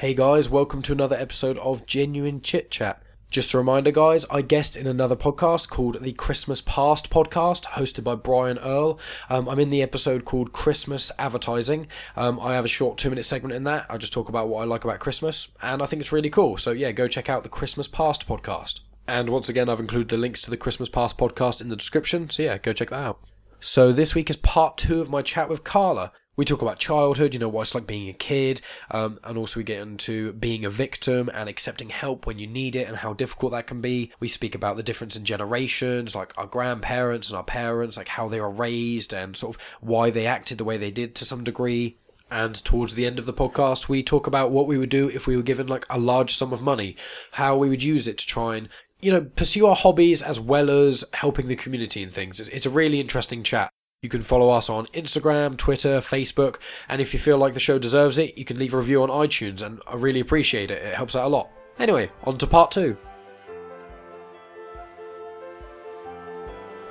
Hey 0.00 0.14
guys, 0.14 0.48
welcome 0.48 0.80
to 0.80 0.92
another 0.92 1.14
episode 1.14 1.58
of 1.58 1.84
Genuine 1.84 2.40
Chit 2.40 2.70
Chat. 2.70 3.02
Just 3.30 3.52
a 3.52 3.58
reminder, 3.58 3.90
guys, 3.90 4.24
I 4.30 4.40
guest 4.40 4.74
in 4.74 4.86
another 4.86 5.14
podcast 5.14 5.68
called 5.68 6.00
the 6.00 6.14
Christmas 6.14 6.62
Past 6.62 7.10
podcast, 7.10 7.64
hosted 7.64 8.02
by 8.02 8.14
Brian 8.14 8.56
Earl. 8.60 8.98
Um, 9.28 9.46
I'm 9.46 9.58
in 9.58 9.68
the 9.68 9.82
episode 9.82 10.24
called 10.24 10.54
Christmas 10.54 11.12
Advertising. 11.18 11.86
Um, 12.16 12.40
I 12.40 12.54
have 12.54 12.64
a 12.64 12.68
short 12.68 12.96
two 12.96 13.10
minute 13.10 13.26
segment 13.26 13.54
in 13.54 13.64
that. 13.64 13.84
I 13.90 13.98
just 13.98 14.14
talk 14.14 14.30
about 14.30 14.48
what 14.48 14.62
I 14.62 14.64
like 14.64 14.84
about 14.84 15.00
Christmas, 15.00 15.48
and 15.60 15.82
I 15.82 15.86
think 15.86 16.00
it's 16.00 16.12
really 16.12 16.30
cool. 16.30 16.56
So, 16.56 16.70
yeah, 16.70 16.92
go 16.92 17.06
check 17.06 17.28
out 17.28 17.42
the 17.42 17.50
Christmas 17.50 17.86
Past 17.86 18.26
podcast. 18.26 18.80
And 19.06 19.28
once 19.28 19.50
again, 19.50 19.68
I've 19.68 19.80
included 19.80 20.08
the 20.08 20.16
links 20.16 20.40
to 20.40 20.50
the 20.50 20.56
Christmas 20.56 20.88
Past 20.88 21.18
podcast 21.18 21.60
in 21.60 21.68
the 21.68 21.76
description, 21.76 22.30
so 22.30 22.42
yeah, 22.42 22.56
go 22.56 22.72
check 22.72 22.88
that 22.88 23.04
out. 23.04 23.20
So, 23.60 23.92
this 23.92 24.14
week 24.14 24.30
is 24.30 24.36
part 24.36 24.78
two 24.78 25.02
of 25.02 25.10
my 25.10 25.20
chat 25.20 25.50
with 25.50 25.62
Carla. 25.62 26.12
We 26.40 26.46
talk 26.46 26.62
about 26.62 26.78
childhood, 26.78 27.34
you 27.34 27.38
know, 27.38 27.50
what 27.50 27.60
it's 27.64 27.74
like 27.74 27.86
being 27.86 28.08
a 28.08 28.14
kid, 28.14 28.62
um, 28.90 29.18
and 29.24 29.36
also 29.36 29.60
we 29.60 29.64
get 29.64 29.82
into 29.82 30.32
being 30.32 30.64
a 30.64 30.70
victim 30.70 31.28
and 31.34 31.50
accepting 31.50 31.90
help 31.90 32.26
when 32.26 32.38
you 32.38 32.46
need 32.46 32.74
it 32.74 32.88
and 32.88 32.96
how 32.96 33.12
difficult 33.12 33.52
that 33.52 33.66
can 33.66 33.82
be. 33.82 34.10
We 34.20 34.28
speak 34.28 34.54
about 34.54 34.76
the 34.76 34.82
difference 34.82 35.14
in 35.16 35.26
generations, 35.26 36.14
like 36.14 36.32
our 36.38 36.46
grandparents 36.46 37.28
and 37.28 37.36
our 37.36 37.44
parents, 37.44 37.98
like 37.98 38.08
how 38.08 38.26
they 38.26 38.40
were 38.40 38.50
raised 38.50 39.12
and 39.12 39.36
sort 39.36 39.54
of 39.54 39.62
why 39.82 40.08
they 40.08 40.24
acted 40.24 40.56
the 40.56 40.64
way 40.64 40.78
they 40.78 40.90
did 40.90 41.14
to 41.16 41.26
some 41.26 41.44
degree. 41.44 41.98
And 42.30 42.54
towards 42.64 42.94
the 42.94 43.04
end 43.04 43.18
of 43.18 43.26
the 43.26 43.34
podcast, 43.34 43.90
we 43.90 44.02
talk 44.02 44.26
about 44.26 44.50
what 44.50 44.66
we 44.66 44.78
would 44.78 44.88
do 44.88 45.10
if 45.10 45.26
we 45.26 45.36
were 45.36 45.42
given 45.42 45.66
like 45.66 45.84
a 45.90 45.98
large 45.98 46.32
sum 46.32 46.54
of 46.54 46.62
money, 46.62 46.96
how 47.32 47.54
we 47.58 47.68
would 47.68 47.82
use 47.82 48.08
it 48.08 48.16
to 48.16 48.26
try 48.26 48.56
and, 48.56 48.70
you 48.98 49.12
know, 49.12 49.20
pursue 49.36 49.66
our 49.66 49.76
hobbies 49.76 50.22
as 50.22 50.40
well 50.40 50.70
as 50.70 51.04
helping 51.12 51.48
the 51.48 51.54
community 51.54 52.02
and 52.02 52.14
things. 52.14 52.40
It's, 52.40 52.48
it's 52.48 52.64
a 52.64 52.70
really 52.70 52.98
interesting 52.98 53.42
chat. 53.42 53.70
You 54.02 54.08
can 54.08 54.22
follow 54.22 54.48
us 54.48 54.70
on 54.70 54.86
Instagram, 54.94 55.58
Twitter, 55.58 56.00
Facebook, 56.00 56.56
and 56.88 57.02
if 57.02 57.12
you 57.12 57.20
feel 57.20 57.36
like 57.36 57.52
the 57.52 57.60
show 57.60 57.78
deserves 57.78 58.16
it, 58.16 58.38
you 58.38 58.46
can 58.46 58.58
leave 58.58 58.72
a 58.72 58.78
review 58.78 59.02
on 59.02 59.10
iTunes, 59.10 59.60
and 59.60 59.78
I 59.86 59.94
really 59.94 60.20
appreciate 60.20 60.70
it. 60.70 60.82
It 60.82 60.94
helps 60.94 61.14
out 61.14 61.26
a 61.26 61.28
lot. 61.28 61.50
Anyway, 61.78 62.10
on 62.24 62.38
to 62.38 62.46
part 62.46 62.70
two. 62.70 62.96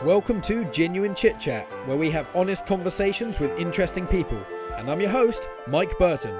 Welcome 0.06 0.39
to 0.44 0.66
Genuine 0.66 1.16
Chit 1.16 1.39
Chat, 1.39 1.67
where 1.88 1.97
we 1.97 2.11
have 2.11 2.28
honest 2.36 2.67
conversations 2.67 3.39
with 3.39 3.58
interesting 3.58 4.06
people. 4.06 4.39
And 4.78 4.88
I'm 4.88 5.02
your 5.02 5.09
host, 5.09 5.41
Mike 5.67 5.97
Burton. 5.97 6.39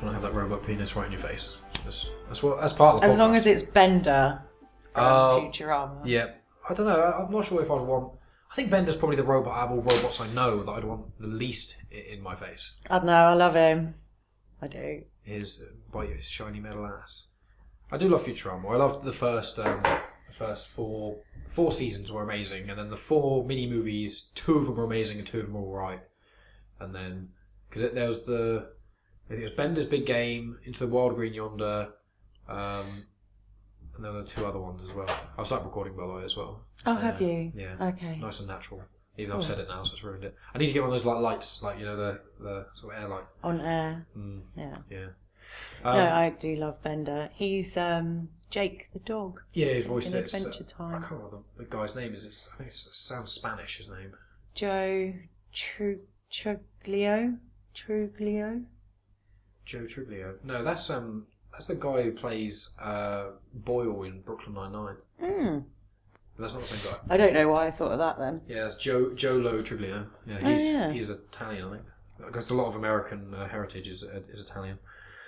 Just 0.00 0.06
want 0.10 0.18
to 0.18 0.26
have 0.26 0.34
that 0.34 0.40
robot 0.40 0.66
penis 0.66 0.96
right 0.96 1.04
in 1.04 1.12
your 1.12 1.20
face. 1.20 1.58
That's, 1.84 2.08
that's 2.26 2.42
what. 2.42 2.58
That's 2.58 2.72
part 2.72 2.94
of 2.94 3.00
the 3.02 3.08
As 3.08 3.18
long 3.18 3.36
as 3.36 3.46
it's 3.46 3.62
Bender 3.62 4.40
from 4.94 5.04
Oh, 5.04 5.50
Futurama. 5.52 6.00
Yeah, 6.06 6.28
I 6.66 6.72
don't 6.72 6.86
know. 6.86 7.02
I'm 7.02 7.30
not 7.30 7.44
sure 7.44 7.60
if 7.60 7.70
I'd 7.70 7.82
want. 7.82 8.14
I 8.50 8.54
think 8.54 8.70
Bender's 8.70 8.96
probably 8.96 9.16
the 9.16 9.24
robot 9.24 9.58
out 9.58 9.64
of 9.66 9.72
all 9.72 9.82
robots 9.82 10.18
I 10.18 10.26
know 10.28 10.62
that 10.62 10.72
I'd 10.72 10.84
want 10.84 11.20
the 11.20 11.26
least 11.26 11.82
in 11.90 12.22
my 12.22 12.34
face. 12.34 12.72
I 12.88 12.96
don't 12.96 13.08
know, 13.08 13.12
I 13.12 13.34
love 13.34 13.54
him. 13.54 13.96
I 14.62 14.68
do. 14.68 15.02
His 15.20 15.62
uh, 15.62 15.72
by 15.92 16.06
his 16.06 16.24
shiny 16.24 16.60
metal 16.60 16.86
ass. 16.86 17.26
I 17.92 17.98
do 17.98 18.08
love 18.08 18.24
Futurama. 18.24 18.72
I 18.72 18.76
loved 18.76 19.04
the 19.04 19.12
first, 19.12 19.58
um, 19.58 19.82
the 19.82 20.32
first 20.32 20.66
four 20.68 21.18
four 21.46 21.72
seasons 21.72 22.10
were 22.10 22.22
amazing, 22.22 22.70
and 22.70 22.78
then 22.78 22.88
the 22.88 22.96
four 22.96 23.44
mini 23.44 23.68
movies, 23.68 24.30
two 24.34 24.56
of 24.56 24.64
them 24.64 24.76
were 24.76 24.84
amazing 24.84 25.18
and 25.18 25.26
two 25.26 25.40
of 25.40 25.44
them 25.44 25.60
were 25.60 25.82
alright. 25.82 26.00
And 26.80 26.94
then 26.94 27.28
because 27.68 27.92
there 27.92 28.06
was 28.06 28.24
the, 28.24 28.70
I 29.30 29.34
think 29.34 29.40
it 29.42 29.44
was 29.44 29.52
Bender's 29.52 29.86
Big 29.86 30.06
Game, 30.06 30.58
Into 30.64 30.80
the 30.80 30.88
Wild 30.92 31.14
Green 31.14 31.32
Yonder, 31.34 31.90
um, 32.48 33.04
and 33.94 34.04
then 34.04 34.12
there 34.12 34.22
were 34.22 34.24
two 34.24 34.44
other 34.44 34.58
ones 34.58 34.82
as 34.82 34.92
well. 34.92 35.08
I've 35.38 35.46
started 35.46 35.66
recording 35.66 35.94
by 35.96 36.06
the 36.06 36.12
way 36.14 36.24
as 36.24 36.36
well. 36.36 36.62
Oh, 36.84 36.94
So, 36.96 37.00
have 37.00 37.20
you? 37.22 37.52
Yeah. 37.54 37.76
Okay. 37.80 38.18
Nice 38.18 38.40
and 38.40 38.48
natural. 38.48 38.82
Even 39.16 39.30
though 39.30 39.36
I've 39.36 39.44
said 39.44 39.58
it 39.60 39.68
now, 39.68 39.82
so 39.84 39.94
it's 39.94 40.02
ruined 40.02 40.24
it. 40.24 40.34
I 40.54 40.58
need 40.58 40.66
to 40.68 40.72
get 40.72 40.80
one 40.82 40.88
of 40.90 40.94
those 40.94 41.04
like 41.04 41.20
lights, 41.20 41.62
like 41.62 41.78
you 41.78 41.84
know 41.84 41.96
the 41.96 42.20
the 42.40 42.66
sort 42.74 42.94
of 42.96 43.02
air 43.02 43.08
light. 43.08 43.24
On 43.44 43.60
air. 43.60 44.06
Mm, 44.16 44.40
Yeah. 44.56 44.74
yeah. 44.90 45.06
Um, 45.84 45.96
no, 45.96 46.10
I 46.12 46.30
do 46.30 46.56
love 46.56 46.82
Bender. 46.82 47.28
He's 47.34 47.76
um 47.76 48.30
Jake 48.50 48.88
the 48.92 48.98
dog. 49.00 49.40
yeah, 49.52 49.66
his 49.74 49.86
voice 49.86 50.12
in 50.12 50.24
is. 50.24 50.34
Adventure 50.34 50.64
I 50.64 50.72
Time. 50.72 51.00
can't 51.02 51.12
remember 51.12 51.38
the, 51.56 51.64
the 51.64 51.70
guy's 51.70 51.94
name. 51.94 52.14
Is 52.14 52.24
it's, 52.24 52.48
I 52.54 52.56
think 52.58 52.68
it 52.70 52.72
sounds 52.74 53.32
Spanish. 53.32 53.76
His 53.78 53.88
name. 53.88 54.12
Joe 54.54 55.12
Truglio. 55.54 57.38
Truglio. 57.76 58.64
Joe 59.70 59.84
Truglio. 59.86 60.34
No, 60.42 60.64
that's 60.64 60.90
um 60.90 61.26
that's 61.52 61.66
the 61.66 61.76
guy 61.76 62.02
who 62.02 62.12
plays 62.12 62.70
uh 62.80 63.26
Boyle 63.54 64.02
in 64.02 64.20
Brooklyn 64.22 64.54
Nine 64.54 64.72
Nine. 64.72 64.96
Hmm. 65.20 65.58
That's 66.38 66.54
not 66.54 66.62
the 66.62 66.68
same 66.68 66.90
guy. 66.92 66.98
I 67.08 67.16
don't 67.16 67.34
know 67.34 67.48
why 67.50 67.66
I 67.66 67.70
thought 67.70 67.92
of 67.92 67.98
that 67.98 68.18
then. 68.18 68.40
Yeah, 68.48 68.62
that's 68.64 68.76
Joe 68.78 69.14
Joe 69.14 69.36
Lo 69.36 69.62
Truglio. 69.62 70.06
Yeah, 70.26 70.38
Oh, 70.42 70.48
he's 70.48 70.64
yeah. 70.72 70.90
he's 70.92 71.10
Italian, 71.10 71.68
I 71.68 71.70
think. 71.72 71.82
Because 72.26 72.50
a 72.50 72.54
lot 72.54 72.66
of 72.66 72.76
American 72.76 73.32
uh, 73.34 73.46
heritage 73.48 73.86
is 73.86 74.02
is 74.02 74.40
Italian. 74.40 74.78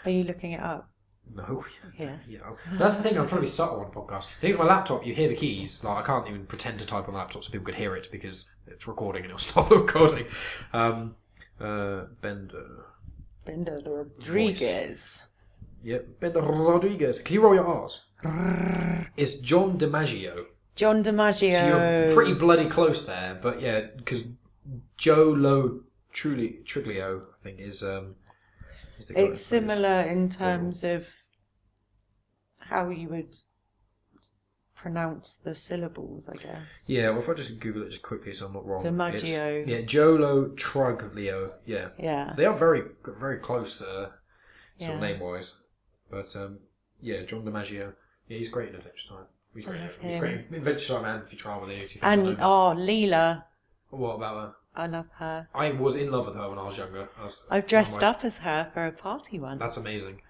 Are 0.05 0.11
you 0.11 0.25
looking 0.25 0.53
it 0.53 0.61
up? 0.61 0.89
No. 1.33 1.65
Yes. 1.99 2.29
Yeah, 2.29 2.41
that's 2.79 2.95
the 2.95 3.03
thing. 3.03 3.17
I'm 3.19 3.29
trying 3.29 3.43
to 3.43 3.47
be 3.47 3.47
subtle 3.47 3.81
on 3.85 3.93
podcast. 3.93 4.25
The 4.35 4.41
thing 4.41 4.51
is, 4.53 4.59
my 4.59 4.65
laptop, 4.65 5.07
you 5.07 5.15
hear 5.15 5.29
the 5.29 5.37
keys. 5.37 5.85
Like 5.85 5.99
I 6.03 6.07
can't 6.07 6.27
even 6.29 6.47
pretend 6.47 6.81
to 6.81 6.87
type 6.87 7.07
on 7.07 7.13
the 7.15 7.19
laptop 7.19 7.45
so 7.45 7.51
people 7.53 7.67
could 7.67 7.77
hear 7.77 7.95
it 7.95 8.09
because 8.11 8.51
it's 8.67 8.89
recording 8.89 9.23
and 9.23 9.31
it'll 9.31 9.39
stop 9.51 9.69
the 9.69 9.79
recording. 9.79 10.27
Um, 10.73 11.15
uh, 11.61 12.07
Bender. 12.21 12.87
Bender 13.45 13.81
Rodriguez. 13.85 15.27
Yep, 15.83 16.21
Bender 16.21 16.41
Rodriguez. 16.41 17.19
Can 17.19 17.35
you 17.35 17.43
roll 17.43 17.55
your 17.55 17.67
R's? 17.67 18.07
It's 19.17 19.37
John 19.39 19.79
DiMaggio. 19.79 20.47
John 20.77 21.03
DiMaggio. 21.03 21.53
So 21.53 21.67
you're 21.67 22.15
pretty 22.15 22.35
bloody 22.35 22.69
close 22.69 23.05
there, 23.05 23.39
but 23.43 23.61
yeah, 23.61 23.87
because 23.97 24.29
Joe 24.97 25.35
Lo 25.37 25.81
Truly 26.13 26.61
Triglio, 26.65 27.23
I 27.23 27.43
think, 27.43 27.61
is 27.61 27.83
um. 27.83 28.17
is 28.99 29.07
the 29.07 29.15
guy 29.15 29.21
It's 29.21 29.45
similar 29.45 30.03
in 30.03 30.29
terms 30.29 30.85
of 30.85 31.07
how 32.61 32.91
you 32.91 33.09
would 33.09 33.37
pronounce 34.83 35.37
the 35.37 35.55
syllables, 35.55 36.25
I 36.29 36.37
guess. 36.37 36.63
Yeah, 36.89 37.11
well, 37.11 37.21
if 37.21 37.29
I 37.29 37.35
just 37.35 37.61
Google 37.61 37.83
it 37.85 37.91
just 37.91 38.03
quickly 38.03 38.33
so 38.33 38.47
I'm 38.47 38.53
not 38.53 38.67
wrong. 38.67 38.83
DiMaggio. 38.83 39.63
It's, 39.63 39.71
yeah, 39.71 39.81
Joe 39.83 40.15
Lo 40.15 40.51
Truglio. 40.57 41.53
Yeah. 41.65 41.91
Yeah. 41.99 42.31
So 42.31 42.37
they 42.37 42.45
are 42.45 42.57
very, 42.57 42.83
very 43.07 43.39
close, 43.39 43.81
uh, 43.81 43.85
sort 43.87 44.13
Yeah. 44.79 44.91
of 44.95 45.01
name 45.01 45.21
wise. 45.21 45.59
But 46.11 46.35
um, 46.35 46.59
yeah, 47.01 47.23
John 47.23 47.45
DiMaggio. 47.45 47.93
Yeah, 48.29 48.39
he's 48.39 48.49
great 48.49 48.71
in 48.71 48.75
Adventure 48.75 49.09
Time. 49.09 49.27
He's 49.55 49.65
great. 49.65 49.81
Love 49.81 49.91
He's 50.01 50.19
great 50.19 50.41
Adventure 50.53 50.95
Time 50.95 51.05
and 51.05 51.25
Futurama. 51.29 51.67
The 51.69 51.87
two 51.87 52.01
And 52.03 52.39
oh, 52.41 52.75
Leela, 52.77 53.45
What 53.91 54.17
about 54.17 54.37
her? 54.37 54.55
I 54.75 54.87
love 54.87 55.07
her. 55.19 55.49
I 55.55 55.71
was 55.73 55.97
in 55.97 56.11
love 56.11 56.27
with 56.27 56.35
her 56.35 56.49
when 56.49 56.59
I 56.59 56.65
was 56.65 56.79
younger. 56.79 57.09
I 57.21 57.25
was, 57.25 57.45
I've 57.51 57.67
dressed 57.67 57.97
like, 57.97 58.05
up 58.05 58.25
as 58.25 58.39
her 58.39 58.71
for 58.73 58.87
a 58.87 58.93
party 58.93 59.39
once. 59.39 59.61
That's 59.61 59.77
amazing. 59.77 60.23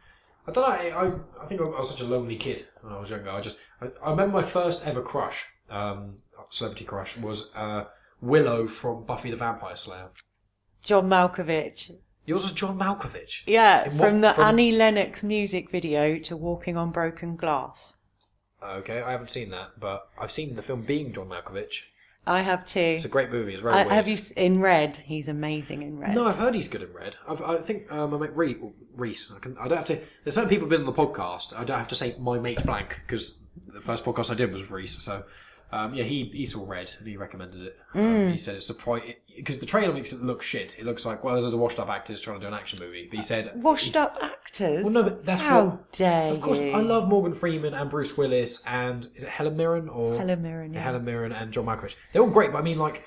I 0.47 0.51
don't 0.53 0.69
know. 0.69 0.75
I, 0.75 1.07
I, 1.07 1.13
I 1.45 1.47
think 1.47 1.61
I 1.61 1.65
was 1.65 1.91
such 1.91 2.01
a 2.01 2.05
lonely 2.05 2.37
kid 2.37 2.67
when 2.81 2.93
I 2.93 2.99
was 2.99 3.11
younger. 3.11 3.31
I 3.31 3.41
just 3.41 3.59
I, 3.81 3.87
I 4.05 4.11
remember 4.11 4.39
my 4.39 4.43
first 4.43 4.87
ever 4.87 5.01
crush, 5.03 5.45
um, 5.71 6.17
celebrity 6.51 6.85
crush, 6.85 7.17
was 7.17 7.51
uh, 7.55 7.85
Willow 8.21 8.67
from 8.67 9.05
Buffy 9.05 9.31
the 9.31 9.37
Vampire 9.37 9.77
Slayer. 9.77 10.09
John 10.83 11.09
Malkovich. 11.09 11.93
Yours 12.27 12.43
was 12.45 12.53
John 12.53 12.79
Malkovich. 12.79 13.43
Yeah, 13.47 13.85
In 13.89 13.99
what- 13.99 14.09
from 14.09 14.21
the 14.21 14.39
Annie 14.41 14.73
Lennox 14.73 15.23
music 15.25 15.71
video 15.71 16.19
to 16.21 16.37
Walking 16.37 16.77
on 16.77 16.91
Broken 16.91 17.37
Glass. 17.37 17.95
Okay, 18.63 19.03
I 19.03 19.11
haven't 19.11 19.31
seen 19.31 19.51
that, 19.51 19.81
but 19.81 20.09
I've 20.21 20.31
seen 20.31 20.55
the 20.55 20.63
film 20.63 20.83
Being 20.83 21.13
John 21.13 21.29
Malkovich. 21.29 21.83
I 22.27 22.43
have 22.43 22.65
too. 22.67 22.79
It's 22.81 23.05
a 23.05 23.09
great 23.09 23.31
movie. 23.33 23.53
It's 23.53 23.63
very 23.63 23.75
I, 23.75 23.83
weird. 23.83 23.93
have 23.93 24.07
you 24.09 24.15
s- 24.15 24.31
in 24.33 24.61
Red? 24.61 24.97
He's 24.99 25.27
amazing 25.29 25.83
in 25.83 25.99
Red. 25.99 26.15
No, 26.15 26.27
I've 26.29 26.37
heard 26.37 26.55
he's 26.55 26.69
good 26.69 26.83
in 26.83 26.93
Red. 26.93 27.17
I've, 27.29 27.43
I 27.43 27.57
think 27.59 27.91
uh, 27.91 28.07
my 28.07 28.17
mate 28.19 28.31
Reese. 28.37 28.57
Reese 28.95 29.33
I, 29.35 29.39
can, 29.41 29.57
I 29.59 29.67
don't 29.69 29.79
have 29.79 29.87
to. 29.87 29.99
There's 30.23 30.35
certain 30.35 30.49
people 30.49 30.65
who've 30.69 30.71
been 30.71 30.87
on 30.87 30.87
the 30.87 30.93
podcast. 30.93 31.53
I 31.59 31.65
don't 31.65 31.79
have 31.79 31.89
to 31.89 31.95
say 31.97 32.15
my 32.21 32.39
mate 32.39 32.65
blank 32.65 33.01
because 33.07 33.41
the 33.67 33.81
first 33.81 34.05
podcast 34.05 34.31
I 34.31 34.35
did 34.35 34.53
was 34.53 34.63
with 34.63 34.71
Reese. 34.71 35.03
So 35.03 35.25
um, 35.73 35.95
yeah, 35.95 36.05
he 36.05 36.31
he 36.35 36.45
saw 36.47 36.65
Red 36.69 36.93
and 36.99 37.09
he 37.09 37.17
recommended 37.17 37.63
it. 37.63 37.77
Um, 37.95 38.31
he 38.31 38.37
said 38.37 38.57
it's 38.57 38.67
surprising 38.67 39.15
because 39.37 39.59
the 39.59 39.67
trailer 39.67 39.93
makes 39.95 40.13
it 40.13 40.23
look 40.23 40.43
shit. 40.43 40.77
It 40.79 40.85
looks 40.85 41.07
like 41.07 41.25
well, 41.25 41.35
there's 41.41 41.53
a 41.53 41.57
washed 41.57 41.79
up 41.79 41.89
actors 41.89 42.21
trying 42.21 42.39
to 42.39 42.45
do 42.45 42.49
an 42.49 42.55
action 42.55 42.79
movie. 42.79 43.07
But 43.11 43.17
he 43.17 43.23
said 43.23 43.63
washed 43.63 43.97
up 43.97 44.19
actors. 44.21 44.85
Well, 44.85 44.93
no, 44.93 45.03
but 45.05 45.25
that's 45.25 45.43
how 45.43 45.65
what- 45.65 45.93
dare 45.93 46.31
Of 46.33 46.41
course, 46.41 46.61
you? 46.61 46.73
I 46.73 46.81
love 46.81 47.09
Morgan 47.09 47.33
Freeman 47.35 47.73
and 47.75 47.89
Bruce 47.89 48.17
Willis 48.19 48.63
and 48.67 49.09
is 49.15 49.25
it 49.25 49.31
Helen 49.31 49.57
Mirren 49.57 49.89
or 49.89 50.19
Helen 50.19 50.43
Mirren. 50.43 50.75
Yeah. 50.75 50.83
Helen 50.83 51.05
Mirren 51.05 51.33
and 51.33 51.53
John 51.53 51.65
Malkovich. 51.67 51.95
They're 52.13 52.23
all 52.23 52.29
great, 52.31 52.53
but 52.53 52.59
I 52.59 52.63
mean, 52.63 52.79
like, 52.79 53.05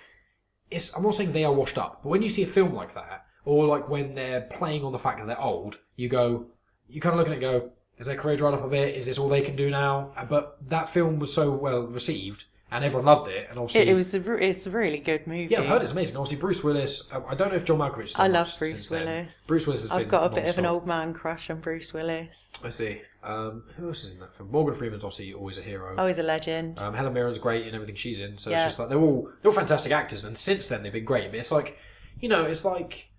it's. 0.71 0.95
I'm 0.95 1.03
not 1.03 1.13
saying 1.15 1.33
they 1.33 1.43
are 1.45 1.53
washed 1.53 1.77
up, 1.77 2.01
but 2.03 2.09
when 2.09 2.21
you 2.23 2.29
see 2.29 2.43
a 2.43 2.47
film 2.47 2.73
like 2.73 2.95
that, 2.95 3.25
or 3.43 3.67
like 3.67 3.87
when 3.89 4.15
they're 4.15 4.41
playing 4.41 4.83
on 4.83 4.91
the 4.91 4.99
fact 4.99 5.19
that 5.19 5.27
they're 5.27 5.39
old, 5.41 5.77
you 5.95 6.09
go, 6.09 6.47
you 6.87 6.99
kind 6.99 7.13
of 7.13 7.19
look 7.19 7.27
at 7.27 7.33
it, 7.33 7.43
and 7.43 7.61
go, 7.61 7.69
is 7.99 8.07
their 8.07 8.15
career 8.15 8.35
dried 8.37 8.55
up 8.55 8.63
a 8.63 8.67
bit? 8.67 8.95
Is 8.95 9.05
this 9.05 9.19
all 9.19 9.29
they 9.29 9.41
can 9.41 9.55
do 9.55 9.69
now? 9.69 10.11
Uh, 10.17 10.25
But 10.25 10.57
that 10.69 10.89
film 10.89 11.19
was 11.19 11.31
so 11.31 11.55
well 11.55 11.81
received, 11.83 12.45
and 12.71 12.83
everyone 12.83 13.05
loved 13.05 13.29
it. 13.29 13.47
And 13.49 13.59
obviously, 13.59 13.81
It, 13.81 13.89
it 13.89 13.93
was 13.93 14.13
a, 14.15 14.33
it's 14.43 14.65
a 14.65 14.69
really 14.69 14.97
good 14.97 15.27
movie. 15.27 15.47
yeah, 15.51 15.59
I've 15.61 15.67
heard 15.67 15.81
it's 15.81 15.91
amazing. 15.91 16.17
Obviously, 16.17 16.37
Bruce 16.41 16.63
Willis. 16.63 17.07
um, 17.11 17.23
I 17.27 17.35
don't 17.35 17.49
know 17.49 17.55
if 17.55 17.65
John 17.65 17.77
Malkovich. 17.77 18.13
I 18.17 18.27
love 18.27 18.53
Bruce 18.57 18.71
since 18.71 18.89
then. 18.89 19.05
Willis. 19.05 19.43
Bruce 19.47 19.67
Willis 19.67 19.81
has 19.83 19.91
I've 19.91 20.09
got 20.09 20.31
a 20.31 20.35
bit 20.35 20.47
of 20.47 20.57
an 20.57 20.65
old 20.65 20.85
man 20.87 21.13
crush 21.13 21.49
on 21.49 21.61
Bruce 21.61 21.93
Willis. 21.93 22.51
I 22.63 22.69
see. 22.71 23.01
Um, 23.23 23.63
who 23.77 23.87
else 23.87 24.03
is 24.03 24.13
in 24.13 24.19
that 24.19 24.35
film? 24.35 24.51
Morgan 24.51 24.75
Freeman's 24.77 25.03
obviously 25.03 25.33
always 25.33 25.57
a 25.57 25.61
hero. 25.61 25.95
Always 25.97 26.17
a 26.19 26.23
legend. 26.23 26.77
Um, 26.79 26.93
Helen 26.93 27.13
Mirren's 27.13 27.39
great 27.39 27.65
in 27.67 27.73
everything 27.73 27.95
she's 27.95 28.19
in, 28.19 28.37
so 28.37 28.49
Yeah. 28.51 28.57
it's 28.57 28.65
just 28.65 28.79
like 28.79 28.89
they're 28.89 28.99
all 28.99 29.31
they're 29.41 29.49
all 29.51 29.55
fantastic 29.55 29.91
actors, 29.91 30.25
and 30.25 30.37
since 30.37 30.69
then 30.69 30.83
they've 30.83 30.93
been 30.93 31.05
great. 31.05 31.31
But 31.31 31.39
it's 31.39 31.51
like, 31.51 31.77
you 32.19 32.29
know, 32.29 32.43
it's 32.45 32.63
like 32.63 33.09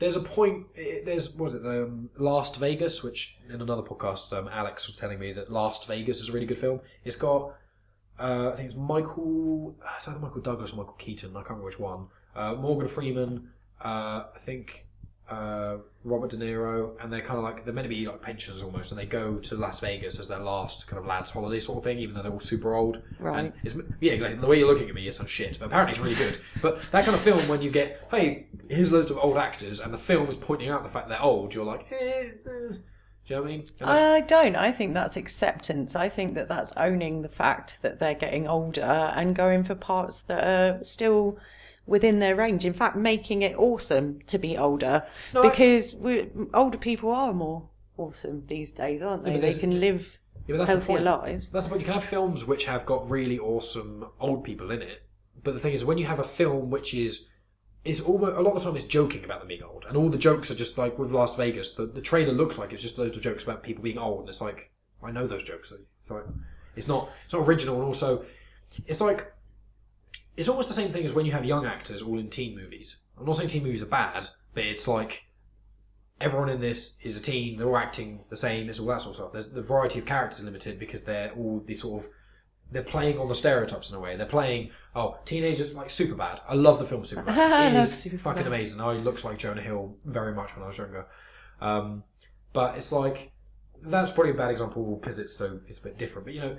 there's 0.00 0.16
a 0.16 0.20
point. 0.20 0.66
There's 0.74 1.30
what 1.30 1.52
was 1.52 1.54
it 1.54 1.62
the 1.62 1.84
um, 1.84 2.10
Last 2.18 2.56
Vegas, 2.58 3.04
which 3.04 3.36
in 3.48 3.60
another 3.60 3.82
podcast, 3.82 4.32
um, 4.36 4.48
Alex 4.48 4.86
was 4.88 4.96
telling 4.96 5.18
me 5.20 5.32
that 5.34 5.52
Last 5.52 5.86
Vegas 5.86 6.20
is 6.20 6.28
a 6.28 6.32
really 6.32 6.46
good 6.46 6.58
film. 6.58 6.80
It's 7.04 7.16
got 7.16 7.54
uh, 8.20 8.50
I 8.52 8.56
think 8.56 8.68
it's 8.70 8.78
Michael, 8.78 9.74
it's 9.96 10.06
either 10.06 10.18
Michael 10.18 10.42
Douglas 10.42 10.72
or 10.72 10.76
Michael 10.76 10.96
Keaton. 10.98 11.30
I 11.30 11.40
can't 11.40 11.50
remember 11.50 11.66
which 11.66 11.78
one. 11.78 12.06
Uh, 12.36 12.54
Morgan 12.54 12.86
Freeman, 12.88 13.50
uh, 13.82 14.24
I 14.34 14.38
think 14.38 14.86
uh, 15.30 15.76
Robert 16.04 16.30
De 16.30 16.36
Niro, 16.36 16.92
and 17.00 17.12
they're 17.12 17.20
kind 17.20 17.38
of 17.38 17.44
like 17.44 17.64
they're 17.64 17.72
meant 17.72 17.84
to 17.84 17.88
be 17.88 18.06
like 18.06 18.20
pensioners 18.20 18.62
almost, 18.62 18.92
and 18.92 19.00
they 19.00 19.06
go 19.06 19.36
to 19.36 19.56
Las 19.56 19.80
Vegas 19.80 20.18
as 20.18 20.28
their 20.28 20.38
last 20.38 20.86
kind 20.86 20.98
of 20.98 21.06
lads' 21.06 21.30
holiday 21.30 21.60
sort 21.60 21.78
of 21.78 21.84
thing, 21.84 21.98
even 21.98 22.14
though 22.14 22.22
they're 22.22 22.32
all 22.32 22.40
super 22.40 22.74
old. 22.74 23.02
Right. 23.18 23.38
And 23.38 23.52
it's, 23.62 23.76
yeah, 24.00 24.12
exactly. 24.12 24.38
The 24.38 24.46
way 24.46 24.58
you're 24.58 24.70
looking 24.70 24.88
at 24.88 24.94
me, 24.94 25.06
it's 25.08 25.16
some 25.16 25.26
shit. 25.26 25.58
But 25.58 25.66
apparently, 25.66 25.92
it's 25.92 26.00
really 26.00 26.16
good. 26.16 26.38
But 26.60 26.80
that 26.92 27.04
kind 27.04 27.14
of 27.14 27.20
film, 27.20 27.48
when 27.48 27.62
you 27.62 27.70
get, 27.70 28.06
hey, 28.10 28.46
here's 28.68 28.92
loads 28.92 29.10
of 29.10 29.18
old 29.18 29.36
actors, 29.36 29.80
and 29.80 29.94
the 29.94 29.98
film 29.98 30.28
is 30.28 30.36
pointing 30.36 30.68
out 30.68 30.82
the 30.82 30.88
fact 30.88 31.08
they're 31.08 31.22
old, 31.22 31.54
you're 31.54 31.64
like, 31.64 31.90
eh, 31.92 32.32
eh. 32.46 32.74
Do 33.30 33.36
you 33.36 33.40
know 33.42 33.44
what 33.44 33.52
I 33.52 33.56
mean? 33.56 33.68
I 33.80 34.20
don't. 34.22 34.56
I 34.56 34.72
think 34.72 34.92
that's 34.92 35.16
acceptance. 35.16 35.94
I 35.94 36.08
think 36.08 36.34
that 36.34 36.48
that's 36.48 36.72
owning 36.76 37.22
the 37.22 37.28
fact 37.28 37.76
that 37.80 38.00
they're 38.00 38.12
getting 38.14 38.48
older 38.48 38.82
and 38.82 39.36
going 39.36 39.62
for 39.62 39.76
parts 39.76 40.20
that 40.22 40.42
are 40.42 40.82
still 40.82 41.38
within 41.86 42.18
their 42.18 42.34
range. 42.34 42.64
In 42.64 42.72
fact, 42.72 42.96
making 42.96 43.42
it 43.42 43.56
awesome 43.56 44.18
to 44.26 44.36
be 44.36 44.58
older 44.58 45.06
No, 45.32 45.44
I- 45.44 45.50
because 45.50 45.94
we, 45.94 46.28
older 46.52 46.76
people 46.76 47.12
are 47.12 47.32
more 47.32 47.68
awesome 47.96 48.46
these 48.48 48.72
days, 48.72 49.00
aren't 49.00 49.24
they? 49.24 49.30
but 49.30 49.42
they 49.42 49.54
can 49.54 49.78
live 49.78 50.18
Yeah, 50.48 50.56
that's 50.56 50.68
the 50.68 50.76
healthier 50.78 50.96
point. 50.96 51.04
lives. 51.04 51.52
That's 51.52 51.66
the 51.66 51.70
point. 51.70 51.82
You 51.82 51.84
can 51.86 51.94
have 51.94 52.04
films 52.04 52.44
which 52.44 52.64
have 52.64 52.84
got 52.84 53.08
really 53.08 53.38
awesome 53.38 54.06
old 54.18 54.42
people 54.42 54.72
in 54.72 54.82
it, 54.82 55.02
but 55.40 55.54
the 55.54 55.60
thing 55.60 55.72
is, 55.72 55.84
when 55.84 55.98
you 55.98 56.06
have 56.06 56.18
a 56.18 56.24
film 56.24 56.70
which 56.70 56.94
is, 56.94 57.28
it's 57.84 58.00
almost 58.00 58.36
a 58.36 58.40
lot 58.40 58.54
of 58.54 58.62
the 58.62 58.64
time 58.64 58.76
it's 58.76 58.84
joking 58.84 59.24
about 59.24 59.40
them 59.40 59.48
being 59.48 59.62
old, 59.62 59.84
and 59.88 59.96
all 59.96 60.08
the 60.08 60.18
jokes 60.18 60.50
are 60.50 60.54
just 60.54 60.76
like 60.76 60.98
with 60.98 61.10
Las 61.10 61.36
Vegas. 61.36 61.74
The 61.74 61.86
the 61.86 62.00
trailer 62.00 62.32
looks 62.32 62.58
like 62.58 62.72
it's 62.72 62.82
just 62.82 62.98
loads 62.98 63.16
of 63.16 63.22
jokes 63.22 63.44
about 63.44 63.62
people 63.62 63.82
being 63.82 63.98
old, 63.98 64.20
and 64.20 64.28
it's 64.28 64.40
like 64.40 64.70
I 65.02 65.10
know 65.10 65.26
those 65.26 65.42
jokes. 65.42 65.72
It's 65.98 66.10
like 66.10 66.24
it's 66.76 66.88
not 66.88 67.10
it's 67.24 67.34
not 67.34 67.46
original, 67.46 67.76
and 67.76 67.84
also 67.84 68.24
it's 68.86 69.00
like 69.00 69.32
it's 70.36 70.48
almost 70.48 70.68
the 70.68 70.74
same 70.74 70.90
thing 70.90 71.04
as 71.04 71.14
when 71.14 71.26
you 71.26 71.32
have 71.32 71.44
young 71.44 71.66
actors 71.66 72.02
all 72.02 72.18
in 72.18 72.30
teen 72.30 72.54
movies. 72.56 72.98
I'm 73.18 73.26
not 73.26 73.36
saying 73.36 73.48
teen 73.48 73.62
movies 73.62 73.82
are 73.82 73.86
bad, 73.86 74.28
but 74.54 74.64
it's 74.64 74.86
like 74.86 75.24
everyone 76.20 76.50
in 76.50 76.60
this 76.60 76.96
is 77.02 77.16
a 77.16 77.20
teen. 77.20 77.58
They're 77.58 77.68
all 77.68 77.76
acting 77.76 78.24
the 78.28 78.36
same. 78.36 78.68
It's 78.68 78.78
all 78.78 78.86
that 78.86 79.00
sort 79.00 79.12
of 79.12 79.16
stuff. 79.16 79.32
There's 79.32 79.48
the 79.48 79.62
variety 79.62 79.98
of 79.98 80.06
characters 80.06 80.40
is 80.40 80.44
limited 80.44 80.78
because 80.78 81.04
they're 81.04 81.32
all 81.32 81.62
these 81.66 81.82
sort 81.82 82.04
of 82.04 82.10
they're 82.72 82.82
playing 82.82 83.18
on 83.18 83.28
the 83.28 83.34
stereotypes 83.34 83.90
in 83.90 83.96
a 83.96 84.00
way. 84.00 84.16
They're 84.16 84.26
playing 84.26 84.70
oh 84.94 85.18
teenagers 85.24 85.72
like 85.72 85.90
super 85.90 86.14
bad. 86.14 86.40
I 86.48 86.54
love 86.54 86.78
the 86.78 86.84
film 86.84 87.04
Super 87.04 87.22
I 87.28 87.34
Bad. 87.34 87.82
Is 87.82 87.92
Superbad. 87.92 88.20
fucking 88.20 88.46
amazing. 88.46 88.80
I 88.80 88.92
looked 88.94 89.24
like 89.24 89.38
Jonah 89.38 89.60
Hill 89.62 89.96
very 90.04 90.34
much 90.34 90.54
when 90.56 90.64
I 90.64 90.68
was 90.68 90.78
younger. 90.78 91.06
Um, 91.60 92.04
but 92.52 92.76
it's 92.76 92.92
like 92.92 93.32
that's 93.82 94.12
probably 94.12 94.32
a 94.32 94.34
bad 94.36 94.50
example 94.50 94.96
because 95.00 95.18
it's 95.18 95.34
so 95.34 95.60
it's 95.68 95.78
a 95.78 95.82
bit 95.82 95.98
different. 95.98 96.26
But 96.26 96.34
you 96.34 96.40
know. 96.40 96.56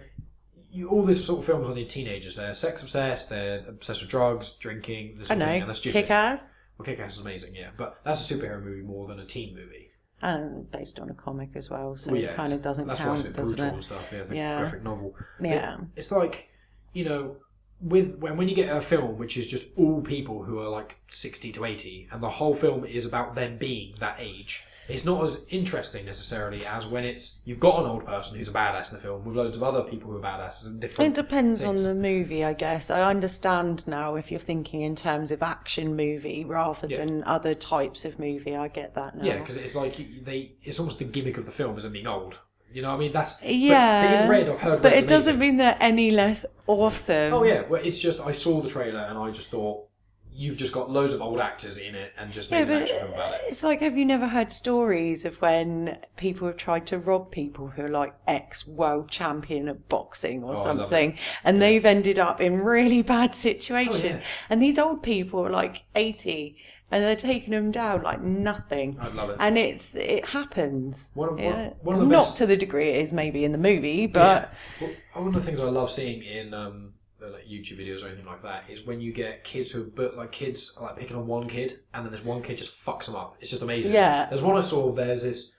You, 0.74 0.88
all 0.88 1.04
this 1.04 1.26
sort 1.26 1.40
of 1.40 1.46
films 1.46 1.68
on 1.68 1.76
your 1.76 1.86
teenagers, 1.86 2.38
they're 2.38 2.54
sex 2.54 2.82
obsessed, 2.82 3.30
they're 3.30 3.66
obsessed 3.68 4.00
with 4.00 4.10
drugs, 4.10 4.54
drinking, 4.54 5.18
this 5.18 5.30
I 5.30 5.34
of 5.34 5.40
thing, 5.42 5.48
know. 5.50 5.54
and 5.56 5.70
that's 5.70 5.80
stupid. 5.80 6.04
Kick 6.04 6.12
ass. 6.12 6.56
Well, 6.78 6.86
Kick-Ass 6.86 7.16
is 7.16 7.22
amazing, 7.22 7.56
yeah, 7.56 7.72
but 7.76 8.00
that's 8.06 8.32
a 8.32 8.34
superhero 8.34 8.64
movie 8.64 8.82
more 8.82 9.06
than 9.06 9.20
a 9.20 9.26
teen 9.26 9.54
movie. 9.54 9.91
And 10.22 10.70
based 10.72 11.00
on 11.00 11.10
a 11.10 11.14
comic 11.14 11.50
as 11.56 11.70
well, 11.70 11.96
so 11.98 12.12
Well, 12.12 12.22
yeah, 12.22 12.30
it 12.32 12.36
kind 12.36 12.54
of 12.54 12.62
doesn't 12.62 12.88
that's 12.88 13.02
why 13.02 13.14
it's 13.14 13.22
a 13.22 13.24
count, 13.26 13.36
bit 13.36 13.42
doesn't 13.42 13.56
brutal 13.58 13.66
it? 13.66 13.74
and 13.76 13.84
stuff. 13.84 14.08
Yeah, 14.12 14.18
it's 14.20 14.32
a 14.32 14.36
Yeah. 14.36 14.60
graphic 14.60 14.84
novel. 14.84 15.16
Yeah. 15.42 15.78
it's 15.96 16.12
like 16.12 16.50
you 16.94 17.06
know, 17.06 17.38
with 17.80 18.16
when 18.20 18.38
when 18.38 18.48
you 18.50 18.56
get 18.56 18.76
a 18.76 18.82
film 18.82 19.18
which 19.18 19.36
is 19.38 19.48
just 19.50 19.68
all 19.78 20.02
people 20.02 20.44
who 20.44 20.60
are 20.60 20.70
like 20.70 20.98
sixty 21.10 21.52
to 21.54 21.66
eighty, 21.66 22.08
and 22.12 22.22
the 22.22 22.30
whole 22.30 22.54
film 22.54 22.86
is 22.86 23.06
about 23.06 23.34
them 23.36 23.58
being 23.58 23.96
that 24.00 24.18
age. 24.20 24.64
It's 24.92 25.06
not 25.06 25.24
as 25.24 25.46
interesting 25.50 26.06
necessarily 26.06 26.66
as 26.66 26.86
when 26.86 27.04
it's 27.04 27.42
you've 27.46 27.60
got 27.60 27.80
an 27.80 27.86
old 27.86 28.06
person 28.06 28.38
who's 28.38 28.48
a 28.48 28.52
badass 28.52 28.92
in 28.92 28.98
the 28.98 29.02
film 29.02 29.24
with 29.26 29.36
loads 29.36 29.58
of 29.58 29.64
other 29.64 29.82
people 29.84 30.12
who 30.12 30.18
are 30.18 30.22
badasses 30.22 30.68
and 30.68 30.80
different. 30.80 31.18
It 31.18 31.22
depends 31.22 31.62
things. 31.62 31.84
on 31.84 31.84
the 31.84 31.96
movie, 31.96 32.44
I 32.44 32.54
guess. 32.54 32.90
I 32.90 33.02
understand 33.02 33.88
now 33.88 34.16
if 34.16 34.32
you're 34.32 34.40
thinking 34.40 34.82
in 34.82 34.96
terms 34.96 35.32
of 35.32 35.42
action 35.42 35.96
movie 35.96 36.44
rather 36.46 36.88
Yeah. 36.88 36.98
than 36.98 37.24
other 37.24 37.54
types 37.54 38.06
of 38.06 38.20
movie. 38.20 38.56
I 38.56 38.68
get 38.68 38.94
that 38.96 39.16
now. 39.18 39.24
Yeah, 39.24 39.40
because 39.40 39.58
it's 39.58 39.76
like 39.76 39.98
they. 40.24 40.54
It's 40.64 40.80
almost 40.80 41.00
the 41.00 41.06
gimmick 41.06 41.38
of 41.38 41.46
the 41.46 41.52
film 41.52 41.78
isn't 41.78 41.92
being 41.94 42.08
old. 42.08 42.40
You 42.74 42.82
know, 42.82 42.90
what 42.90 42.96
I 42.96 43.00
mean, 43.00 43.12
that's 43.12 43.44
Yeah. 43.44 44.24
But, 44.24 44.30
Red, 44.30 44.50
I've 44.50 44.60
heard. 44.60 44.82
But 44.82 44.94
it 44.94 45.08
doesn't 45.08 45.38
mean 45.38 45.58
they're 45.58 45.78
any 45.80 46.12
less 46.12 46.46
awesome. 46.68 47.34
Oh 47.34 47.44
yeah, 47.44 47.64
well, 47.68 47.82
it's 47.84 48.00
just 48.00 48.20
I 48.22 48.32
saw 48.32 48.62
the 48.62 48.70
trailer 48.70 49.02
and 49.02 49.18
I 49.18 49.30
just 49.32 49.50
thought 49.50 49.88
you've 50.34 50.58
just 50.58 50.74
got 50.74 50.90
loads 50.90 51.14
of 51.14 51.22
old 51.22 51.40
actors 51.40 51.78
in 51.78 51.94
it 51.94 52.14
and 52.18 52.32
just 52.32 52.50
Yeah, 52.50 52.64
made 52.64 52.70
an 52.70 52.80
but 52.80 52.82
action 52.84 53.00
film 53.00 53.14
about 53.14 53.34
it. 53.36 53.42
it's 53.48 53.64
like, 53.64 53.82
have 53.82 53.98
you 53.98 54.06
never 54.06 54.28
heard 54.30 54.52
stories 54.52 55.26
of 55.26 55.36
when 55.42 55.98
people 56.16 56.48
have 56.48 56.58
tried 56.58 56.88
to 56.88 56.98
rob 56.98 57.32
people 57.32 57.68
who 57.70 57.84
are 57.84 57.90
like 57.90 58.16
ex 58.28 58.66
world 58.66 59.10
champion 59.12 59.68
of 59.68 59.88
boxing 59.90 60.44
or 60.44 60.54
Oh, 60.58 60.64
something, 60.64 61.18
and 61.44 61.62
they've 61.62 61.86
ended 61.86 62.18
up 62.18 62.40
in 62.40 62.62
really 62.62 63.02
bad 63.16 63.36
situations? 63.36 64.02
Oh, 64.04 64.08
yeah. 64.08 64.22
And 64.50 64.62
these 64.62 64.80
old 64.80 65.04
people 65.04 65.46
are 65.46 65.50
like 65.50 65.84
80 65.96 66.56
and 66.94 67.04
they're 67.04 67.16
taking 67.16 67.52
them 67.52 67.72
down 67.72 68.02
like 68.04 68.22
nothing. 68.22 68.98
I'd 69.00 69.14
love 69.14 69.30
it. 69.30 69.38
And 69.40 69.58
it's 69.58 69.96
it 69.96 70.26
happens. 70.28 71.10
One 71.14 71.30
of- 71.30 71.40
Yeah. 71.40 71.70
one 71.82 71.96
of 71.96 72.02
the 72.02 72.08
Not 72.08 72.26
best- 72.26 72.38
to 72.38 72.46
the 72.46 72.58
degree 72.58 72.90
it 72.90 72.98
is 73.02 73.14
maybe 73.14 73.46
in 73.46 73.52
the 73.54 73.58
movie, 73.58 74.08
but 74.08 74.50
yeah. 74.82 74.88
well, 74.88 75.24
one 75.26 75.28
of 75.28 75.34
the 75.36 75.42
things 75.42 75.62
I 75.62 75.66
love 75.70 75.90
seeing 75.92 76.22
in 76.24 76.54
um, 76.54 76.94
like 77.32 77.46
YouTube 77.48 77.80
videos 77.80 78.04
or 78.04 78.08
anything 78.08 78.26
like 78.26 78.44
that 78.44 78.70
is 78.70 78.86
when 78.86 79.02
you 79.02 79.12
get 79.14 79.44
kids 79.44 79.72
who, 79.72 79.92
but 79.96 80.16
like 80.18 80.32
kids 80.32 80.76
are 80.78 80.88
like 80.88 80.98
picking 80.98 81.16
on 81.16 81.28
one 81.28 81.48
kid 81.48 81.80
and 81.94 82.06
then 82.06 82.12
this 82.12 82.24
one 82.24 82.42
kid 82.42 82.58
just 82.58 82.84
fucks 82.86 83.06
them 83.06 83.16
up. 83.16 83.38
It's 83.40 83.52
just 83.52 83.62
amazing. 83.64 83.94
Yeah. 83.94 84.28
There's 84.30 84.42
one 84.42 84.58
I 84.58 84.62
saw. 84.62 84.92
There's 84.94 85.24
this. 85.24 85.56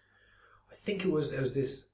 I 0.70 0.74
think 0.74 1.04
it 1.04 1.10
was 1.10 1.30
there 1.30 1.40
was 1.40 1.54
this 1.54 1.90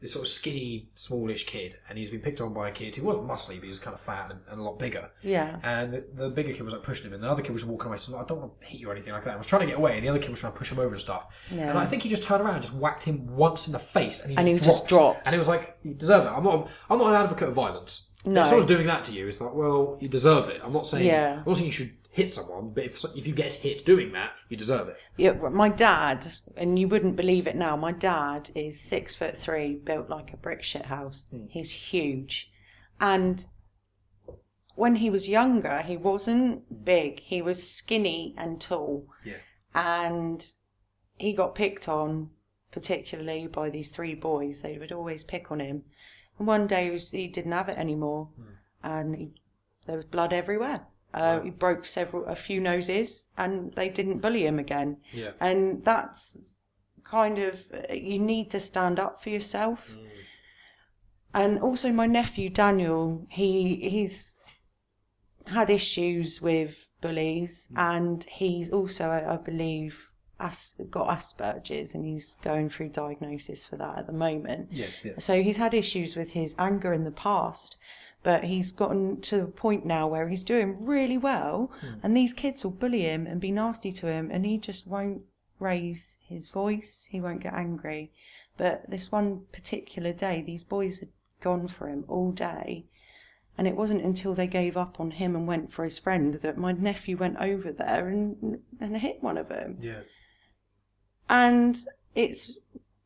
this 0.00 0.12
sort 0.12 0.24
of 0.24 0.28
skinny, 0.30 0.88
smallish 0.94 1.44
kid, 1.44 1.76
and 1.88 1.98
he's 1.98 2.08
been 2.08 2.20
picked 2.20 2.40
on 2.40 2.54
by 2.54 2.68
a 2.68 2.70
kid 2.70 2.94
who 2.94 3.02
wasn't 3.02 3.26
muscly, 3.26 3.56
but 3.56 3.64
he 3.64 3.68
was 3.68 3.80
kind 3.80 3.94
of 3.94 4.00
fat 4.00 4.30
and, 4.30 4.38
and 4.48 4.60
a 4.60 4.62
lot 4.62 4.78
bigger. 4.78 5.10
yeah. 5.22 5.58
And 5.64 5.92
the, 5.92 6.04
the 6.14 6.28
bigger 6.30 6.52
kid 6.52 6.62
was 6.62 6.72
like 6.72 6.84
pushing 6.84 7.08
him, 7.08 7.14
and 7.14 7.22
the 7.24 7.28
other 7.28 7.42
kid 7.42 7.50
was 7.50 7.64
walking 7.64 7.88
away. 7.88 7.96
So 7.96 8.16
I 8.16 8.22
don't 8.24 8.38
want 8.38 8.60
to 8.60 8.66
hit 8.68 8.78
you 8.80 8.88
or 8.88 8.92
anything 8.92 9.12
like 9.12 9.24
that. 9.24 9.34
I 9.34 9.36
was 9.36 9.48
trying 9.48 9.62
to 9.62 9.66
get 9.66 9.76
away, 9.76 9.96
and 9.96 10.04
the 10.06 10.08
other 10.08 10.20
kid 10.20 10.30
was 10.30 10.38
trying 10.38 10.52
to 10.52 10.58
push 10.58 10.70
him 10.70 10.78
over 10.78 10.92
and 10.92 11.00
stuff. 11.00 11.26
Yeah. 11.50 11.68
And 11.70 11.76
I 11.76 11.84
think 11.84 12.04
he 12.04 12.08
just 12.08 12.22
turned 12.22 12.42
around, 12.44 12.54
and 12.54 12.62
just 12.62 12.74
whacked 12.76 13.02
him 13.02 13.26
once 13.26 13.66
in 13.66 13.72
the 13.72 13.80
face, 13.80 14.20
and 14.20 14.30
he, 14.30 14.36
And 14.36 14.46
just, 14.46 14.64
he 14.64 14.70
just 14.70 14.86
dropped. 14.86 15.14
dropped. 15.16 15.26
And 15.26 15.34
it 15.34 15.38
was 15.38 15.48
like, 15.48 15.76
you 15.82 15.94
deserve 15.94 16.26
it. 16.26 16.30
I'm 16.30 16.44
not. 16.44 16.70
I'm 16.88 16.98
not 16.98 17.08
an 17.08 17.20
advocate 17.20 17.48
of 17.48 17.54
violence. 17.54 18.07
No. 18.24 18.42
If 18.42 18.48
someone's 18.48 18.68
doing 18.68 18.86
that 18.88 19.04
to 19.04 19.12
you, 19.12 19.28
it's 19.28 19.40
like, 19.40 19.54
well, 19.54 19.96
you 20.00 20.08
deserve 20.08 20.48
it. 20.48 20.60
I'm 20.64 20.72
not 20.72 20.86
saying. 20.86 21.06
Yeah. 21.06 21.38
I'm 21.38 21.44
not 21.46 21.56
saying 21.56 21.66
you 21.66 21.72
should 21.72 21.92
hit 22.10 22.32
someone, 22.34 22.70
but 22.70 22.84
if 22.84 23.04
if 23.16 23.26
you 23.26 23.32
get 23.34 23.54
hit 23.54 23.84
doing 23.86 24.12
that, 24.12 24.32
you 24.48 24.56
deserve 24.56 24.88
it. 24.88 24.96
Yeah, 25.16 25.32
my 25.32 25.68
dad, 25.68 26.32
and 26.56 26.78
you 26.78 26.88
wouldn't 26.88 27.14
believe 27.16 27.46
it 27.46 27.54
now. 27.56 27.76
My 27.76 27.92
dad 27.92 28.50
is 28.56 28.80
six 28.80 29.14
foot 29.14 29.36
three, 29.38 29.76
built 29.76 30.10
like 30.10 30.32
a 30.32 30.36
brick 30.36 30.62
shit 30.64 30.86
house. 30.86 31.26
Hmm. 31.30 31.46
He's 31.48 31.70
huge, 31.70 32.50
and 33.00 33.46
when 34.74 34.96
he 34.96 35.10
was 35.10 35.28
younger, 35.28 35.82
he 35.82 35.96
wasn't 35.96 36.84
big. 36.84 37.20
He 37.20 37.40
was 37.40 37.70
skinny 37.70 38.34
and 38.36 38.60
tall, 38.60 39.06
Yeah. 39.24 39.34
and 39.74 40.44
he 41.16 41.32
got 41.32 41.54
picked 41.54 41.88
on, 41.88 42.30
particularly 42.72 43.46
by 43.46 43.70
these 43.70 43.90
three 43.90 44.14
boys. 44.14 44.60
They 44.62 44.76
would 44.78 44.92
always 44.92 45.22
pick 45.24 45.50
on 45.52 45.60
him. 45.60 45.84
And 46.38 46.46
one 46.46 46.66
day 46.66 46.84
he, 46.86 46.90
was, 46.90 47.10
he 47.10 47.26
didn't 47.26 47.52
have 47.52 47.68
it 47.68 47.78
anymore, 47.78 48.28
hmm. 48.36 48.52
and 48.82 49.16
he, 49.16 49.30
there 49.86 49.96
was 49.96 50.04
blood 50.04 50.32
everywhere. 50.32 50.86
Uh, 51.12 51.40
he 51.40 51.50
broke 51.50 51.86
several, 51.86 52.24
a 52.26 52.36
few 52.36 52.60
noses, 52.60 53.26
and 53.36 53.72
they 53.74 53.88
didn't 53.88 54.18
bully 54.18 54.46
him 54.46 54.58
again. 54.58 54.98
Yeah. 55.12 55.32
And 55.40 55.84
that's 55.84 56.38
kind 57.02 57.38
of 57.38 57.60
you 57.90 58.18
need 58.18 58.50
to 58.50 58.60
stand 58.60 59.00
up 59.00 59.22
for 59.22 59.30
yourself. 59.30 59.86
Hmm. 59.88 60.04
And 61.34 61.60
also, 61.60 61.92
my 61.92 62.06
nephew 62.06 62.50
Daniel, 62.50 63.26
he 63.30 63.88
he's 63.88 64.36
had 65.46 65.70
issues 65.70 66.42
with 66.42 66.86
bullies, 67.00 67.68
hmm. 67.70 67.78
and 67.78 68.24
he's 68.24 68.70
also, 68.70 69.10
I 69.10 69.36
believe, 69.36 70.07
as, 70.40 70.74
got 70.90 71.08
Asperger's, 71.08 71.94
and 71.94 72.04
he's 72.04 72.36
going 72.42 72.70
through 72.70 72.90
diagnosis 72.90 73.64
for 73.64 73.76
that 73.76 73.98
at 73.98 74.06
the 74.06 74.12
moment. 74.12 74.68
Yeah. 74.70 74.86
Yeah. 75.02 75.12
So 75.18 75.42
he's 75.42 75.56
had 75.56 75.74
issues 75.74 76.16
with 76.16 76.30
his 76.30 76.54
anger 76.58 76.92
in 76.92 77.04
the 77.04 77.10
past, 77.10 77.76
but 78.22 78.44
he's 78.44 78.72
gotten 78.72 79.20
to 79.22 79.42
a 79.42 79.46
point 79.46 79.84
now 79.84 80.06
where 80.06 80.28
he's 80.28 80.42
doing 80.42 80.84
really 80.84 81.18
well, 81.18 81.72
hmm. 81.80 81.94
and 82.02 82.16
these 82.16 82.34
kids 82.34 82.64
will 82.64 82.70
bully 82.70 83.02
him 83.02 83.26
and 83.26 83.40
be 83.40 83.50
nasty 83.50 83.92
to 83.92 84.06
him, 84.06 84.30
and 84.30 84.46
he 84.46 84.58
just 84.58 84.86
won't 84.86 85.22
raise 85.58 86.18
his 86.28 86.48
voice, 86.48 87.08
he 87.10 87.20
won't 87.20 87.42
get 87.42 87.54
angry. 87.54 88.12
But 88.56 88.90
this 88.90 89.12
one 89.12 89.42
particular 89.52 90.12
day, 90.12 90.42
these 90.44 90.64
boys 90.64 90.98
had 90.98 91.10
gone 91.40 91.68
for 91.68 91.88
him 91.88 92.04
all 92.08 92.32
day, 92.32 92.86
And 93.56 93.66
it 93.66 93.76
wasn't 93.76 94.04
until 94.04 94.34
they 94.34 94.46
gave 94.46 94.76
up 94.76 95.00
on 95.00 95.12
him 95.12 95.34
and 95.34 95.46
went 95.46 95.72
for 95.72 95.84
his 95.84 95.98
friend 95.98 96.34
that 96.34 96.58
my 96.58 96.72
nephew 96.72 97.16
went 97.16 97.38
over 97.38 97.72
there 97.72 98.08
and 98.08 98.60
and 98.80 98.96
hit 98.98 99.20
one 99.20 99.36
of 99.36 99.48
them. 99.48 99.78
Yeah. 99.80 100.02
And 101.28 101.76
it's 102.14 102.58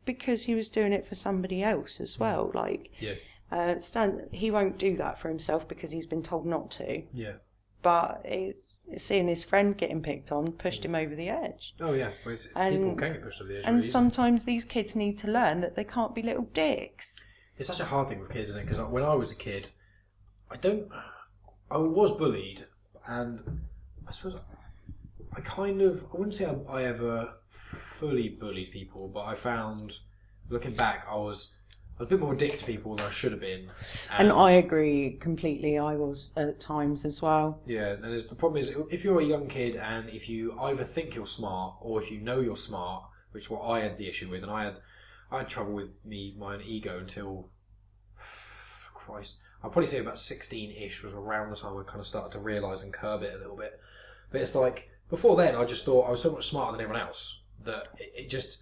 because 0.04 0.44
he 0.44 0.54
was 0.54 0.68
doing 0.68 0.92
it 0.92 1.06
for 1.06 1.14
somebody 1.14 1.62
else 1.62 2.00
as 2.00 2.18
well. 2.18 2.50
Like 2.54 2.90
Yeah. 3.00 3.14
uh, 3.50 3.78
Stan, 3.80 4.28
he 4.32 4.50
won't 4.50 4.78
do 4.78 4.96
that 4.96 5.20
for 5.20 5.28
himself 5.28 5.68
because 5.68 5.90
he's 5.90 6.06
been 6.06 6.22
told 6.22 6.46
not 6.46 6.70
to. 6.72 7.02
Yeah. 7.12 7.34
But 7.82 8.22
it's, 8.24 8.74
it's 8.88 9.04
seeing 9.04 9.28
his 9.28 9.44
friend 9.44 9.76
getting 9.76 10.02
picked 10.02 10.30
on 10.32 10.52
pushed 10.52 10.84
him 10.84 10.94
over 10.94 11.14
the 11.14 11.28
edge. 11.28 11.74
Oh 11.80 11.92
yeah. 11.92 12.10
Well, 12.24 12.34
it's, 12.34 12.46
people 12.48 12.62
And- 12.62 12.98
can 12.98 13.12
get 13.12 13.22
pushed 13.22 13.40
over 13.40 13.52
the 13.52 13.58
edge. 13.58 13.64
And 13.66 13.76
really 13.78 13.88
sometimes 13.88 14.44
these 14.44 14.64
kids 14.64 14.94
need 14.96 15.18
to 15.20 15.28
learn 15.28 15.60
that 15.60 15.76
they 15.76 15.84
can't 15.84 16.14
be 16.14 16.22
little 16.22 16.48
dicks. 16.52 17.20
it's 17.58 17.68
such 17.68 17.80
a 17.80 17.84
hard 17.86 18.08
thing 18.08 18.20
with 18.20 18.30
kids, 18.30 18.50
isn't 18.50 18.62
it? 18.62 18.66
Because 18.68 18.84
when 18.90 19.04
I 19.04 19.14
was 19.14 19.32
a 19.32 19.36
kid, 19.36 19.68
I 20.50 20.56
don't. 20.56 20.88
I 21.70 21.78
was 21.78 22.10
bullied, 22.10 22.66
and 23.06 23.62
I 24.06 24.10
suppose 24.12 24.38
I 25.34 25.40
kind 25.40 25.80
of. 25.80 26.04
I 26.12 26.16
wouldn't 26.18 26.34
say 26.34 26.44
I, 26.44 26.54
I 26.70 26.82
ever 26.84 27.32
fully 28.02 28.28
bullied 28.28 28.72
people, 28.72 29.06
but 29.06 29.26
I 29.26 29.36
found, 29.36 29.98
looking 30.48 30.74
back, 30.74 31.06
I 31.08 31.14
was. 31.14 31.54
I 31.98 32.04
was 32.04 32.06
a 32.06 32.10
bit 32.10 32.20
more 32.20 32.32
a 32.32 32.36
dick 32.36 32.56
to 32.56 32.64
people 32.64 32.96
than 32.96 33.06
I 33.06 33.10
should 33.10 33.32
have 33.32 33.40
been. 33.42 33.68
And 34.10 34.32
I 34.32 34.52
agree 34.52 35.18
completely. 35.20 35.78
I 35.78 35.94
was 35.94 36.30
at 36.36 36.58
times 36.58 37.04
as 37.04 37.20
well. 37.20 37.60
Yeah, 37.66 37.90
and 38.02 38.18
the 38.18 38.34
problem 38.34 38.58
is 38.58 38.74
if 38.90 39.04
you're 39.04 39.20
a 39.20 39.24
young 39.24 39.46
kid 39.46 39.76
and 39.76 40.08
if 40.08 40.26
you 40.26 40.58
either 40.58 40.84
think 40.84 41.14
you're 41.14 41.26
smart 41.26 41.76
or 41.82 42.02
if 42.02 42.10
you 42.10 42.18
know 42.18 42.40
you're 42.40 42.56
smart, 42.56 43.04
which 43.32 43.44
is 43.44 43.50
what 43.50 43.68
I 43.68 43.80
had 43.80 43.98
the 43.98 44.08
issue 44.08 44.30
with, 44.30 44.42
and 44.42 44.50
I 44.50 44.64
had 44.64 44.76
I 45.30 45.38
had 45.38 45.50
trouble 45.50 45.74
with 45.74 45.90
me 46.02 46.34
my 46.36 46.54
own 46.54 46.62
ego 46.62 46.98
until 46.98 47.50
Christ, 48.94 49.36
I'd 49.62 49.70
probably 49.70 49.86
say 49.86 49.98
about 49.98 50.18
sixteen 50.18 50.72
ish 50.72 51.04
was 51.04 51.12
around 51.12 51.50
the 51.50 51.56
time 51.56 51.76
I 51.76 51.82
kind 51.82 52.00
of 52.00 52.06
started 52.06 52.32
to 52.32 52.38
realise 52.38 52.82
and 52.82 52.92
curb 52.92 53.22
it 53.22 53.34
a 53.34 53.38
little 53.38 53.56
bit. 53.56 53.78
But 54.30 54.40
it's 54.40 54.54
like 54.54 54.88
before 55.10 55.36
then, 55.36 55.54
I 55.54 55.66
just 55.66 55.84
thought 55.84 56.08
I 56.08 56.10
was 56.10 56.22
so 56.22 56.32
much 56.32 56.48
smarter 56.48 56.72
than 56.72 56.80
everyone 56.80 57.06
else 57.06 57.41
that 57.64 57.88
it, 57.98 58.12
it 58.14 58.30
just 58.30 58.58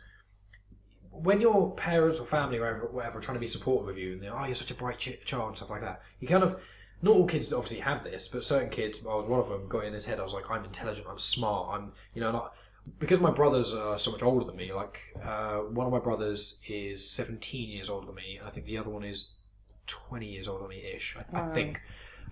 when 1.11 1.40
your 1.40 1.75
parents 1.75 2.21
or 2.21 2.25
family 2.25 2.59
or 2.59 2.62
whatever, 2.62 2.87
whatever 2.92 3.19
are 3.19 3.21
trying 3.21 3.37
to 3.37 3.40
be 3.40 3.47
supportive 3.47 3.88
of 3.88 3.99
you 3.99 4.12
and 4.12 4.23
they're 4.23 4.37
oh 4.37 4.45
you're 4.45 4.54
such 4.54 4.71
a 4.71 4.75
bright 4.75 4.99
ch- 4.99 5.19
child 5.25 5.49
and 5.49 5.57
stuff 5.57 5.71
like 5.71 5.83
that, 5.83 6.02
you 6.21 6.28
kind 6.28 6.45
of 6.45 6.61
not 7.02 7.16
all 7.16 7.26
kids 7.26 7.52
obviously 7.52 7.78
have 7.78 8.04
this, 8.04 8.28
but 8.28 8.45
certain 8.45 8.69
kids, 8.69 9.00
I 9.00 9.14
was 9.14 9.26
one 9.26 9.40
of 9.40 9.49
them, 9.49 9.69
got 9.69 9.87
in 9.87 9.95
his 9.95 10.04
head. 10.04 10.21
I 10.21 10.23
was 10.23 10.35
like, 10.35 10.50
I'm 10.50 10.64
intelligent, 10.64 11.07
I'm 11.09 11.19
smart, 11.19 11.80
I'm 11.80 11.92
you 12.14 12.21
know 12.21 12.33
not 12.33 12.52
because 12.99 13.21
my 13.21 13.30
brothers 13.30 13.73
are 13.73 13.99
so 13.99 14.11
much 14.11 14.23
older 14.23 14.45
than 14.45 14.57
me. 14.57 14.73
Like 14.73 15.00
uh, 15.23 15.59
one 15.59 15.87
of 15.87 15.92
my 15.92 15.99
brothers 15.99 16.59
is 16.66 17.09
17 17.11 17.69
years 17.69 17.88
older 17.88 18.07
than 18.07 18.14
me, 18.14 18.37
and 18.38 18.47
I 18.47 18.50
think 18.50 18.66
the 18.66 18.78
other 18.78 18.90
one 18.90 19.04
is 19.04 19.35
20 19.87 20.26
years 20.26 20.49
older 20.49 20.62
than 20.62 20.71
me 20.71 20.83
ish. 20.95 21.16
I, 21.16 21.40
I 21.40 21.52
think, 21.52 21.80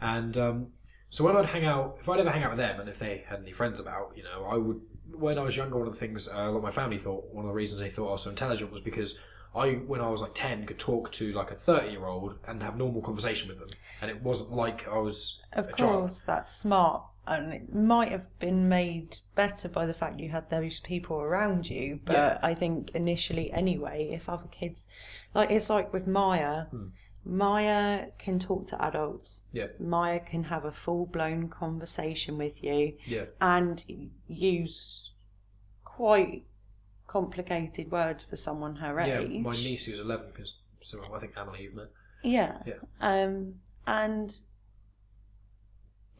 and 0.00 0.36
um, 0.36 0.66
so 1.10 1.24
when 1.24 1.36
I'd 1.36 1.46
hang 1.46 1.64
out, 1.64 1.98
if 2.00 2.08
I'd 2.08 2.20
ever 2.20 2.30
hang 2.30 2.42
out 2.42 2.50
with 2.50 2.58
them, 2.58 2.80
and 2.80 2.88
if 2.88 2.98
they 2.98 3.24
had 3.26 3.40
any 3.40 3.52
friends 3.52 3.80
about, 3.80 4.12
you 4.16 4.22
know, 4.22 4.44
I 4.44 4.56
would. 4.56 4.80
When 5.12 5.38
I 5.38 5.42
was 5.42 5.56
younger, 5.56 5.78
one 5.78 5.86
of 5.88 5.92
the 5.94 5.98
things 5.98 6.28
uh, 6.28 6.36
a 6.36 6.50
lot 6.50 6.58
of 6.58 6.62
my 6.62 6.70
family 6.70 6.98
thought, 6.98 7.24
one 7.32 7.44
of 7.44 7.48
the 7.50 7.54
reasons 7.54 7.80
they 7.80 7.90
thought 7.90 8.08
I 8.08 8.12
was 8.12 8.22
so 8.22 8.30
intelligent 8.30 8.70
was 8.70 8.80
because 8.80 9.18
I, 9.54 9.70
when 9.72 10.00
I 10.00 10.08
was 10.08 10.20
like 10.20 10.34
10, 10.34 10.66
could 10.66 10.78
talk 10.78 11.10
to 11.12 11.32
like 11.32 11.50
a 11.50 11.54
30 11.54 11.90
year 11.90 12.04
old 12.06 12.36
and 12.46 12.62
have 12.62 12.76
normal 12.76 13.00
conversation 13.02 13.48
with 13.48 13.58
them, 13.58 13.70
and 14.02 14.10
it 14.10 14.22
wasn't 14.22 14.52
like 14.52 14.86
I 14.86 14.98
was 14.98 15.42
Of 15.52 15.68
a 15.70 15.72
child. 15.72 16.08
course, 16.08 16.20
that's 16.20 16.54
smart. 16.56 17.02
And 17.26 17.52
it 17.52 17.74
might 17.74 18.10
have 18.10 18.26
been 18.38 18.70
made 18.70 19.18
better 19.34 19.68
by 19.68 19.84
the 19.84 19.92
fact 19.92 20.18
you 20.18 20.30
had 20.30 20.48
those 20.48 20.80
people 20.80 21.18
around 21.20 21.68
you. 21.68 22.00
But 22.06 22.12
Yeah. 22.14 22.38
I 22.42 22.54
think 22.54 22.90
initially, 22.94 23.52
anyway, 23.52 24.10
if 24.12 24.30
other 24.30 24.46
kids, 24.50 24.88
like 25.34 25.50
it's 25.50 25.68
like 25.68 25.92
with 25.92 26.06
Maya, 26.06 26.64
Hmm. 26.70 26.86
Maya 27.28 28.06
can 28.18 28.38
talk 28.38 28.66
to 28.68 28.82
adults. 28.82 29.40
Yeah, 29.52 29.66
Maya 29.78 30.18
can 30.18 30.44
have 30.44 30.64
a 30.64 30.72
full 30.72 31.04
blown 31.06 31.48
conversation 31.48 32.38
with 32.38 32.64
you 32.64 32.94
yeah, 33.06 33.26
and 33.40 33.84
use 34.26 35.10
quite 35.84 36.44
complicated 37.06 37.90
words 37.90 38.24
for 38.24 38.36
someone 38.36 38.76
her 38.76 38.98
age. 39.00 39.30
yeah. 39.30 39.40
My 39.40 39.52
niece 39.52 39.84
who's 39.84 40.00
11, 40.00 40.26
because 40.32 40.54
so 40.82 41.00
I 41.14 41.18
think 41.18 41.34
Emily 41.36 41.62
you've 41.64 41.74
met. 41.74 41.90
Yeah. 42.24 42.58
Yeah. 42.66 42.74
Um, 43.00 43.56
and 43.86 44.36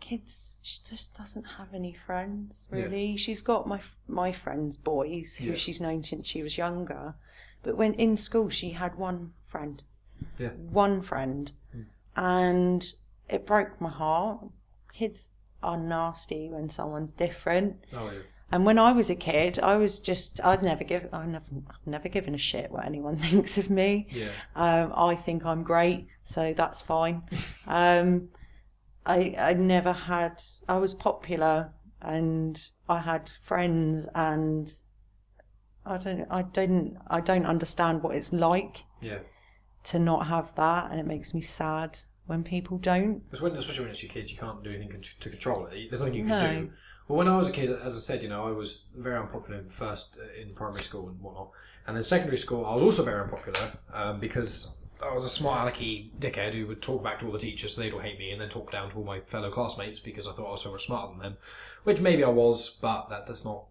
kids, 0.00 0.60
she 0.62 0.78
just 0.88 1.16
doesn't 1.16 1.44
have 1.58 1.72
any 1.74 1.92
friends 1.94 2.66
Yeah. 2.70 2.82
really. 2.84 3.16
She's 3.16 3.42
got 3.42 3.66
my 3.66 3.80
my 4.06 4.32
friends, 4.32 4.76
boys, 4.76 5.36
who 5.36 5.46
Yeah. 5.46 5.54
she's 5.56 5.80
known 5.80 6.02
since 6.02 6.26
she 6.26 6.42
was 6.42 6.56
younger. 6.58 7.14
But 7.62 7.76
when 7.76 7.94
in 7.94 8.16
school, 8.16 8.48
she 8.50 8.70
had 8.70 8.96
one 8.96 9.32
friend, 9.46 9.82
Yeah. 10.38 10.48
one 10.48 11.02
friend, 11.02 11.52
and 12.16 12.84
it 13.28 13.46
broke 13.46 13.80
my 13.80 13.90
heart. 13.90 14.40
Kids 14.92 15.28
are 15.62 15.76
nasty 15.76 16.48
when 16.48 16.70
someone's 16.70 17.12
different. 17.12 17.76
Oh 17.92 18.10
yeah. 18.10 18.20
And 18.50 18.64
when 18.64 18.78
I 18.78 18.92
was 18.92 19.10
a 19.10 19.14
kid, 19.14 19.58
I 19.58 19.76
was 19.76 19.98
just 19.98 20.40
I'd 20.42 20.62
never 20.62 20.82
give 20.82 21.08
I 21.12 21.26
never 21.26 21.44
never 21.84 22.08
given 22.08 22.34
a 22.34 22.38
shit 22.38 22.70
what 22.70 22.86
anyone 22.86 23.16
thinks 23.28 23.58
of 23.58 23.68
me. 23.68 24.06
Yeah. 24.10 24.30
Um, 24.56 24.92
I 24.96 25.14
think 25.16 25.44
I'm 25.44 25.62
great, 25.62 26.06
so 26.22 26.54
that's 26.56 26.80
fine. 26.80 27.22
um, 27.66 28.30
I 29.04 29.34
I 29.38 29.52
never 29.54 29.92
had. 29.92 30.42
I 30.68 30.78
was 30.78 30.94
popular, 30.94 31.72
and 32.00 32.58
I 32.88 33.00
had 33.00 33.30
friends, 33.42 34.08
and 34.14 34.72
I 35.84 35.98
don't. 35.98 36.26
I 36.30 36.42
didn't. 36.42 36.96
I 37.08 37.20
don't 37.20 37.46
understand 37.46 38.02
what 38.02 38.16
it's 38.16 38.32
like 38.32 38.84
Yeah. 39.02 39.18
To 39.84 39.98
not 39.98 40.26
have 40.26 40.54
that, 40.56 40.90
and 40.90 41.00
it 41.00 41.06
makes 41.06 41.32
me 41.34 41.40
sad 41.40 41.98
when 42.26 42.44
people 42.44 42.78
don't. 42.78 43.20
Because 43.20 43.40
when, 43.40 43.52
especially 43.56 43.82
when 43.84 43.90
it's 43.90 44.02
your 44.02 44.12
kids, 44.12 44.30
you 44.30 44.38
can't 44.38 44.62
do 44.62 44.70
anything 44.70 45.02
to 45.20 45.30
control 45.30 45.66
it. 45.66 45.88
There's 45.90 46.00
nothing 46.00 46.14
you 46.14 46.24
can 46.26 46.28
No. 46.28 46.60
do. 46.62 46.70
Well, 47.08 47.16
when 47.18 47.28
I 47.28 47.36
was 47.36 47.48
a 47.48 47.52
kid, 47.52 47.70
as 47.70 47.96
I 47.96 48.00
said, 48.00 48.22
you 48.22 48.28
know, 48.28 48.46
I 48.46 48.50
was 48.50 48.84
very 48.94 49.16
unpopular 49.18 49.60
in 49.60 49.70
first 49.70 50.18
uh, 50.20 50.40
in 50.42 50.54
primary 50.54 50.82
school 50.82 51.08
and 51.08 51.18
whatnot, 51.22 51.50
and 51.86 51.96
then 51.96 52.04
secondary 52.04 52.36
school, 52.36 52.66
I 52.66 52.74
was 52.74 52.82
also 52.82 53.02
very 53.02 53.22
unpopular 53.22 53.72
um, 53.94 54.20
because 54.20 54.76
I 55.02 55.14
was 55.14 55.24
a 55.24 55.28
smart 55.30 55.72
alecky 55.74 56.10
dickhead 56.18 56.52
who 56.52 56.66
would 56.66 56.82
talk 56.82 57.02
back 57.02 57.18
to 57.20 57.26
all 57.26 57.32
the 57.32 57.38
teachers, 57.38 57.74
so 57.74 57.80
they'd 57.80 57.94
all 57.94 58.00
hate 58.00 58.18
me, 58.18 58.30
and 58.30 58.38
then 58.38 58.50
talk 58.50 58.70
down 58.72 58.90
to 58.90 58.98
all 58.98 59.04
my 59.04 59.20
fellow 59.20 59.50
classmates 59.50 60.00
because 60.00 60.26
I 60.26 60.32
thought 60.32 60.48
I 60.48 60.50
was 60.50 60.60
so 60.62 60.70
much 60.72 60.84
smarter 60.86 61.12
than 61.12 61.20
them, 61.22 61.36
which 61.84 61.98
maybe 61.98 62.22
I 62.24 62.28
was, 62.28 62.76
but 62.78 63.08
that 63.08 63.26
does 63.26 63.42
not. 63.42 63.64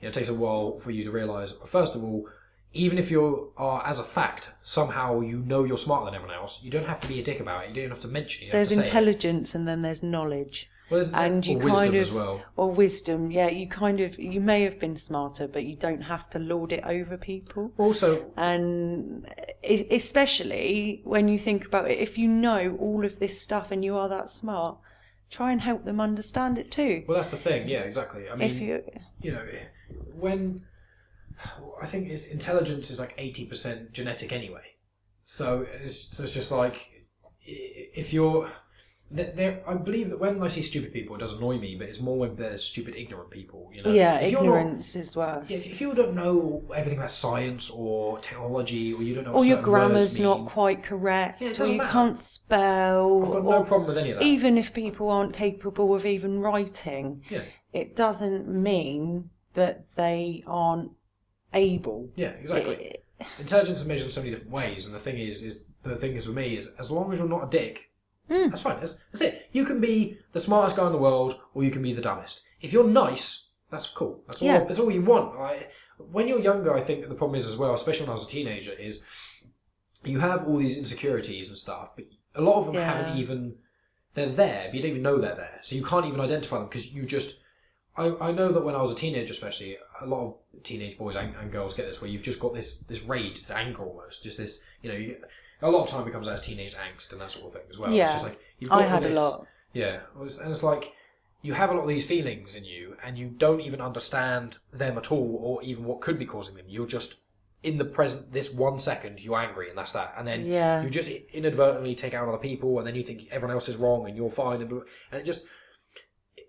You 0.00 0.04
know, 0.04 0.08
it 0.08 0.14
takes 0.14 0.30
a 0.30 0.34
while 0.34 0.78
for 0.78 0.90
you 0.90 1.04
to 1.04 1.10
realise. 1.10 1.52
First 1.66 1.94
of 1.96 2.02
all, 2.02 2.26
even 2.72 2.98
if 2.98 3.10
you 3.10 3.52
are, 3.56 3.84
as 3.86 3.98
a 3.98 4.04
fact, 4.04 4.52
somehow 4.62 5.20
you 5.20 5.38
know 5.40 5.64
you're 5.64 5.76
smarter 5.76 6.04
than 6.06 6.14
everyone 6.14 6.36
else, 6.36 6.62
you 6.62 6.70
don't 6.70 6.86
have 6.86 7.00
to 7.00 7.08
be 7.08 7.18
a 7.18 7.22
dick 7.22 7.40
about 7.40 7.64
it. 7.64 7.74
You 7.74 7.82
don't 7.82 7.90
have 7.90 8.00
to 8.00 8.08
mention 8.08 8.42
it. 8.42 8.46
You 8.46 8.52
don't 8.52 8.58
have 8.60 8.68
There's 8.68 8.78
say 8.78 8.84
it. 8.84 8.86
intelligence, 8.86 9.54
and 9.54 9.66
then 9.66 9.82
there's 9.82 10.02
knowledge. 10.02 10.70
Well, 10.90 11.00
there's 11.04 11.12
and 11.12 11.46
you 11.46 11.56
or 11.56 11.64
wisdom 11.64 11.80
kind 11.84 11.94
of 11.94 12.02
as 12.02 12.10
well. 12.10 12.42
or 12.56 12.70
wisdom 12.72 13.30
yeah 13.30 13.48
you 13.48 13.68
kind 13.68 14.00
of 14.00 14.18
you 14.18 14.40
may 14.40 14.62
have 14.62 14.80
been 14.80 14.96
smarter 14.96 15.46
but 15.46 15.62
you 15.62 15.76
don't 15.76 16.00
have 16.00 16.28
to 16.30 16.40
lord 16.40 16.72
it 16.72 16.82
over 16.84 17.16
people 17.16 17.70
Also, 17.78 18.32
and 18.36 19.24
especially 19.62 21.00
when 21.04 21.28
you 21.28 21.38
think 21.38 21.64
about 21.64 21.88
it 21.88 21.98
if 21.98 22.18
you 22.18 22.26
know 22.26 22.76
all 22.80 23.04
of 23.04 23.20
this 23.20 23.40
stuff 23.40 23.70
and 23.70 23.84
you 23.84 23.96
are 23.96 24.08
that 24.08 24.28
smart 24.30 24.78
try 25.30 25.52
and 25.52 25.60
help 25.60 25.84
them 25.84 26.00
understand 26.00 26.58
it 26.58 26.72
too 26.72 27.04
well, 27.06 27.16
that's 27.16 27.28
the 27.28 27.36
thing. 27.36 27.68
Yeah, 27.68 27.82
exactly. 27.82 28.28
I 28.28 28.34
mean, 28.34 28.50
if 28.50 28.60
you 28.60 28.82
you 29.22 29.30
know, 29.30 29.46
when 30.14 30.66
I 31.82 31.86
think 31.86 32.08
it's 32.08 32.26
intelligence 32.26 32.90
is 32.90 32.98
like 32.98 33.14
eighty 33.18 33.46
percent 33.46 33.92
genetic 33.92 34.32
anyway. 34.32 34.62
So 35.22 35.66
it's, 35.82 36.16
so 36.16 36.24
it's 36.24 36.32
just 36.34 36.50
like 36.50 37.06
if 37.42 38.12
you're 38.12 38.50
there, 39.12 39.62
I 39.66 39.74
believe 39.74 40.10
that 40.10 40.20
when 40.20 40.40
I 40.40 40.46
see 40.46 40.62
stupid 40.62 40.92
people, 40.92 41.16
it 41.16 41.18
does 41.18 41.32
annoy 41.36 41.58
me, 41.58 41.74
but 41.74 41.88
it's 41.88 42.00
more 42.00 42.16
when 42.16 42.36
there's 42.36 42.62
stupid, 42.62 42.94
ignorant 42.96 43.30
people. 43.30 43.68
You 43.74 43.82
know, 43.82 43.90
yeah 43.92 44.20
If 44.20 44.32
not- 44.34 44.42
ignorance 44.42 44.94
as 44.94 45.16
well 45.16 45.42
yeah, 45.48 45.56
if 45.56 45.66
if 45.66 45.80
you 45.80 45.94
don't 45.94 46.14
know 46.14 46.70
everything 46.76 46.98
about 46.98 47.10
science 47.10 47.70
or 47.70 48.18
technology, 48.20 48.92
or 48.92 49.02
you 49.02 49.14
don't 49.16 49.24
know, 49.24 49.32
or 49.32 49.44
your 49.44 49.62
grammar's 49.62 50.18
not 50.18 50.46
quite 50.48 50.84
correct 50.84 51.40
Yeah, 51.40 51.54
or 51.58 51.66
you 51.66 51.78
matter. 51.78 51.90
can't 51.90 52.18
spell 52.18 53.22
I've 53.24 53.32
got 53.32 53.44
no 53.44 53.64
problem 53.64 53.88
with 53.88 53.98
any 53.98 54.10
of 54.12 54.18
that. 54.18 54.24
even 54.24 54.56
if 54.58 54.72
people 54.74 55.08
aren't 55.10 55.34
capable 55.34 55.94
of 55.94 56.06
even 56.06 56.38
writing 56.40 57.22
yeah, 57.30 57.42
it 57.72 57.96
doesn't 57.96 58.46
mean 58.48 59.30
that 59.54 59.86
they 59.96 60.44
aren't 60.46 60.92
able. 61.54 62.08
yeah, 62.16 62.30
exactly. 62.30 62.96
intelligence 63.38 63.80
is 63.80 63.86
measured 63.86 64.06
in 64.06 64.10
so 64.12 64.20
many 64.20 64.30
different 64.30 64.52
ways, 64.52 64.86
and 64.86 64.94
the 64.94 64.98
thing 65.00 65.18
is, 65.18 65.42
is 65.42 65.64
the 65.82 65.96
thing 65.96 66.14
is 66.16 66.26
with 66.26 66.36
me 66.36 66.56
is 66.56 66.68
as 66.78 66.90
long 66.90 67.12
as 67.12 67.18
you're 67.18 67.28
not 67.28 67.44
a 67.44 67.50
dick, 67.50 67.90
that's 68.28 68.60
fine. 68.62 68.78
That's, 68.80 68.96
that's 69.12 69.22
it. 69.22 69.48
You 69.52 69.64
can 69.64 69.80
be 69.80 70.18
the 70.32 70.38
smartest 70.40 70.76
guy 70.76 70.86
in 70.86 70.92
the 70.92 70.98
world, 70.98 71.34
or 71.52 71.64
you 71.64 71.70
can 71.72 71.82
be 71.82 71.92
the 71.92 72.00
dumbest. 72.02 72.44
If 72.60 72.72
you're 72.72 72.86
nice, 72.86 73.48
that's 73.70 73.88
cool. 73.88 74.22
That's 74.26 74.40
all. 74.40 74.46
Yeah. 74.48 74.58
That's 74.64 74.78
all 74.78 74.90
you 74.90 75.02
want. 75.02 75.36
Like, 75.38 75.70
when 75.98 76.28
you're 76.28 76.38
younger, 76.40 76.74
I 76.76 76.80
think 76.80 77.08
the 77.08 77.14
problem 77.16 77.38
is 77.40 77.48
as 77.48 77.56
well, 77.56 77.74
especially 77.74 78.02
when 78.06 78.10
I 78.10 78.14
was 78.14 78.24
a 78.26 78.28
teenager, 78.28 78.72
is 78.72 79.02
you 80.04 80.20
have 80.20 80.46
all 80.46 80.58
these 80.58 80.78
insecurities 80.78 81.48
and 81.48 81.58
stuff, 81.58 81.90
but 81.96 82.04
a 82.34 82.40
lot 82.40 82.54
of 82.60 82.66
them 82.66 82.76
Yeah. 82.76 82.84
haven't 82.94 83.18
even. 83.18 83.56
They're 84.14 84.28
there, 84.28 84.66
but 84.66 84.74
you 84.74 84.82
don't 84.82 84.90
even 84.90 85.02
know 85.02 85.18
they're 85.20 85.36
there, 85.36 85.58
so 85.62 85.76
you 85.76 85.84
can't 85.84 86.06
even 86.06 86.20
identify 86.20 86.58
them 86.58 86.66
because 86.68 86.92
you 86.92 87.04
just. 87.04 87.40
I, 87.96 88.14
I 88.20 88.32
know 88.32 88.52
that 88.52 88.64
when 88.64 88.74
I 88.74 88.82
was 88.82 88.92
a 88.92 88.96
teenager, 88.96 89.32
especially, 89.32 89.76
a 90.00 90.06
lot 90.06 90.26
of 90.54 90.62
teenage 90.62 90.96
boys 90.96 91.16
and, 91.16 91.34
and 91.36 91.50
girls 91.50 91.74
get 91.74 91.86
this, 91.86 92.00
where 92.00 92.10
you've 92.10 92.22
just 92.22 92.40
got 92.40 92.54
this 92.54 92.78
this 92.80 93.02
rage, 93.02 93.40
this 93.40 93.50
anger 93.50 93.82
almost, 93.82 94.22
just 94.22 94.38
this, 94.38 94.62
you 94.82 94.90
know, 94.90 94.96
you, 94.96 95.16
a 95.62 95.70
lot 95.70 95.84
of 95.84 95.88
time 95.90 96.06
it 96.06 96.12
comes 96.12 96.28
out 96.28 96.34
as 96.34 96.42
teenage 96.42 96.74
angst 96.74 97.12
and 97.12 97.20
that 97.20 97.30
sort 97.32 97.46
of 97.46 97.52
thing 97.52 97.62
as 97.70 97.78
well. 97.78 97.90
It's 97.90 97.98
Yeah. 97.98 98.12
just 98.12 98.24
like 98.24 98.40
you've 98.58 98.70
got 98.70 98.82
I 98.82 98.86
had 98.86 99.04
a 99.04 99.08
lot. 99.14 99.46
Yeah, 99.72 100.00
and 100.18 100.50
it's 100.50 100.62
like 100.62 100.92
you 101.42 101.54
have 101.54 101.70
a 101.70 101.74
lot 101.74 101.82
of 101.82 101.88
these 101.88 102.04
feelings 102.06 102.54
in 102.54 102.64
you, 102.64 102.96
and 103.04 103.18
you 103.18 103.28
don't 103.28 103.60
even 103.60 103.80
understand 103.80 104.58
them 104.72 104.96
at 104.98 105.10
all, 105.10 105.38
or 105.42 105.62
even 105.62 105.84
what 105.84 106.00
could 106.00 106.18
be 106.18 106.26
causing 106.26 106.54
them. 106.54 106.66
You're 106.68 106.86
just 106.86 107.20
in 107.62 107.76
the 107.76 107.84
present, 107.84 108.32
this 108.32 108.52
one 108.54 108.78
second, 108.78 109.20
you're 109.20 109.38
angry, 109.38 109.68
and 109.68 109.76
that's 109.76 109.92
that. 109.92 110.14
And 110.16 110.26
then 110.26 110.46
Yeah. 110.46 110.82
you 110.82 110.88
just 110.90 111.10
inadvertently 111.32 111.94
take 111.94 112.14
out 112.14 112.22
on 112.22 112.28
other 112.30 112.38
people, 112.38 112.78
and 112.78 112.86
then 112.86 112.94
you 112.94 113.02
think 113.02 113.28
everyone 113.30 113.54
else 113.54 113.68
is 113.68 113.76
wrong 113.76 114.06
and 114.08 114.16
you're 114.16 114.30
fine, 114.30 114.62
and, 114.62 114.70
and 114.72 115.20
it 115.20 115.24
just 115.24 115.44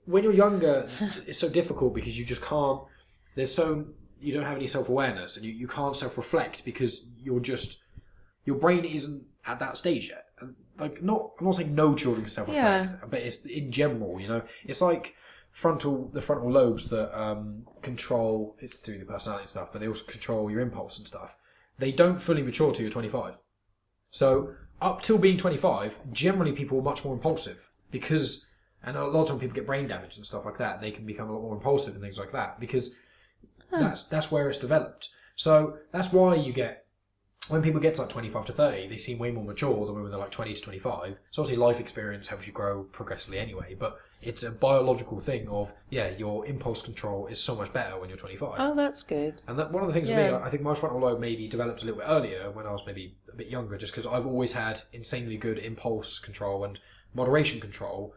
when 0.05 0.23
you're 0.23 0.33
younger, 0.33 0.89
it's 1.25 1.39
so 1.39 1.49
difficult 1.49 1.93
because 1.93 2.17
you 2.17 2.25
just 2.25 2.41
can't. 2.41 2.81
There's 3.35 3.53
so 3.53 3.85
you 4.19 4.33
don't 4.33 4.45
have 4.45 4.57
any 4.57 4.67
self 4.67 4.89
awareness, 4.89 5.37
and 5.37 5.45
you, 5.45 5.51
you 5.51 5.67
can't 5.67 5.95
self 5.95 6.17
reflect 6.17 6.63
because 6.65 7.05
you're 7.19 7.39
just 7.39 7.83
your 8.45 8.57
brain 8.57 8.85
isn't 8.85 9.23
at 9.45 9.59
that 9.59 9.77
stage 9.77 10.09
yet. 10.09 10.25
And, 10.39 10.55
Like 10.79 11.01
not, 11.03 11.31
I'm 11.39 11.45
not 11.45 11.55
saying 11.55 11.75
no 11.75 11.95
children 11.95 12.23
can 12.25 12.31
self 12.31 12.47
reflect, 12.47 13.11
but 13.11 13.21
it's 13.21 13.45
in 13.45 13.71
general, 13.71 14.19
you 14.19 14.27
know, 14.27 14.41
it's 14.65 14.81
like 14.81 15.15
frontal 15.51 16.09
the 16.13 16.21
frontal 16.21 16.51
lobes 16.51 16.87
that 16.89 17.17
um, 17.19 17.67
control 17.81 18.55
it's 18.59 18.73
with 18.87 18.99
the 18.99 19.05
personality 19.05 19.47
stuff, 19.47 19.69
but 19.71 19.81
they 19.81 19.87
also 19.87 20.09
control 20.09 20.49
your 20.49 20.61
impulse 20.61 20.97
and 20.97 21.05
stuff. 21.07 21.35
They 21.77 21.91
don't 21.91 22.21
fully 22.21 22.41
mature 22.41 22.71
till 22.73 22.83
you're 22.83 22.91
25. 22.91 23.35
So 24.11 24.53
up 24.81 25.01
till 25.01 25.17
being 25.17 25.37
25, 25.37 25.97
generally 26.11 26.51
people 26.51 26.79
are 26.79 26.83
much 26.83 27.03
more 27.05 27.13
impulsive 27.13 27.69
because, 27.91 28.47
and 28.83 28.97
a 28.97 29.05
lot 29.05 29.23
of 29.23 29.27
time 29.29 29.39
people 29.39 29.55
get 29.55 29.65
brain 29.65 29.87
damage 29.87 30.17
and 30.17 30.25
stuff 30.25 30.45
like 30.45 30.57
that. 30.57 30.81
They 30.81 30.91
can 30.91 31.05
become 31.05 31.29
a 31.29 31.33
lot 31.33 31.41
more 31.41 31.55
impulsive 31.55 31.93
and 31.93 32.03
things 32.03 32.17
like 32.17 32.31
that 32.31 32.59
because 32.59 32.95
that's 33.71 34.03
that's 34.03 34.31
where 34.31 34.49
it's 34.49 34.59
developed. 34.59 35.09
So 35.35 35.77
that's 35.91 36.11
why 36.11 36.35
you 36.35 36.53
get 36.53 36.85
when 37.47 37.61
people 37.61 37.81
get 37.81 37.95
to 37.95 38.01
like 38.01 38.09
25 38.09 38.45
to 38.45 38.53
30, 38.53 38.87
they 38.87 38.97
seem 38.97 39.17
way 39.17 39.31
more 39.31 39.43
mature 39.43 39.85
than 39.85 39.95
when 39.95 40.09
they're 40.09 40.19
like 40.19 40.31
20 40.31 40.53
to 40.53 40.61
25. 40.61 41.17
So 41.31 41.41
obviously 41.41 41.61
life 41.61 41.79
experience 41.79 42.27
helps 42.27 42.47
you 42.47 42.53
grow 42.53 42.83
progressively 42.83 43.39
anyway, 43.39 43.75
but 43.77 43.97
it's 44.21 44.43
a 44.43 44.51
biological 44.51 45.19
thing 45.19 45.47
of, 45.49 45.73
yeah, 45.89 46.09
your 46.09 46.45
impulse 46.45 46.81
control 46.83 47.27
is 47.27 47.41
so 47.41 47.55
much 47.55 47.73
better 47.73 47.99
when 47.99 48.09
you're 48.09 48.17
25. 48.17 48.53
Oh, 48.57 48.75
that's 48.75 49.01
good. 49.03 49.41
And 49.47 49.57
that 49.57 49.71
one 49.71 49.83
of 49.83 49.87
the 49.87 49.93
things 49.93 50.09
for 50.09 50.15
me, 50.15 50.29
I 50.29 50.49
think 50.49 50.61
my 50.61 50.75
frontal 50.75 51.01
lobe 51.01 51.19
maybe 51.19 51.47
developed 51.47 51.81
a 51.81 51.85
little 51.85 51.99
bit 51.99 52.07
earlier 52.07 52.51
when 52.51 52.67
I 52.67 52.71
was 52.71 52.83
maybe 52.85 53.17
a 53.31 53.35
bit 53.35 53.47
younger, 53.47 53.77
just 53.77 53.93
because 53.93 54.05
I've 54.05 54.27
always 54.27 54.53
had 54.53 54.81
insanely 54.93 55.37
good 55.37 55.57
impulse 55.57 56.19
control 56.19 56.63
and 56.63 56.79
moderation 57.13 57.59
control 57.59 58.13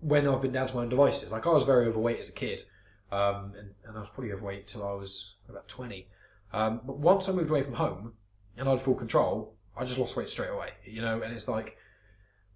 when 0.00 0.28
I've 0.28 0.42
been 0.42 0.52
down 0.52 0.66
to 0.68 0.76
my 0.76 0.82
own 0.82 0.88
devices. 0.88 1.30
Like 1.30 1.46
I 1.46 1.50
was 1.50 1.64
very 1.64 1.86
overweight 1.86 2.20
as 2.20 2.28
a 2.28 2.32
kid, 2.32 2.64
um, 3.10 3.52
and, 3.58 3.70
and 3.86 3.96
I 3.96 4.00
was 4.00 4.08
probably 4.12 4.32
overweight 4.32 4.68
till 4.68 4.86
I 4.86 4.92
was 4.92 5.36
about 5.48 5.68
twenty. 5.68 6.08
Um, 6.52 6.80
but 6.84 6.98
once 6.98 7.28
I 7.28 7.32
moved 7.32 7.50
away 7.50 7.62
from 7.62 7.74
home 7.74 8.14
and 8.56 8.68
I 8.68 8.72
had 8.72 8.80
full 8.80 8.94
control, 8.94 9.54
I 9.76 9.84
just 9.84 9.98
lost 9.98 10.16
weight 10.16 10.28
straight 10.28 10.50
away. 10.50 10.70
You 10.84 11.02
know, 11.02 11.22
and 11.22 11.32
it's 11.32 11.48
like 11.48 11.76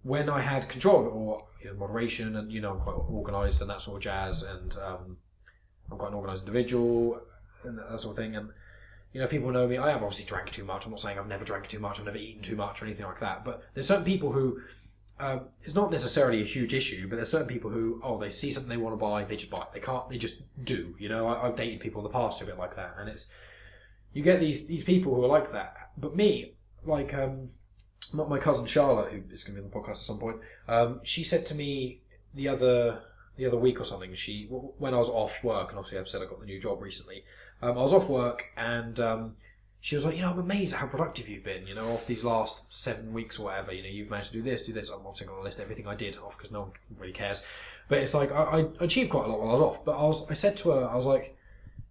when 0.03 0.29
I 0.29 0.41
had 0.41 0.69
control 0.69 1.05
or 1.05 1.45
you 1.63 1.71
know, 1.71 1.77
moderation, 1.77 2.35
and 2.35 2.51
you 2.51 2.61
know, 2.61 2.71
I'm 2.71 2.79
quite 2.79 2.95
organised 2.95 3.61
and 3.61 3.69
that 3.69 3.81
sort 3.81 3.97
of 3.97 4.03
jazz, 4.03 4.43
and 4.43 4.75
um, 4.77 5.17
I'm 5.91 5.97
quite 5.97 6.09
an 6.09 6.15
organised 6.15 6.43
individual 6.43 7.21
and 7.63 7.77
that 7.77 7.99
sort 7.99 8.17
of 8.17 8.23
thing. 8.23 8.35
And 8.35 8.49
you 9.13 9.21
know, 9.21 9.27
people 9.27 9.51
know 9.51 9.67
me. 9.67 9.77
I 9.77 9.91
have 9.91 10.03
obviously 10.03 10.25
drank 10.25 10.51
too 10.51 10.63
much. 10.63 10.85
I'm 10.85 10.91
not 10.91 11.01
saying 11.01 11.19
I've 11.19 11.27
never 11.27 11.43
drank 11.43 11.67
too 11.67 11.79
much. 11.79 11.99
I've 11.99 12.05
never 12.05 12.17
eaten 12.17 12.41
too 12.41 12.55
much 12.55 12.81
or 12.81 12.85
anything 12.85 13.05
like 13.05 13.19
that. 13.19 13.43
But 13.43 13.63
there's 13.73 13.87
certain 13.87 14.05
people 14.05 14.31
who 14.31 14.59
um, 15.21 15.41
it's 15.63 15.75
not 15.75 15.91
necessarily 15.91 16.41
a 16.41 16.45
huge 16.45 16.73
issue, 16.73 17.07
but 17.07 17.17
there's 17.17 17.29
certain 17.29 17.47
people 17.47 17.69
who 17.69 18.01
oh 18.03 18.19
they 18.19 18.31
see 18.31 18.51
something 18.51 18.69
they 18.69 18.77
want 18.77 18.93
to 18.93 18.97
buy, 18.97 19.23
they 19.23 19.35
just 19.35 19.51
buy 19.51 19.61
it. 19.61 19.67
They 19.71 19.79
can't. 19.79 20.09
They 20.09 20.17
just 20.17 20.43
do. 20.65 20.95
You 20.97 21.09
know, 21.09 21.27
I, 21.27 21.47
I've 21.47 21.55
dated 21.55 21.79
people 21.79 22.01
in 22.01 22.11
the 22.11 22.17
past 22.17 22.41
a 22.41 22.45
bit 22.45 22.57
like 22.57 22.75
that, 22.75 22.95
and 22.97 23.07
it's 23.07 23.31
you 24.13 24.23
get 24.23 24.39
these 24.39 24.65
these 24.65 24.83
people 24.83 25.13
who 25.13 25.23
are 25.23 25.27
like 25.27 25.51
that. 25.51 25.91
But 25.95 26.15
me, 26.15 26.53
like 26.83 27.13
um, 27.13 27.49
not 28.11 28.29
my 28.29 28.39
cousin 28.39 28.65
Charlotte, 28.65 29.11
who 29.11 29.21
is 29.31 29.43
going 29.43 29.55
to 29.55 29.61
be 29.61 29.65
on 29.65 29.71
the 29.71 29.75
podcast 29.75 29.91
at 29.91 29.97
some 29.97 30.17
point. 30.17 30.37
Um, 30.67 31.01
she 31.03 31.23
said 31.23 31.45
to 31.47 31.55
me 31.55 32.01
the 32.33 32.47
other 32.47 33.01
the 33.37 33.45
other 33.45 33.57
week 33.57 33.79
or 33.79 33.83
something. 33.83 34.15
She 34.15 34.47
when 34.49 34.95
I 34.95 34.97
was 34.97 35.09
off 35.09 35.43
work, 35.43 35.69
and 35.69 35.77
obviously 35.77 35.99
I've 35.99 36.09
said 36.09 36.23
I 36.23 36.25
got 36.25 36.39
the 36.39 36.47
new 36.47 36.59
job 36.59 36.81
recently. 36.81 37.25
Um, 37.61 37.77
I 37.77 37.81
was 37.81 37.93
off 37.93 38.09
work, 38.09 38.45
and 38.57 38.99
um, 38.99 39.35
she 39.83 39.95
was 39.95 40.05
like, 40.05 40.15
you 40.15 40.21
know, 40.21 40.29
I'm 40.29 40.39
amazed 40.39 40.73
at 40.73 40.79
how 40.79 40.85
productive 40.85 41.27
you've 41.27 41.43
been. 41.43 41.65
You 41.65 41.73
know, 41.73 41.91
off 41.91 42.05
these 42.05 42.23
last 42.23 42.63
seven 42.69 43.13
weeks 43.13 43.39
or 43.39 43.45
whatever. 43.45 43.73
You 43.73 43.81
know, 43.81 43.89
you've 43.89 44.11
managed 44.11 44.31
to 44.31 44.37
do 44.37 44.43
this, 44.43 44.63
do 44.63 44.73
this. 44.73 44.89
I'm 44.89 44.99
obviously 44.99 45.27
going 45.27 45.39
to 45.39 45.43
list 45.43 45.59
everything 45.59 45.87
I 45.87 45.95
did 45.95 46.17
off 46.17 46.37
because 46.37 46.51
no 46.51 46.61
one 46.61 46.71
really 46.99 47.13
cares. 47.13 47.41
But 47.89 47.97
it's 47.97 48.13
like 48.13 48.31
I, 48.31 48.43
I 48.43 48.65
achieved 48.79 49.09
quite 49.09 49.25
a 49.25 49.29
lot 49.29 49.39
while 49.39 49.49
I 49.49 49.53
was 49.53 49.61
off. 49.61 49.83
But 49.83 49.97
I 49.97 50.03
was 50.03 50.29
I 50.29 50.33
said 50.33 50.55
to 50.57 50.69
her, 50.69 50.87
I 50.87 50.95
was 50.95 51.07
like, 51.07 51.35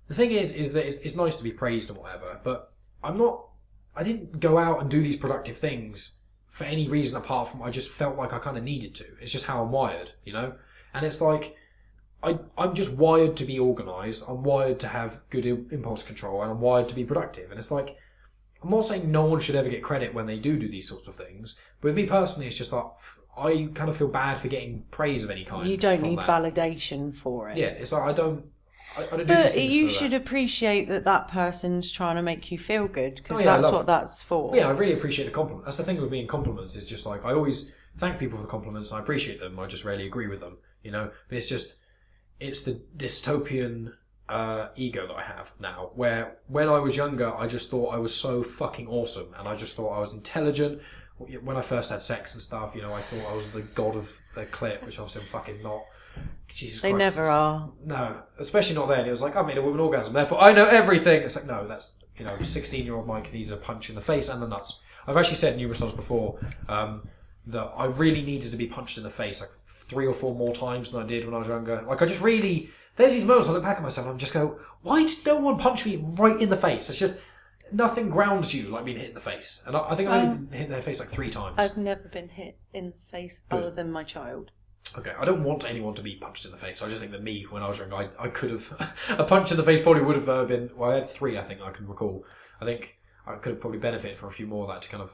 the 0.06 0.14
thing 0.14 0.30
is, 0.30 0.54
is 0.54 0.72
that 0.72 0.86
it's, 0.86 0.98
it's 0.98 1.16
nice 1.16 1.36
to 1.36 1.44
be 1.44 1.50
praised 1.50 1.90
and 1.90 1.98
whatever, 1.98 2.40
but 2.42 2.72
I'm 3.02 3.18
not. 3.18 3.46
I 3.94 4.04
didn't 4.04 4.38
go 4.38 4.56
out 4.56 4.80
and 4.80 4.88
do 4.88 5.02
these 5.02 5.16
productive 5.16 5.58
things 5.58 6.20
for 6.48 6.64
any 6.64 6.88
reason 6.88 7.16
apart 7.16 7.48
from 7.48 7.62
I 7.62 7.70
just 7.70 7.90
felt 7.90 8.16
like 8.16 8.32
I 8.32 8.38
kind 8.38 8.56
of 8.56 8.62
needed 8.62 8.94
to. 8.96 9.04
It's 9.20 9.32
just 9.32 9.46
how 9.46 9.62
I'm 9.62 9.72
wired, 9.72 10.12
you 10.24 10.32
know. 10.32 10.54
And 10.94 11.04
it's 11.04 11.20
like 11.20 11.56
I 12.22 12.38
I'm 12.58 12.74
just 12.74 12.98
wired 12.98 13.36
to 13.38 13.44
be 13.44 13.58
organised. 13.58 14.24
I'm 14.28 14.42
wired 14.42 14.78
to 14.80 14.88
have 14.88 15.20
good 15.30 15.46
impulse 15.46 16.02
control, 16.02 16.42
and 16.42 16.50
I'm 16.50 16.60
wired 16.60 16.88
to 16.90 16.94
be 16.94 17.04
productive. 17.04 17.50
And 17.50 17.58
it's 17.58 17.70
like 17.70 17.96
I'm 18.62 18.70
not 18.70 18.84
saying 18.84 19.10
no 19.10 19.24
one 19.24 19.40
should 19.40 19.54
ever 19.56 19.68
get 19.70 19.82
credit 19.82 20.12
when 20.14 20.26
they 20.26 20.38
do 20.38 20.58
do 20.58 20.68
these 20.68 20.88
sorts 20.88 21.08
of 21.08 21.16
things, 21.16 21.56
but 21.80 21.88
with 21.88 21.94
me 21.96 22.06
personally, 22.06 22.46
it's 22.46 22.58
just 22.58 22.72
like 22.72 22.84
I 23.38 23.70
kind 23.74 23.88
of 23.88 23.96
feel 23.96 24.08
bad 24.08 24.38
for 24.38 24.48
getting 24.48 24.84
praise 24.90 25.24
of 25.24 25.30
any 25.30 25.44
kind. 25.44 25.68
You 25.68 25.76
don't 25.78 26.02
need 26.02 26.18
that. 26.18 26.26
validation 26.28 27.16
for 27.16 27.48
it. 27.48 27.56
Yeah, 27.56 27.68
it's 27.68 27.92
like 27.92 28.02
I 28.02 28.12
don't. 28.12 28.44
I, 28.98 29.04
I 29.04 29.06
don't 29.18 29.26
But 29.28 29.56
you 29.56 29.86
for 29.86 29.92
that. 29.94 29.98
should 29.98 30.14
appreciate 30.14 30.88
that 30.88 31.04
that 31.04 31.28
person's 31.28 31.90
trying 31.92 32.16
to 32.16 32.22
make 32.22 32.50
you 32.50 32.58
feel 32.58 32.88
good 32.88 33.14
because 33.16 33.38
Oh, 33.38 33.40
yeah, 33.40 33.52
that's 33.52 33.64
love- 33.64 33.74
what 33.74 33.86
that's 33.86 34.22
for. 34.22 34.54
Yeah, 34.54 34.66
I 34.66 34.72
really 34.72 34.94
appreciate 34.94 35.26
the 35.26 35.30
compliment. 35.30 35.64
That's 35.64 35.76
the 35.76 35.84
thing 35.84 36.00
with 36.00 36.12
and 36.12 36.28
compliments. 36.28 36.76
Is 36.76 36.88
just 36.88 37.06
like 37.06 37.24
I 37.24 37.32
always 37.32 37.72
thank 37.96 38.18
people 38.18 38.36
for 38.36 38.42
the 38.42 38.50
compliments 38.50 38.90
and 38.90 38.98
I 38.98 39.02
appreciate 39.02 39.40
them. 39.40 39.58
I 39.58 39.66
just 39.66 39.84
rarely 39.84 40.06
agree 40.06 40.26
with 40.26 40.40
them, 40.40 40.58
you 40.82 40.90
know. 40.90 41.10
But 41.28 41.38
it's 41.38 41.48
just 41.48 41.76
it's 42.40 42.62
the 42.62 42.80
dystopian 42.96 43.92
uh, 44.28 44.68
ego 44.76 45.06
that 45.06 45.14
I 45.14 45.22
have 45.22 45.52
now. 45.60 45.90
Where 45.94 46.38
when 46.46 46.68
I 46.68 46.78
was 46.78 46.96
younger, 46.96 47.34
I 47.34 47.46
just 47.46 47.70
thought 47.70 47.94
I 47.94 47.98
was 47.98 48.14
so 48.14 48.42
fucking 48.42 48.88
awesome, 48.88 49.34
and 49.38 49.46
I 49.46 49.56
just 49.56 49.76
thought 49.76 49.90
I 49.90 50.00
was 50.00 50.12
intelligent. 50.12 50.80
When 51.18 51.56
I 51.56 51.60
first 51.60 51.90
had 51.90 52.00
sex 52.00 52.32
and 52.32 52.42
stuff, 52.42 52.74
you 52.74 52.80
know, 52.80 52.94
I 52.94 53.02
thought 53.02 53.30
I 53.30 53.34
was 53.34 53.46
the 53.50 53.60
god 53.60 53.94
of 53.94 54.20
the 54.34 54.46
clip, 54.46 54.84
which 54.84 54.98
obviously 54.98 55.22
I'm 55.22 55.28
fucking 55.28 55.62
not. 55.62 55.82
Jesus 56.48 56.80
they 56.80 56.90
Christ. 56.90 57.16
never 57.16 57.28
are. 57.28 57.70
No, 57.84 58.22
especially 58.38 58.74
not 58.74 58.88
then. 58.88 59.06
It 59.06 59.10
was 59.10 59.22
like 59.22 59.36
I 59.36 59.42
made 59.42 59.58
a 59.58 59.62
woman 59.62 59.80
orgasm, 59.80 60.12
therefore 60.14 60.42
I 60.42 60.52
know 60.52 60.64
everything. 60.66 61.22
It's 61.22 61.36
like 61.36 61.46
no, 61.46 61.68
that's 61.68 61.92
you 62.16 62.24
know, 62.24 62.40
sixteen-year-old 62.42 63.06
Mike 63.06 63.32
needed 63.32 63.52
a 63.52 63.56
punch 63.56 63.88
in 63.88 63.94
the 63.94 64.00
face 64.00 64.28
and 64.28 64.42
the 64.42 64.48
nuts. 64.48 64.80
I've 65.06 65.16
actually 65.16 65.36
said 65.36 65.56
numerous 65.56 65.80
times 65.80 65.92
before 65.92 66.38
um, 66.68 67.08
that 67.46 67.72
I 67.76 67.86
really 67.86 68.22
needed 68.22 68.50
to 68.50 68.56
be 68.56 68.66
punched 68.66 68.96
in 68.98 69.04
the 69.04 69.10
face 69.10 69.40
like 69.40 69.50
three 69.90 70.06
or 70.06 70.14
four 70.14 70.34
more 70.34 70.54
times 70.54 70.90
than 70.92 71.02
I 71.02 71.06
did 71.06 71.24
when 71.24 71.34
I 71.34 71.38
was 71.38 71.48
younger. 71.48 71.82
Like 71.86 72.00
I 72.00 72.06
just 72.06 72.22
really, 72.22 72.70
there's 72.96 73.12
these 73.12 73.24
moments 73.24 73.48
I 73.48 73.52
look 73.52 73.62
back 73.64 73.76
at 73.76 73.82
myself 73.82 74.06
and 74.06 74.12
I'm 74.12 74.18
just 74.18 74.32
go, 74.32 74.58
why 74.82 75.04
did 75.04 75.18
no 75.26 75.36
one 75.36 75.58
punch 75.58 75.84
me 75.84 76.02
right 76.18 76.40
in 76.40 76.48
the 76.48 76.56
face? 76.56 76.88
It's 76.88 76.98
just 76.98 77.18
nothing 77.72 78.08
grounds 78.08 78.54
you 78.54 78.68
like 78.68 78.84
being 78.84 78.98
hit 78.98 79.08
in 79.08 79.14
the 79.14 79.20
face, 79.20 79.62
and 79.66 79.76
I, 79.76 79.90
I 79.90 79.94
think 79.96 80.08
I've 80.08 80.22
only 80.22 80.38
been 80.46 80.58
hit 80.58 80.70
in 80.70 80.76
the 80.76 80.82
face 80.82 81.00
like 81.00 81.08
three 81.10 81.30
times. 81.30 81.56
I've 81.58 81.76
never 81.76 82.08
been 82.08 82.28
hit 82.28 82.58
in 82.72 82.86
the 82.90 83.10
face 83.10 83.42
other 83.50 83.70
than 83.70 83.90
my 83.90 84.04
child. 84.04 84.52
Okay, 84.98 85.12
I 85.16 85.24
don't 85.24 85.44
want 85.44 85.68
anyone 85.68 85.94
to 85.94 86.02
be 86.02 86.16
punched 86.16 86.44
in 86.44 86.50
the 86.50 86.56
face. 86.56 86.82
I 86.82 86.88
just 86.88 87.00
think 87.00 87.12
that 87.12 87.22
me, 87.22 87.46
when 87.48 87.62
I 87.62 87.68
was 87.68 87.78
younger, 87.78 87.94
I, 87.96 88.08
I 88.18 88.28
could 88.28 88.50
have 88.50 88.94
a 89.18 89.24
punch 89.24 89.50
in 89.50 89.56
the 89.56 89.62
face 89.62 89.80
probably 89.80 90.02
would 90.02 90.16
have 90.16 90.28
uh, 90.28 90.44
been. 90.44 90.70
Well, 90.76 90.90
I 90.90 90.94
had 90.96 91.08
three, 91.08 91.38
I 91.38 91.42
think 91.42 91.60
I 91.62 91.70
can 91.70 91.86
recall. 91.86 92.24
I 92.60 92.64
think 92.64 92.96
I 93.26 93.36
could 93.36 93.52
have 93.52 93.60
probably 93.60 93.78
benefited 93.78 94.18
from 94.18 94.30
a 94.30 94.32
few 94.32 94.46
more 94.46 94.64
of 94.64 94.70
that 94.70 94.82
to 94.82 94.88
kind 94.88 95.02
of 95.02 95.12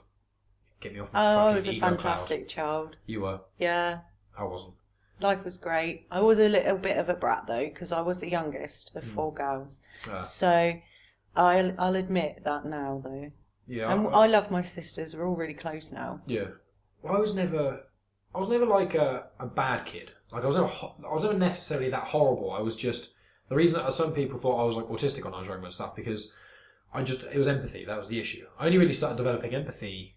get 0.80 0.94
me 0.94 1.00
off 1.00 1.12
my 1.12 1.20
Oh, 1.20 1.46
I 1.48 1.54
was 1.54 1.68
a 1.68 1.72
ego 1.72 1.80
cloud. 1.80 2.00
fantastic 2.00 2.48
child. 2.48 2.96
You 3.06 3.20
were. 3.22 3.40
Yeah, 3.58 3.98
I 4.38 4.44
wasn't. 4.44 4.74
life 5.20 5.44
was 5.44 5.56
great. 5.56 6.06
I 6.10 6.20
was 6.20 6.38
a 6.38 6.48
little 6.48 6.76
bit 6.76 6.98
of 6.98 7.08
a 7.08 7.14
brat 7.14 7.44
though 7.46 7.66
because 7.66 7.90
I 7.92 8.00
was 8.02 8.20
the 8.20 8.30
youngest 8.30 8.90
Hmm. 8.92 8.98
of 8.98 9.04
four 9.04 9.32
girls. 9.32 9.80
Uh, 10.10 10.22
So 10.22 10.74
I'll, 11.34 11.72
I'll 11.78 11.96
admit 11.96 12.42
that 12.44 12.64
now 12.66 13.00
though. 13.04 13.30
yeah. 13.66 13.92
And 13.92 14.08
I, 14.08 14.10
I 14.10 14.26
love 14.26 14.50
my 14.50 14.62
sisters. 14.62 15.14
We're 15.14 15.26
all 15.28 15.36
really 15.36 15.54
close 15.54 15.92
now. 15.92 16.20
yeah. 16.26 16.48
Well, 17.02 17.14
I 17.16 17.18
was 17.20 17.34
never. 17.34 17.80
I 18.34 18.38
was 18.38 18.48
never 18.48 18.66
like 18.66 18.94
a, 18.94 19.28
a 19.38 19.46
bad 19.46 19.86
kid. 19.86 20.10
Like 20.32 20.42
I 20.42 20.46
was 20.46 20.56
never. 20.56 20.66
ho- 20.68 20.96
I 21.08 21.14
was 21.14 21.22
never 21.22 21.38
necessarily 21.38 21.88
that 21.90 22.04
horrible. 22.04 22.50
I 22.50 22.60
was 22.60 22.74
just 22.76 23.14
the 23.48 23.54
reason 23.54 23.78
that 23.80 23.92
some 23.92 24.12
people 24.12 24.38
thought 24.38 24.60
I 24.60 24.64
was 24.64 24.76
like 24.76 24.86
autistic 24.86 25.24
when 25.24 25.32
I 25.34 25.38
was 25.38 25.48
and 25.48 25.72
stuff 25.72 25.94
because 25.94 26.32
I 26.92 27.02
just 27.02 27.22
it 27.22 27.36
was 27.38 27.48
empathy. 27.48 27.84
That 27.84 27.96
was 27.96 28.08
the 28.08 28.18
issue. 28.18 28.46
I 28.58 28.66
only 28.66 28.78
really 28.78 28.92
started 28.92 29.16
developing 29.16 29.54
empathy. 29.54 30.15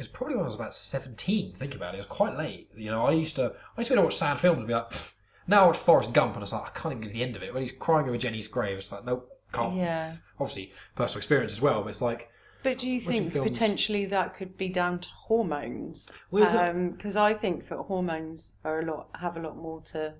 It's 0.00 0.08
probably 0.08 0.34
when 0.34 0.42
I 0.44 0.46
was 0.48 0.56
about 0.56 0.74
seventeen. 0.74 1.52
Think 1.52 1.76
about 1.76 1.94
it. 1.94 1.98
It 1.98 2.00
was 2.00 2.06
quite 2.06 2.36
late. 2.36 2.70
You 2.74 2.90
know, 2.90 3.04
I 3.06 3.12
used 3.12 3.36
to 3.36 3.52
I 3.76 3.80
used 3.80 3.90
to 3.90 3.94
to 3.94 4.02
watch 4.02 4.16
sad 4.16 4.38
films 4.38 4.58
and 4.58 4.66
be 4.66 4.74
like, 4.74 4.90
"Pff." 4.90 5.14
now 5.46 5.62
I 5.64 5.66
watch 5.66 5.76
Forrest 5.76 6.12
Gump 6.12 6.34
and 6.34 6.42
it's 6.42 6.52
like 6.52 6.66
I 6.66 6.70
can't 6.80 6.92
even 6.92 7.02
get 7.02 7.08
to 7.08 7.14
the 7.14 7.22
end 7.22 7.36
of 7.36 7.42
it. 7.44 7.52
When 7.54 7.62
he's 7.62 7.70
crying 7.72 8.08
over 8.08 8.16
Jenny's 8.18 8.48
grave, 8.48 8.78
it's 8.78 8.90
like 8.90 9.04
nope, 9.04 9.30
can't. 9.52 9.76
Yeah. 9.76 10.16
Obviously, 10.40 10.72
personal 10.96 11.18
experience 11.20 11.52
as 11.52 11.60
well, 11.60 11.82
but 11.82 11.90
it's 11.90 12.00
like 12.02 12.30
But 12.62 12.78
do 12.78 12.88
you 12.88 13.00
think 13.00 13.32
films- 13.32 13.50
potentially 13.50 14.06
that 14.06 14.34
could 14.34 14.56
be 14.56 14.68
down 14.68 14.98
to 15.00 15.08
hormones? 15.26 16.08
Well, 16.30 16.44
is 16.44 16.54
it- 16.54 16.58
um, 16.58 16.90
Because 16.90 17.14
I 17.16 17.34
think 17.34 17.68
that 17.68 17.76
hormones 17.76 18.52
are 18.64 18.80
a 18.80 18.84
lot 18.86 19.08
have 19.20 19.36
a 19.36 19.40
lot 19.40 19.56
more 19.56 19.82
to. 19.92 20.14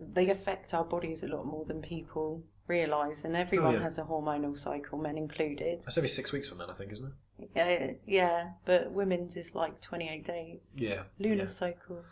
They 0.00 0.30
affect 0.30 0.72
our 0.72 0.84
bodies 0.84 1.22
a 1.22 1.26
lot 1.26 1.44
more 1.44 1.64
than 1.66 1.82
people 1.82 2.42
realise, 2.66 3.24
and 3.24 3.36
everyone 3.36 3.74
Oh, 3.74 3.76
yeah. 3.78 3.82
has 3.82 3.98
a 3.98 4.02
hormonal 4.02 4.58
cycle, 4.58 4.98
men 4.98 5.16
included. 5.18 5.82
that's 5.84 5.98
every 5.98 6.08
six 6.08 6.32
weeks 6.32 6.48
from 6.48 6.58
then, 6.58 6.70
I 6.70 6.74
think, 6.74 6.90
isn't 6.92 7.06
it? 7.06 7.12
Yeah, 7.54 7.92
yeah, 8.06 8.50
but 8.64 8.92
women's 8.92 9.36
is 9.36 9.54
like 9.54 9.80
28 9.80 10.24
days. 10.24 10.60
Yeah. 10.74 11.02
Lunar 11.18 11.42
yeah. 11.42 11.46
cycle. 11.46 12.02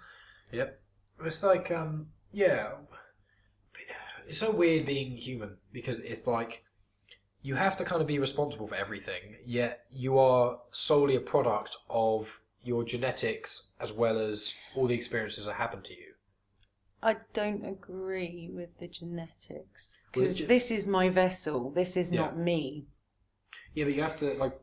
Yep. 0.52 0.80
It's 1.24 1.42
like, 1.42 1.70
um, 1.70 2.08
yeah. 2.32 2.72
It's 4.26 4.38
so 4.38 4.50
weird 4.50 4.86
being 4.86 5.16
human 5.16 5.58
because 5.72 5.98
it's 5.98 6.26
like 6.26 6.64
you 7.42 7.56
have 7.56 7.76
to 7.76 7.84
kind 7.84 8.00
of 8.00 8.06
be 8.06 8.18
responsible 8.18 8.66
for 8.66 8.74
everything, 8.74 9.36
yet 9.44 9.84
you 9.90 10.18
are 10.18 10.58
solely 10.72 11.14
a 11.14 11.20
product 11.20 11.76
of 11.90 12.40
your 12.62 12.84
genetics 12.84 13.72
as 13.78 13.92
well 13.92 14.18
as 14.18 14.54
all 14.74 14.86
the 14.86 14.94
experiences 14.94 15.44
that 15.44 15.54
happen 15.56 15.82
to 15.82 15.92
you. 15.92 16.14
I 17.02 17.16
don't 17.34 17.66
agree 17.66 18.48
with 18.50 18.70
the 18.78 18.88
genetics 18.88 19.92
Well, 20.16 20.24
because 20.24 20.38
ge- 20.38 20.46
this 20.46 20.70
is 20.70 20.86
my 20.86 21.10
vessel. 21.10 21.70
This 21.70 21.98
is 21.98 22.10
Yeah. 22.10 22.22
not 22.22 22.38
me. 22.38 22.86
Yeah, 23.74 23.84
but 23.84 23.94
you 23.94 24.02
have 24.02 24.16
to 24.18 24.34
like. 24.34 24.58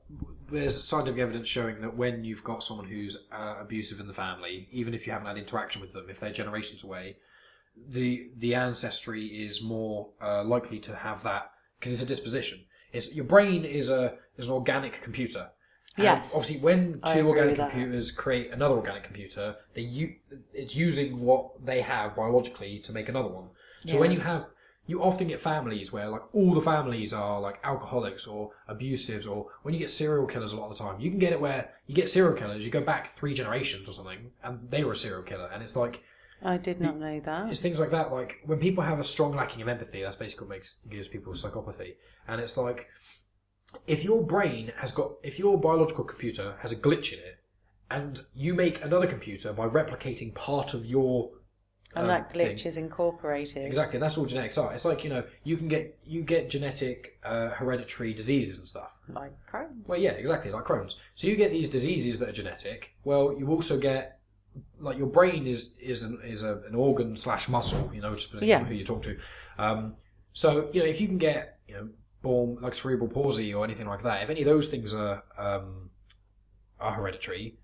There's 0.49 0.83
scientific 0.83 1.21
evidence 1.21 1.47
showing 1.47 1.81
that 1.81 1.95
when 1.95 2.23
you've 2.25 2.43
got 2.43 2.63
someone 2.63 2.87
who's 2.87 3.15
uh, 3.31 3.55
abusive 3.61 3.99
in 3.99 4.07
the 4.07 4.13
family, 4.13 4.67
even 4.71 4.93
if 4.93 5.05
you 5.07 5.13
haven't 5.13 5.27
had 5.27 5.37
interaction 5.37 5.81
with 5.81 5.93
them, 5.93 6.07
if 6.09 6.19
they're 6.19 6.31
generations 6.33 6.83
away, 6.83 7.17
the 7.89 8.31
the 8.37 8.55
ancestry 8.55 9.25
is 9.27 9.61
more 9.61 10.09
uh, 10.21 10.43
likely 10.43 10.79
to 10.79 10.95
have 10.95 11.23
that 11.23 11.51
because 11.79 11.93
it's 11.93 12.03
a 12.03 12.07
disposition. 12.07 12.65
It's 12.91 13.13
your 13.15 13.25
brain 13.25 13.63
is 13.65 13.89
a 13.89 14.15
is 14.37 14.47
an 14.47 14.53
organic 14.53 15.01
computer. 15.01 15.51
And 15.97 16.05
Yes. 16.05 16.31
Obviously, 16.33 16.61
when 16.61 17.01
two 17.13 17.27
organic 17.27 17.57
computers 17.57 18.11
create 18.11 18.51
another 18.51 18.75
organic 18.75 19.03
computer, 19.03 19.57
they 19.73 19.81
u- 19.81 20.15
it's 20.53 20.75
using 20.75 21.19
what 21.19 21.65
they 21.65 21.81
have 21.81 22.15
biologically 22.15 22.79
to 22.79 22.93
make 22.93 23.09
another 23.09 23.27
one. 23.27 23.49
So 23.85 23.99
when 23.99 24.11
you 24.11 24.19
have 24.21 24.45
you 24.91 25.01
often 25.01 25.27
get 25.29 25.39
families 25.39 25.93
where 25.93 26.09
like 26.09 26.21
all 26.35 26.53
the 26.53 26.59
families 26.59 27.13
are 27.13 27.39
like 27.39 27.61
alcoholics 27.63 28.27
or 28.27 28.51
abusives 28.69 29.25
or 29.25 29.47
when 29.61 29.73
you 29.73 29.79
get 29.79 29.89
serial 29.89 30.27
killers 30.27 30.51
a 30.51 30.57
lot 30.57 30.69
of 30.69 30.77
the 30.77 30.83
time 30.83 30.99
you 30.99 31.09
can 31.09 31.17
get 31.17 31.31
it 31.31 31.39
where 31.39 31.69
you 31.87 31.95
get 31.95 32.09
serial 32.09 32.33
killers 32.33 32.65
you 32.65 32.69
go 32.69 32.81
back 32.81 33.15
three 33.15 33.33
generations 33.33 33.87
or 33.87 33.93
something 33.93 34.31
and 34.43 34.69
they 34.69 34.83
were 34.83 34.91
a 34.91 34.95
serial 34.95 35.23
killer 35.23 35.49
and 35.53 35.63
it's 35.63 35.77
like 35.77 36.03
I 36.43 36.57
did 36.57 36.81
not 36.81 36.99
know 36.99 37.21
that. 37.21 37.49
it's 37.49 37.61
things 37.61 37.79
like 37.79 37.91
that 37.91 38.11
like 38.11 38.41
when 38.45 38.59
people 38.59 38.83
have 38.83 38.99
a 38.99 39.03
strong 39.05 39.33
lacking 39.33 39.61
of 39.61 39.69
empathy 39.69 40.01
that's 40.01 40.17
basically 40.17 40.47
what 40.47 40.55
makes 40.57 40.79
gives 40.89 41.07
people 41.07 41.31
psychopathy 41.31 41.93
and 42.27 42.41
it's 42.41 42.57
like 42.57 42.89
if 43.87 44.03
your 44.03 44.21
brain 44.21 44.73
has 44.75 44.91
got 44.91 45.13
if 45.23 45.39
your 45.39 45.57
biological 45.57 46.03
computer 46.03 46.55
has 46.59 46.73
a 46.73 46.75
glitch 46.75 47.13
in 47.13 47.19
it 47.19 47.37
and 47.89 48.19
you 48.35 48.53
make 48.53 48.83
another 48.83 49.07
computer 49.07 49.53
by 49.53 49.67
replicating 49.67 50.35
part 50.35 50.73
of 50.73 50.85
your 50.85 51.31
And 51.95 52.03
um, 52.03 52.07
that 52.07 52.31
thing- 52.31 52.55
glitch 52.57 52.65
is 52.65 52.77
incorporated. 52.77 53.65
Exactly, 53.65 53.99
that's 53.99 54.17
all 54.17 54.25
genetics 54.25 54.57
are. 54.57 54.73
It's 54.73 54.85
like 54.85 55.03
you 55.03 55.09
know, 55.09 55.23
you 55.43 55.57
can 55.57 55.67
get 55.67 55.97
you 56.05 56.21
get 56.23 56.49
genetic 56.49 57.19
uh, 57.23 57.49
hereditary 57.49 58.13
diseases 58.13 58.57
and 58.59 58.67
stuff. 58.67 58.91
Like 59.09 59.33
Crohn's. 59.51 59.87
Well, 59.87 59.99
yeah, 59.99 60.11
exactly, 60.11 60.51
like 60.51 60.63
Crohn's. 60.63 60.95
So 61.15 61.27
you 61.27 61.35
get 61.35 61.51
these 61.51 61.67
diseases 61.69 62.19
that 62.19 62.29
are 62.29 62.33
genetic. 62.33 62.95
Well, 63.03 63.35
you 63.37 63.47
also 63.49 63.77
get 63.77 64.19
like 64.79 64.97
your 64.97 65.07
brain 65.07 65.47
is 65.47 65.73
is 65.79 66.03
an 66.03 66.19
is 66.23 66.43
a, 66.43 66.61
an 66.67 66.75
organ 66.75 67.15
slash 67.17 67.49
muscle. 67.49 67.91
You 67.93 68.01
know, 68.01 68.13
just 68.15 68.31
depending 68.31 68.53
on 68.55 68.61
Yeah. 68.61 68.67
who 68.67 68.73
you 68.75 68.85
talk 68.85 69.03
to. 69.03 69.17
Um, 69.57 69.95
so 70.33 70.69
you 70.73 70.79
know, 70.81 70.85
if 70.85 71.01
you 71.01 71.07
can 71.07 71.17
get 71.17 71.59
you 71.67 71.75
know 71.75 71.89
born 72.21 72.57
like 72.61 72.73
cerebral 72.73 73.09
palsy 73.09 73.53
or 73.53 73.65
anything 73.65 73.87
like 73.87 74.03
that, 74.03 74.23
if 74.23 74.29
any 74.29 74.41
of 74.41 74.45
those 74.45 74.69
things 74.69 74.93
are 74.93 75.23
um, 75.37 75.89
are 76.79 76.93
hereditary, 76.93 77.57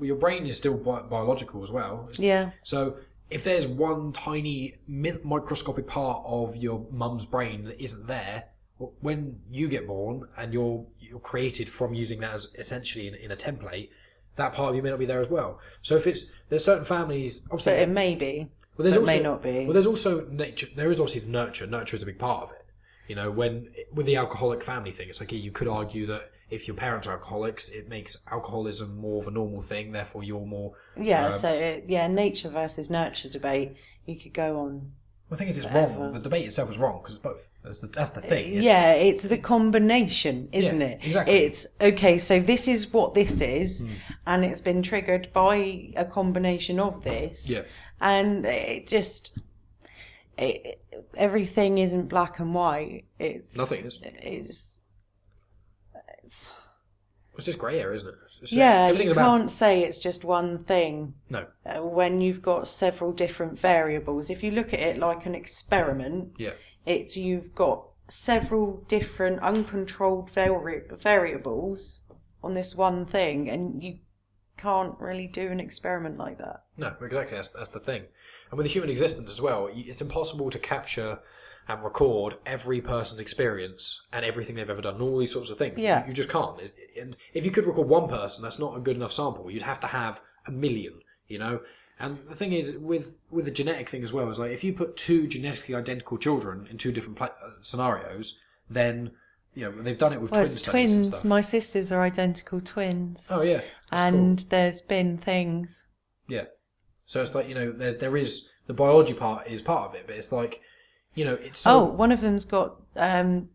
your 0.00 0.16
brain 0.16 0.46
is 0.46 0.56
still 0.56 0.76
bi- 0.76 1.00
biological 1.02 1.62
as 1.64 1.70
well. 1.70 2.08
Yeah. 2.14 2.50
so 2.62 2.96
if 3.32 3.44
there's 3.44 3.66
one 3.66 4.12
tiny 4.12 4.76
microscopic 4.86 5.86
part 5.86 6.22
of 6.26 6.56
your 6.56 6.86
mum's 6.90 7.26
brain 7.26 7.64
that 7.64 7.82
isn't 7.82 8.06
there, 8.06 8.44
when 9.00 9.40
you 9.50 9.68
get 9.68 9.86
born 9.86 10.28
and 10.36 10.52
you're 10.52 10.84
you're 10.98 11.20
created 11.20 11.68
from 11.68 11.94
using 11.94 12.20
that 12.20 12.34
as 12.34 12.48
essentially 12.58 13.06
in, 13.08 13.14
in 13.14 13.30
a 13.30 13.36
template, 13.36 13.90
that 14.36 14.52
part 14.54 14.70
of 14.70 14.76
you 14.76 14.82
may 14.82 14.90
not 14.90 14.98
be 14.98 15.06
there 15.06 15.20
as 15.20 15.28
well. 15.28 15.60
So 15.82 15.96
if 15.96 16.06
it's 16.06 16.26
there's 16.48 16.64
certain 16.64 16.84
families, 16.84 17.36
So 17.36 17.42
obviously, 17.52 17.72
it 17.74 17.88
may 17.88 18.14
be. 18.14 18.48
well, 18.76 18.84
there's 18.84 18.96
but 18.96 19.02
also 19.02 19.12
may 19.16 19.22
not 19.22 19.42
be. 19.42 19.64
well, 19.64 19.72
there's 19.72 19.86
also 19.86 20.26
nature. 20.26 20.68
There 20.74 20.90
is 20.90 20.98
obviously 21.00 21.30
nurture. 21.30 21.66
Nurture 21.66 21.96
is 21.96 22.02
a 22.02 22.06
big 22.06 22.18
part 22.18 22.42
of 22.44 22.50
it. 22.50 22.64
You 23.08 23.14
know, 23.16 23.30
when 23.30 23.68
with 23.92 24.06
the 24.06 24.16
alcoholic 24.16 24.62
family 24.62 24.90
thing, 24.92 25.08
it's 25.08 25.20
like 25.20 25.32
you 25.32 25.52
could 25.52 25.68
argue 25.68 26.06
that 26.06 26.31
if 26.52 26.68
your 26.68 26.76
parents 26.76 27.06
are 27.08 27.12
alcoholics, 27.14 27.68
it 27.68 27.88
makes 27.88 28.16
alcoholism 28.30 28.96
more 28.96 29.22
of 29.22 29.26
a 29.28 29.30
normal 29.30 29.60
thing. 29.62 29.92
Therefore, 29.92 30.22
you're 30.22 30.44
more 30.46 30.74
Yeah, 31.00 31.26
um, 31.28 31.32
so 31.38 31.52
it, 31.52 31.84
yeah, 31.88 32.06
nature 32.08 32.50
versus 32.50 32.90
nurture 32.90 33.28
debate. 33.28 33.74
You 34.06 34.16
could 34.20 34.34
go 34.34 34.58
on. 34.60 34.72
Well, 35.28 35.30
the 35.30 35.36
thing 35.36 35.48
is, 35.48 35.56
it's 35.58 35.66
Forever. 35.66 35.98
wrong. 35.98 36.12
The 36.12 36.20
debate 36.20 36.44
itself 36.46 36.70
is 36.70 36.76
wrong 36.76 37.00
because 37.00 37.14
it's 37.16 37.22
both. 37.22 37.48
That's 37.64 37.80
the, 37.80 37.86
that's 37.86 38.10
the 38.10 38.20
thing. 38.20 38.48
It's- 38.48 38.64
yeah, 38.64 38.92
it's 38.92 39.22
the 39.22 39.38
combination, 39.38 40.48
isn't 40.52 40.80
Yeah, 40.80 40.86
it? 40.88 41.00
exactly. 41.02 41.34
It's 41.44 41.66
okay. 41.80 42.18
So 42.18 42.38
this 42.38 42.68
is 42.68 42.92
what 42.92 43.14
this 43.14 43.40
is, 43.40 43.88
and 44.26 44.44
it's 44.44 44.60
been 44.60 44.82
triggered 44.82 45.32
by 45.32 45.92
a 45.96 46.04
combination 46.04 46.78
of 46.78 47.02
this. 47.02 47.48
Yeah. 47.48 47.62
and 48.00 48.44
it 48.44 48.88
just 48.88 49.38
it, 50.36 50.82
everything 51.16 51.78
isn't 51.78 52.08
black 52.08 52.38
and 52.38 52.54
white. 52.54 53.04
It's 53.18 53.56
Nothing 53.56 53.86
is. 53.86 54.00
It's, 54.02 54.76
it's 56.32 56.52
It's 57.36 57.46
just 57.46 57.58
grey 57.58 57.80
area, 57.80 57.96
isn't 57.96 58.08
it? 58.08 58.14
Just- 58.40 58.52
yeah. 58.52 58.90
You 58.90 59.14
can't 59.14 59.50
say 59.50 59.82
it's 59.82 59.98
just 59.98 60.24
one 60.24 60.64
thing. 60.64 61.14
no. 61.30 61.46
uh, 61.64 61.82
when 61.82 62.20
you've 62.20 62.42
got 62.42 62.68
several 62.68 63.12
different 63.12 63.58
variables. 63.58 64.30
If 64.30 64.42
you 64.42 64.50
look 64.50 64.72
at 64.72 64.80
it 64.80 64.98
like 64.98 65.26
an 65.26 65.34
experiment, 65.34 66.34
Yeah, 66.38 66.52
it's 66.86 67.16
you've 67.16 67.54
got 67.54 67.84
several 68.08 68.84
different 68.88 69.40
uncontrolled 69.40 70.30
vari- 70.30 70.82
variables 70.98 72.02
on 72.42 72.54
this 72.54 72.74
one 72.74 73.06
thing, 73.06 73.48
and 73.48 73.82
you 73.82 73.98
can't 74.58 74.98
really 75.00 75.26
do 75.26 75.48
an 75.48 75.58
experiment 75.60 76.18
like 76.18 76.38
that. 76.38 76.64
no, 76.76 76.94
exactly. 77.00 77.36
That's 77.36 77.48
that's 77.50 77.70
the 77.70 77.80
thing. 77.80 78.02
And 78.50 78.58
with 78.58 78.66
the 78.66 78.72
human 78.72 78.90
existence 78.90 79.30
as 79.32 79.40
well, 79.40 79.68
it's 79.72 80.02
impossible 80.02 80.50
to 80.50 80.58
capture 80.58 81.20
and 81.68 81.82
record 81.84 82.36
every 82.44 82.80
person's 82.80 83.20
experience 83.20 84.00
and 84.12 84.24
everything 84.24 84.56
they've 84.56 84.68
ever 84.70 84.82
done, 84.82 84.94
and 84.94 85.02
all 85.02 85.18
these 85.18 85.32
sorts 85.32 85.50
of 85.50 85.58
things. 85.58 85.80
Yeah. 85.80 86.02
you, 86.02 86.08
you 86.08 86.12
just 86.14 86.28
can't. 86.28 86.60
It- 86.60 86.74
And 87.00 87.16
if 87.34 87.44
you 87.44 87.50
could 87.50 87.66
record 87.66 87.88
one 87.88 88.08
person, 88.08 88.42
that's 88.42 88.58
not 88.58 88.76
a 88.76 88.80
good 88.80 88.96
enough 88.96 89.12
sample. 89.12 89.50
You'd 89.50 89.62
have 89.62 89.80
to 89.80 89.86
have 89.88 90.20
a 90.46 90.50
million. 90.50 91.00
You 91.28 91.38
know. 91.38 91.60
And 91.98 92.18
the 92.28 92.34
thing 92.34 92.52
is, 92.52 92.76
with 92.76 93.18
with 93.30 93.44
the 93.44 93.50
genetic 93.52 93.88
thing 93.88 94.02
as 94.02 94.12
well, 94.12 94.28
is 94.30 94.38
like 94.38 94.50
if 94.50 94.64
you 94.64 94.72
put 94.72 94.96
two 94.96 95.26
genetically 95.28 95.74
identical 95.74 96.18
children 96.18 96.66
in 96.70 96.76
two 96.78 96.90
different 96.90 97.16
pla- 97.16 97.26
uh, 97.26 97.50
scenarios, 97.62 98.38
then 98.68 99.12
you 99.54 99.64
know 99.70 99.82
they've 99.82 99.98
done 99.98 100.12
it 100.12 100.20
with 100.20 100.32
Well, 100.32 100.40
twin 100.40 100.52
it's 100.52 100.62
studies 100.62 100.94
and 100.94 101.04
twins. 101.04 101.08
stuff. 101.18 101.24
My 101.24 101.40
sisters 101.42 101.92
are 101.92 102.02
identical 102.02 102.60
twins, 102.60 103.26
Oh 103.30 103.42
yeah, 103.42 103.60
That's 103.90 104.02
cool. 104.10 104.20
and 104.20 104.38
there's 104.50 104.80
been 104.80 105.16
things. 105.18 105.84
Yeah. 106.28 106.44
So 107.06 107.22
it's 107.22 107.34
like 107.36 107.48
you 107.48 107.54
know 107.54 107.70
there 107.70 107.92
there 107.94 108.16
is 108.16 108.48
the 108.66 108.74
biology 108.74 109.14
part 109.14 109.46
is 109.46 109.62
part 109.62 109.90
of 109.90 109.94
it, 109.94 110.06
but 110.06 110.16
it's 110.16 110.32
like 110.32 110.60
you 111.14 111.24
know 111.24 111.34
it's 111.34 111.66
Oh, 111.66 111.86
so, 111.86 111.92
one 111.92 112.12
of 112.12 112.20
them's 112.20 112.44
got 112.44 112.76
um, 112.96 113.48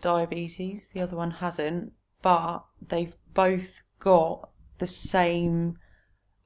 diabetes, 0.00 0.88
the 0.92 1.00
other 1.00 1.16
one 1.16 1.32
hasn't, 1.32 1.92
but 2.22 2.64
they've 2.86 3.14
both 3.34 3.70
got 4.00 4.50
the 4.78 4.86
same 4.86 5.78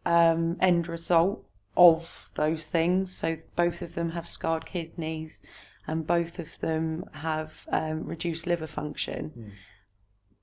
um, 0.04 0.56
end 0.60 0.88
result 0.88 1.44
of 1.76 2.30
those 2.34 2.66
things. 2.66 3.14
So 3.14 3.38
both 3.56 3.82
of 3.82 3.94
them 3.94 4.10
have 4.10 4.28
scarred 4.28 4.66
kidneys 4.66 5.40
and 5.86 6.06
both 6.06 6.38
of 6.38 6.58
them 6.60 7.04
have 7.12 7.66
um, 7.70 8.04
reduced 8.04 8.46
liver 8.46 8.66
function. 8.66 9.32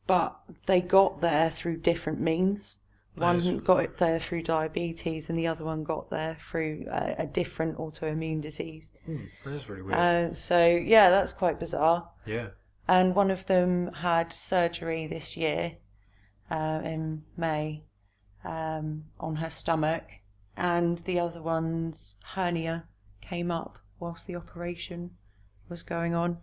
But 0.08 0.40
they 0.66 0.82
got 0.82 1.22
there 1.22 1.50
through 1.50 1.78
different 1.78 2.20
means. 2.20 2.78
One 3.16 3.58
got 3.60 3.84
it 3.84 3.98
there 3.98 4.20
through 4.20 4.44
diabetes, 4.44 5.30
and 5.30 5.38
the 5.38 5.48
other 5.48 5.66
one 5.66 5.84
got 5.84 6.10
there 6.10 6.38
through 6.50 6.86
a, 6.90 7.24
a 7.24 7.26
different 7.28 7.78
autoimmune 7.78 8.42
disease. 8.42 8.94
Hmm, 9.06 9.26
that's 9.46 9.68
really 9.68 9.82
weird. 9.82 9.98
Uh, 9.98 10.34
so 10.34 10.66
yeah, 10.66 11.10
that's 11.10 11.34
quite 11.34 11.60
bizarre. 11.60 12.10
yeah. 12.26 12.50
And 12.88 13.14
one 13.14 13.30
of 13.30 13.46
them 13.46 13.92
had 13.94 14.34
surgery 14.34 15.06
this 15.06 15.38
year, 15.38 15.74
uh, 16.50 16.82
in 16.84 17.22
May, 17.38 17.84
um, 18.44 19.04
on 19.20 19.36
her 19.36 19.50
stomach, 19.52 20.06
and 20.58 20.98
the 21.00 21.20
other 21.20 21.42
one's 21.42 22.18
hernia 22.34 22.86
came 23.22 23.52
up 23.52 23.78
whilst 24.00 24.26
the 24.26 24.36
operation 24.36 25.12
was 25.70 25.84
going 25.84 26.16
on, 26.16 26.38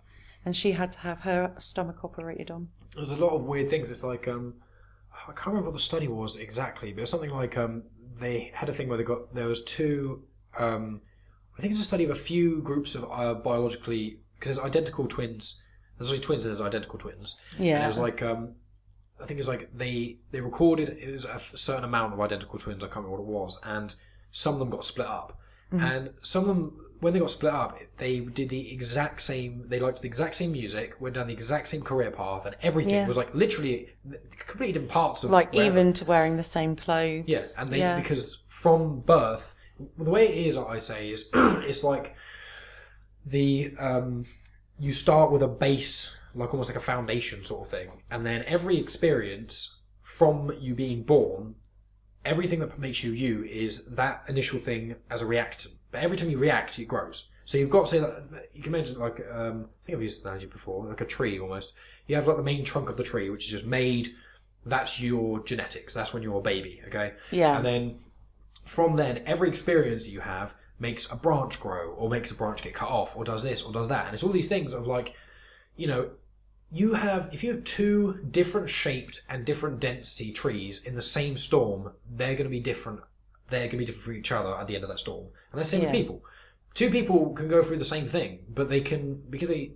and 0.44 0.56
she 0.56 0.72
had 0.72 0.92
to 0.92 0.98
have 1.00 1.20
her 1.20 1.54
stomach 1.58 2.04
operated 2.04 2.50
on. 2.50 2.68
There's 2.94 3.10
a 3.10 3.16
lot 3.16 3.32
of 3.34 3.42
weird 3.42 3.68
things. 3.68 3.90
It's 3.90 4.04
like 4.04 4.28
um, 4.28 4.54
I 5.28 5.32
can't 5.32 5.46
remember 5.48 5.70
what 5.70 5.74
the 5.74 5.80
study 5.80 6.08
was 6.08 6.36
exactly, 6.36 6.92
but 6.92 6.98
it 6.98 7.02
was 7.02 7.10
something 7.10 7.30
like 7.30 7.56
um, 7.56 7.84
they 8.18 8.50
had 8.54 8.68
a 8.68 8.72
thing 8.72 8.88
where 8.88 8.98
they 8.98 9.04
got 9.04 9.34
there 9.34 9.46
was 9.48 9.62
two. 9.62 10.24
Um, 10.58 11.00
I 11.58 11.60
think 11.60 11.72
it's 11.72 11.80
a 11.80 11.84
study 11.84 12.04
of 12.04 12.10
a 12.10 12.14
few 12.14 12.60
groups 12.62 12.94
of 12.94 13.04
uh, 13.10 13.34
biologically 13.34 14.20
because 14.38 14.56
there's 14.56 14.66
identical 14.66 15.06
twins. 15.06 15.62
There's 15.98 16.10
only 16.10 16.22
twins 16.22 16.44
and 16.44 16.54
there's 16.54 16.60
identical 16.66 16.98
twins. 16.98 17.36
And 17.56 17.66
Yeah. 17.66 17.82
it 17.84 17.86
was 17.86 17.98
like 17.98 18.22
um, 18.22 18.54
I 19.20 19.24
think 19.26 19.38
it 19.38 19.42
was 19.42 19.48
like 19.48 19.70
they 19.74 20.18
they 20.30 20.40
recorded 20.40 20.90
it 20.90 21.10
was 21.12 21.24
a 21.24 21.38
certain 21.38 21.84
amount 21.84 22.12
of 22.12 22.20
identical 22.20 22.58
twins. 22.58 22.82
I 22.82 22.86
can't 22.86 22.96
remember 23.04 23.22
what 23.22 23.28
it 23.28 23.32
was, 23.32 23.60
and 23.64 23.94
some 24.30 24.54
of 24.54 24.58
them 24.60 24.70
got 24.70 24.84
split 24.84 25.06
up, 25.06 25.38
and 25.72 26.10
some 26.22 26.42
of 26.42 26.48
them 26.48 26.78
when 27.00 27.12
they 27.12 27.18
got 27.20 27.30
split 27.30 27.52
up, 27.52 27.78
they 27.98 28.20
did 28.20 28.48
the 28.48 28.72
exact 28.72 29.22
same. 29.22 29.64
They 29.68 29.78
liked 29.80 30.00
the 30.02 30.06
exact 30.08 30.34
same 30.36 30.52
music, 30.52 30.94
went 31.00 31.14
down 31.14 31.26
the 31.26 31.32
exact 31.32 31.68
same 31.68 31.82
career 31.82 32.10
path, 32.10 32.46
and 32.46 32.56
everything 32.62 32.94
Yeah. 32.94 33.06
was 33.06 33.16
like 33.16 33.34
literally 33.34 33.90
completely 34.46 34.72
different 34.72 34.92
parts 34.92 35.24
of 35.24 35.30
Like 35.30 35.52
wherever- 35.52 35.78
even 35.78 35.92
to 35.94 36.04
wearing 36.04 36.36
the 36.36 36.44
same 36.44 36.76
clothes. 36.76 37.24
yeah, 37.26 37.42
and 37.58 37.70
they 37.72 37.78
yeah. 37.78 38.00
because 38.00 38.38
from 38.48 39.00
birth, 39.00 39.54
the 39.98 40.10
way 40.10 40.26
it 40.28 40.46
is, 40.46 40.56
I 40.56 40.78
say 40.78 41.10
is 41.10 41.28
it's 41.34 41.84
like 41.84 42.14
the 43.24 43.74
um, 43.78 44.24
you 44.78 44.92
start 44.92 45.30
with 45.32 45.42
a 45.42 45.48
base, 45.48 46.16
like 46.34 46.50
almost 46.52 46.68
like 46.70 46.76
a 46.76 46.80
foundation 46.80 47.44
sort 47.44 47.62
of 47.66 47.70
thing, 47.70 48.02
and 48.10 48.24
then 48.26 48.44
every 48.46 48.78
experience 48.78 49.80
from 50.02 50.52
you 50.60 50.74
being 50.74 51.02
born, 51.02 51.56
everything 52.24 52.60
that 52.60 52.78
makes 52.78 53.02
you 53.02 53.12
you 53.12 53.42
is 53.44 53.86
that 53.86 54.22
initial 54.28 54.58
thing 54.58 54.96
as 55.10 55.22
a 55.22 55.26
reactant. 55.26 55.74
But 55.90 56.02
every 56.02 56.16
time 56.16 56.30
you 56.30 56.38
react, 56.38 56.78
it 56.78 56.86
grows. 56.86 57.28
So 57.44 57.58
you've 57.58 57.70
got 57.70 57.88
say 57.88 58.00
that 58.00 58.48
you 58.54 58.62
can 58.62 58.74
imagine 58.74 58.98
like 58.98 59.24
um, 59.32 59.68
I 59.82 59.86
think 59.86 59.96
I've 59.96 60.02
used 60.02 60.22
the 60.22 60.28
analogy 60.28 60.46
before, 60.46 60.84
like 60.86 61.00
a 61.00 61.06
tree 61.06 61.38
almost. 61.38 61.72
You 62.06 62.16
have 62.16 62.26
like 62.26 62.36
the 62.36 62.42
main 62.42 62.64
trunk 62.64 62.88
of 62.88 62.96
the 62.96 63.04
tree, 63.04 63.30
which 63.30 63.44
is 63.44 63.50
just 63.50 63.64
made. 63.64 64.14
That's 64.64 65.00
your 65.00 65.44
genetics. 65.44 65.94
That's 65.94 66.12
when 66.12 66.24
you're 66.24 66.38
a 66.38 66.42
baby. 66.42 66.82
Okay. 66.88 67.14
Yeah. 67.30 67.56
And 67.56 67.64
then 67.64 67.98
from 68.64 68.96
then, 68.96 69.22
every 69.26 69.48
experience 69.48 70.04
that 70.04 70.10
you 70.10 70.20
have 70.20 70.54
makes 70.78 71.10
a 71.10 71.16
branch 71.16 71.60
grow, 71.60 71.90
or 71.90 72.10
makes 72.10 72.30
a 72.30 72.34
branch 72.34 72.62
get 72.62 72.74
cut 72.74 72.88
off, 72.88 73.16
or 73.16 73.24
does 73.24 73.42
this, 73.42 73.62
or 73.62 73.72
does 73.72 73.88
that, 73.88 74.06
and 74.06 74.14
it's 74.14 74.24
all 74.24 74.32
these 74.32 74.48
things 74.48 74.72
of 74.72 74.86
like, 74.86 75.14
you 75.76 75.86
know, 75.86 76.10
you 76.72 76.94
have 76.94 77.30
if 77.32 77.44
you 77.44 77.52
have 77.52 77.64
two 77.64 78.18
different 78.28 78.68
shaped 78.68 79.22
and 79.28 79.44
different 79.44 79.78
density 79.78 80.32
trees 80.32 80.82
in 80.82 80.96
the 80.96 81.02
same 81.02 81.36
storm, 81.36 81.92
they're 82.10 82.34
going 82.34 82.44
to 82.44 82.50
be 82.50 82.60
different. 82.60 83.00
They're 83.50 83.60
going 83.60 83.70
to 83.70 83.76
be 83.78 83.84
different 83.84 84.04
for 84.04 84.12
each 84.12 84.32
other 84.32 84.54
at 84.56 84.66
the 84.66 84.74
end 84.74 84.84
of 84.84 84.88
that 84.90 84.98
storm, 84.98 85.26
and 85.52 85.58
that's 85.58 85.70
the 85.70 85.76
same 85.76 85.84
Yeah. 85.86 85.92
with 85.92 86.00
people. 86.00 86.24
Two 86.74 86.90
people 86.90 87.32
can 87.34 87.48
go 87.48 87.62
through 87.62 87.78
the 87.78 87.84
same 87.84 88.06
thing, 88.06 88.40
but 88.48 88.68
they 88.68 88.80
can 88.80 89.22
because 89.30 89.48
they 89.48 89.72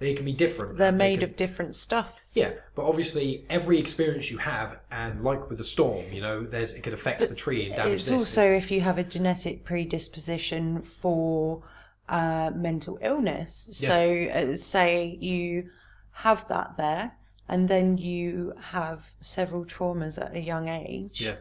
they 0.00 0.12
can 0.14 0.24
be 0.24 0.32
different. 0.32 0.76
They're 0.76 0.88
and 0.88 1.00
they 1.00 1.10
made 1.10 1.20
can- 1.20 1.30
of 1.30 1.36
different 1.36 1.76
stuff. 1.76 2.20
yeah, 2.32 2.52
but 2.74 2.84
obviously 2.84 3.46
every 3.48 3.78
experience 3.78 4.30
you 4.30 4.38
have, 4.38 4.78
and 4.90 5.22
like 5.22 5.48
with 5.48 5.58
the 5.58 5.64
storm, 5.64 6.12
you 6.12 6.20
know, 6.20 6.44
there's 6.44 6.74
it 6.74 6.82
could 6.82 6.92
affect 6.92 7.28
the 7.28 7.34
tree 7.34 7.66
and 7.66 7.76
damage 7.76 7.94
It's 7.94 8.04
this. 8.06 8.12
also 8.14 8.40
this. 8.42 8.64
if 8.64 8.70
you 8.70 8.80
have 8.80 8.98
a 8.98 9.04
genetic 9.04 9.64
predisposition 9.64 10.82
for 10.82 11.62
uh, 12.08 12.50
mental 12.54 12.98
illness. 13.00 13.68
Yeah. 13.80 13.88
So, 13.88 14.52
uh, 14.52 14.56
say 14.56 15.16
you 15.20 15.70
have 16.10 16.46
that 16.48 16.76
there, 16.76 17.12
and 17.48 17.68
then 17.68 17.96
you 17.96 18.52
have 18.72 19.06
several 19.20 19.64
traumas 19.64 20.20
at 20.22 20.34
a 20.34 20.40
young 20.40 20.68
age, 20.68 21.20
yeah. 21.20 21.36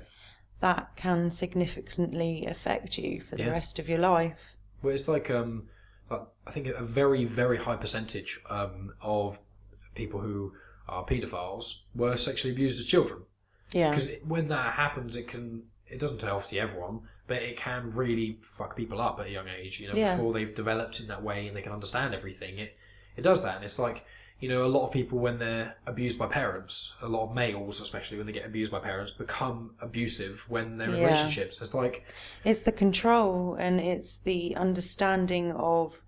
That 0.63 0.95
can 0.95 1.29
significantly 1.29 2.45
affect 2.47 2.97
you 2.97 3.21
for 3.21 3.35
the 3.35 3.43
Yeah. 3.43 3.51
rest 3.51 3.79
of 3.79 3.87
your 3.89 3.99
life. 3.99 4.39
Well, 4.81 4.95
it's 4.95 5.07
like 5.07 5.29
um, 5.29 5.67
I 6.09 6.51
think 6.51 6.67
a 6.67 6.83
very 6.83 7.25
very 7.25 7.57
high 7.57 7.75
percentage 7.75 8.39
um 8.49 8.93
of 9.01 9.39
people 9.95 10.19
who 10.21 10.53
are 10.87 11.05
paedophiles 11.05 11.65
were 11.95 12.17
sexually 12.17 12.53
abused 12.53 12.79
as 12.79 12.85
children. 12.87 13.19
Yeah. 13.71 13.89
Because 13.91 14.09
when 14.25 14.47
that 14.49 14.73
happens, 14.73 15.15
it 15.15 15.27
can 15.27 15.63
it 15.87 15.99
doesn't 15.99 16.19
tell 16.19 16.35
obviously 16.37 16.59
everyone, 16.59 17.01
but 17.27 17.41
it 17.49 17.55
can 17.57 17.91
really 17.91 18.39
fuck 18.57 18.75
people 18.75 18.99
up 19.01 19.19
at 19.19 19.27
a 19.27 19.31
young 19.37 19.47
age. 19.59 19.79
You 19.79 19.87
know, 19.89 19.95
Yeah. 19.95 20.15
before 20.15 20.33
they've 20.33 20.55
developed 20.63 20.99
in 21.01 21.07
that 21.07 21.21
way 21.23 21.47
and 21.47 21.55
they 21.55 21.61
can 21.61 21.71
understand 21.73 22.13
everything. 22.15 22.57
It 22.57 22.71
it 23.17 23.21
does 23.21 23.43
that, 23.43 23.55
and 23.57 23.65
it's 23.65 23.79
like 23.87 24.05
you 24.43 24.49
know 24.49 24.65
a 24.65 24.73
lot 24.75 24.85
of 24.85 24.91
people 24.91 25.19
when 25.19 25.39
they're 25.39 25.77
abused 25.87 26.19
by 26.19 26.27
parents, 26.27 26.95
a 27.01 27.07
lot 27.07 27.23
of 27.29 27.33
males 27.33 27.79
especially 27.79 28.17
when 28.17 28.27
they 28.27 28.33
get 28.33 28.45
abused 28.45 28.71
by 28.73 28.79
parents 28.79 29.13
become 29.13 29.71
abusive 29.79 30.43
when 30.49 30.77
they're 30.77 30.89
in 30.89 30.97
Yeah. 30.97 31.05
relationships. 31.07 31.61
It's 31.61 31.73
like 31.73 32.03
It's 32.43 32.63
the 32.63 32.73
control 32.73 33.55
and 33.57 33.79
it's 33.79 34.19
the 34.19 34.41
understanding 34.57 35.53
of 35.53 36.01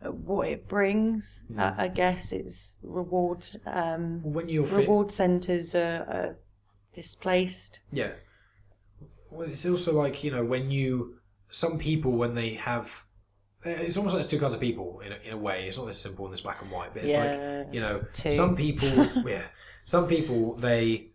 what 0.00 0.46
it 0.46 0.68
brings. 0.68 1.42
Mm. 1.52 1.58
I, 1.58 1.84
I 1.86 1.88
guess 1.88 2.30
it's 2.30 2.78
reward. 2.84 3.44
Um, 3.66 4.22
when 4.22 4.48
you're 4.48 4.64
fit, 4.64 4.76
reward 4.76 5.10
centres 5.10 5.74
are, 5.74 6.02
are 6.16 6.36
displaced. 6.94 7.80
Yeah. 7.90 8.12
Well, 9.32 9.48
it's 9.50 9.66
also 9.66 10.00
like 10.00 10.22
you 10.22 10.30
know 10.30 10.44
when 10.44 10.70
you 10.70 11.18
some 11.50 11.76
people 11.78 12.12
when 12.12 12.34
they 12.36 12.54
have 12.54 13.02
it's 13.64 13.96
almost 13.96 14.14
like 14.14 14.22
there's 14.22 14.30
two 14.30 14.38
kinds 14.38 14.54
of 14.54 14.60
people 14.60 15.00
in 15.04 15.12
a, 15.12 15.16
in 15.24 15.32
a 15.32 15.36
way. 15.36 15.66
It's 15.66 15.76
not 15.76 15.86
this 15.86 16.00
simple 16.00 16.24
and 16.26 16.32
this 16.32 16.40
black 16.40 16.62
and 16.62 16.70
white, 16.70 16.94
but 16.94 17.02
it's 17.02 17.12
Yeah, 17.12 17.64
like 17.64 17.74
you 17.74 17.80
know 17.80 18.04
two. 18.14 18.32
some 18.32 18.54
people 18.56 18.88
yeah 19.28 19.44
some 19.84 20.06
people 20.06 20.54
they 20.56 21.08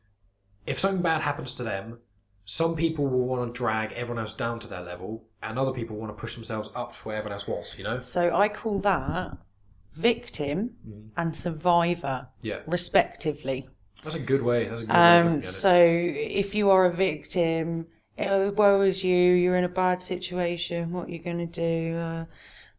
if 0.65 0.79
something 0.79 1.01
bad 1.01 1.21
happens 1.21 1.53
to 1.55 1.63
them, 1.63 1.99
some 2.45 2.75
people 2.75 3.07
will 3.07 3.25
want 3.25 3.53
to 3.53 3.57
drag 3.57 3.91
everyone 3.93 4.19
else 4.23 4.33
down 4.33 4.59
to 4.61 4.67
their 4.67 4.81
level, 4.81 5.25
and 5.41 5.57
other 5.59 5.71
people 5.71 5.95
want 5.97 6.09
to 6.15 6.19
push 6.19 6.35
themselves 6.35 6.69
up 6.75 6.93
to 6.93 6.99
where 6.99 7.17
everyone 7.17 7.33
else 7.33 7.47
was. 7.47 7.75
You 7.77 7.83
know? 7.85 7.99
So 7.99 8.33
I 8.35 8.49
call 8.49 8.79
that 8.79 9.37
victim 9.93 10.71
Mm-hmm. 10.87 11.07
and 11.17 11.35
survivor, 11.35 12.27
Yeah, 12.41 12.59
respectively. 12.67 13.67
that's 14.03 14.15
a 14.15 14.19
good 14.19 14.41
way. 14.41 14.67
That's 14.67 14.81
a 14.81 14.85
good 14.85 14.93
way 14.93 15.19
Um, 15.19 15.39
it. 15.39 15.45
so 15.45 15.73
if 15.75 16.55
you 16.55 16.69
are 16.71 16.85
a 16.85 16.93
victim, 16.93 17.87
woe 18.17 18.81
is 18.81 19.03
you, 19.03 19.15
you're 19.15 19.55
in 19.55 19.63
a 19.63 19.69
bad 19.69 20.01
situation, 20.01 20.91
what 20.91 21.07
are 21.07 21.11
you 21.11 21.19
going 21.19 21.39
to 21.39 21.45
do? 21.45 21.97
Uh, 21.97 22.25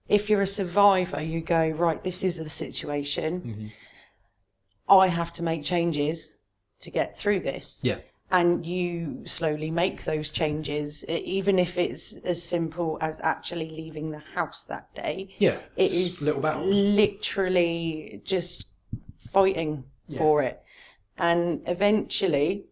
if 0.08 0.28
you're 0.28 0.42
a 0.42 0.46
survivor, 0.46 1.20
you 1.22 1.40
go, 1.40 1.68
right, 1.68 2.02
this 2.04 2.22
is 2.22 2.36
the 2.36 2.48
situation. 2.48 3.40
Mm-hmm. 3.40 4.92
I 4.92 5.08
have 5.08 5.32
to 5.34 5.42
make 5.42 5.64
changes 5.64 6.34
to 6.80 6.90
get 6.90 7.18
through 7.18 7.40
this. 7.40 7.80
Yeah, 7.82 7.98
And 8.30 8.66
you 8.66 9.22
slowly 9.26 9.70
make 9.70 10.04
those 10.04 10.30
changes, 10.30 11.04
even 11.08 11.58
if 11.58 11.78
it's 11.78 12.18
as 12.18 12.42
simple 12.42 12.98
as 13.00 13.20
actually 13.22 13.70
leaving 13.70 14.10
the 14.10 14.22
house 14.34 14.62
that 14.64 14.94
day. 14.94 15.34
yeah. 15.38 15.60
It's 15.76 16.20
little 16.20 16.42
battles. 16.42 16.74
literally 16.74 18.20
just 18.24 18.66
fighting 19.32 19.84
Yeah. 20.06 20.18
for 20.18 20.42
it. 20.42 20.60
And 21.16 21.62
eventually 21.66 22.66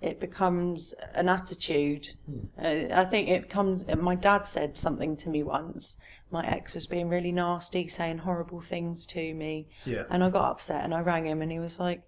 it 0.00 0.20
becomes 0.20 0.94
an 1.14 1.28
attitude. 1.28 2.10
Hmm. 2.26 2.38
Uh, 2.58 2.94
I 2.94 3.04
think 3.04 3.28
it 3.28 3.50
comes, 3.50 3.84
my 3.96 4.14
dad 4.14 4.46
said 4.46 4.76
something 4.76 5.16
to 5.18 5.28
me 5.28 5.42
once. 5.42 5.96
My 6.30 6.46
ex 6.46 6.74
was 6.74 6.86
being 6.86 7.08
really 7.08 7.32
nasty, 7.32 7.88
saying 7.88 8.18
horrible 8.18 8.60
things 8.60 9.06
to 9.06 9.34
me. 9.34 9.68
Yeah. 9.84 10.04
And 10.10 10.22
I 10.22 10.30
got 10.30 10.50
upset 10.50 10.84
and 10.84 10.94
I 10.94 11.00
rang 11.00 11.26
him 11.26 11.42
and 11.42 11.50
he 11.50 11.58
was 11.58 11.80
like, 11.80 12.02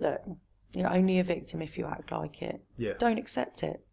Look, 0.00 0.20
you're 0.72 0.92
only 0.92 1.18
a 1.18 1.24
victim 1.24 1.60
if 1.60 1.76
you 1.76 1.86
act 1.86 2.12
like 2.12 2.40
it. 2.40 2.62
Yeah. 2.76 2.92
Don't 2.98 3.18
accept 3.18 3.62
it. 3.62 3.84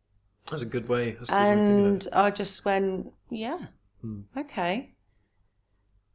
That's 0.49 0.61
a 0.61 0.65
good 0.67 0.87
way. 0.87 1.09
A 1.09 1.11
good 1.13 1.19
way 1.19 1.23
of 1.23 1.29
it. 1.29 1.31
And 1.31 2.07
I 2.13 2.31
just 2.31 2.63
went, 2.65 3.11
yeah, 3.29 3.57
Hmm. 4.01 4.21
okay. 4.37 4.91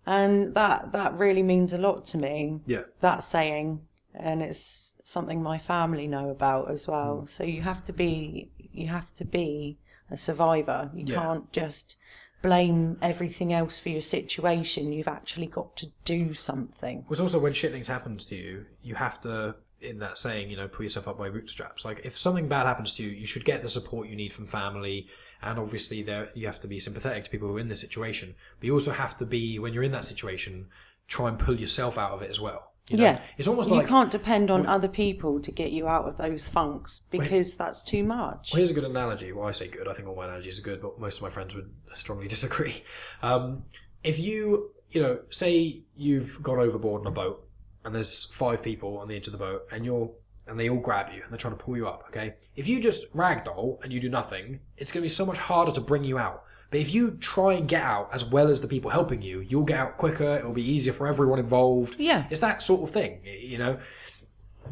And 0.06 0.54
that 0.54 0.92
that 0.92 1.14
really 1.18 1.42
means 1.42 1.72
a 1.72 1.78
lot 1.78 2.06
to 2.06 2.18
me. 2.18 2.60
Yeah. 2.66 2.82
That 3.00 3.22
saying, 3.22 3.82
and 4.14 4.42
it's 4.42 4.89
something 5.10 5.42
my 5.42 5.58
family 5.58 6.06
know 6.06 6.30
about 6.30 6.70
as 6.70 6.86
well. 6.86 7.22
Mm. 7.24 7.28
So 7.28 7.44
you 7.44 7.62
have 7.62 7.84
to 7.86 7.92
be 7.92 8.50
you 8.72 8.86
have 8.88 9.12
to 9.16 9.24
be 9.24 9.78
a 10.10 10.16
survivor. 10.16 10.90
You 10.94 11.04
Yeah. 11.06 11.22
can't 11.22 11.52
just 11.52 11.96
blame 12.42 12.96
everything 13.02 13.52
else 13.52 13.78
for 13.78 13.90
your 13.90 14.00
situation. 14.00 14.92
You've 14.92 15.08
actually 15.08 15.46
got 15.46 15.76
to 15.76 15.86
do 16.04 16.34
something. 16.34 17.04
was 17.08 17.20
also 17.20 17.38
when 17.38 17.52
shit 17.52 17.72
things 17.72 17.88
happen 17.88 18.16
to 18.16 18.34
you, 18.34 18.66
you 18.82 18.94
have 18.94 19.20
to, 19.22 19.56
in 19.80 19.98
that 19.98 20.18
saying, 20.18 20.50
you 20.50 20.56
know, 20.56 20.68
pull 20.68 20.84
yourself 20.84 21.06
up 21.08 21.18
by 21.18 21.28
bootstraps. 21.28 21.84
Like, 21.84 22.00
if 22.04 22.16
something 22.16 22.48
bad 22.48 22.66
happens 22.66 22.94
to 22.94 23.02
you, 23.02 23.10
you 23.10 23.26
should 23.26 23.44
get 23.44 23.62
the 23.62 23.68
support 23.68 24.08
you 24.08 24.16
need 24.16 24.32
from 24.32 24.46
family, 24.46 25.06
and 25.42 25.58
obviously, 25.58 26.02
there 26.02 26.30
you 26.34 26.46
have 26.46 26.60
to 26.60 26.68
be 26.68 26.78
sympathetic 26.78 27.24
to 27.24 27.30
people 27.30 27.48
who 27.48 27.56
are 27.56 27.60
in 27.60 27.68
this 27.68 27.80
situation. 27.80 28.34
But 28.58 28.66
you 28.66 28.74
also 28.74 28.92
have 28.92 29.16
to 29.18 29.26
be, 29.26 29.58
when 29.58 29.74
you're 29.74 29.82
in 29.82 29.92
that 29.92 30.04
situation, 30.06 30.68
try 31.08 31.28
and 31.28 31.38
pull 31.38 31.58
yourself 31.58 31.98
out 31.98 32.12
of 32.12 32.22
it 32.22 32.30
as 32.30 32.40
well. 32.40 32.69
You 32.90 32.96
know? 32.96 33.04
Yeah. 33.04 33.22
it's 33.38 33.46
almost 33.46 33.70
you 33.70 33.76
like 33.76 33.86
can't 33.86 34.10
depend 34.10 34.50
on 34.50 34.66
other 34.66 34.88
people 34.88 35.40
to 35.40 35.52
get 35.52 35.70
you 35.70 35.86
out 35.86 36.08
of 36.08 36.16
those 36.16 36.46
funks 36.46 37.02
because 37.08 37.56
that's 37.56 37.84
too 37.84 38.02
much. 38.02 38.50
Well, 38.52 38.58
here's 38.58 38.70
a 38.70 38.74
good 38.74 38.84
analogy. 38.84 39.30
Well, 39.30 39.46
I 39.46 39.52
say 39.52 39.68
good. 39.68 39.86
I 39.86 39.92
think 39.92 40.08
all 40.08 40.16
my 40.16 40.24
analogies 40.24 40.58
are 40.58 40.62
good, 40.62 40.82
but 40.82 40.98
most 40.98 41.18
of 41.18 41.22
my 41.22 41.30
friends 41.30 41.54
would 41.54 41.70
strongly 41.94 42.26
disagree. 42.36 42.82
Um, 43.22 43.64
if 44.02 44.18
you, 44.18 44.72
you 44.90 45.00
know, 45.00 45.20
say 45.30 45.82
you've 45.96 46.42
gone 46.42 46.58
overboard 46.58 47.02
on 47.02 47.06
a 47.06 47.14
boat, 47.14 47.46
and 47.84 47.94
there's 47.94 48.24
five 48.24 48.60
people 48.62 48.98
on 48.98 49.06
the 49.06 49.14
edge 49.14 49.26
of 49.28 49.32
the 49.32 49.38
boat, 49.38 49.66
and 49.70 49.84
you're, 49.84 50.10
and 50.48 50.58
they 50.58 50.68
all 50.68 50.80
grab 50.80 51.12
you, 51.14 51.22
and 51.22 51.30
they're 51.30 51.38
trying 51.38 51.56
to 51.56 51.62
pull 51.62 51.76
you 51.76 51.86
up. 51.86 52.04
Okay, 52.08 52.34
if 52.56 52.66
you 52.66 52.80
just 52.80 53.12
ragdoll 53.14 53.82
and 53.84 53.92
you 53.92 54.00
do 54.00 54.08
nothing, 54.08 54.60
it's 54.76 54.90
going 54.90 55.02
to 55.02 55.04
be 55.04 55.08
so 55.08 55.24
much 55.24 55.38
harder 55.38 55.70
to 55.72 55.80
bring 55.80 56.02
you 56.02 56.18
out. 56.18 56.42
But 56.70 56.80
if 56.80 56.94
you 56.94 57.12
try 57.12 57.54
and 57.54 57.68
get 57.68 57.82
out 57.82 58.10
as 58.12 58.24
well 58.24 58.48
as 58.48 58.60
the 58.60 58.68
people 58.68 58.90
helping 58.92 59.22
you, 59.22 59.40
you'll 59.40 59.64
get 59.64 59.78
out 59.78 59.96
quicker. 59.96 60.36
It'll 60.36 60.52
be 60.52 60.62
easier 60.68 60.92
for 60.92 61.06
everyone 61.08 61.38
involved. 61.40 61.96
Yeah. 61.98 62.26
it's 62.30 62.40
that 62.40 62.62
sort 62.62 62.82
of 62.82 62.90
thing. 62.92 63.20
You 63.24 63.58
know, 63.58 63.80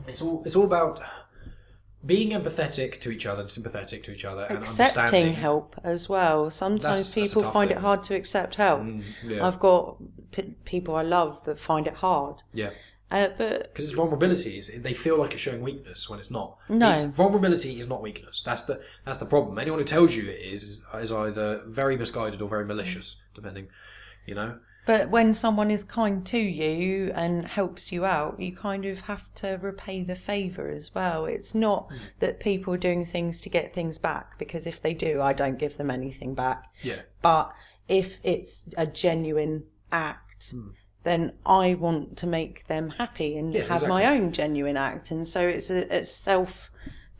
it's 0.06 0.22
all 0.22 0.42
it's 0.46 0.54
all 0.54 0.64
about 0.64 1.00
being 2.06 2.30
empathetic 2.30 3.00
to 3.00 3.10
each 3.10 3.26
other 3.26 3.40
and 3.42 3.50
sympathetic 3.50 4.04
to 4.04 4.12
each 4.12 4.24
other 4.24 4.44
and 4.44 4.58
accepting 4.58 5.00
understanding. 5.00 5.34
help 5.34 5.74
as 5.82 6.08
well. 6.08 6.48
Sometimes 6.50 6.82
That's- 6.82 7.12
that's 7.14 7.30
people 7.30 7.42
tough 7.42 7.52
find 7.52 7.68
thing. 7.70 7.78
it 7.78 7.80
hard 7.80 8.04
to 8.04 8.14
accept 8.14 8.54
help. 8.54 8.82
Mm, 8.82 9.02
yeah. 9.24 9.44
I've 9.44 9.58
got 9.58 9.96
p- 10.30 10.54
people 10.64 10.94
I 10.94 11.02
love 11.02 11.42
that 11.46 11.58
find 11.58 11.88
it 11.88 11.94
hard, 11.94 12.36
Yeah, 12.52 12.70
Uh, 13.10 13.28
but 13.38 13.72
because 13.72 13.86
it's 13.86 13.94
vulnerability. 13.94 14.58
It's, 14.58 14.70
they 14.70 14.92
feel 14.92 15.18
like 15.18 15.32
it's 15.32 15.42
showing 15.42 15.62
weakness 15.62 16.10
when 16.10 16.18
it's 16.18 16.30
not. 16.30 16.58
No. 16.68 17.04
It- 17.04 17.08
vulnerability 17.10 17.78
is 17.78 17.88
not 17.88 18.02
weakness. 18.02 18.42
That's 18.44 18.64
the 18.64 18.80
that's 19.04 19.18
the 19.18 19.26
problem. 19.26 19.58
Anyone 19.58 19.78
who 19.78 19.84
tells 19.84 20.14
you 20.14 20.24
it 20.28 20.40
is 20.40 20.84
is, 20.92 21.12
either 21.12 21.62
very 21.66 21.96
misguided 21.96 22.42
or 22.42 22.48
very 22.48 22.64
malicious, 22.64 23.22
depending. 23.34 23.68
You 24.26 24.34
know. 24.34 24.58
But 24.84 25.10
when 25.10 25.34
someone 25.34 25.70
is 25.70 25.84
kind 25.84 26.24
to 26.28 26.38
you 26.38 27.12
and 27.14 27.46
helps 27.46 27.92
you 27.92 28.06
out, 28.06 28.40
you 28.40 28.56
kind 28.56 28.86
of 28.86 29.00
have 29.00 29.22
to 29.34 29.58
repay 29.60 30.02
the 30.02 30.14
favour 30.16 30.70
as 30.70 30.94
well. 30.94 31.26
It's 31.26 31.54
not 31.54 31.90
that 32.20 32.40
people 32.40 32.72
are 32.72 32.78
doing 32.78 33.04
things 33.04 33.38
to 33.42 33.50
get 33.50 33.74
things 33.74 33.98
back, 33.98 34.38
because 34.38 34.66
if 34.66 34.80
they 34.80 34.94
do, 34.94 35.20
I 35.20 35.34
don't 35.34 35.58
give 35.58 35.76
them 35.76 35.90
anything 35.90 36.34
back. 36.34 36.64
Yeah. 36.82 37.02
But 37.20 37.52
if 37.86 38.16
it's 38.22 38.70
a 38.78 38.86
genuine 38.86 39.64
act, 39.92 40.54
then 41.08 41.32
I 41.46 41.74
want 41.74 42.16
to 42.18 42.26
make 42.26 42.66
them 42.68 42.90
happy 42.90 43.36
and. 43.36 43.54
Yeah, 43.54 43.64
have 43.64 43.88
my 43.88 44.04
own 44.06 44.32
genuine 44.32 44.76
act. 44.76 45.10
And 45.10 45.26
so 45.26 45.40
it's 45.48 45.70
a, 45.70 45.80
a 45.92 46.04
self 46.04 46.70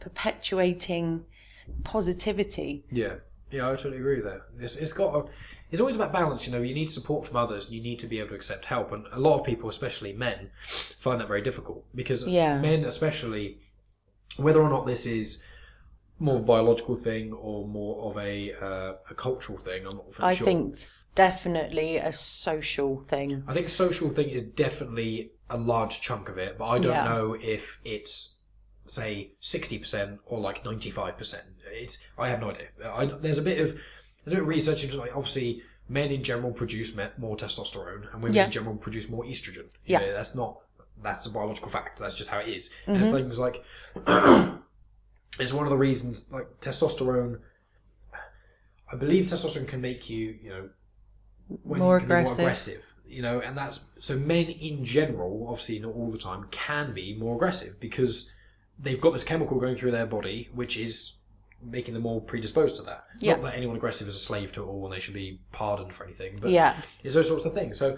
perpetuating 0.01 1.25
positivity. 1.85 2.85
Yeah, 2.91 3.17
yeah, 3.51 3.67
I 3.67 3.71
totally 3.71 3.97
agree 3.99 4.17
with 4.17 4.25
that. 4.25 4.43
It's, 4.59 4.77
it's 4.77 4.93
got 4.93 5.15
a, 5.15 5.25
it's 5.71 5.81
always 5.81 5.97
about 5.97 6.13
balance. 6.13 6.47
You 6.47 6.53
know, 6.53 6.63
you 6.63 6.75
need 6.75 6.91
support 6.91 7.27
from 7.27 7.37
others. 7.37 7.67
and 7.67 7.75
You 7.75 7.83
need 7.83 7.99
to 8.01 8.07
be 8.07 8.19
able 8.19 8.31
to 8.31 8.35
accept 8.35 8.67
help, 8.67 8.93
and 8.93 9.07
a 9.13 9.19
lot 9.19 9.39
of 9.41 9.45
people, 9.47 9.69
especially 9.69 10.13
men, 10.13 10.51
find 10.63 11.21
that 11.21 11.29
very 11.29 11.43
difficult 11.43 11.85
because 11.95 12.27
Yeah. 12.27 12.59
men, 12.59 12.85
especially, 12.85 13.59
whether 14.37 14.61
or 14.63 14.69
not 14.71 14.87
this 14.87 15.07
is 15.07 15.43
more 16.21 16.35
of 16.37 16.41
a 16.41 16.45
biological 16.45 16.97
thing 16.97 17.33
or 17.33 17.67
more 17.67 18.11
of 18.11 18.19
a 18.19 18.53
uh, 18.55 18.95
a 19.11 19.15
cultural 19.15 19.59
thing, 19.59 19.87
I'm 19.87 19.97
not 19.97 20.07
I 20.21 20.35
sure. 20.35 20.45
think 20.47 20.73
it's 20.75 21.05
definitely 21.15 21.97
a 21.97 22.13
social 22.13 23.03
thing. 23.05 23.45
I 23.47 23.55
think 23.55 23.69
social 23.69 24.09
thing 24.11 24.29
is 24.29 24.43
definitely 24.43 25.33
a 25.51 25.57
large 25.57 26.01
chunk 26.01 26.29
of 26.29 26.37
it, 26.39 26.59
but 26.59 26.67
I 26.67 26.79
don't 26.79 26.93
Yeah. 26.93 27.05
know 27.05 27.37
if 27.41 27.79
it's 27.85 28.35
say 28.87 29.33
sixty 29.41 29.79
percent 29.79 30.21
or 30.27 30.41
like 30.41 30.65
ninety 30.65 30.91
five 30.91 31.17
percent. 31.19 31.45
It's 31.71 31.99
I 32.19 32.29
have 32.31 32.41
no 32.41 32.51
idea. 32.51 32.69
I, 32.85 33.05
there's 33.07 33.39
a 33.39 33.43
bit 33.43 33.59
of 33.61 33.69
there's 34.25 34.33
a 34.33 34.37
bit 34.37 34.43
of 34.43 34.49
research 34.49 34.85
into 34.85 34.97
like 34.97 35.15
obviously 35.15 35.63
men 35.89 36.11
in 36.11 36.23
general 36.23 36.53
produce 36.53 36.95
me- 36.95 37.07
more 37.17 37.37
testosterone 37.37 38.13
and 38.13 38.23
women 38.23 38.35
Yeah. 38.37 38.45
in 38.47 38.51
general 38.51 38.77
produce 38.77 39.09
more 39.09 39.25
estrogen. 39.25 39.67
You 39.85 39.93
Yeah. 39.95 39.99
know, 40.01 40.13
that's 40.15 40.35
not 40.35 40.59
that's 41.03 41.25
a 41.27 41.31
biological 41.31 41.69
fact. 41.71 41.99
That's 42.01 42.15
just 42.17 42.29
how 42.31 42.41
it 42.41 42.49
is. 42.49 42.71
And 42.87 42.97
Mm-hmm. 42.97 43.05
it's 43.07 43.15
things 43.17 43.39
like 43.39 43.63
it's 45.39 45.53
one 45.53 45.65
of 45.67 45.71
the 45.71 45.77
reasons 45.77 46.27
like 46.33 46.61
testosterone. 46.61 47.41
I 48.91 48.97
believe 48.97 49.25
testosterone 49.27 49.69
can 49.69 49.81
make 49.81 50.09
you 50.09 50.39
you 50.43 50.51
know 50.51 50.69
when 51.63 51.81
More 51.81 51.97
you 51.97 52.01
can 52.01 52.09
be 52.09 52.15
aggressive. 52.15 52.39
aggressive. 52.39 52.85
You 53.07 53.23
know, 53.23 53.41
and 53.41 53.57
that's 53.57 53.85
so 54.01 54.17
men 54.19 54.47
in 54.47 54.85
general, 54.85 55.47
obviously 55.49 55.79
not 55.79 55.95
all 55.95 56.11
the 56.11 56.19
time, 56.19 56.47
can 56.51 56.93
be 56.93 57.17
more 57.17 57.37
aggressive 57.37 57.81
because 57.81 58.33
they've 58.79 59.01
got 59.01 59.13
this 59.15 59.25
chemical 59.25 59.59
going 59.59 59.77
through 59.77 59.93
their 59.93 60.07
body 60.07 60.51
which 60.55 60.77
is 60.77 61.15
making 61.63 61.95
them 61.95 62.03
more 62.03 62.21
predisposed 62.21 62.77
to 62.77 62.83
that. 62.83 63.05
Yeah. 63.19 63.33
Not 63.33 63.43
that 63.45 63.55
anyone 63.55 63.77
aggressive 63.77 64.07
is 64.09 64.15
a 64.15 64.19
slave 64.19 64.53
to 64.53 64.63
it 64.63 64.67
all 64.67 64.85
and 64.85 64.93
they 64.93 65.01
should 65.01 65.15
be 65.15 65.41
pardoned 65.53 65.93
for 65.95 66.05
anything, 66.05 66.39
but 66.41 66.51
Yeah. 66.51 66.81
it's 67.03 67.15
those 67.15 67.27
sorts 67.29 67.45
of 67.47 67.55
things. 67.55 67.79
So 67.79 67.97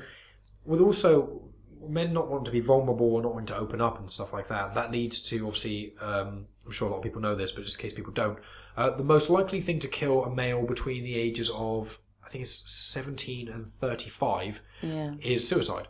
with 0.64 0.80
also 0.80 1.42
men 1.86 2.12
not 2.12 2.28
wanting 2.30 2.44
to 2.46 2.50
be 2.52 2.60
vulnerable 2.60 3.12
or 3.14 3.20
not 3.22 3.32
wanting 3.34 3.48
to 3.48 3.56
open 3.56 3.80
up 3.80 3.98
and 3.98 4.10
stuff 4.10 4.32
like 4.32 4.46
that, 4.48 4.74
that 4.74 4.92
leads 4.92 5.20
to 5.30 5.44
obviously 5.46 5.92
um, 6.00 6.46
I'm 6.70 6.74
sure 6.74 6.86
a 6.86 6.92
lot 6.92 6.98
of 6.98 7.02
people 7.02 7.20
know 7.20 7.34
this, 7.34 7.50
but 7.50 7.64
just 7.64 7.80
in 7.80 7.82
case 7.82 7.92
people 7.92 8.12
don't, 8.12 8.38
uh, 8.76 8.90
the 8.90 9.02
most 9.02 9.28
likely 9.28 9.60
thing 9.60 9.80
to 9.80 9.88
kill 9.88 10.24
a 10.24 10.32
male 10.32 10.64
between 10.64 11.02
the 11.02 11.16
ages 11.16 11.50
of 11.52 11.98
I 12.24 12.28
think 12.28 12.42
it's 12.42 12.70
17 12.70 13.48
and 13.48 13.66
35 13.66 14.60
Yeah. 14.82 15.14
is 15.20 15.48
suicide, 15.48 15.88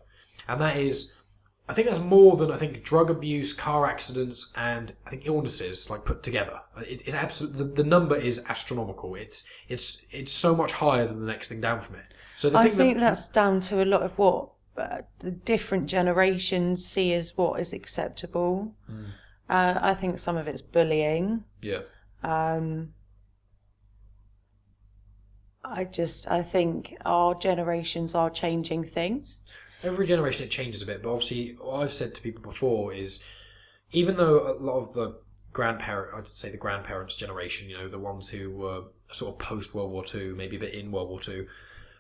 and 0.49 0.59
that 0.59 0.79
is. 0.79 1.13
I 1.69 1.75
think 1.75 1.87
that's 1.87 2.01
more 2.01 2.39
than 2.39 2.51
I 2.51 2.57
think 2.57 2.83
drug 2.83 3.11
abuse, 3.11 3.53
car 3.53 3.87
accidents, 3.87 4.51
and 4.57 4.95
I 5.07 5.11
think 5.11 5.27
illnesses 5.27 5.91
like 5.91 6.07
put 6.07 6.23
together. 6.23 6.61
It, 6.79 7.03
it's 7.07 7.15
absolute. 7.15 7.59
The, 7.59 7.83
the 7.83 7.85
number 7.85 8.17
is 8.17 8.43
astronomical. 8.49 9.15
It's 9.17 9.47
it's 9.69 10.01
it's 10.11 10.33
so 10.33 10.57
much 10.57 10.73
higher 10.73 11.07
than 11.07 11.21
the 11.21 11.27
next 11.27 11.49
thing 11.49 11.61
down 11.61 11.83
from 11.83 11.97
it. 11.97 12.07
So 12.39 12.49
the 12.49 12.57
I 12.57 12.71
think 12.71 12.95
that, 12.95 13.01
that's 13.01 13.29
down 13.29 13.61
to 13.69 13.83
a 13.83 13.85
lot 13.85 14.01
of 14.01 14.17
what 14.17 14.49
uh, 14.79 15.03
the 15.19 15.31
different 15.31 15.89
generations 15.89 16.87
see 16.87 17.13
as 17.13 17.37
what 17.37 17.61
is 17.61 17.75
acceptable. 17.75 18.75
Hmm. 18.87 19.05
Uh, 19.51 19.79
I 19.83 19.95
think 19.95 20.19
some 20.19 20.37
of 20.37 20.47
it's 20.47 20.63
bullying. 20.63 21.45
yeah 21.61 21.81
Um, 22.23 22.95
I 25.65 25.85
just 25.85 26.31
I 26.31 26.43
think 26.43 26.97
our 27.05 27.35
generations 27.35 28.15
are 28.15 28.31
changing 28.31 28.85
things. 28.85 29.43
every 29.83 30.07
generation 30.07 30.47
it 30.47 30.51
changes 30.51 30.83
a 30.83 30.87
bit, 30.87 31.03
but 31.03 31.11
obviously 31.11 31.57
what 31.61 31.83
I've 31.83 31.93
said 31.93 32.15
to 32.15 32.23
people 32.23 32.43
before 32.43 32.95
is 32.95 33.23
even 33.91 34.17
though 34.17 34.37
a 34.53 34.55
lot 34.63 34.79
of 34.79 34.95
the 34.95 35.19
grandparent 35.53 36.15
I'd 36.17 36.29
say 36.29 36.51
the 36.51 36.57
grandparents 36.57 37.17
generation, 37.17 37.69
you 37.69 37.77
know, 37.77 37.89
the 37.89 37.99
ones 37.99 38.31
who 38.31 38.51
were 38.51 38.83
sort 39.13 39.35
of 39.35 39.39
post 39.41 39.75
World 39.75 39.91
War 39.91 40.05
Two, 40.05 40.35
maybe 40.37 40.57
a 40.57 40.61
bit 40.61 40.75
in 40.75 40.93
World 40.93 41.09
War 41.09 41.21
Two, 41.21 41.47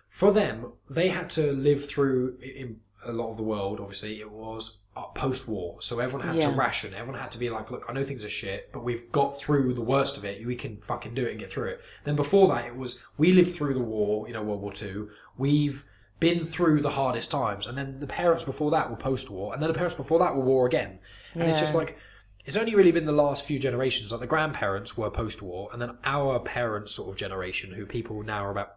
for 0.09 0.33
them, 0.33 0.73
they 0.89 1.09
had 1.09 1.29
to 1.31 1.53
live 1.53 1.89
through 1.89 2.39
in 2.41 2.81
a 3.07 3.13
lot 3.13 3.31
of 3.31 3.37
the 3.37 3.43
world, 3.43 3.81
obviously, 3.81 4.21
it 4.21 4.31
was 4.31 4.79
Uh, 4.96 5.03
post 5.14 5.46
war. 5.48 5.81
So 5.81 6.00
everyone 6.00 6.26
had 6.26 6.40
to 6.40 6.48
ration. 6.50 6.94
Everyone 6.94 7.20
had 7.20 7.31
to 7.31 7.38
be 7.38 7.48
like, 7.48 7.70
look, 7.70 7.87
I 7.88 7.92
know 7.92 8.03
things 8.03 8.24
are 8.24 8.29
shit, 8.29 8.70
but 8.72 8.83
we've 8.83 9.11
got 9.12 9.38
through 9.38 9.74
the 9.74 9.83
worst 9.83 10.16
of 10.16 10.24
it. 10.24 10.44
We 10.44 10.57
can 10.57 10.79
fucking 10.79 11.14
do 11.14 11.24
it 11.24 11.31
and 11.31 11.38
get 11.38 11.48
through 11.48 11.68
it. 11.68 11.81
Then 12.05 12.16
before 12.16 12.48
that, 12.48 12.66
it 12.66 12.76
was, 12.76 13.00
we 13.16 13.33
lived 13.33 13.55
through 13.55 13.74
the 13.74 13.81
war, 13.81 14.26
you 14.26 14.35
know, 14.35 14.42
World 14.42 14.62
War 14.62 14.72
Two. 14.72 15.11
We've 15.38 15.85
been 16.18 16.42
through 16.44 16.81
the 16.81 16.90
hardest 16.90 17.31
times. 17.31 17.66
And 17.68 17.79
then 17.79 18.00
the 18.00 18.07
parents 18.07 18.42
before 18.42 18.72
that 18.72 18.90
were 18.90 18.96
post 18.96 19.31
war. 19.31 19.55
And 19.55 19.62
then 19.62 19.68
the 19.68 19.74
parents 19.74 19.94
before 19.94 20.18
that 20.18 20.35
were 20.35 20.44
war 20.44 20.66
again. 20.66 20.98
And 21.35 21.44
it's 21.44 21.61
just 21.61 21.74
like, 21.74 21.96
it's 22.44 22.57
only 22.57 22.74
really 22.74 22.92
been 22.92 23.07
the 23.07 23.12
last 23.12 23.44
few 23.44 23.59
generations. 23.59 24.11
Like 24.11 24.20
the 24.20 24.26
grandparents 24.26 24.96
were 24.96 25.11
post 25.11 25.42
war, 25.42 25.68
and 25.72 25.81
then 25.81 25.98
our 26.05 26.40
parents' 26.40 26.94
sort 26.94 27.11
of 27.11 27.16
generation, 27.16 27.74
who 27.74 27.87
people 27.87 28.22
now 28.22 28.44
are 28.44 28.50
about 28.50 28.76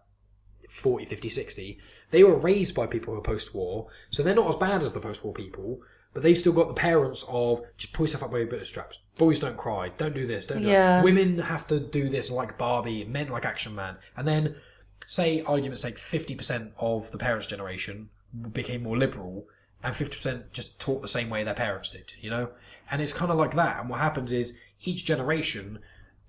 40, 0.69 1.05
50, 1.05 1.29
60, 1.29 1.79
they 2.11 2.23
were 2.23 2.35
raised 2.35 2.75
by 2.75 2.85
people 2.85 3.13
who 3.13 3.19
are 3.19 3.23
post 3.23 3.55
war, 3.55 3.87
so 4.09 4.21
they're 4.21 4.35
not 4.35 4.49
as 4.49 4.55
bad 4.55 4.83
as 4.83 4.93
the 4.93 4.99
post 4.99 5.23
war 5.23 5.33
people, 5.33 5.81
but 6.13 6.23
they've 6.23 6.37
still 6.37 6.53
got 6.53 6.67
the 6.67 6.73
parents 6.73 7.25
of 7.27 7.61
just 7.77 7.93
pull 7.93 8.05
yourself 8.05 8.23
up 8.23 8.31
by 8.31 8.39
your 8.39 8.47
bit 8.47 8.61
of 8.61 8.67
straps. 8.67 8.99
Boys 9.17 9.39
don't 9.39 9.57
cry, 9.57 9.89
don't 9.97 10.13
do 10.15 10.25
this, 10.27 10.45
don't 10.45 10.61
do 10.61 10.67
Yeah. 10.67 10.97
that. 10.97 11.03
Women 11.03 11.39
have 11.39 11.67
to 11.67 11.79
do 11.79 12.09
this 12.09 12.29
like 12.31 12.57
Barbie, 12.57 13.03
men 13.03 13.29
like 13.29 13.45
Action 13.45 13.75
Man. 13.75 13.97
And 14.17 14.27
then, 14.27 14.55
say, 15.07 15.41
argument's 15.41 15.81
sake, 15.81 15.97
50% 15.97 16.71
of 16.79 17.11
the 17.11 17.17
parents' 17.17 17.47
generation 17.47 18.09
became 18.51 18.83
more 18.83 18.97
liberal, 18.97 19.47
and 19.83 19.95
50% 19.95 20.51
just 20.51 20.79
taught 20.79 21.01
the 21.01 21.07
same 21.07 21.29
way 21.29 21.43
their 21.43 21.53
parents 21.53 21.89
did, 21.91 22.13
you 22.19 22.29
know? 22.29 22.49
And 22.89 23.01
it's 23.01 23.13
kind 23.13 23.31
of 23.31 23.37
like 23.37 23.55
that. 23.55 23.79
And 23.81 23.89
what 23.89 23.99
happens 23.99 24.31
is 24.31 24.55
each 24.83 25.05
generation, 25.05 25.79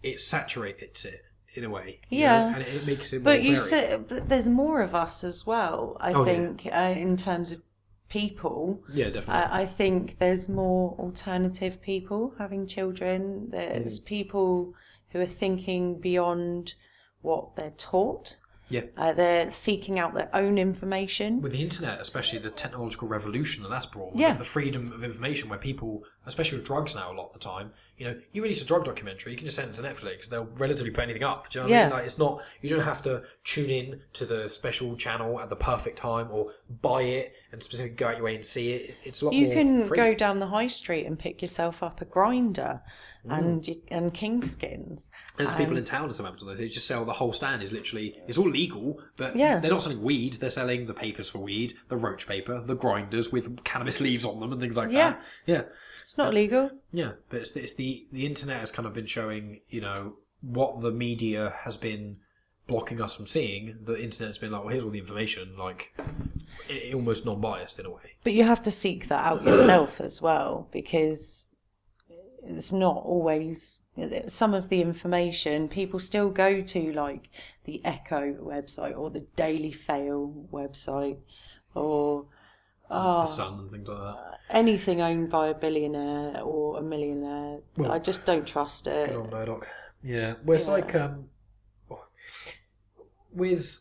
it 0.02 0.20
saturates 0.20 1.04
it 1.04 1.22
in 1.54 1.64
a 1.64 1.70
way. 1.70 2.00
you 2.10 2.20
know, 2.20 2.24
Yeah. 2.24 2.54
and 2.54 2.62
it, 2.62 2.74
it 2.74 2.86
makes 2.86 3.12
it 3.12 3.18
more 3.22 3.32
But 3.32 3.42
you 3.42 3.54
varied. 3.56 3.68
said 3.68 4.08
there's 4.28 4.46
more 4.46 4.82
of 4.82 4.94
us 4.94 5.22
as 5.24 5.46
well. 5.46 5.96
I 6.00 6.12
Oh, 6.12 6.24
yeah. 6.26 6.32
think 6.32 6.66
uh, 6.72 6.76
in 6.98 7.16
terms 7.16 7.52
of 7.52 7.62
people. 8.18 8.61
Yeah, 8.92 9.11
definitely. 9.11 9.35
I, 9.35 9.62
I 9.62 9.66
think 9.66 10.18
there's 10.18 10.48
more 10.48 10.94
alternative 10.98 11.74
people 11.83 12.20
having 12.38 12.66
children. 12.66 13.48
There's 13.50 14.00
Mm. 14.00 14.05
people 14.16 14.74
who 15.11 15.18
are 15.20 15.35
thinking 15.42 16.00
beyond 16.00 16.74
what 17.29 17.57
they're 17.57 17.79
taught. 17.92 18.37
Yeah. 18.68 18.83
Uh, 18.96 19.12
they're 19.12 19.50
seeking 19.50 19.98
out 19.98 20.14
their 20.14 20.29
own 20.35 20.59
information. 20.59 21.40
With 21.42 21.53
the 21.53 21.62
internet, 21.62 22.00
especially 22.00 22.38
the 22.38 22.50
technological 22.50 23.09
revolution 23.09 23.62
that 23.62 23.68
that's 23.68 23.87
brought, 23.87 24.16
Yeah. 24.16 24.35
the 24.35 24.44
freedom 24.44 24.92
of 24.92 25.05
information 25.05 25.48
where 25.48 25.59
people, 25.59 26.03
especially 26.27 26.59
with 26.59 26.66
drugs 26.66 26.94
now 26.94 27.12
a 27.12 27.14
lot 27.14 27.27
of 27.27 27.33
the 27.33 27.38
time, 27.38 27.72
you 27.96 28.07
know, 28.07 28.18
you 28.33 28.42
release 28.42 28.61
a 28.62 28.66
drug 28.66 28.85
documentary, 28.85 29.33
you 29.33 29.38
can 29.38 29.46
just 29.46 29.57
send 29.57 29.70
it 29.70 29.74
to 29.74 29.83
Netflix, 29.83 30.29
they'll 30.29 30.48
relatively 30.57 30.90
put 30.90 31.05
anything 31.05 31.22
up. 31.22 31.48
Do 31.50 31.59
you 31.59 31.62
know 31.62 31.68
what 31.68 31.74
I 31.74 31.79
Yeah. 31.79 31.85
mean? 31.87 31.92
Like, 31.96 32.05
it's 32.05 32.18
not, 32.18 32.42
you 32.61 32.70
don't 32.70 32.85
have 32.85 33.03
to 33.03 33.22
tune 33.44 33.70
in 33.70 34.00
to 34.14 34.27
the 34.27 34.48
special 34.48 34.96
channel 34.96 35.38
at 35.40 35.48
the 35.48 35.57
perfect 35.57 35.98
time 35.98 36.29
or 36.33 36.53
buy 36.83 37.03
it 37.03 37.35
and 37.53 37.62
specifically 37.62 37.96
go 37.96 38.09
out 38.09 38.16
your 38.16 38.24
way 38.24 38.35
and 38.35 38.44
see 38.44 38.72
it. 38.72 38.96
It's 39.05 39.22
a 39.22 39.27
lot 39.27 39.35
You 39.35 39.46
more 39.46 39.55
can 39.55 39.87
free. 39.87 39.96
go 39.96 40.14
down 40.14 40.40
the 40.40 40.46
high 40.48 40.66
street 40.66 41.07
and 41.07 41.16
pick 41.18 41.40
yourself 41.40 41.83
up 41.83 42.00
a 42.00 42.05
grinder. 42.05 42.81
And 43.28 43.62
mm. 43.62 43.68
you, 43.68 43.80
and 43.88 44.12
Kingskins. 44.12 45.10
There's 45.37 45.54
people 45.54 45.76
in 45.76 45.84
town 45.84 46.08
in 46.08 46.14
Southampton. 46.14 46.54
They 46.54 46.68
just 46.68 46.87
sell 46.87 47.04
the 47.04 47.14
whole 47.14 47.32
stand. 47.32 47.62
is 47.62 47.72
literally 47.72 48.16
it's 48.26 48.38
all 48.38 48.50
legal, 48.50 48.98
but 49.16 49.37
Yeah. 49.37 49.58
they're 49.60 49.70
not 49.70 49.82
selling 49.82 50.02
weed. 50.02 50.34
They're 50.34 50.50
selling 50.50 50.87
the 50.87 50.94
papers 50.94 51.28
for 51.28 51.38
weed, 51.38 51.74
the 51.88 51.96
roach 51.96 52.26
paper, 52.26 52.60
the 52.64 52.74
grinders 52.74 53.32
with 53.32 53.64
cannabis 53.64 54.00
leaves 54.00 54.24
on 54.24 54.40
them 54.40 54.52
and 54.52 54.60
things 54.60 54.76
like 54.76 54.90
Yeah. 54.90 55.10
that. 55.10 55.22
Yeah, 55.46 55.62
It's 56.02 56.18
not 56.18 56.34
legal. 56.34 56.70
yeah. 56.92 57.12
But 57.30 57.40
it's 57.40 57.52
the, 57.52 57.60
it's 57.62 57.74
the 57.74 58.04
the 58.12 58.26
internet 58.26 58.60
has 58.60 58.70
kind 58.70 58.87
of 58.87 58.94
been 58.94 59.06
showing 59.06 59.60
you 59.68 59.80
know 59.80 60.16
what 60.40 60.80
the 60.82 60.90
media 60.90 61.54
has 61.64 61.76
been 61.76 62.18
blocking 62.66 63.00
us 63.00 63.16
from 63.16 63.26
seeing. 63.26 63.78
The 63.84 64.02
internet's 64.02 64.38
been 64.38 64.52
like, 64.52 64.62
well, 64.62 64.70
here's 64.72 64.84
all 64.84 64.90
the 64.90 64.98
information, 64.98 65.56
like 65.58 65.94
almost 66.92 67.26
non-biased 67.26 67.78
in 67.78 67.87
a 67.87 67.90
way. 67.90 68.16
But 68.22 68.32
you 68.32 68.44
have 68.44 68.62
to 68.62 68.70
seek 68.70 69.08
that 69.08 69.24
out 69.24 69.44
yourself 69.44 70.00
as 70.00 70.22
well 70.22 70.68
because 70.72 71.46
it's 72.46 72.72
not 72.72 72.96
always 73.04 73.80
some 74.26 74.54
of 74.54 74.68
the 74.68 74.80
information 74.80 75.68
people 75.68 76.00
still 76.00 76.28
go 76.30 76.60
to 76.60 76.92
like 76.92 77.28
the 77.64 77.80
echo 77.84 78.34
website 78.34 78.96
or 78.98 79.08
the 79.10 79.20
daily 79.36 79.72
fail 79.72 80.46
website 80.52 81.18
or 81.74 82.26
the 82.90 83.26
sun 83.26 83.58
and 83.60 83.70
things 83.70 83.88
like 83.88 83.98
that. 83.98 84.38
Anything 84.50 85.00
owned 85.00 85.30
by 85.30 85.48
a 85.48 85.54
billionaire 85.54 86.40
or 86.42 86.78
a 86.78 86.82
millionaire, 86.82 87.60
Well- 87.76 87.92
I 87.92 87.98
just 87.98 88.26
don't 88.26 88.46
trust 88.46 88.86
it. 88.86 89.08
Good 89.08 89.16
old 89.16 89.30
Murdoch. 89.30 89.66
Yeah, 90.02 90.34
well, 90.44 90.54
it's 90.56 90.66
Yeah. 90.66 90.72
like 90.72 90.94
um, 90.94 91.30
with 93.32 93.78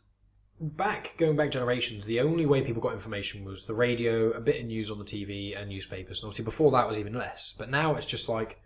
back 0.70 1.16
going 1.18 1.36
back 1.36 1.51
generations, 1.51 2.05
the 2.05 2.20
only 2.20 2.45
way 2.45 2.61
people 2.61 2.82
got 2.82 2.93
information 2.93 3.43
was 3.43 3.66
the 3.66 3.74
radio, 3.74 4.32
a 4.32 4.39
bit 4.39 4.61
of 4.61 4.68
news 4.68 4.89
on 4.89 4.99
the 4.99 5.05
TV, 5.05 5.59
and 5.59 5.70
newspapers. 5.70 6.22
And 6.22 6.28
obviously, 6.28 6.45
before 6.45 6.72
that 6.72 6.88
was 6.88 6.99
even 6.99 7.14
less. 7.14 7.53
But 7.57 7.70
now 7.70 7.95
it's 7.95 8.05
just 8.05 8.30
like, 8.30 8.59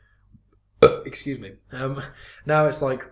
excuse 1.05 1.39
me. 1.39 1.53
Um, 1.71 2.01
now 2.45 2.65
it's 2.65 2.81
like 2.81 3.03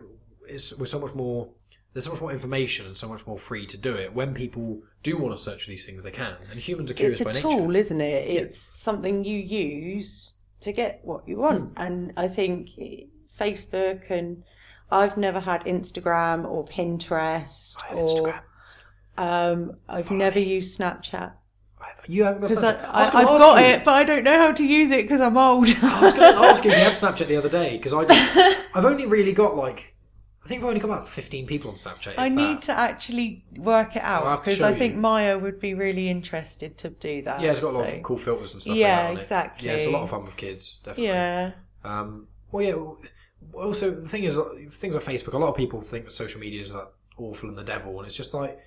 it's 0.48 0.78
we're 0.78 0.86
so 0.86 1.00
much 1.00 1.14
more. 1.14 1.50
There's 1.94 2.06
so 2.06 2.12
much 2.12 2.22
more 2.22 2.32
information 2.32 2.86
and 2.86 2.98
so 2.98 3.08
much 3.08 3.26
more 3.26 3.38
free 3.38 3.66
to 3.68 3.78
do 3.78 3.96
it. 3.96 4.14
When 4.14 4.34
people 4.34 4.82
do 5.02 5.18
want 5.18 5.38
to 5.38 5.42
search 5.42 5.64
for 5.64 5.70
these 5.70 5.86
things, 5.86 6.04
they 6.04 6.12
can. 6.12 6.36
And 6.52 6.60
humans 6.60 6.92
are 6.92 6.94
curious 6.94 7.22
by 7.22 7.32
nature. 7.32 7.48
It's 7.48 7.54
a 7.54 7.58
tool, 7.58 7.68
nature. 7.68 7.80
isn't 7.80 8.02
it? 8.02 8.28
It's 8.28 8.60
something 8.60 9.24
you 9.24 9.40
use 9.40 10.34
to 10.60 10.74
get 10.74 11.00
what 11.04 11.26
you 11.26 11.38
want. 11.38 11.78
Hmm. 11.78 11.82
And 11.82 12.14
I 12.18 12.28
think 12.28 12.70
Facebook 13.40 14.12
and 14.12 14.44
I've 14.92 15.18
never 15.18 15.40
had 15.40 15.64
Instagram 15.64 16.46
or 16.46 16.66
Pinterest 16.66 17.76
I 17.82 17.88
have 17.88 17.98
or 17.98 18.08
Instagram. 18.08 18.42
Um, 19.18 19.78
I've 19.88 20.06
Follow 20.06 20.20
never 20.20 20.40
used 20.40 20.80
Snapchat. 20.80 21.34
You 22.08 22.26
haven't 22.26 22.42
got 22.42 22.50
Because 22.50 22.64
I, 22.64 23.04
I've 23.04 23.12
got 23.12 23.60
you. 23.60 23.66
it, 23.68 23.84
but 23.84 23.94
I 23.94 24.04
don't 24.04 24.24
know 24.24 24.38
how 24.38 24.52
to 24.52 24.64
use 24.64 24.92
it 24.92 25.04
because 25.04 25.22
I'm 25.22 25.38
old. 25.38 25.68
I 25.68 26.02
was 26.02 26.14
going 26.14 26.34
to 26.36 26.40
ask 26.40 26.64
you 26.64 26.72
if 26.72 26.78
you 26.78 26.84
had 26.84 26.94
Snapchat 26.94 27.28
the 27.28 27.38
other 27.38 27.50
day 27.50 27.78
because 27.78 27.94
I 27.94 28.06
just 28.06 28.36
I've 28.76 28.86
only 28.86 29.06
really 29.06 29.34
got 29.34 29.56
like 29.56 29.96
I 30.44 30.48
think 30.48 30.62
I've 30.62 30.68
only 30.68 30.80
got 30.80 30.90
about 30.90 31.08
fifteen 31.08 31.48
people 31.48 31.72
on 31.72 31.78
Snapchat. 31.78 32.16
I 32.18 32.30
that. 32.30 32.36
need 32.36 32.62
to 32.64 32.72
actually 32.74 33.46
work 33.58 33.96
it 33.96 34.04
out 34.04 34.44
because 34.44 34.62
I 34.62 34.74
think 34.74 34.96
you. 34.96 35.00
Maya 35.02 35.40
would 35.40 35.60
be 35.60 35.74
really 35.74 36.10
interested 36.10 36.78
to 36.80 36.90
do 36.90 37.24
that. 37.24 37.42
Yeah, 37.42 37.52
it's 37.52 37.60
got 37.60 37.74
a 37.74 37.78
lot 37.78 37.92
of 37.92 38.04
cool 38.04 38.18
filters 38.18 38.54
and 38.54 38.62
stuff. 38.62 38.76
Yeah, 38.76 38.88
like 38.88 38.98
that 39.02 39.10
on 39.10 39.18
it. 39.18 39.22
exactly. 39.22 39.68
Yeah, 39.68 39.74
it's 39.76 39.88
a 39.88 39.92
lot 39.92 40.04
of 40.04 40.10
fun 40.10 40.26
with 40.26 40.38
kids. 40.38 40.80
Definitely. 40.84 41.06
Yeah. 41.06 41.52
Um, 41.84 42.28
well, 42.52 42.64
yeah. 42.64 42.76
Also, 43.60 43.92
the 43.92 44.10
thing 44.10 44.24
is, 44.24 44.38
uh, 44.38 44.44
things 44.72 44.94
like 44.96 45.04
Facebook. 45.04 45.34
A 45.34 45.38
lot 45.38 45.50
of 45.50 45.56
people 45.56 45.82
think 45.82 46.06
that 46.06 46.12
social 46.12 46.40
media 46.40 46.62
is 46.62 46.72
like 46.72 46.88
awful 47.18 47.50
and 47.50 47.58
the 47.58 47.64
devil, 47.64 47.98
and 47.98 48.08
it's 48.08 48.18
just 48.18 48.34
like. 48.34 48.60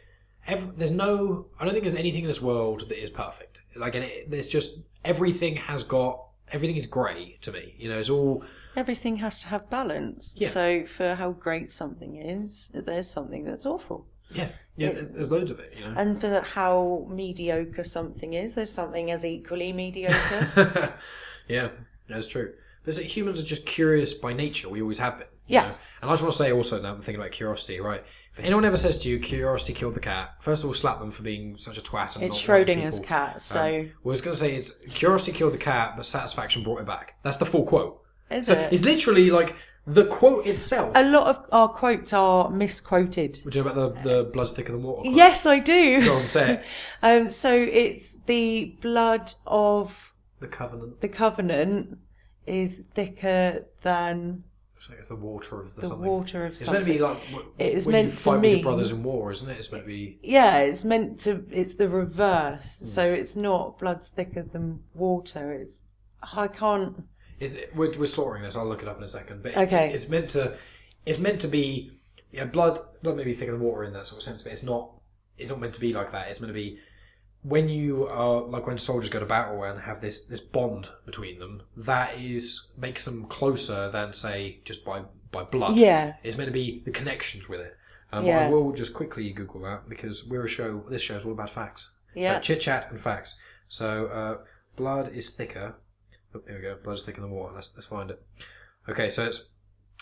Every, 0.46 0.72
there's 0.76 0.90
no. 0.90 1.46
I 1.58 1.64
don't 1.64 1.72
think 1.72 1.84
there's 1.84 1.94
anything 1.94 2.22
in 2.22 2.28
this 2.28 2.40
world 2.40 2.88
that 2.88 3.00
is 3.00 3.10
perfect. 3.10 3.60
Like, 3.76 3.94
and 3.94 4.04
it, 4.04 4.30
there's 4.30 4.48
just 4.48 4.78
everything 5.04 5.56
has 5.56 5.84
got 5.84 6.24
everything 6.52 6.76
is 6.76 6.86
grey 6.86 7.38
to 7.42 7.52
me. 7.52 7.74
You 7.78 7.88
know, 7.88 7.98
it's 7.98 8.10
all 8.10 8.44
Everything 8.76 9.16
has 9.16 9.40
to 9.40 9.48
have 9.48 9.68
balance. 9.68 10.34
Yeah. 10.36 10.50
So 10.50 10.86
for 10.86 11.16
how 11.16 11.32
great 11.32 11.72
something 11.72 12.16
is, 12.16 12.70
there's 12.72 13.10
something 13.10 13.44
that's 13.44 13.66
awful. 13.66 14.06
yeah, 14.30 14.50
yeah. 14.76 14.92
There's 14.92 15.30
loads 15.30 15.50
of 15.50 15.58
it. 15.58 15.74
You 15.76 15.84
know. 15.84 15.94
And 15.96 16.20
for 16.20 16.40
how 16.42 17.06
mediocre 17.10 17.82
something 17.82 18.34
is, 18.34 18.54
there's 18.54 18.72
something 18.72 19.10
as 19.10 19.24
equally 19.24 19.72
mediocre. 19.72 20.94
yeah, 21.48 21.70
that's 22.08 22.28
true. 22.28 22.52
But 22.84 22.94
humans 22.94 23.40
are 23.42 23.44
just 23.44 23.66
curious 23.66 24.14
by 24.14 24.32
nature. 24.32 24.68
We 24.68 24.80
always 24.80 24.98
have 24.98 25.18
been. 25.18 25.28
you 25.48 25.56
know? 25.56 25.64
Yes. 25.64 25.98
And 26.00 26.10
I 26.10 26.12
just 26.12 26.22
want 26.22 26.32
to 26.32 26.38
say 26.38 26.52
also 26.52 26.80
now, 26.80 26.94
I'm 26.94 27.02
thinking 27.02 27.20
about 27.20 27.32
curiosity, 27.32 27.80
right? 27.80 28.04
If 28.38 28.44
anyone 28.44 28.64
ever 28.64 28.76
says 28.76 28.98
to 28.98 29.08
you, 29.08 29.18
curiosity 29.18 29.72
killed 29.74 29.94
the 29.94 30.00
cat, 30.00 30.36
first 30.40 30.62
of 30.62 30.68
all, 30.68 30.74
slap 30.74 31.00
them 31.00 31.10
for 31.10 31.22
being 31.22 31.56
such 31.58 31.76
a 31.76 31.80
twat 31.80 32.14
and 32.14 32.24
it's 32.24 32.46
not 32.48 32.58
liking 32.58 32.78
Schrodinger's 32.78 33.00
people. 33.00 33.08
cat, 33.08 33.42
so 33.42 33.60
Um, 33.60 33.90
well, 34.04 34.12
I 34.12 34.14
was 34.14 34.20
going 34.20 34.34
to 34.34 34.40
say 34.40 34.54
it's 34.54 34.72
curiosity 34.94 35.32
killed 35.32 35.52
the 35.54 35.58
cat, 35.58 35.94
but 35.96 36.06
satisfaction 36.06 36.62
brought 36.62 36.80
it 36.80 36.86
back. 36.86 37.16
That's 37.22 37.36
the 37.38 37.46
full 37.46 37.64
quote. 37.64 38.00
is 38.30 38.46
So 38.46 38.54
it? 38.54 38.72
it's 38.72 38.84
literally 38.84 39.30
like 39.30 39.56
the 39.86 40.04
quote 40.04 40.46
itself. 40.46 40.92
A 40.94 41.02
lot 41.02 41.26
of 41.28 41.44
our 41.50 41.68
quotes 41.68 42.12
are 42.12 42.48
misquoted. 42.50 43.40
Which 43.42 43.56
is 43.56 43.62
about 43.66 43.74
the, 43.74 43.88
the 44.08 44.30
blood's 44.32 44.52
thicker 44.52 44.72
than 44.72 44.82
water. 44.82 45.02
quote. 45.02 45.14
Yes, 45.16 45.44
I 45.46 45.58
do. 45.58 46.04
Go 46.04 46.16
on, 46.16 46.26
say 46.26 46.52
it. 46.54 46.64
Um, 47.02 47.28
so 47.30 47.52
it's 47.54 48.16
the 48.26 48.76
blood 48.82 49.32
of 49.46 50.12
The 50.40 50.48
covenant. 50.48 51.00
the 51.00 51.08
covenant 51.08 51.98
is 52.46 52.82
thicker 52.94 53.66
than 53.82 54.42
It's 54.78 54.88
it's 54.90 55.08
the 55.08 55.16
water 55.16 55.60
of 55.60 55.74
the, 55.74 55.82
the 55.82 55.86
something. 55.88 56.06
water 56.08 56.46
of 56.46 56.52
It's 56.52 56.64
something. 56.64 56.84
meant 56.86 56.98
to 56.98 56.98
be 56.98 57.04
like 57.04 57.46
It 57.58 57.74
is 57.74 57.86
when 57.86 57.92
meant 57.94 58.06
you 58.06 58.12
to 58.12 58.16
fight 58.18 58.34
with 58.36 58.44
your 58.44 58.54
mean- 58.54 58.62
brothers 58.62 58.90
in 58.92 59.02
war, 59.02 59.30
isn't 59.32 59.50
it? 59.50 59.58
It's 59.58 59.70
meant 59.72 59.84
to 59.84 59.88
be. 59.88 60.18
Yeah, 60.22 60.58
it's 60.60 60.84
meant 60.84 61.20
to. 61.20 61.44
It's 61.50 61.74
the 61.74 61.88
reverse. 61.88 62.78
Hmm. 62.78 62.86
So 62.86 63.12
it's 63.12 63.36
not 63.36 63.78
blood's 63.78 64.10
thicker 64.10 64.42
than 64.42 64.80
water. 64.94 65.52
It's 65.52 65.80
I 66.22 66.48
can't. 66.48 67.04
Is 67.40 67.54
it, 67.54 67.74
we're, 67.74 67.96
we're 67.98 68.06
slaughtering 68.06 68.42
this. 68.42 68.56
I'll 68.56 68.66
look 68.66 68.82
it 68.82 68.88
up 68.88 68.98
in 68.98 69.04
a 69.04 69.08
second. 69.08 69.42
But 69.42 69.56
Okay. 69.56 69.90
it's 69.92 70.08
meant 70.08 70.30
to. 70.30 70.56
It's 71.06 71.18
meant 71.18 71.40
to 71.42 71.48
be. 71.48 71.92
Yeah, 72.30 72.44
blood. 72.44 72.80
Blood 73.02 73.16
may 73.16 73.24
be 73.24 73.32
thicker 73.34 73.52
than 73.52 73.60
water 73.60 73.84
in 73.84 73.92
that 73.94 74.06
sort 74.06 74.18
of 74.20 74.24
sense, 74.24 74.42
but 74.42 74.52
it's 74.52 74.62
not. 74.64 74.90
It's 75.36 75.50
not 75.50 75.60
meant 75.60 75.74
to 75.74 75.80
be 75.80 75.92
like 75.92 76.12
that. 76.12 76.28
It's 76.28 76.40
meant 76.40 76.50
to 76.50 76.54
be 76.54 76.78
when 77.42 77.68
you 77.68 78.06
are 78.06 78.42
like 78.42 78.66
when 78.66 78.78
soldiers 78.78 79.10
go 79.10 79.20
to 79.20 79.26
battle 79.26 79.62
and 79.62 79.80
have 79.82 80.00
this 80.00 80.24
this 80.24 80.40
bond 80.40 80.90
between 81.06 81.38
them. 81.38 81.62
That 81.76 82.16
is 82.18 82.66
makes 82.76 83.04
them 83.04 83.24
closer 83.26 83.90
than 83.90 84.12
say 84.14 84.60
just 84.64 84.84
by 84.84 85.02
by 85.30 85.44
blood. 85.44 85.78
Yeah. 85.78 86.14
It's 86.22 86.36
meant 86.36 86.48
to 86.48 86.52
be 86.52 86.82
the 86.84 86.90
connections 86.90 87.48
with 87.48 87.60
it. 87.60 87.76
Um, 88.12 88.24
Yeah. 88.24 88.46
I 88.46 88.50
will 88.50 88.72
just 88.72 88.94
quickly 88.94 89.30
Google 89.32 89.60
that 89.62 89.88
because 89.88 90.24
we're 90.24 90.44
a 90.44 90.48
show. 90.48 90.84
This 90.88 91.02
show 91.02 91.16
is 91.16 91.24
all 91.24 91.32
about 91.32 91.50
facts. 91.50 91.90
Yeah. 92.14 92.40
chit 92.40 92.60
chat 92.62 92.90
and 92.90 93.00
facts. 93.00 93.36
So, 93.68 94.06
uh, 94.06 94.38
blood 94.76 95.12
is 95.12 95.30
thicker. 95.30 95.76
Oh, 96.34 96.40
here 96.46 96.56
we 96.56 96.62
go. 96.62 96.76
Blood 96.82 96.96
is 96.96 97.02
thicker 97.04 97.20
than 97.20 97.30
water. 97.30 97.54
Let's 97.54 97.72
let's 97.74 97.86
find 97.86 98.10
it. 98.10 98.22
Okay, 98.88 99.08
so 99.10 99.24
it's 99.26 99.48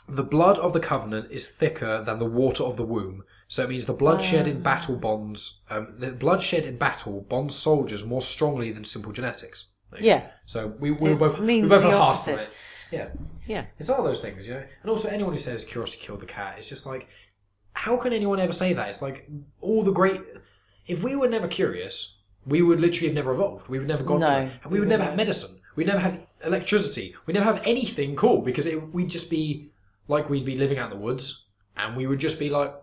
the 0.08 0.22
blood 0.22 0.56
of 0.58 0.72
the 0.72 0.80
covenant 0.80 1.30
is 1.32 1.48
thicker 1.48 2.02
than 2.02 2.18
the 2.20 2.24
water 2.26 2.62
of 2.62 2.76
the 2.76 2.84
womb. 2.84 3.24
So 3.48 3.62
it 3.62 3.68
means 3.68 3.86
the 3.86 3.92
bloodshed 3.92 4.48
in 4.48 4.60
battle 4.62 4.96
bonds. 4.96 5.60
Um, 5.70 5.94
the 5.98 6.12
blood 6.12 6.42
shed 6.42 6.64
in 6.64 6.78
battle 6.78 7.20
bonds 7.28 7.54
soldiers 7.56 8.04
more 8.04 8.20
strongly 8.20 8.72
than 8.72 8.84
simple 8.84 9.12
genetics. 9.12 9.66
Yeah. 10.00 10.26
So 10.46 10.66
we 10.80 10.90
we 10.90 11.12
It 11.12 11.18
both 11.18 11.38
we 11.38 11.46
means 11.46 11.68
both 11.68 11.82
the 11.82 11.90
have 11.90 11.98
half 11.98 12.28
of 12.28 12.34
opposite. 12.34 12.40
it. 12.40 12.50
Yeah. 12.90 13.08
Yeah. 13.46 13.66
It's 13.78 13.88
all 13.88 14.02
those 14.02 14.20
things, 14.20 14.48
you 14.48 14.54
know. 14.54 14.64
And 14.82 14.90
also, 14.90 15.08
anyone 15.08 15.32
who 15.32 15.38
says 15.38 15.64
curiosity 15.64 16.04
killed 16.04 16.20
the 16.20 16.26
cat, 16.26 16.56
it's 16.58 16.68
just 16.68 16.86
like, 16.86 17.08
how 17.72 17.96
can 17.96 18.12
anyone 18.12 18.40
ever 18.40 18.52
say 18.52 18.72
that? 18.72 18.88
It's 18.88 19.00
like 19.02 19.28
all 19.60 19.82
the 19.84 19.92
great. 19.92 20.20
If 20.86 21.04
we 21.04 21.14
were 21.16 21.28
never 21.28 21.46
curious, 21.48 22.22
we 22.44 22.62
would 22.62 22.80
literally 22.80 23.08
have 23.08 23.14
never 23.14 23.32
evolved. 23.32 23.68
We 23.68 23.78
would 23.78 23.88
never 23.88 24.02
gone. 24.04 24.20
No, 24.20 24.50
and 24.62 24.72
we 24.72 24.80
would 24.80 24.88
never 24.88 25.04
have 25.04 25.16
medicine. 25.16 25.60
We'd 25.76 25.86
never 25.86 26.00
have 26.00 26.26
electricity. 26.44 27.14
We'd 27.26 27.34
never 27.34 27.46
have 27.52 27.62
anything 27.64 28.16
cool 28.16 28.40
because 28.42 28.66
it, 28.66 28.92
we'd 28.94 29.10
just 29.10 29.30
be 29.30 29.70
like 30.08 30.28
we'd 30.30 30.44
be 30.46 30.56
living 30.58 30.78
out 30.78 30.90
in 30.92 30.98
the 30.98 31.02
woods, 31.04 31.44
and 31.76 31.96
we 31.96 32.06
would 32.06 32.18
just 32.20 32.38
be 32.38 32.50
like, 32.50 32.74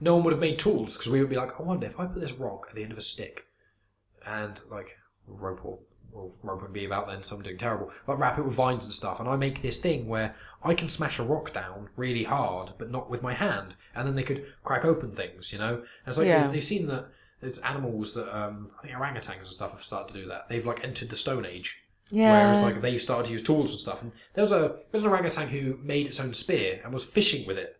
no 0.00 0.14
one 0.14 0.24
would 0.24 0.32
have 0.32 0.40
made 0.40 0.58
tools 0.58 0.96
because 0.96 1.10
we 1.10 1.20
would 1.20 1.30
be 1.30 1.36
like, 1.36 1.58
I 1.58 1.62
wonder 1.62 1.86
if 1.86 1.98
I 1.98 2.06
put 2.06 2.20
this 2.20 2.32
rock 2.32 2.66
at 2.68 2.74
the 2.76 2.82
end 2.82 2.92
of 2.92 2.98
a 2.98 3.02
stick, 3.02 3.46
and 4.26 4.60
like 4.70 4.96
rope 5.26 5.60
or 5.64 5.78
well, 6.12 6.32
rope 6.42 6.62
would 6.62 6.72
be 6.72 6.84
about 6.86 7.06
then 7.08 7.22
so 7.22 7.36
I'm 7.36 7.42
doing 7.42 7.58
terrible. 7.58 7.90
Like 8.06 8.18
wrap 8.18 8.38
it 8.38 8.44
with 8.44 8.54
vines 8.54 8.84
and 8.84 8.94
stuff, 8.94 9.20
and 9.20 9.28
I 9.28 9.36
make 9.36 9.62
this 9.62 9.78
thing 9.80 10.08
where 10.08 10.34
I 10.64 10.74
can 10.74 10.88
smash 10.88 11.18
a 11.18 11.22
rock 11.24 11.52
down 11.52 11.88
really 11.96 12.24
hard, 12.24 12.72
but 12.78 12.90
not 12.90 13.10
with 13.10 13.22
my 13.22 13.34
hand, 13.34 13.74
and 13.94 14.06
then 14.06 14.14
they 14.14 14.22
could 14.22 14.46
crack 14.64 14.84
open 14.84 15.12
things, 15.12 15.52
you 15.52 15.58
know. 15.58 15.74
And 15.76 15.84
it's 16.06 16.18
like 16.18 16.26
Yeah. 16.26 16.46
they- 16.46 16.54
they've 16.54 16.64
seen 16.64 16.86
that 16.86 17.06
there's 17.40 17.58
animals 17.58 18.14
that 18.14 18.34
um, 18.34 18.70
I 18.78 18.86
think 18.86 18.98
orangutans 18.98 19.36
and 19.36 19.44
stuff 19.46 19.72
have 19.72 19.82
started 19.82 20.14
to 20.14 20.22
do 20.22 20.28
that. 20.28 20.48
They've 20.48 20.64
like 20.64 20.82
entered 20.82 21.10
the 21.10 21.16
Stone 21.16 21.44
Age. 21.44 21.82
Yeah. 22.10 22.30
Whereas 22.30 22.62
like 22.62 22.80
they've 22.80 23.02
started 23.02 23.26
to 23.26 23.32
use 23.32 23.42
tools 23.42 23.72
and 23.72 23.80
stuff. 23.80 24.00
And 24.00 24.12
there 24.34 24.42
was 24.42 24.52
a 24.52 24.76
there's 24.90 25.02
an 25.04 25.10
orangutan 25.10 25.48
who 25.48 25.78
made 25.82 26.06
its 26.06 26.18
own 26.20 26.32
spear 26.34 26.80
and 26.82 26.92
was 26.94 27.04
fishing 27.04 27.46
with 27.46 27.58
it. 27.58 27.78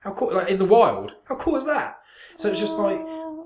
How 0.00 0.12
cool! 0.12 0.34
Like 0.34 0.48
in 0.48 0.58
the 0.58 0.64
wild. 0.64 1.12
How 1.24 1.36
cool 1.36 1.56
is 1.56 1.66
that? 1.66 1.98
So 2.36 2.50
it's 2.50 2.58
just 2.60 2.76
like 2.78 2.98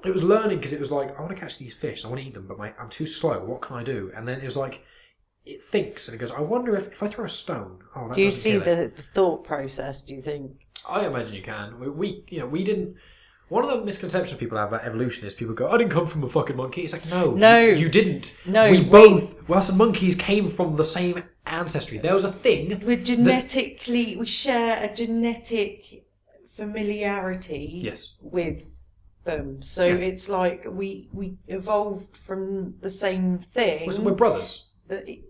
it 0.04 0.12
was 0.12 0.22
learning 0.22 0.58
because 0.58 0.72
it 0.72 0.80
was 0.80 0.90
like 0.92 1.16
I 1.16 1.20
want 1.22 1.34
to 1.34 1.40
catch 1.40 1.58
these 1.58 1.74
fish. 1.74 2.04
I 2.04 2.08
want 2.08 2.20
to 2.20 2.26
eat 2.26 2.34
them, 2.34 2.46
but 2.46 2.58
my, 2.58 2.72
I'm 2.80 2.90
too 2.90 3.06
slow. 3.06 3.40
What 3.44 3.62
can 3.62 3.76
I 3.76 3.82
do? 3.82 4.12
And 4.16 4.26
then 4.28 4.40
it 4.40 4.44
was 4.44 4.56
like 4.56 4.82
it 5.44 5.62
thinks 5.62 6.08
and 6.08 6.14
it 6.14 6.18
goes. 6.18 6.30
I 6.30 6.40
wonder 6.40 6.76
if 6.76 6.88
if 6.92 7.02
I 7.02 7.08
throw 7.08 7.24
a 7.24 7.28
stone. 7.28 7.80
Oh, 7.96 8.08
that 8.08 8.14
Do 8.14 8.20
you 8.22 8.28
doesn't 8.28 8.40
see 8.42 8.50
kill 8.52 8.62
it. 8.62 8.96
the, 8.96 9.02
the 9.02 9.08
thought 9.14 9.44
process? 9.44 10.02
Do 10.02 10.14
you 10.14 10.22
think? 10.22 10.52
I 10.88 11.06
imagine 11.06 11.34
you 11.34 11.42
can. 11.42 11.80
We, 11.80 11.88
we, 11.90 12.24
you 12.28 12.38
know, 12.40 12.46
we 12.46 12.62
didn't. 12.62 12.94
One 13.48 13.64
of 13.64 13.70
the 13.70 13.84
misconceptions 13.84 14.38
people 14.38 14.56
have 14.58 14.68
about 14.68 14.84
evolution 14.86 15.26
is 15.26 15.34
people 15.34 15.54
go, 15.54 15.68
"I 15.70 15.76
didn't 15.78 15.90
come 15.92 16.06
from 16.06 16.22
a 16.24 16.28
fucking 16.28 16.56
monkey." 16.56 16.82
It's 16.82 16.92
like, 16.92 17.06
no, 17.06 17.34
No. 17.34 17.58
you, 17.60 17.74
you 17.74 17.88
didn't. 17.88 18.38
No, 18.46 18.70
we 18.70 18.78
we- 18.80 18.84
both. 18.84 19.48
Well, 19.48 19.60
some 19.62 19.76
monkeys 19.78 20.14
came 20.16 20.48
from 20.48 20.76
the 20.76 20.84
same 20.84 21.22
ancestry. 21.46 21.98
There 21.98 22.14
was 22.14 22.24
a 22.24 22.32
thing. 22.32 22.82
We're 22.84 22.96
genetically, 22.96 24.16
we 24.16 24.26
share 24.26 24.82
a 24.82 24.94
genetic 24.94 26.03
familiarity 26.56 27.80
Yes. 27.82 28.14
with 28.20 28.66
them. 29.24 29.62
So 29.62 29.86
Yeah. 29.86 29.94
it's 29.96 30.28
like 30.28 30.64
we 30.68 31.08
we 31.12 31.36
evolved 31.48 32.16
from 32.16 32.74
the 32.80 32.90
same 32.90 33.38
thing. 33.38 33.86
We're, 33.88 34.00
we're 34.04 34.12
brothers, 34.14 34.68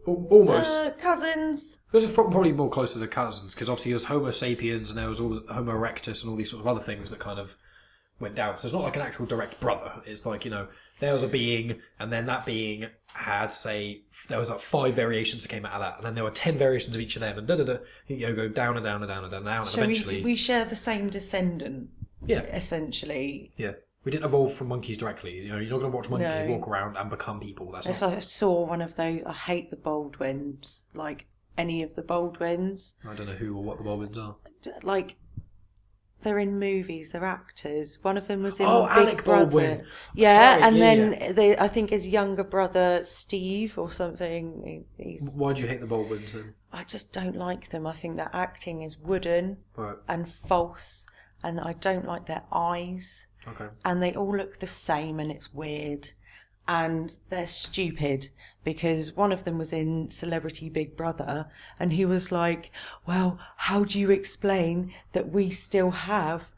almost. 0.06 0.72
uh, 0.76 0.90
cousins. 1.00 1.78
This 1.92 2.04
is 2.04 2.10
probably 2.10 2.52
more 2.52 2.70
closer 2.70 2.98
to 3.00 3.06
cousins 3.06 3.54
because 3.54 3.68
obviously 3.68 3.92
there's 3.92 4.04
Homo 4.04 4.30
sapiens 4.30 4.90
and 4.90 4.98
there 4.98 5.08
was 5.08 5.20
all 5.20 5.40
Homo 5.48 5.72
erectus 5.72 6.22
and 6.22 6.30
all 6.30 6.36
these 6.36 6.50
sort 6.50 6.60
of 6.60 6.66
other 6.66 6.80
things 6.80 7.10
that 7.10 7.18
kind 7.20 7.38
of 7.38 7.56
went 8.20 8.34
down. 8.34 8.58
So 8.58 8.66
it's 8.66 8.72
not 8.72 8.82
like 8.82 8.96
an 8.96 9.02
actual 9.02 9.26
direct 9.26 9.60
brother. 9.60 10.02
It's 10.06 10.26
like 10.26 10.44
you 10.44 10.50
know 10.50 10.68
there 11.04 11.12
was 11.12 11.22
a 11.22 11.28
being 11.28 11.80
and 11.98 12.12
then 12.12 12.26
that 12.26 12.44
being 12.46 12.86
had 13.14 13.52
say 13.52 14.02
there 14.28 14.38
was 14.38 14.50
like 14.50 14.58
five 14.60 14.94
variations 14.94 15.42
that 15.42 15.48
came 15.48 15.64
out 15.64 15.74
of 15.74 15.80
that 15.80 15.96
and 15.96 16.04
then 16.04 16.14
there 16.14 16.24
were 16.24 16.30
ten 16.30 16.56
variations 16.58 16.94
of 16.96 17.00
each 17.00 17.14
of 17.16 17.20
them 17.20 17.38
and 17.38 17.46
da 17.46 17.56
da 17.56 17.64
da. 17.64 17.76
You 18.08 18.26
know, 18.28 18.34
go 18.34 18.48
down 18.48 18.76
and 18.76 18.84
down 18.84 19.02
and 19.02 19.08
down 19.08 19.22
and 19.24 19.30
down 19.30 19.38
and 19.42 19.46
down. 19.46 19.66
And 19.66 19.74
eventually, 19.76 20.16
we, 20.16 20.32
we 20.32 20.36
share 20.36 20.64
the 20.64 20.76
same 20.76 21.08
descendant, 21.10 21.90
yeah, 22.26 22.40
essentially. 22.42 23.52
yeah. 23.56 23.72
We 24.04 24.12
didn't 24.12 24.24
evolve 24.26 24.52
from 24.52 24.68
monkeys 24.68 24.98
directly. 24.98 25.38
You 25.38 25.48
know, 25.48 25.56
you're 25.58 25.70
not 25.70 25.78
going 25.80 25.90
to 25.90 25.96
watch 25.96 26.10
monkeys 26.10 26.28
No. 26.28 26.46
walk 26.58 26.68
around 26.68 26.96
and 26.98 27.08
become 27.08 27.40
people. 27.40 27.72
That's 27.72 27.86
It's 27.86 28.02
not. 28.02 28.08
like 28.10 28.16
I 28.18 28.20
saw 28.20 28.66
one 28.66 28.82
of 28.82 28.96
those. 28.96 29.22
I 29.24 29.32
hate 29.32 29.70
the 29.70 29.76
Baldwins. 29.76 30.88
Like 30.92 31.24
any 31.56 31.82
of 31.82 31.94
the 31.94 32.02
Baldwins. 32.02 32.96
I 33.08 33.14
don't 33.14 33.26
know 33.26 33.32
who 33.32 33.56
or 33.56 33.62
what 33.62 33.78
the 33.78 33.84
Baldwins 33.84 34.18
are. 34.18 34.36
Like 34.82 35.16
they're 36.24 36.40
in 36.40 36.58
movies. 36.58 37.12
They're 37.12 37.24
actors. 37.24 37.98
One 38.02 38.16
of 38.18 38.26
them 38.26 38.42
was 38.42 38.58
in 38.58 38.66
Oh, 38.66 38.86
Big 38.88 38.96
Alec 38.96 39.24
Brother. 39.24 39.44
Baldwin. 39.44 39.86
Yeah, 40.14 40.54
Sorry, 40.58 40.62
and 40.62 40.76
yeah, 40.76 40.82
then 41.20 41.34
They, 41.36 41.56
I 41.56 41.68
think 41.68 41.90
his 41.90 42.08
younger 42.08 42.42
brother 42.42 43.04
Steve 43.04 43.78
or 43.78 43.92
something. 43.92 44.84
He's. 44.98 45.34
Why 45.36 45.52
do 45.52 45.62
you 45.62 45.68
hate 45.68 45.80
the 45.80 45.86
Bobbins 45.86 46.32
then? 46.32 46.54
I 46.72 46.82
just 46.82 47.12
don't 47.12 47.36
like 47.36 47.70
them. 47.70 47.86
I 47.86 47.92
think 47.92 48.16
their 48.16 48.30
acting 48.32 48.82
is 48.82 48.98
wooden 48.98 49.58
Right. 49.76 49.96
and 50.08 50.32
false, 50.48 51.06
and 51.44 51.60
I 51.60 51.74
don't 51.74 52.04
like 52.06 52.26
their 52.26 52.42
eyes. 52.50 53.28
Okay. 53.46 53.66
and 53.84 54.02
they 54.02 54.14
all 54.14 54.34
look 54.34 54.60
the 54.60 54.66
same 54.66 55.20
and 55.20 55.30
it's 55.30 55.52
weird 55.52 56.12
and 56.66 57.14
they're 57.28 57.46
stupid 57.46 58.28
because 58.64 59.14
one 59.14 59.30
of 59.30 59.44
them 59.44 59.58
was 59.58 59.72
in 59.72 60.10
celebrity 60.10 60.68
big 60.68 60.96
brother 60.96 61.46
and 61.78 61.92
he 61.92 62.04
was 62.04 62.32
like 62.32 62.70
well 63.06 63.38
how 63.56 63.84
do 63.84 64.00
you 64.00 64.10
explain 64.10 64.92
that 65.12 65.30
we 65.30 65.50
still 65.50 65.90
have 65.90 66.48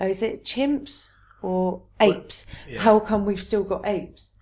uh, 0.00 0.04
is 0.04 0.22
it 0.22 0.44
chimps 0.44 1.10
or 1.42 1.82
apes? 2.00 2.46
yeah. 2.68 2.80
how 2.80 2.98
come 2.98 3.24
we've 3.24 3.42
still 3.42 3.64
got 3.64 3.86
apes? 3.86 4.34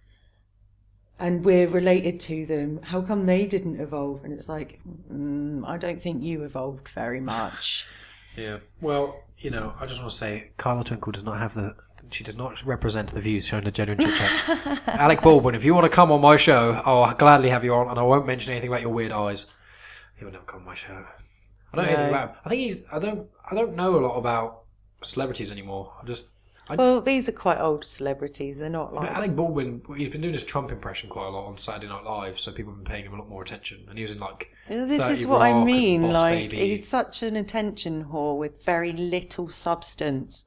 And 1.17 1.45
we're 1.45 1.69
related 1.69 2.19
to 2.21 2.45
them. 2.45 2.81
How 2.83 3.01
come 3.01 3.27
they 3.27 3.47
didn't 3.47 3.81
evolve? 3.81 4.25
And 4.25 4.33
it's 4.33 4.49
like 4.49 4.81
mm, 5.11 5.67
i 5.67 5.77
don't 5.77 6.03
think 6.03 6.23
you 6.23 6.43
evolved 6.43 6.89
very 6.89 7.21
much 7.21 7.87
Yeah. 8.37 8.59
Well, 8.81 9.23
you 9.39 9.51
know, 9.51 9.75
I 9.79 9.87
just 9.87 10.01
want 10.01 10.13
to 10.13 10.17
say, 10.17 10.51
Carla 10.57 10.85
Twinkle 10.85 11.13
does 11.13 11.25
not 11.25 11.39
have 11.39 11.55
the. 11.55 11.75
She 12.11 12.23
does 12.23 12.37
not 12.37 12.65
represent 12.65 13.13
the 13.13 13.21
views 13.21 13.47
shown 13.47 13.61
in 13.61 13.65
the 13.65 13.71
genuine 13.71 13.99
chit 13.99 14.15
chat. 14.17 14.83
Alec 14.87 15.23
Baldwin, 15.23 15.55
if 15.55 15.65
you 15.65 15.75
want 15.75 15.85
to 15.85 15.95
come 15.95 16.13
on 16.13 16.21
my 16.21 16.37
show, 16.37 16.83
I'll 16.85 17.13
gladly 17.15 17.49
have 17.49 17.65
you 17.65 17.75
on, 17.75 17.89
and 17.89 17.99
I 17.99 18.03
won't 18.03 18.27
mention 18.27 18.53
anything 18.53 18.69
about 18.69 18.83
your 18.83 18.93
weird 18.93 19.11
eyes. 19.11 19.47
He 20.17 20.25
will 20.25 20.33
never 20.33 20.45
come 20.45 20.61
on 20.61 20.67
my 20.67 20.75
show. 20.75 21.05
I 21.73 21.77
don't 21.77 21.87
know 21.87 21.91
anything 21.91 22.09
about 22.09 22.29
him. 22.31 22.37
I 22.45 22.49
think 22.49 22.61
he's. 22.61 22.83
I 22.93 22.99
don't. 22.99 23.29
I 23.51 23.55
don't 23.55 23.75
know 23.75 23.99
a 23.99 24.01
lot 24.01 24.17
about 24.17 24.63
celebrities 25.03 25.51
anymore. 25.51 25.93
I 26.01 26.07
just. 26.07 26.35
I, 26.69 26.77
well 26.77 27.01
these 27.01 27.29
are 27.29 27.33
quite 27.33 27.59
old 27.59 27.85
celebrities 27.85 28.59
they're 28.59 28.71
not 28.71 28.95
like. 28.95 29.07
but 29.07 29.17
Alec 29.17 29.37
Baldwin, 29.37 29.83
he's 29.97 30.09
been 30.09 30.23
doing 30.23 30.33
his 30.33 30.45
Trump 30.45 30.71
impression 30.71 31.11
quite 31.11 31.27
a 31.27 31.31
lot 31.31 31.47
on 31.47 31.59
Saturday 31.59 31.89
Night 31.89 32.05
Live, 32.05 32.39
so 32.39 32.53
people 32.53 32.73
have 32.73 32.83
been 32.83 32.91
paying 32.91 33.05
him 33.05 33.13
a 33.13 33.19
lot 33.19 33.29
more 33.29 33.43
attention. 33.43 33.85
And 33.89 33.99
he 33.99 34.03
was 34.03 34.13
in 34.13 34.19
like. 34.19 34.51
This 34.69 35.21
is 35.21 35.27
what 35.27 35.43
I 35.43 35.51
Rock 35.51 35.57
and 35.57 35.67
mean. 35.67 36.03
Like 36.13 36.51
Baby. 36.51 36.69
he's 36.69 36.89
such 36.89 37.23
an 37.23 37.37
attention 37.37 38.07
whore 38.07 38.39
with 38.39 38.65
very 38.65 38.93
little 38.93 39.51
substance. 39.51 40.47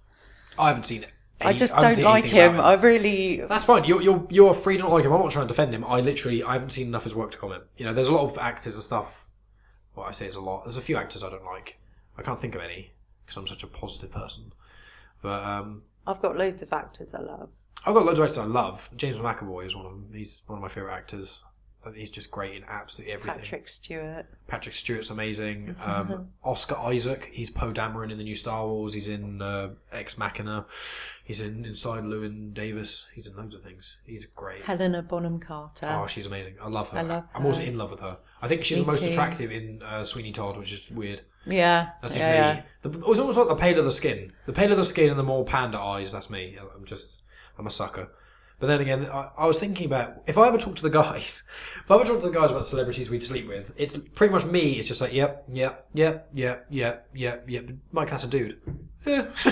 I 0.58 0.70
haven't 0.70 0.86
seen 0.86 1.04
it. 1.04 1.12
I 1.40 1.54
just 1.54 1.76
don't 1.76 2.00
like 2.00 2.26
about 2.26 2.56
him. 2.56 2.60
I 2.60 2.74
really. 2.74 3.42
That's 3.42 3.64
fine. 3.64 3.84
You're 3.86 4.02
you're 4.02 4.26
you're 4.30 4.54
free 4.54 4.78
to 4.78 4.84
not 4.84 4.92
like 4.92 5.06
him. 5.06 5.14
I'm 5.14 5.22
not 5.22 5.32
trying 5.32 5.48
to 5.48 5.54
defend 5.54 5.74
him. 5.74 5.86
I 5.86 6.00
literally 6.00 6.44
I 6.44 6.54
haven't 6.54 6.72
seen 6.72 6.88
enough 6.88 7.02
of 7.02 7.12
his 7.12 7.16
work 7.16 7.32
to 7.32 7.38
comment. 7.38 7.64
You 7.76 7.86
know, 7.86 7.94
there's 7.94 8.08
a 8.08 8.14
lot 8.16 8.24
of 8.24 8.38
actors 8.40 8.74
and 8.74 8.84
stuff. 8.84 9.28
Well, 9.96 10.06
I 10.06 10.12
say 10.12 10.26
it's 10.26 10.36
a 10.36 10.42
lot. 10.42 10.64
There's 10.64 10.78
a 10.78 10.82
few 10.82 10.98
actors 10.98 11.24
I 11.24 11.30
don't 11.30 11.46
like. 11.46 11.78
I 12.18 12.24
can't 12.24 12.40
think 12.40 12.56
of 12.56 12.62
any 12.62 12.94
because 13.24 13.38
I'm 13.38 13.46
such 13.46 13.62
a 13.62 13.68
positive 13.68 14.12
person. 14.12 14.52
But 15.22 15.44
um, 15.44 15.84
I've 16.08 16.22
got 16.22 16.38
loads 16.38 16.62
of 16.62 16.74
actors 16.74 17.14
I 17.14 17.22
love. 17.22 17.50
I've 17.86 17.94
got 17.94 18.06
loads 18.06 18.20
of 18.20 18.24
actors 18.24 18.38
I 18.40 18.46
love. 18.46 18.90
James 18.96 19.18
McAvoy 19.20 19.66
is 19.66 19.76
one 19.76 19.86
of 19.86 19.92
them. 19.92 20.10
He's 20.14 20.42
one 20.48 20.58
of 20.58 20.64
my 20.64 20.70
favorite 20.70 20.94
actors. 20.94 21.44
He's 21.96 22.10
just 22.10 22.32
great 22.32 22.56
in 22.56 22.64
absolutely 22.68 23.14
everything. 23.14 23.40
Patrick 23.40 23.70
Stewart. 23.70 24.26
Patrick 24.48 24.76
Stewart's 24.76 25.10
amazing. 25.10 25.76
Um, 25.88 26.30
Oscar 26.44 26.76
Isaac, 26.78 27.30
he's 27.32 27.50
Poe 27.50 27.72
Dameron 27.72 28.12
in 28.12 28.18
the 28.18 28.24
new 28.26 28.36
Star 28.36 28.68
Wars. 28.68 28.94
He's 28.94 29.08
in 29.08 29.42
uh, 29.42 29.70
Ex 29.92 30.18
Machina. 30.18 30.66
He's 31.24 31.40
in 31.40 31.64
Inside 31.64 32.04
Llewyn 32.04 32.54
Davis. 32.54 33.08
He's 33.14 33.28
in 33.28 33.38
loads 33.38 33.56
of 33.56 33.64
things. 33.64 33.96
He's 34.06 34.26
great. 34.26 34.64
Helena 34.64 35.02
Bonham 35.02 35.40
Carter. 35.40 35.88
Oh, 35.88 36.08
she's 36.08 36.26
amazing. 36.26 36.56
I 36.62 36.68
love 36.68 36.90
her. 36.90 37.00
I 37.00 37.02
love 37.04 37.24
I'm 37.34 37.46
also 37.46 37.62
in 37.62 37.78
love 37.78 37.92
with 37.92 38.02
her. 38.02 38.18
I 38.42 38.48
think 38.48 38.64
she's 38.64 38.78
Me 38.78 38.84
the 38.84 38.92
most 38.92 39.04
too. 39.04 39.10
attractive 39.12 39.52
in 39.52 39.82
uh, 39.82 40.04
Sweeney 40.04 40.32
Todd, 40.32 40.58
which 40.58 40.72
is 40.72 40.90
weird. 40.92 41.22
yeah. 41.46 41.90
That's 42.02 42.18
yeah, 42.18 42.54
me. 42.84 42.90
The, 42.90 43.00
it 43.00 43.08
was 43.08 43.20
almost 43.20 43.38
like 43.38 43.48
the 43.48 43.56
paler 43.56 43.82
the 43.82 43.92
skin. 43.92 44.32
The 44.46 44.54
paler 44.54 44.76
the 44.76 44.84
skin 44.84 45.10
and 45.10 45.18
the 45.18 45.24
more 45.24 45.44
panda 45.44 45.80
eyes, 45.80 46.12
that's 46.12 46.30
me. 46.30 46.58
I'm 46.76 46.86
just, 46.86 47.24
I'm 47.58 47.66
a 47.68 47.72
sucker. 47.72 48.10
But 48.60 48.68
then 48.68 48.82
again, 48.82 49.06
I, 49.06 49.30
I 49.38 49.46
was 49.46 49.60
thinking 49.60 49.86
about 49.86 50.24
if 50.26 50.38
I 50.38 50.48
ever 50.48 50.58
talk 50.58 50.76
to 50.78 50.82
the 50.82 50.90
guys, 50.90 51.48
if 51.84 51.92
I 51.92 51.96
ever 51.96 52.06
talk 52.06 52.22
to 52.22 52.28
the 52.28 52.34
guys 52.34 52.50
about 52.52 52.66
celebrities 52.66 53.10
we'd 53.10 53.24
sleep 53.24 53.48
with, 53.48 53.72
it's 53.78 53.96
pretty 53.98 54.34
much 54.34 54.46
me. 54.46 54.74
It's 54.74 54.88
just 54.88 55.00
like, 55.02 55.14
yep, 55.14 55.46
yep, 55.52 55.88
yep, 55.94 56.30
yep, 56.34 56.66
yep, 56.72 57.08
yep, 57.14 57.46
yep. 57.48 57.70
Mike, 57.92 58.10
that's 58.10 58.24
a 58.26 58.30
dude. 58.30 58.60
Yeah. 59.06 59.28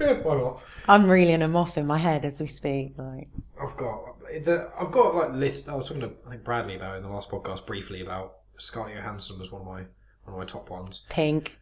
yeah, 0.00 0.12
why 0.22 0.34
not? 0.36 0.62
I'm 0.88 1.08
reeling 1.08 1.40
them 1.40 1.54
off 1.54 1.76
in 1.76 1.86
my 1.86 1.98
head 1.98 2.24
as 2.24 2.40
we 2.40 2.46
speak. 2.46 2.94
Like, 2.96 3.28
I've 3.62 3.76
got 3.76 4.18
the, 4.20 4.70
I've 4.80 4.90
got 4.90 5.14
like 5.14 5.32
list. 5.32 5.68
I 5.68 5.74
was 5.74 5.86
talking 5.86 6.00
to 6.00 6.12
I 6.26 6.30
think 6.30 6.44
Bradley 6.44 6.76
about 6.76 6.96
in 6.96 7.02
the 7.02 7.08
last 7.10 7.30
podcast 7.30 7.66
briefly 7.66 8.00
about 8.00 8.38
Scarlett 8.58 8.96
Johansson 8.96 9.38
was 9.38 9.52
one 9.52 9.60
of 9.60 9.66
my 9.68 9.82
one 10.24 10.34
of 10.34 10.38
my 10.38 10.44
top 10.46 10.70
ones. 10.70 11.06
pink, 11.10 11.52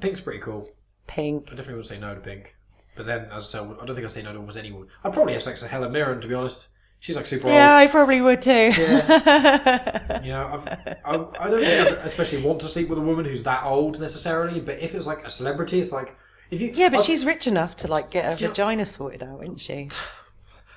Pink's 0.00 0.20
pretty 0.20 0.40
cool. 0.40 0.68
pink. 1.06 1.44
I 1.46 1.50
definitely 1.50 1.76
would 1.76 1.86
say 1.86 1.98
no 1.98 2.14
to 2.14 2.20
Pink. 2.20 2.55
But 2.96 3.06
then, 3.06 3.26
as 3.32 3.44
I 3.54 3.58
said, 3.58 3.60
I 3.80 3.84
don't 3.84 3.94
think 3.94 4.04
I'd 4.04 4.10
say 4.10 4.22
no 4.22 4.32
to 4.32 4.38
almost 4.38 4.58
anyone. 4.58 4.88
I'd 5.04 5.12
probably 5.12 5.34
have 5.34 5.42
sex 5.42 5.62
with 5.62 5.70
Helen 5.70 5.92
Mirren, 5.92 6.20
to 6.22 6.28
be 6.28 6.34
honest. 6.34 6.68
She's 6.98 7.14
like 7.14 7.26
super 7.26 7.48
Yeah, 7.48 7.72
old. 7.74 7.80
I 7.82 7.86
probably 7.88 8.20
would 8.22 8.40
too. 8.42 8.72
Yeah, 8.74 10.20
know, 10.24 10.50
I've, 10.54 10.68
I, 11.04 11.44
I 11.44 11.50
don't 11.50 11.60
think 11.60 11.88
I'd 11.98 12.06
especially 12.06 12.42
want 12.42 12.60
to 12.62 12.68
sleep 12.68 12.88
with 12.88 12.98
a 12.98 13.02
woman 13.02 13.24
who's 13.26 13.42
that 13.42 13.64
old 13.64 14.00
necessarily. 14.00 14.60
But 14.60 14.80
if 14.80 14.94
it's 14.94 15.06
like 15.06 15.24
a 15.24 15.30
celebrity, 15.30 15.78
it's 15.78 15.92
like 15.92 16.16
if 16.50 16.60
you 16.60 16.72
yeah, 16.74 16.88
but 16.88 17.00
I- 17.00 17.02
she's 17.02 17.24
rich 17.24 17.46
enough 17.46 17.76
to 17.76 17.88
like 17.88 18.10
get 18.10 18.24
her 18.24 18.32
you 18.36 18.44
know- 18.46 18.48
vagina 18.54 18.86
sorted 18.86 19.22
out, 19.22 19.42
isn't 19.42 19.60
she? 19.60 19.90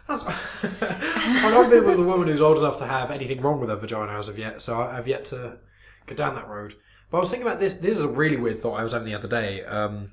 That's, 0.08 0.24
I've 0.64 1.54
not 1.54 1.70
been 1.70 1.86
with 1.86 2.00
a 2.00 2.04
woman 2.04 2.28
who's 2.28 2.42
old 2.42 2.58
enough 2.58 2.80
to 2.80 2.86
have 2.88 3.12
anything 3.12 3.42
wrong 3.42 3.60
with 3.60 3.70
her 3.70 3.76
vagina 3.76 4.12
as 4.18 4.28
of 4.28 4.38
yet, 4.40 4.62
so 4.62 4.82
I- 4.82 4.98
I've 4.98 5.08
yet 5.08 5.24
to 5.26 5.60
go 6.08 6.16
down 6.16 6.36
that 6.36 6.48
road. 6.50 6.76
But 7.12 7.18
I 7.18 7.20
was 7.22 7.30
thinking 7.30 7.48
about 7.48 7.60
this. 7.60 7.76
This 7.76 7.96
is 7.98 8.04
a 8.04 8.08
really 8.10 8.36
weird 8.38 8.60
thought 8.60 8.80
I 8.80 8.84
was 8.84 8.94
having 8.94 9.08
the 9.08 9.16
other 9.16 9.28
day. 9.28 9.64
Um, 9.64 10.12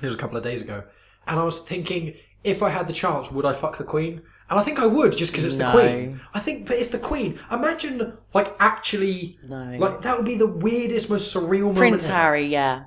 it 0.00 0.04
was 0.04 0.14
a 0.14 0.18
couple 0.18 0.36
of 0.36 0.42
days 0.44 0.62
ago, 0.62 0.84
and 1.26 1.38
I 1.38 1.44
was 1.44 1.60
thinking, 1.60 2.14
if 2.44 2.62
I 2.62 2.70
had 2.70 2.86
the 2.86 2.92
chance, 2.92 3.30
would 3.30 3.44
I 3.44 3.52
fuck 3.52 3.78
the 3.78 3.84
Queen? 3.84 4.22
And 4.50 4.58
I 4.60 4.62
think 4.62 4.78
I 4.78 4.86
would, 4.86 5.16
just 5.16 5.32
because 5.32 5.46
it's 5.46 5.56
the 5.56 5.64
No. 5.64 5.72
Queen. 5.72 6.20
I 6.34 6.40
think, 6.40 6.66
but 6.66 6.76
it's 6.76 6.88
the 6.88 6.98
Queen. 6.98 7.40
Imagine, 7.50 8.18
like, 8.34 8.54
actually, 8.60 9.38
No. 9.44 9.76
like 9.78 10.02
that 10.02 10.16
would 10.16 10.26
be 10.26 10.34
the 10.36 10.46
weirdest, 10.46 11.08
most 11.08 11.34
surreal 11.34 11.60
moment. 11.62 11.78
Prince 11.78 12.04
ever. 12.04 12.12
Harry, 12.14 12.46
yeah. 12.46 12.84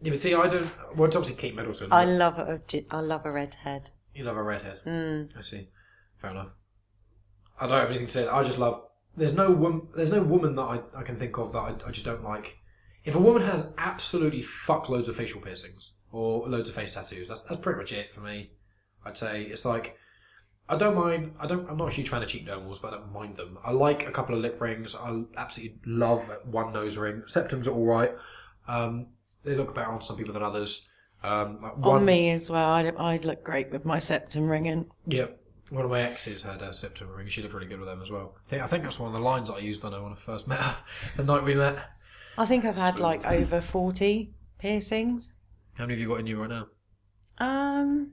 Yeah, 0.00 0.10
but 0.10 0.20
see, 0.20 0.32
I 0.34 0.46
don't. 0.48 0.70
Well, 0.96 1.06
it's 1.08 1.16
obviously 1.16 1.40
Kate 1.40 1.56
Middleton. 1.56 1.88
I 1.90 2.04
love 2.04 2.38
a, 2.38 2.60
I 2.90 3.00
love 3.00 3.26
a 3.26 3.32
redhead. 3.32 3.90
you 4.14 4.24
love 4.24 4.36
a 4.36 4.42
redhead. 4.42 4.80
Mm. 4.86 5.36
I 5.36 5.42
see. 5.42 5.70
Fair 6.18 6.30
enough. 6.30 6.52
I 7.60 7.66
don't 7.66 7.80
have 7.80 7.88
anything 7.88 8.06
to 8.06 8.12
say. 8.12 8.28
I 8.28 8.44
just 8.44 8.58
love. 8.60 8.82
There's 9.16 9.34
no 9.34 9.50
woman. 9.50 9.88
There's 9.96 10.12
no 10.12 10.22
woman 10.22 10.54
that 10.54 10.62
I, 10.62 10.80
I 10.94 11.02
can 11.02 11.16
think 11.16 11.36
of 11.38 11.52
that 11.52 11.58
I, 11.58 11.74
I 11.88 11.90
just 11.90 12.04
don't 12.06 12.22
like. 12.22 12.58
If 13.04 13.16
a 13.16 13.18
woman 13.18 13.42
has 13.42 13.66
absolutely 13.76 14.42
fuckloads 14.42 15.08
of 15.08 15.16
facial 15.16 15.40
piercings 15.40 15.92
or 16.12 16.48
loads 16.48 16.68
of 16.68 16.74
face 16.74 16.94
tattoos, 16.94 17.28
that's 17.28 17.42
that's 17.42 17.60
pretty 17.60 17.78
much 17.78 17.92
it 17.92 18.14
for 18.14 18.20
me. 18.20 18.50
I'd 19.04 19.18
say 19.18 19.42
it's 19.42 19.64
like 19.64 19.96
I 20.68 20.76
don't 20.76 20.94
mind. 20.94 21.34
I 21.40 21.46
don't. 21.46 21.68
I'm 21.68 21.78
not 21.78 21.88
a 21.88 21.92
huge 21.92 22.10
fan 22.10 22.22
of 22.22 22.28
cheek 22.28 22.46
dermals, 22.46 22.80
but 22.80 22.92
I 22.92 22.96
don't 22.98 23.12
mind 23.12 23.36
them. 23.36 23.58
I 23.64 23.70
like 23.70 24.06
a 24.06 24.10
couple 24.10 24.34
of 24.34 24.42
lip 24.42 24.60
rings. 24.60 24.94
I 24.94 25.22
absolutely 25.36 25.78
love 25.86 26.22
one 26.44 26.72
nose 26.72 26.98
ring. 26.98 27.22
Septums 27.26 27.66
are 27.66 27.70
all 27.70 27.86
right. 27.86 28.10
Um, 28.66 29.06
they 29.44 29.54
look 29.56 29.74
better 29.74 29.90
on 29.90 30.02
some 30.02 30.16
people 30.16 30.34
than 30.34 30.42
others. 30.42 30.86
Um, 31.22 31.60
like 31.62 31.72
On 31.72 31.80
one, 31.80 32.04
me 32.04 32.30
as 32.30 32.50
well. 32.50 32.68
I'd, 32.68 32.94
I'd 32.96 33.24
look 33.24 33.42
great 33.42 33.70
with 33.72 33.84
my 33.84 33.98
septum 33.98 34.48
ringing. 34.50 34.90
yeah. 35.06 35.26
One 35.70 35.84
of 35.84 35.90
my 35.90 36.00
exes 36.00 36.44
had 36.44 36.62
a 36.62 36.72
septum 36.72 37.10
ring. 37.10 37.28
She 37.28 37.42
looked 37.42 37.52
really 37.52 37.66
good 37.66 37.78
with 37.78 37.88
them 37.90 38.00
as 38.00 38.10
well. 38.10 38.36
I 38.46 38.48
think, 38.48 38.62
I 38.62 38.66
think 38.66 38.84
that's 38.84 38.98
one 38.98 39.08
of 39.08 39.12
the 39.12 39.20
lines 39.20 39.50
I 39.50 39.58
used 39.58 39.84
on 39.84 39.92
her 39.92 40.02
when 40.02 40.12
I 40.12 40.16
first 40.16 40.48
met 40.48 40.60
her. 40.60 40.76
The 41.16 41.24
night 41.24 41.44
we 41.44 41.54
met. 41.54 41.90
I 42.38 42.46
think 42.46 42.64
I've 42.64 42.78
had 42.78 42.94
Smooth. 42.94 43.02
like 43.02 43.26
over 43.26 43.60
40 43.60 44.32
piercings. 44.58 45.34
How 45.78 45.84
many 45.84 45.94
have 45.94 46.00
you 46.00 46.08
got 46.08 46.18
in 46.18 46.26
you 46.26 46.40
right 46.40 46.50
now? 46.50 46.66
Um, 47.38 48.10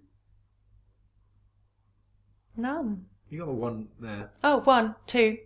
none. 2.55 3.05
You 3.27 3.39
got 3.39 3.49
a 3.49 3.53
one 3.53 3.87
there. 3.99 4.29
Oh, 4.43 4.59
one, 4.59 4.93
two. 5.07 5.39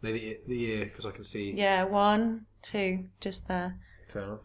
The, 0.00 0.10
the, 0.10 0.36
the 0.48 0.64
ear, 0.64 0.84
because 0.86 1.06
I 1.06 1.12
can 1.12 1.22
see. 1.22 1.52
Yeah, 1.52 1.84
one, 1.84 2.46
two, 2.60 3.04
just 3.20 3.46
there. 3.46 3.78
Fair 4.08 4.22
enough. 4.22 4.40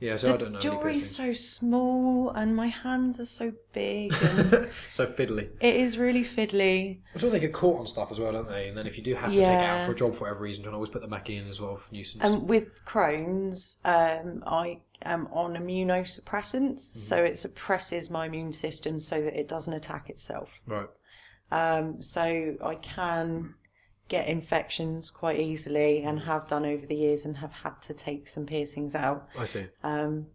Yeah, 0.00 0.16
so 0.16 0.32
I 0.32 0.36
don't 0.36 0.52
know. 0.52 0.60
jewelry's 0.60 1.10
so 1.14 1.32
small 1.32 2.30
and 2.30 2.54
my 2.54 2.68
hands 2.68 3.18
are 3.18 3.26
so 3.26 3.52
big. 3.72 4.12
And 4.22 4.70
so 4.90 5.06
fiddly. 5.06 5.48
it 5.60 5.74
is 5.74 5.98
really 5.98 6.24
fiddly. 6.24 6.98
I'm 7.14 7.20
sure 7.20 7.30
they 7.30 7.40
get 7.40 7.52
caught 7.52 7.80
on 7.80 7.86
stuff 7.88 8.12
as 8.12 8.20
well, 8.20 8.30
don't 8.32 8.48
they? 8.48 8.68
And 8.68 8.78
then 8.78 8.86
if 8.86 8.96
you 8.96 9.02
do 9.02 9.14
have 9.16 9.30
to 9.30 9.36
take 9.36 9.46
it 9.46 9.62
out 9.62 9.86
for 9.86 9.92
a 9.92 9.96
job 9.96 10.14
for 10.14 10.20
whatever 10.22 10.40
reason, 10.40 10.62
can 10.62 10.72
always 10.74 10.90
put 10.90 11.00
them 11.00 11.10
back 11.10 11.28
in 11.30 11.48
as 11.48 11.60
well 11.60 11.76
for 11.76 11.92
nuisance. 11.92 12.22
And 12.22 12.48
with 12.48 12.84
Crohn's, 12.86 13.78
um, 13.84 14.44
I 14.46 14.80
am 15.02 15.26
on 15.32 15.54
immunosuppressants, 15.54 16.80
Mm-hmm. 16.80 16.98
so 17.00 17.24
it 17.24 17.38
suppresses 17.38 18.08
my 18.10 18.26
immune 18.26 18.52
system 18.52 19.00
so 19.00 19.20
that 19.22 19.38
it 19.38 19.48
doesn't 19.48 19.74
attack 19.74 20.08
itself. 20.10 20.50
right. 20.66 20.88
Um, 21.50 22.02
so 22.02 22.56
I 22.62 22.74
can 22.74 23.54
get 24.08 24.26
infections 24.26 25.10
quite 25.10 25.38
easily 25.38 26.02
and 26.02 26.20
have 26.20 26.48
done 26.48 26.64
over 26.64 26.86
the 26.86 26.94
years 26.94 27.24
and 27.24 27.38
have 27.38 27.52
had 27.52 27.80
to 27.82 27.94
take 27.94 28.26
some 28.26 28.46
piercings 28.46 28.94
out. 28.94 29.28
I 29.38 29.44
see. 29.44 29.66
Um, 29.82 30.26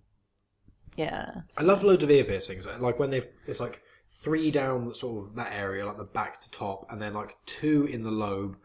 yeah. 0.96 1.42
I 1.58 1.64
love 1.64 1.84
loads 1.84 2.04
of 2.04 2.12
ear 2.12 2.24
piercings. 2.24 2.68
Like 2.80 3.00
when 3.00 3.10
they've, 3.10 3.28
it's 3.48 3.60
like 3.60 3.82
three 4.12 4.52
down 4.52 4.94
sort 4.94 5.26
of 5.26 5.36
that 5.36 5.52
area, 5.52 5.86
like 5.86 5.98
the 5.98 6.04
back 6.04 6.40
to 6.42 6.52
top, 6.52 6.86
and 6.90 7.02
then 7.02 7.14
like 7.14 7.36
two 7.46 7.86
in 7.86 8.04
the 8.04 8.12
lobe, 8.12 8.58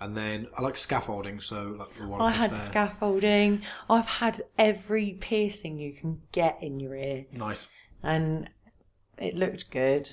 and 0.00 0.16
then 0.16 0.48
I 0.56 0.62
like 0.62 0.76
scaffolding. 0.76 1.40
So 1.40 1.76
like 1.78 1.94
the 1.96 2.08
one 2.08 2.20
I 2.20 2.30
had 2.30 2.50
there. 2.50 2.58
scaffolding. 2.58 3.62
I've 3.88 4.06
had 4.06 4.42
every 4.58 5.18
piercing 5.20 5.78
you 5.78 5.92
can 5.92 6.22
get 6.32 6.58
in 6.62 6.80
your 6.80 6.94
ear, 6.94 7.26
nice. 7.32 7.68
and 8.02 8.48
it 9.18 9.34
looked 9.34 9.70
good. 9.70 10.10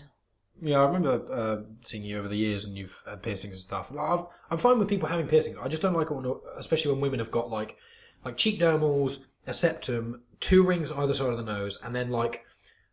Yeah, 0.63 0.79
I 0.81 0.85
remember 0.85 1.21
uh, 1.33 1.63
seeing 1.83 2.03
you 2.03 2.19
over 2.19 2.27
the 2.27 2.35
years, 2.37 2.65
and 2.65 2.77
you've 2.77 2.99
had 3.07 3.23
piercings 3.23 3.55
and 3.55 3.61
stuff. 3.61 3.89
Like, 3.91 4.07
I've, 4.19 4.25
I'm 4.51 4.57
fine 4.59 4.77
with 4.77 4.87
people 4.87 5.09
having 5.09 5.27
piercings. 5.27 5.57
I 5.61 5.67
just 5.67 5.81
don't 5.81 5.93
like 5.95 6.11
it, 6.11 6.13
when, 6.13 6.31
especially 6.57 6.91
when 6.91 7.01
women 7.01 7.19
have 7.19 7.31
got 7.31 7.49
like 7.49 7.77
like 8.23 8.37
cheek 8.37 8.59
dermals, 8.59 9.23
a 9.47 9.53
septum, 9.53 10.21
two 10.39 10.63
rings 10.63 10.91
on 10.91 11.03
either 11.03 11.13
side 11.15 11.29
of 11.29 11.37
the 11.37 11.43
nose, 11.43 11.79
and 11.83 11.95
then 11.95 12.11
like 12.11 12.45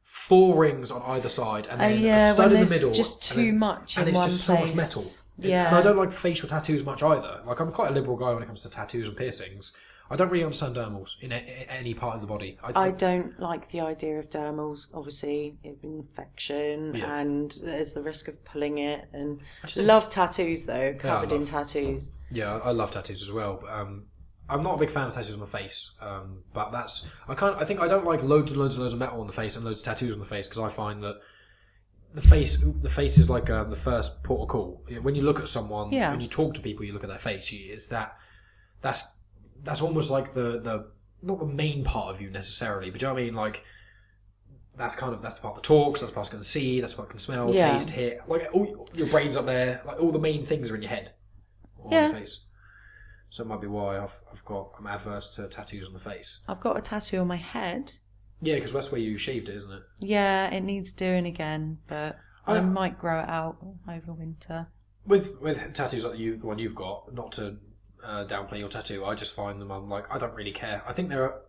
four 0.03 0.59
rings 0.63 0.91
on 0.91 1.03
either 1.03 1.29
side, 1.29 1.67
and 1.67 1.81
Uh, 1.83 1.89
then 1.89 2.01
yeah, 2.01 2.31
a 2.31 2.33
stud 2.33 2.53
in 2.53 2.65
the 2.65 2.71
middle. 2.71 2.93
just 2.95 3.23
too 3.23 3.35
then- 3.37 3.59
much 3.59 3.99
and 3.99 4.09
it's 4.09 4.19
just 4.19 4.45
so 4.45 4.55
much 4.59 4.73
metal. 4.75 5.03
It- 5.03 5.51
Yeah. 5.51 5.69
and 5.69 5.77
I 5.77 5.83
don't 5.83 5.97
like 5.99 6.11
facial 6.11 6.49
tattoos 6.49 6.83
much 6.83 7.03
either. 7.03 7.43
Like 7.47 7.61
I'm 7.61 7.71
quite 7.71 7.91
a 7.91 7.95
liberal 7.95 8.17
guy 8.17 8.33
when 8.33 8.43
it 8.43 8.47
comes 8.47 8.63
to 8.63 8.71
tattoos 8.71 9.09
and 9.09 9.17
piercings. 9.17 9.73
I 10.11 10.17
don't 10.17 10.31
really 10.31 10.45
understand 10.45 10.75
dermals 10.77 11.21
in 11.21 11.33
a, 11.33 11.37
in 11.37 11.69
any 11.69 11.93
part 11.95 12.15
of 12.15 12.21
the 12.23 12.27
body. 12.27 12.59
I, 12.63 12.87
I 12.87 12.91
don't 12.91 13.39
like 13.39 13.71
the 13.71 13.81
idea 13.81 14.19
of 14.19 14.31
dermals. 14.31 14.87
Obviously, 14.95 15.59
infection, 15.83 16.95
Yeah. 16.95 17.19
and 17.19 17.55
there's 17.63 17.93
the 17.93 18.03
risk 18.03 18.29
of 18.29 18.43
pulling 18.45 18.79
it. 18.79 19.09
And 19.13 19.41
just- 19.65 19.77
love 19.79 20.11
tattoos 20.11 20.67
though, 20.67 20.95
covered 20.99 21.33
in 21.33 21.41
love- 21.41 21.51
tattoos. 21.51 22.11
Yeah, 22.31 22.57
I 22.57 22.69
I 22.69 22.71
love 22.73 22.91
tattoos 22.91 23.23
as 23.23 23.31
well. 23.31 23.59
But, 23.61 23.71
um, 23.71 24.05
I'm 24.51 24.63
not 24.63 24.75
a 24.77 24.79
big 24.79 24.91
fan 24.91 25.07
of 25.07 25.15
tattoos 25.15 25.35
on 25.35 25.41
the 25.41 25.47
face, 25.47 25.93
um, 26.01 26.43
but 26.55 26.71
that's 26.73 27.07
I 27.27 27.35
can't. 27.35 27.57
I 27.57 27.65
think 27.65 27.81
I 27.81 27.89
don't 27.89 28.05
like 28.07 28.23
loads 28.23 28.53
and 28.53 28.61
loads 28.61 28.75
and 28.77 28.83
loads 28.83 28.95
of 28.95 28.99
metal 28.99 29.21
on 29.21 29.27
the 29.27 29.33
face 29.33 29.57
and 29.57 29.65
loads 29.65 29.81
of 29.81 29.85
tattoos 29.87 30.15
on 30.15 30.21
the 30.21 30.27
face 30.27 30.47
because 30.49 30.59
I 30.61 30.69
find 30.75 31.03
that 31.03 31.17
the 32.15 32.21
face 32.23 32.57
the 32.83 32.89
face 32.89 33.19
is 33.19 33.29
like 33.29 33.51
um, 33.51 33.69
the 33.69 33.77
first 33.77 34.23
port 34.25 34.43
of 34.43 34.49
call. 34.49 34.83
When 35.03 35.15
you 35.15 35.23
look 35.23 35.39
at 35.41 35.49
someone, 35.49 35.93
Yeah. 35.93 36.11
when 36.11 36.21
you 36.21 36.29
talk 36.29 36.55
to 36.55 36.61
people, 36.63 36.85
you 36.87 36.93
look 36.95 37.05
at 37.05 37.11
their 37.11 37.19
face. 37.19 37.53
You, 37.53 37.73
it's 37.75 37.89
that 37.89 38.17
that's 38.81 39.03
that's 39.63 39.83
almost 39.83 40.11
like 40.11 40.35
the 40.35 40.61
the 40.61 40.87
not 41.23 41.39
the 41.39 41.47
main 41.47 41.85
part 41.85 42.15
of 42.15 42.21
you 42.21 42.31
necessarily, 42.31 42.91
but 42.91 43.01
do 43.01 43.07
you 43.07 43.09
know 43.11 43.15
what 43.15 43.21
I 43.23 43.25
mean? 43.25 43.35
Like 43.35 43.65
that's 44.77 44.95
kind 44.95 45.13
of 45.13 45.21
that's 45.23 45.37
the 45.37 45.43
part 45.43 45.57
that 45.57 45.65
talks. 45.65 46.01
That's 46.01 46.11
the 46.11 46.15
part 46.15 46.27
that 46.29 46.37
can 46.37 46.45
see. 46.45 46.81
That's 46.81 46.93
the 46.93 46.99
part 46.99 47.09
that 47.09 47.13
can 47.15 47.19
smell, 47.19 47.53
Yeah. 47.53 47.73
taste, 47.73 47.91
hear. 47.91 48.23
Like 48.29 48.49
all 48.53 48.89
your 48.95 49.09
brain's 49.09 49.37
up 49.37 49.47
there. 49.47 49.83
Like 49.85 50.01
all 50.01 50.13
the 50.13 50.19
main 50.21 50.45
things 50.45 50.71
are 50.71 50.77
in 50.77 50.83
your 50.83 50.91
head, 50.91 51.13
or 51.77 51.87
on 51.87 51.93
Yeah. 51.93 52.07
your 52.09 52.15
face. 52.21 52.45
So 53.31 53.43
it 53.45 53.47
might 53.49 53.61
be 53.61 53.67
why 53.67 53.99
I've 53.99 54.21
I've 54.33 54.45
got 54.45 54.71
I'm 54.79 54.87
adverse 54.87 55.29
to 55.37 55.49
tattoos 55.49 55.87
on 55.87 55.93
the 55.93 55.99
face. 56.01 56.41
I've 56.49 56.61
got 56.61 56.79
a 56.79 56.81
tattoo 56.81 57.19
on 57.19 57.27
my 57.27 57.37
head. 57.37 57.95
Yeah, 58.41 58.55
because 58.55 58.73
that's 58.73 58.93
where 58.93 59.01
you 59.01 59.19
shaved 59.19 59.49
it, 59.49 59.57
isn't 59.57 59.73
it? 59.73 59.83
Yeah, 59.99 60.49
it 60.55 60.61
needs 60.61 60.93
doing 60.93 61.27
again, 61.27 61.79
but 61.89 62.17
I 62.47 62.59
Oh. 62.59 62.63
might 62.63 62.99
grow 62.99 63.19
it 63.21 63.29
out 63.29 63.57
over 63.89 64.13
winter. 64.13 64.69
With 65.05 65.41
with 65.41 65.73
tattoos 65.75 66.05
like 66.05 66.19
you, 66.19 66.37
the 66.37 66.47
one 66.47 66.59
you've 66.61 66.75
got, 66.77 67.13
not 67.13 67.33
to 67.33 67.59
uh, 68.09 68.25
downplay 68.25 68.59
your 68.59 68.69
tattoo, 68.69 69.05
I 69.05 69.15
just 69.15 69.35
find 69.35 69.61
them. 69.61 69.71
I'm 69.71 69.89
like, 69.89 70.13
I 70.13 70.19
don't 70.19 70.35
really 70.35 70.53
care. 70.53 70.83
I 70.87 70.93
think 70.93 71.11
there 71.11 71.23
are, 71.25 71.43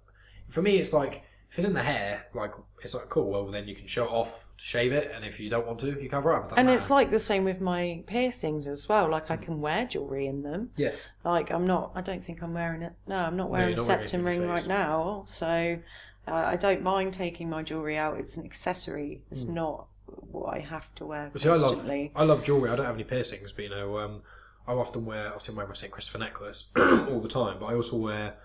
for 0.49 0.61
me, 0.61 0.77
it's 0.77 0.93
like 0.93 1.23
if 1.51 1.57
it's 1.57 1.67
in 1.67 1.73
the 1.73 1.83
hair, 1.83 2.27
like 2.35 2.51
it's 2.83 2.93
like 2.93 3.09
cool. 3.09 3.29
Well, 3.31 3.47
then 3.47 3.67
you 3.67 3.75
can 3.75 3.87
show 3.87 4.05
it 4.05 4.11
off, 4.11 4.45
shave 4.57 4.91
it, 4.91 5.09
and 5.13 5.25
if 5.25 5.39
you 5.39 5.49
don't 5.49 5.65
want 5.65 5.79
to, 5.79 5.99
you 6.01 6.09
cover 6.09 6.33
up. 6.33 6.53
And 6.57 6.67
matter. 6.67 6.77
it's 6.77 6.89
like 6.89 7.09
the 7.09 7.19
same 7.19 7.43
with 7.43 7.59
my 7.61 8.03
piercings 8.05 8.67
as 8.67 8.87
well. 8.87 9.09
Like 9.09 9.31
I 9.31 9.37
can 9.37 9.61
wear 9.61 9.85
jewelry 9.85 10.27
in 10.27 10.43
them. 10.43 10.71
yeah, 10.75 10.91
Like 11.23 11.49
I'm 11.49 11.65
not. 11.65 11.91
I 11.95 12.01
don't 12.01 12.23
think 12.23 12.43
I'm 12.43 12.53
wearing 12.53 12.83
it. 12.83 12.93
No, 13.07 13.15
I'm 13.15 13.37
not 13.37 13.49
wearing 13.49 13.75
you're 13.75 13.83
a 13.83 13.85
septum 13.85 14.23
ring 14.23 14.37
in 14.37 14.43
your 14.43 14.57
face. 14.57 14.67
right 14.67 14.77
now. 14.77 15.25
So 15.31 15.79
uh, 16.27 16.31
I 16.33 16.55
don't 16.55 16.83
mind 16.83 17.13
taking 17.13 17.49
my 17.49 17.63
jewelry 17.63 17.97
out. 17.97 18.19
It's 18.19 18.37
an 18.37 18.45
accessory. 18.45 19.21
It's 19.31 19.45
not 19.45 19.87
what 20.05 20.55
I 20.55 20.59
have 20.59 20.93
to 20.95 21.05
wear 21.05 21.31
see, 21.37 21.49
I 21.49 21.55
love. 21.55 21.89
I 22.15 22.23
love 22.23 22.43
jewelry. 22.43 22.69
I 22.69 22.75
don't 22.75 22.85
have 22.85 22.95
any 22.95 23.03
piercings, 23.03 23.53
but 23.53 23.63
you 23.63 23.69
know, 23.69 23.97
um, 23.99 24.21
I 24.67 24.73
often 24.73 25.05
wear 25.05 25.31
I 25.31 25.35
often 25.35 25.55
wear 25.55 25.67
my 25.67 25.73
St 25.73 25.91
Christopher 25.91 26.19
necklace 26.19 26.69
all 26.77 27.19
the 27.21 27.29
time. 27.29 27.57
But 27.59 27.67
I 27.67 27.73
also 27.75 27.97
wear 27.97 28.35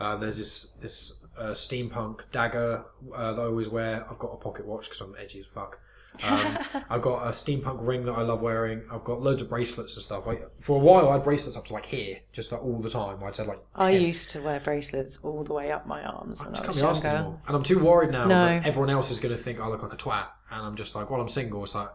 uh, 0.00 0.16
there's 0.16 0.38
this 0.38 0.72
this 0.80 1.24
uh, 1.38 1.50
steampunk 1.52 2.20
dagger 2.32 2.84
uh, 3.14 3.32
that 3.32 3.40
I 3.42 3.44
always 3.44 3.68
wear. 3.68 4.06
I've 4.10 4.18
got 4.18 4.28
a 4.32 4.36
pocket 4.36 4.66
watch 4.66 4.84
because 4.86 5.00
I'm 5.00 5.14
edgy 5.18 5.38
as 5.40 5.46
fuck. 5.46 5.78
Um, 6.22 6.58
I've 6.90 7.02
got 7.02 7.26
a 7.26 7.30
steampunk 7.30 7.86
ring 7.86 8.06
that 8.06 8.12
I 8.12 8.22
love 8.22 8.40
wearing. 8.40 8.84
I've 8.90 9.04
got 9.04 9.20
loads 9.20 9.42
of 9.42 9.50
bracelets 9.50 9.96
and 9.96 10.02
stuff. 10.02 10.26
Like 10.26 10.48
for 10.62 10.76
a 10.76 10.80
while, 10.80 11.10
I 11.10 11.12
had 11.14 11.24
bracelets 11.24 11.58
up 11.58 11.66
to 11.66 11.74
like 11.74 11.84
here, 11.84 12.20
just 12.32 12.52
like 12.52 12.62
all 12.62 12.78
the 12.80 12.88
time. 12.88 13.22
I'd 13.22 13.36
say 13.36 13.44
like 13.44 13.60
I 13.74 13.90
used 13.90 14.30
to 14.30 14.40
wear 14.40 14.58
bracelets 14.60 15.18
all 15.22 15.44
the 15.44 15.52
way 15.52 15.70
up 15.72 15.86
my 15.86 16.02
arms 16.02 16.40
when 16.42 16.54
I 16.54 16.56
can't 16.56 16.68
was 16.68 16.80
younger. 16.80 17.06
anymore. 17.08 17.40
And 17.46 17.56
I'm 17.56 17.62
too 17.62 17.78
worried 17.78 18.12
now 18.12 18.24
No. 18.24 18.46
that 18.46 18.64
everyone 18.66 18.88
else 18.88 19.10
is 19.10 19.20
going 19.20 19.36
to 19.36 19.42
think 19.42 19.60
I 19.60 19.66
look 19.68 19.82
like 19.82 19.92
a 19.92 19.96
twat. 19.96 20.28
And 20.50 20.64
I'm 20.64 20.74
just 20.76 20.94
like, 20.94 21.10
while 21.10 21.20
I'm 21.20 21.28
single, 21.28 21.62
it's 21.64 21.74
like, 21.74 21.88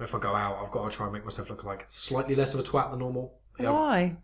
if 0.00 0.14
I 0.14 0.18
go 0.18 0.34
out, 0.34 0.58
I've 0.62 0.70
got 0.70 0.90
to 0.90 0.96
try 0.96 1.06
and 1.06 1.12
make 1.12 1.24
myself 1.24 1.48
look 1.50 1.64
like 1.64 1.86
slightly 1.88 2.34
less 2.34 2.54
of 2.54 2.60
a 2.60 2.62
twat 2.62 2.90
than 2.90 2.98
normal. 2.98 3.38
Yeah, 3.58 3.70
Why? 3.70 4.16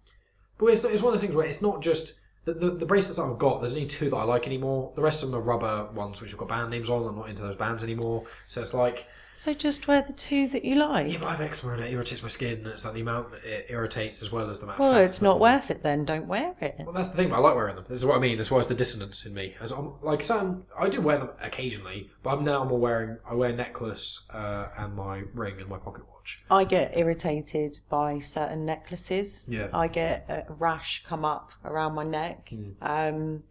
But 0.59 0.67
it's, 0.67 0.85
it's 0.85 1.03
one 1.03 1.15
of 1.15 1.21
those 1.21 1.23
things 1.23 1.35
where 1.35 1.47
it's 1.47 1.63
not 1.63 1.81
just 1.81 2.15
the, 2.45 2.55
the, 2.55 2.71
the 2.71 2.87
bracelets 2.87 3.17
that 3.17 3.25
I've 3.25 3.39
got. 3.39 3.61
There's 3.61 3.75
only 3.75 3.87
two 3.87 4.11
that 4.11 4.17
I 4.17 4.25
like 4.25 4.47
anymore. 4.47 4.93
The 4.97 5.03
rest 5.03 5.23
of 5.23 5.31
them 5.31 5.39
are 5.39 5.43
rubber 5.43 5.91
ones 5.93 6.21
which 6.21 6.31
have 6.31 6.39
got 6.39 6.49
band 6.49 6.71
names 6.71 6.91
on. 6.91 7.07
I'm 7.07 7.17
not 7.17 7.29
into 7.29 7.43
those 7.43 7.57
bands 7.57 7.85
anymore. 7.85 8.25
So 8.47 8.61
it's 8.61 8.75
like, 8.75 9.07
So 9.41 9.55
just 9.55 9.89
wear 9.89 10.03
the 10.03 10.13
two 10.13 10.49
that 10.49 10.67
you 10.67 10.75
like. 10.75 11.07
yeah, 11.07 11.17
but 11.19 11.29
I 11.29 11.31
have 11.31 11.41
eczema 11.41 11.73
and 11.73 11.83
it 11.83 11.91
irritates 11.91 12.23
my 12.23 12.29
skin. 12.29 12.67
It's 12.67 12.85
like 12.85 12.93
the 12.93 13.01
amount 13.01 13.31
that 13.31 13.43
it 13.43 13.67
irritates 13.71 14.23
as 14.23 14.31
well 14.31 14.51
as 14.51 14.59
the 14.59 14.65
amount. 14.65 14.81
well, 14.81 14.91
of 14.91 14.97
fat 14.97 15.05
it's 15.05 15.23
not 15.23 15.41
worth 15.41 15.71
it 15.71 15.83
then. 15.83 16.05
Don't 16.05 16.27
wear 16.27 16.55
it. 16.61 16.75
Well, 16.81 16.93
that's 16.93 17.09
the 17.09 17.17
thing. 17.17 17.31
But 17.31 17.37
I 17.37 17.39
like 17.39 17.55
wearing 17.55 17.75
them. 17.75 17.87
This 17.89 18.01
is 18.01 18.05
what 18.05 18.19
I 18.19 18.21
mean. 18.21 18.37
That's 18.37 18.51
why 18.51 18.59
it's 18.59 18.69
the 18.69 18.75
dissonance 18.75 19.25
in 19.25 19.33
me. 19.33 19.55
As 19.59 19.73
I'm 19.73 19.95
like, 20.03 20.23
some 20.23 20.65
I 20.79 20.91
do 20.91 21.01
wear 21.01 21.17
them 21.17 21.31
occasionally, 21.41 22.11
but 22.23 22.37
I'm 22.37 22.45
now 22.45 22.65
more 22.65 22.79
wearing. 22.79 23.17
I 23.27 23.33
wear 23.33 23.51
necklace 23.51 24.27
uh, 24.29 24.67
and 24.77 24.95
my 24.95 25.23
ring 25.33 25.59
and 25.59 25.71
my 25.71 25.79
pocket 25.79 26.03
watch. 26.07 26.43
I 26.51 26.65
get 26.65 26.95
irritated 26.95 27.81
by 27.89 28.19
certain 28.19 28.67
necklaces. 28.67 29.47
Yeah. 29.49 29.69
I 29.73 29.89
get 29.89 30.27
a 30.29 30.53
rash 30.53 31.03
come 31.09 31.25
up 31.25 31.53
around 31.65 31.95
my 31.95 32.05
neck. 32.05 32.51
Hmm. 32.51 32.73
Um, 32.83 33.43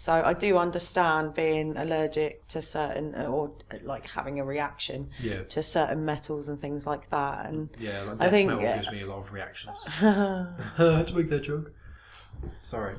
so 0.00 0.12
I 0.12 0.32
do 0.32 0.56
understand 0.58 1.34
being 1.34 1.76
allergic 1.76 2.46
to 2.48 2.62
certain, 2.62 3.16
or 3.16 3.50
like 3.82 4.06
having 4.06 4.38
a 4.38 4.44
reaction 4.44 5.10
Yeah, 5.20 5.42
to 5.42 5.60
certain 5.60 6.04
metals 6.04 6.48
and 6.48 6.60
things 6.60 6.86
like 6.86 7.10
that. 7.10 7.46
And 7.46 7.68
yeah. 7.80 8.02
Like 8.02 8.22
I 8.22 8.30
think, 8.30 8.48
metal 8.48 8.64
uh, 8.64 8.74
gives 8.76 8.92
me 8.92 9.00
a 9.00 9.06
lot 9.06 9.18
of 9.18 9.32
reactions. 9.32 9.76
To 9.98 11.12
make 11.16 11.28
that 11.30 11.42
joke. 11.42 11.72
Sorry, 12.62 12.94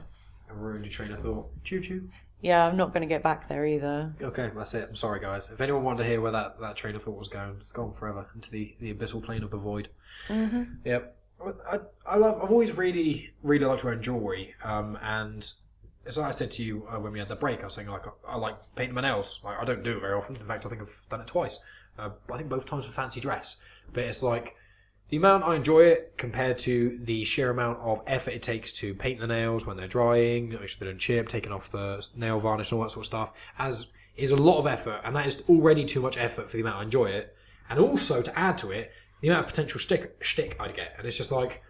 I 0.50 0.54
ruined 0.54 0.84
your 0.84 0.92
train 0.92 1.14
of 1.14 1.22
thought. 1.22 1.48
Choo 1.64 1.80
choo. 1.80 2.10
yeah, 2.42 2.68
I'm 2.68 2.76
not 2.76 2.92
going 2.92 3.08
to 3.08 3.08
get 3.08 3.24
back 3.24 3.48
there 3.48 3.66
either. 3.66 4.14
Okay, 4.22 4.52
that's 4.54 4.74
it. 4.74 4.90
I'm 4.90 4.96
sorry, 4.98 5.22
guys. 5.22 5.52
If 5.52 5.62
anyone 5.62 5.84
wanted 5.86 6.04
to 6.04 6.10
hear 6.10 6.20
where 6.20 6.34
that, 6.34 6.60
that 6.60 6.76
train 6.76 6.96
of 6.98 7.04
thought 7.04 7.18
was 7.18 7.30
going, 7.30 7.56
it's 7.62 7.72
gone 7.72 7.94
forever 7.94 8.28
into 8.36 8.52
the, 8.52 8.76
the 8.82 8.94
abyssal 8.94 9.24
plane 9.24 9.44
of 9.44 9.52
the 9.52 9.58
void. 9.58 9.88
hmm 10.28 10.64
Yep. 10.84 11.16
I, 11.72 11.80
I 12.06 12.18
love. 12.18 12.42
I've 12.44 12.52
always 12.52 12.76
really, 12.76 13.32
really 13.42 13.64
liked 13.64 13.86
wearing 13.86 14.02
jewelry. 14.02 14.54
Um, 14.66 14.98
and 15.02 15.50
as 16.10 16.18
I 16.18 16.32
said 16.32 16.52
to 16.52 16.64
you 16.64 16.88
uh, 16.92 17.00
when 17.00 17.14
we 17.14 17.20
had 17.20 17.30
the 17.30 17.36
break, 17.36 17.62
I 17.62 17.66
was 17.66 17.76
saying 17.76 17.88
like 17.88 18.08
I, 18.08 18.12
I 18.34 18.36
like 18.36 18.56
painting 18.76 18.96
my 18.96 19.02
nails. 19.02 19.40
Like 19.44 19.60
I 19.60 19.64
don't 19.64 19.84
do 19.84 19.98
it 19.98 20.02
very 20.02 20.14
often. 20.14 20.36
In 20.36 20.46
fact, 20.46 20.66
I 20.66 20.70
think 20.70 20.82
I've 20.82 21.02
done 21.10 21.22
it 21.22 21.28
twice. 21.28 21.60
Uh, 21.98 22.10
I 22.32 22.38
think 22.38 22.50
both 22.50 22.66
times 22.66 22.86
for 22.86 22.92
fancy 22.92 23.22
dress. 23.22 23.58
But 23.94 24.04
it's 24.04 24.24
like 24.24 24.56
the 25.10 25.18
amount 25.18 25.44
I 25.44 25.56
enjoy 25.56 25.82
it 25.82 26.14
compared 26.18 26.60
to 26.60 27.00
the 27.04 27.24
sheer 27.26 27.52
amount 27.52 27.80
of 27.80 28.02
effort 28.08 28.32
it 28.32 28.44
takes 28.44 28.72
to 28.74 28.94
paint 28.96 29.20
the 29.20 29.28
nails 29.28 29.66
when 29.66 29.78
they're 29.78 29.88
drying, 29.88 30.50
make 30.50 30.68
sure 30.68 30.78
they 30.80 30.86
don't 30.88 31.00
chip, 31.00 31.30
taking 31.30 31.52
off 31.52 31.70
the 31.72 32.06
nail 32.16 32.40
varnish 32.40 32.72
and 32.72 32.78
all 32.78 32.84
that 32.84 32.92
sort 32.92 33.04
of 33.04 33.08
stuff, 33.08 33.32
as 33.58 33.92
is 34.16 34.32
a 34.32 34.36
lot 34.36 34.60
of 34.60 34.68
effort, 34.68 35.02
and 35.04 35.16
that 35.16 35.26
is 35.26 35.44
already 35.48 35.86
too 35.86 36.02
much 36.02 36.18
effort 36.18 36.50
for 36.50 36.58
the 36.58 36.62
amount 36.62 36.78
I 36.78 36.84
enjoy 36.84 37.06
it. 37.06 37.36
And 37.70 37.80
also 37.80 38.22
to 38.22 38.40
add 38.40 38.58
to 38.60 38.72
it, 38.72 38.92
the 39.22 39.30
amount 39.30 39.46
of 39.46 39.52
potential 39.52 39.80
stick 39.80 40.18
shtick 40.24 40.58
I'd 40.60 40.76
get, 40.76 40.96
and 40.98 41.08
it's 41.08 41.18
just 41.18 41.32
like, 41.32 41.64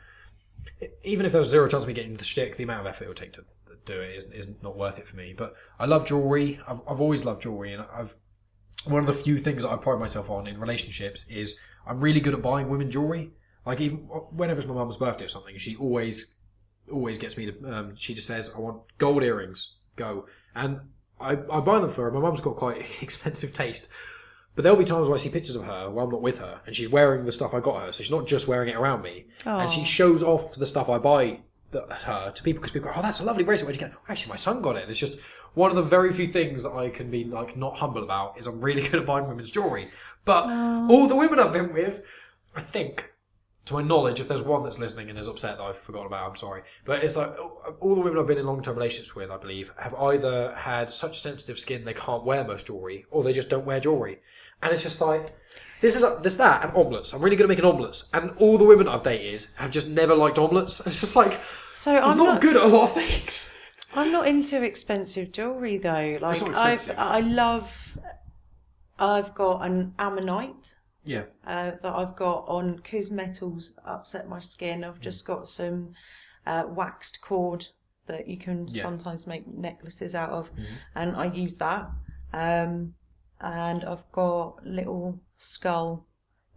even 1.03 1.25
if 1.25 1.31
there 1.31 1.39
was 1.39 1.49
zero 1.49 1.67
chance 1.67 1.83
of 1.83 1.87
me 1.87 1.93
getting 1.93 2.15
the 2.15 2.23
shtick, 2.23 2.57
the 2.57 2.63
amount 2.63 2.81
of 2.81 2.87
effort 2.87 3.05
it 3.05 3.07
would 3.07 3.17
take 3.17 3.33
to 3.33 3.45
do 3.85 3.99
it 3.99 4.15
is, 4.15 4.25
is 4.25 4.47
not 4.61 4.77
worth 4.77 4.97
it 4.97 5.07
for 5.07 5.15
me. 5.15 5.33
But 5.37 5.55
I 5.79 5.85
love 5.85 6.05
jewelry. 6.05 6.59
I've, 6.67 6.81
I've 6.87 7.01
always 7.01 7.25
loved 7.25 7.43
jewelry, 7.43 7.73
and 7.73 7.83
I've 7.93 8.15
one 8.85 9.01
of 9.01 9.07
the 9.07 9.13
few 9.13 9.37
things 9.37 9.63
that 9.63 9.69
I 9.69 9.75
pride 9.75 9.99
myself 9.99 10.29
on 10.29 10.47
in 10.47 10.59
relationships 10.59 11.25
is 11.29 11.57
I'm 11.85 11.99
really 11.99 12.21
good 12.21 12.33
at 12.33 12.41
buying 12.41 12.69
women 12.69 12.89
jewelry. 12.89 13.31
Like 13.65 13.81
even 13.81 13.97
whenever 13.97 14.59
it's 14.59 14.67
my 14.67 14.73
mum's 14.73 14.97
birthday 14.97 15.25
or 15.25 15.29
something, 15.29 15.57
she 15.57 15.75
always 15.75 16.35
always 16.91 17.17
gets 17.17 17.37
me 17.37 17.47
to. 17.47 17.71
Um, 17.71 17.95
she 17.95 18.13
just 18.13 18.27
says, 18.27 18.51
"I 18.55 18.59
want 18.59 18.81
gold 18.97 19.23
earrings." 19.23 19.75
Go 19.95 20.27
and 20.55 20.79
I, 21.19 21.31
I 21.31 21.59
buy 21.59 21.79
them 21.79 21.89
for 21.89 22.03
her. 22.03 22.11
My 22.11 22.21
mum's 22.21 22.41
got 22.41 22.55
quite 22.55 22.85
expensive 23.01 23.53
taste. 23.53 23.89
But 24.55 24.63
there'll 24.63 24.77
be 24.77 24.85
times 24.85 25.07
where 25.07 25.15
I 25.15 25.19
see 25.19 25.29
pictures 25.29 25.55
of 25.55 25.65
her 25.65 25.89
while 25.89 26.05
I'm 26.05 26.11
not 26.11 26.21
with 26.21 26.39
her, 26.39 26.61
and 26.65 26.75
she's 26.75 26.89
wearing 26.89 27.25
the 27.25 27.31
stuff 27.31 27.53
I 27.53 27.59
got 27.59 27.81
her. 27.81 27.91
So 27.91 28.03
she's 28.03 28.11
not 28.11 28.27
just 28.27 28.47
wearing 28.47 28.69
it 28.69 28.75
around 28.75 29.03
me, 29.03 29.27
and 29.61 29.69
she 29.69 29.83
shows 29.85 30.23
off 30.23 30.55
the 30.55 30.65
stuff 30.65 30.89
I 30.89 30.97
buy 30.97 31.41
her 31.73 31.87
uh, 32.07 32.31
to 32.31 32.43
people 32.43 32.61
because 32.61 32.71
people 32.71 32.89
go, 32.89 32.95
"Oh, 32.97 33.01
that's 33.01 33.19
a 33.19 33.23
lovely 33.23 33.43
bracelet. 33.43 33.67
Where'd 33.67 33.75
you 33.75 33.79
get?" 33.79 33.91
it?" 33.91 33.97
Actually, 34.07 34.31
my 34.31 34.35
son 34.35 34.61
got 34.61 34.75
it. 34.75 34.83
And 34.83 34.91
it's 34.91 34.99
just 34.99 35.17
one 35.53 35.69
of 35.69 35.75
the 35.75 35.83
very 35.83 36.11
few 36.11 36.27
things 36.27 36.63
that 36.63 36.71
I 36.71 36.89
can 36.89 37.09
be 37.09 37.23
like 37.23 37.57
not 37.57 37.77
humble 37.77 38.03
about 38.03 38.39
is 38.39 38.47
I'm 38.47 38.61
really 38.61 38.81
good 38.87 39.01
at 39.01 39.05
buying 39.05 39.27
women's 39.27 39.51
jewelry. 39.51 39.89
But 40.25 40.45
all 40.45 41.07
the 41.07 41.15
women 41.15 41.39
I've 41.39 41.53
been 41.53 41.73
with, 41.73 42.01
I 42.55 42.61
think, 42.61 43.11
to 43.65 43.73
my 43.73 43.81
knowledge, 43.81 44.19
if 44.19 44.27
there's 44.27 44.41
one 44.41 44.63
that's 44.63 44.79
listening 44.79 45.09
and 45.09 45.17
is 45.17 45.27
upset 45.27 45.57
that 45.57 45.63
I've 45.63 45.77
forgotten 45.77 46.07
about, 46.07 46.29
I'm 46.29 46.35
sorry. 46.35 46.63
But 46.85 47.03
it's 47.03 47.15
like 47.15 47.29
uh, 47.29 47.71
all 47.79 47.95
the 47.95 48.01
women 48.01 48.19
I've 48.19 48.27
been 48.27 48.37
in 48.37 48.45
long 48.45 48.61
term 48.61 48.75
relationships 48.75 49.15
with, 49.15 49.29
I 49.29 49.37
believe, 49.37 49.71
have 49.77 49.93
either 49.93 50.55
had 50.55 50.91
such 50.91 51.19
sensitive 51.19 51.59
skin 51.59 51.85
they 51.85 51.93
can't 51.93 52.25
wear 52.25 52.43
most 52.43 52.67
jewelry, 52.67 53.05
or 53.11 53.23
they 53.23 53.33
just 53.33 53.49
don't 53.49 53.65
wear 53.65 53.79
jewelry. 53.79 54.19
And 54.61 54.73
it's 54.73 54.83
just 54.83 54.99
like, 54.99 55.27
This 55.81 55.95
is 55.95 56.03
this 56.21 56.37
that 56.37 56.63
and 56.65 56.75
omelets. 56.75 57.13
I'm 57.13 57.21
really 57.21 57.35
good 57.35 57.43
at 57.45 57.49
making 57.49 57.65
omelets, 57.65 58.09
and 58.13 58.31
all 58.37 58.57
the 58.57 58.65
women 58.65 58.87
I've 58.87 59.03
dated 59.03 59.47
have 59.55 59.71
just 59.71 59.87
never 59.87 60.15
liked 60.15 60.37
omelets. 60.37 60.79
It's 60.87 60.99
just 60.99 61.15
like 61.15 61.39
So 61.73 61.95
I'm 61.95 62.11
I'm 62.11 62.17
not, 62.17 62.23
not, 62.33 62.41
good 62.41 62.57
at 62.57 62.63
a 62.63 62.67
lot 62.67 62.83
of 62.89 62.93
things. 62.93 63.53
I'm 63.95 64.11
not 64.11 64.27
into 64.27 64.61
expensive 64.61 65.31
jewelry 65.31 65.77
though. 65.77 66.17
Like 66.21 66.41
I. 66.55 66.77
I 66.97 67.19
love. 67.21 67.97
I've 68.97 69.33
got 69.33 69.65
an 69.65 69.93
ammonite 69.97 70.75
Yeah, 71.05 71.23
uh, 71.47 71.71
that 71.81 71.93
I've 71.95 72.15
got 72.15 72.45
on 72.47 72.75
because 72.75 73.09
metals 73.09 73.73
upset 73.85 74.27
my 74.27 74.39
skin. 74.39 74.83
I've 74.83 74.99
just 74.99 75.25
got 75.25 75.47
some 75.47 75.93
uh, 76.45 76.63
waxed 76.67 77.21
cord 77.21 77.67
that 78.07 78.27
you 78.27 78.37
can 78.37 78.67
Yeah. 78.67 78.83
sometimes 78.83 79.25
make 79.25 79.47
necklaces 79.47 80.15
out 80.15 80.31
of, 80.31 80.51
Mm-hmm. 80.53 80.73
and 80.95 81.15
I 81.15 81.25
use 81.25 81.57
that. 81.57 81.89
Um, 82.33 82.95
and 83.39 83.85
I've 83.85 84.11
got 84.11 84.65
little 84.65 85.19
skull 85.39 86.05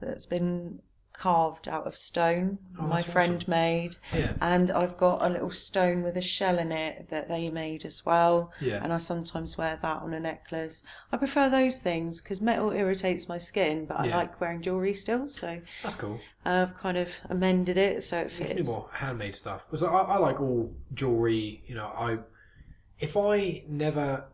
that's 0.00 0.26
been 0.26 0.80
carved 1.12 1.68
out 1.68 1.86
of 1.86 1.96
stone. 1.96 2.58
Oh, 2.78 2.82
my 2.82 3.00
friend 3.00 3.36
awesome. 3.36 3.50
made, 3.50 3.96
yeah, 4.12 4.32
and 4.40 4.70
I've 4.70 4.96
got 4.96 5.22
a 5.22 5.28
little 5.28 5.50
stone 5.50 6.02
with 6.02 6.16
a 6.16 6.22
shell 6.22 6.58
in 6.58 6.72
it 6.72 7.10
that 7.10 7.28
they 7.28 7.48
made 7.48 7.84
as 7.84 8.04
well. 8.04 8.50
Yeah. 8.60 8.80
And 8.82 8.92
I 8.92 8.98
sometimes 8.98 9.56
wear 9.56 9.78
that 9.80 10.02
on 10.02 10.14
a 10.14 10.20
necklace. 10.20 10.82
I 11.12 11.16
prefer 11.16 11.48
those 11.48 11.78
things 11.78 12.20
because 12.20 12.40
metal 12.40 12.72
irritates 12.72 13.28
my 13.28 13.38
skin, 13.38 13.86
but 13.86 14.00
I 14.00 14.06
like 14.06 14.40
wearing 14.40 14.62
jewelry 14.62 14.94
still. 14.94 15.28
So 15.28 15.60
that's 15.82 15.94
cool. 15.94 16.18
I've 16.44 16.76
kind 16.78 16.96
of 16.96 17.08
amended 17.28 17.76
it 17.76 18.02
so 18.02 18.18
it 18.18 18.32
fits. 18.32 18.68
more 18.68 18.88
handmade 18.92 19.36
stuff. 19.36 19.64
So 19.74 19.86
I, 19.88 20.14
I 20.14 20.18
like 20.18 20.40
all 20.40 20.74
jewelry. 20.92 21.62
You 21.66 21.76
know, 21.76 21.86
I 21.86 22.18
if 22.98 23.16
I 23.16 23.64
never 23.68 24.26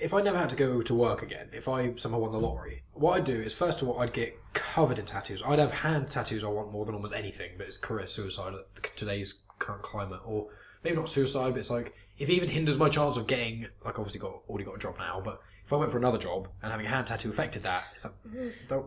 if 0.00 0.12
I 0.14 0.20
never 0.22 0.38
had 0.38 0.50
to 0.50 0.56
go 0.56 0.82
to 0.82 0.94
work 0.94 1.22
again, 1.22 1.48
if 1.52 1.68
I 1.68 1.94
somehow 1.96 2.18
won 2.18 2.30
the 2.30 2.38
lottery, 2.38 2.82
what 2.94 3.16
I'd 3.16 3.24
do 3.24 3.40
is 3.40 3.54
first 3.54 3.80
of 3.82 3.88
all 3.88 4.00
I'd 4.00 4.12
get 4.12 4.36
covered 4.52 4.98
in 4.98 5.04
tattoos. 5.04 5.42
I'd 5.44 5.58
have 5.58 5.70
hand 5.70 6.10
tattoos. 6.10 6.44
I 6.44 6.48
want 6.48 6.72
more 6.72 6.84
than 6.84 6.94
almost 6.94 7.14
anything, 7.14 7.52
but 7.56 7.66
it's 7.66 7.76
career 7.76 8.06
suicide 8.06 8.54
at 8.54 8.96
today's 8.96 9.40
current 9.58 9.82
climate, 9.82 10.20
or 10.24 10.48
maybe 10.84 10.96
not 10.96 11.08
suicide, 11.08 11.50
but 11.52 11.58
it's 11.60 11.70
like 11.70 11.94
if 12.18 12.28
it 12.28 12.32
even 12.32 12.48
hinders 12.48 12.76
my 12.78 12.88
chance 12.88 13.16
of 13.16 13.26
getting 13.26 13.66
like 13.84 13.98
obviously 13.98 14.20
got 14.20 14.40
already 14.48 14.64
got 14.64 14.74
a 14.76 14.78
job 14.78 14.96
now, 14.98 15.20
but 15.24 15.40
if 15.64 15.72
I 15.72 15.76
went 15.76 15.90
for 15.92 15.98
another 15.98 16.18
job 16.18 16.48
and 16.62 16.70
having 16.70 16.86
a 16.86 16.88
hand 16.88 17.06
tattoo 17.06 17.30
affected 17.30 17.62
that, 17.64 17.84
it's 17.94 18.04
like 18.04 18.14
mm, 18.28 18.52
don't 18.68 18.86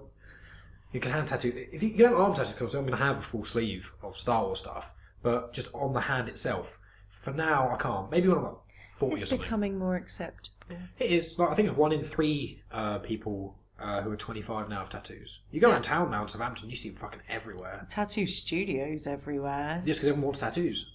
you 0.92 1.00
can 1.00 1.12
hand 1.12 1.28
tattoo. 1.30 1.54
If 1.72 1.82
you, 1.82 1.90
you 1.90 1.98
don't 2.00 2.12
have 2.12 2.20
arm 2.20 2.34
tattoos, 2.34 2.52
because 2.54 2.76
I'm 2.76 2.82
going 2.86 2.98
to 2.98 3.04
have 3.04 3.20
a 3.20 3.22
full 3.22 3.46
sleeve 3.46 3.92
of 4.02 4.18
Star 4.18 4.44
Wars 4.44 4.60
stuff, 4.60 4.92
but 5.24 5.54
just 5.54 5.68
on 5.74 5.94
the 5.94 6.02
hand 6.02 6.28
itself. 6.28 6.78
For 7.10 7.32
now, 7.32 7.70
I 7.74 7.78
can't. 7.78 8.10
Maybe 8.10 8.28
when 8.28 8.40
I'm 8.40 8.44
like 8.46 8.56
forty 8.98 9.16
or 9.16 9.18
It's 9.20 9.30
something. 9.30 9.46
becoming 9.46 9.78
more 9.78 9.96
acceptable. 9.96 10.50
It 11.00 11.12
is. 11.12 11.38
Like, 11.40 11.50
I 11.50 11.56
think 11.56 11.70
it's 11.70 11.78
one 11.78 11.92
in 11.92 12.04
three 12.04 12.62
uh, 12.72 13.00
people 13.00 13.58
uh, 13.80 14.02
who 14.02 14.12
are 14.12 14.16
25 14.18 14.70
now 14.70 14.80
have 14.80 14.90
tattoos. 14.90 15.42
You 15.52 15.60
go 15.60 15.72
around 15.72 15.82
town 15.84 16.12
now 16.12 16.22
in 16.24 16.30
Southampton, 16.30 16.70
you 16.70 16.76
see 16.76 16.90
them 16.90 16.98
fucking 17.00 17.22
everywhere. 17.30 17.88
Tattoo 17.90 18.28
studios 18.28 19.08
everywhere. 19.08 19.82
Just 19.86 20.00
because 20.00 20.10
everyone 20.10 20.26
wants 20.26 20.40
tattoos. 20.40 20.92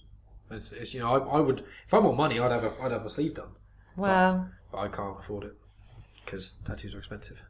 It's, 0.49 0.71
it's 0.71 0.93
you 0.93 1.01
know, 1.01 1.11
I, 1.13 1.37
I 1.37 1.39
would 1.41 1.59
if 1.85 1.93
I 1.93 1.99
want 1.99 2.15
money, 2.17 2.39
I'd 2.39 2.51
have 2.51 2.63
a 2.63 2.73
I'd 2.81 2.91
have 2.93 3.05
a 3.05 3.09
sleeve 3.09 3.35
done, 3.35 3.49
Well, 3.97 4.49
but 4.71 4.77
I 4.77 4.87
can't 4.87 5.19
afford 5.19 5.43
it 5.43 5.57
because 6.23 6.55
tattoos 6.65 6.95
are 6.95 6.99
expensive. 6.99 7.43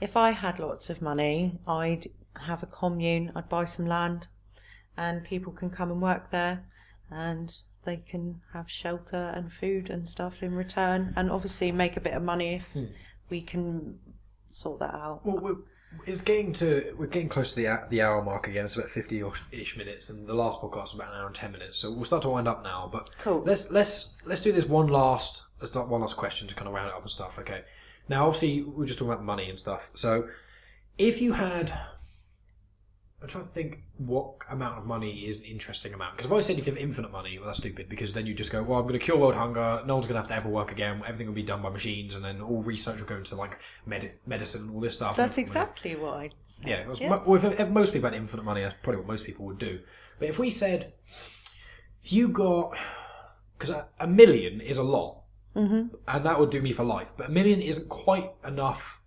if 0.00 0.16
I 0.16 0.30
had 0.30 0.58
lots 0.58 0.88
of 0.88 1.02
money, 1.02 1.58
I'd 1.66 2.08
have 2.46 2.62
a 2.62 2.66
commune. 2.66 3.32
I'd 3.36 3.50
buy 3.50 3.66
some 3.66 3.84
land, 3.86 4.28
and 4.96 5.22
people 5.24 5.52
can 5.52 5.68
come 5.68 5.90
and 5.90 6.00
work 6.00 6.30
there, 6.30 6.64
and 7.10 7.54
they 7.84 7.96
can 7.98 8.40
have 8.52 8.70
shelter 8.70 9.32
and 9.34 9.52
food 9.52 9.90
and 9.90 10.08
stuff 10.08 10.34
in 10.42 10.54
return, 10.54 11.12
and 11.16 11.30
obviously 11.30 11.72
make 11.72 11.96
a 11.96 12.00
bit 12.00 12.14
of 12.14 12.22
money 12.22 12.56
if 12.56 12.62
Hmm. 12.72 12.84
we 13.30 13.40
can 13.40 13.98
sort 14.50 14.80
that 14.80 14.94
out. 14.94 15.20
Well, 15.24 15.38
we're, 15.38 15.56
it's 16.06 16.22
getting 16.22 16.52
to 16.54 16.94
we're 16.98 17.06
getting 17.06 17.28
close 17.28 17.54
to 17.54 17.60
the 17.62 17.86
the 17.90 18.00
hour 18.02 18.22
mark 18.22 18.48
again. 18.48 18.64
It's 18.64 18.76
about 18.76 18.88
fifty 18.90 19.22
ish 19.50 19.76
minutes, 19.76 20.08
and 20.10 20.26
the 20.26 20.34
last 20.34 20.60
podcast 20.60 20.74
was 20.82 20.94
about 20.94 21.12
an 21.12 21.18
hour 21.20 21.26
and 21.26 21.34
ten 21.34 21.52
minutes. 21.52 21.78
So 21.78 21.90
we'll 21.90 22.04
start 22.04 22.22
to 22.22 22.28
wind 22.30 22.48
up 22.48 22.62
now. 22.62 22.88
But 22.90 23.10
Cool. 23.18 23.42
let's 23.44 23.70
let's 23.70 24.16
let's 24.24 24.40
do 24.42 24.52
this 24.52 24.66
one 24.66 24.88
last 24.88 25.44
let's 25.60 25.74
one 25.74 26.00
last 26.00 26.16
question 26.16 26.48
to 26.48 26.54
kind 26.54 26.66
of 26.68 26.74
round 26.74 26.88
it 26.88 26.94
up 26.94 27.02
and 27.02 27.10
stuff. 27.10 27.38
Okay. 27.38 27.62
Now, 28.08 28.26
obviously, 28.26 28.62
we're 28.62 28.86
just 28.86 28.98
talking 28.98 29.12
about 29.12 29.24
money 29.24 29.48
and 29.48 29.58
stuff. 29.58 29.88
So, 29.94 30.28
if 30.98 31.20
you 31.20 31.34
had, 31.34 31.72
I'm 33.22 33.28
trying 33.28 33.44
to 33.44 33.50
think 33.50 33.84
what 33.98 34.34
amount 34.50 34.78
of 34.78 34.84
money 34.84 35.20
is 35.28 35.38
an 35.40 35.46
interesting 35.46 35.94
amount. 35.94 36.16
Because 36.16 36.26
if 36.26 36.32
I 36.36 36.40
said 36.40 36.58
if 36.58 36.66
you 36.66 36.72
have 36.72 36.82
infinite 36.82 37.12
money, 37.12 37.38
well, 37.38 37.46
that's 37.46 37.58
stupid. 37.60 37.88
Because 37.88 38.12
then 38.14 38.26
you 38.26 38.34
just 38.34 38.50
go, 38.50 38.62
well, 38.64 38.80
I'm 38.80 38.86
going 38.88 38.98
to 38.98 39.04
cure 39.04 39.16
world 39.16 39.36
hunger. 39.36 39.80
No 39.86 39.94
one's 39.94 40.08
going 40.08 40.16
to 40.16 40.20
have 40.22 40.28
to 40.28 40.34
ever 40.34 40.48
work 40.48 40.72
again. 40.72 41.02
Everything 41.06 41.28
will 41.28 41.34
be 41.34 41.44
done 41.44 41.62
by 41.62 41.70
machines, 41.70 42.16
and 42.16 42.24
then 42.24 42.40
all 42.40 42.62
research 42.62 42.98
will 42.98 43.06
go 43.06 43.16
into 43.16 43.36
like 43.36 43.58
medi- 43.86 44.10
medicine 44.26 44.62
and 44.62 44.70
all 44.74 44.80
this 44.80 44.96
stuff. 44.96 45.16
That's 45.16 45.36
And- 45.38 45.44
exactly 45.46 45.94
what 45.94 46.14
I'd 46.14 46.34
say. 46.46 46.62
yeah, 46.66 46.92
Yeah. 46.98 47.08
mo- 47.10 47.22
well, 47.24 47.44
if, 47.44 47.60
if 47.60 47.68
most 47.68 47.92
people 47.92 48.10
had 48.10 48.16
infinite 48.18 48.42
money, 48.42 48.62
that's 48.62 48.74
probably 48.82 48.98
what 49.02 49.06
most 49.06 49.24
people 49.24 49.46
would 49.46 49.58
do. 49.58 49.80
But 50.18 50.28
if 50.28 50.38
we 50.40 50.50
said, 50.50 50.92
if 52.02 52.12
you 52.12 52.26
got, 52.28 52.76
because 53.56 53.70
a, 53.70 53.86
a 54.00 54.06
million 54.08 54.60
is 54.60 54.78
a 54.78 54.82
lot, 54.82 55.22
mm-hmm. 55.54 55.94
and 56.08 56.26
that 56.26 56.40
would 56.40 56.50
do 56.50 56.60
me 56.60 56.72
for 56.72 56.82
life, 56.82 57.08
but 57.16 57.28
a 57.28 57.30
million 57.30 57.60
isn't 57.60 57.88
quite 57.88 58.32
enough 58.44 58.98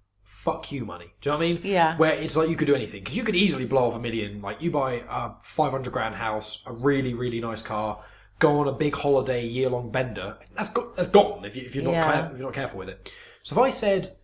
fuck 0.46 0.72
you 0.72 0.86
money. 0.86 1.08
Do 1.22 1.30
you 1.30 1.32
know 1.34 1.38
what 1.40 1.46
I 1.46 1.50
mean? 1.54 1.62
Yeah. 1.64 1.98
Where 1.98 2.14
it's 2.14 2.36
like 2.36 2.50
you 2.50 2.56
could 2.56 2.68
do 2.68 2.76
anything, 2.76 3.02
because 3.04 3.18
you 3.18 3.24
could 3.24 3.36
easily 3.36 3.66
blow 3.66 3.88
off 3.90 3.96
a 3.96 4.00
million. 4.00 4.42
Like 4.42 4.62
you 4.62 4.70
buy 4.72 5.04
a 5.10 5.32
500 5.42 5.92
grand 5.92 6.16
house, 6.16 6.64
a 6.68 6.72
really, 6.72 7.14
really 7.16 7.42
nice 7.42 7.62
car, 7.64 8.02
go 8.40 8.60
on 8.60 8.68
a 8.68 8.72
big 8.72 8.96
holiday, 8.96 9.46
year 9.46 9.70
long 9.70 9.92
bender, 9.92 10.38
that's, 10.56 10.70
got, 10.70 10.96
that's 10.96 11.10
gone 11.10 11.44
if, 11.46 11.56
you, 11.56 11.64
if, 11.64 11.74
you're 11.76 11.84
not 11.84 11.92
Yeah. 11.94 12.12
care- 12.12 12.26
if 12.32 12.38
you're 12.38 12.48
not 12.48 12.54
careful 12.54 12.80
with 12.80 12.90
it. 12.90 13.12
So 13.44 13.56
if 13.56 13.60
I 13.60 13.70
said, 13.72 14.16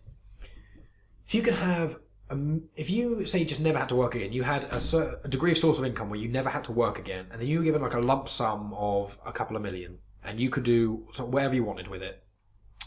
if 1.26 1.34
you 1.34 1.42
could 1.42 1.54
have 1.54 1.98
um, 2.30 2.62
if 2.76 2.88
you 2.88 3.26
say 3.26 3.40
you 3.40 3.44
just 3.44 3.60
never 3.60 3.78
had 3.78 3.88
to 3.90 3.96
work 3.96 4.14
again, 4.14 4.32
you 4.32 4.42
had 4.42 4.64
a, 4.64 4.80
cer- 4.80 5.18
a 5.22 5.28
degree 5.28 5.50
of 5.52 5.58
source 5.58 5.78
of 5.78 5.84
income 5.84 6.08
where 6.08 6.18
you 6.18 6.28
never 6.28 6.48
had 6.50 6.64
to 6.64 6.72
work 6.72 6.98
again, 6.98 7.26
and 7.30 7.40
then 7.40 7.48
you 7.48 7.58
were 7.58 7.64
given 7.64 7.82
like 7.82 7.92
a 7.94 8.00
lump 8.00 8.28
sum 8.28 8.72
of 8.74 9.18
a 9.26 9.32
couple 9.32 9.54
of 9.56 9.62
million, 9.62 9.98
and 10.24 10.40
you 10.40 10.48
could 10.48 10.62
do 10.64 11.06
sort 11.14 11.28
of 11.28 11.34
whatever 11.34 11.54
you 11.54 11.64
wanted 11.64 11.88
with 11.88 12.02
it, 12.02 12.22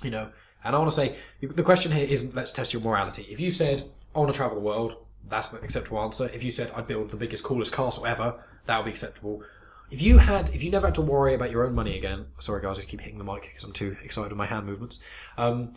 you 0.03 0.09
know. 0.09 0.31
And 0.65 0.75
I 0.75 0.79
want 0.79 0.89
to 0.89 0.95
say 0.95 1.15
the 1.41 1.63
question 1.63 1.91
here 1.91 2.05
isn't 2.05 2.35
let's 2.35 2.51
test 2.51 2.73
your 2.73 2.81
morality. 2.81 3.27
If 3.29 3.39
you 3.39 3.51
said 3.51 3.89
I 4.15 4.19
want 4.19 4.31
to 4.31 4.37
travel 4.37 4.55
the 4.55 4.63
world, 4.63 4.97
that's 5.27 5.53
an 5.53 5.63
acceptable 5.63 5.99
answer. 5.99 6.29
If 6.33 6.43
you 6.43 6.51
said 6.51 6.71
I'd 6.75 6.87
build 6.87 7.11
the 7.11 7.17
biggest, 7.17 7.43
coolest 7.43 7.71
castle 7.71 8.05
ever, 8.05 8.43
that 8.65 8.77
would 8.77 8.85
be 8.85 8.91
acceptable. 8.91 9.43
If 9.91 10.01
you 10.01 10.17
had, 10.17 10.49
if 10.49 10.63
you 10.63 10.71
never 10.71 10.87
had 10.87 10.95
to 10.95 11.01
worry 11.01 11.35
about 11.35 11.51
your 11.51 11.65
own 11.65 11.75
money 11.75 11.95
again, 11.97 12.25
sorry 12.39 12.61
guys, 12.61 12.79
I 12.79 12.83
keep 12.83 13.01
hitting 13.01 13.19
the 13.19 13.23
mic 13.23 13.43
because 13.43 13.63
I'm 13.63 13.71
too 13.71 13.95
excited 14.03 14.31
with 14.31 14.37
my 14.37 14.47
hand 14.47 14.65
movements. 14.65 14.99
Um, 15.37 15.73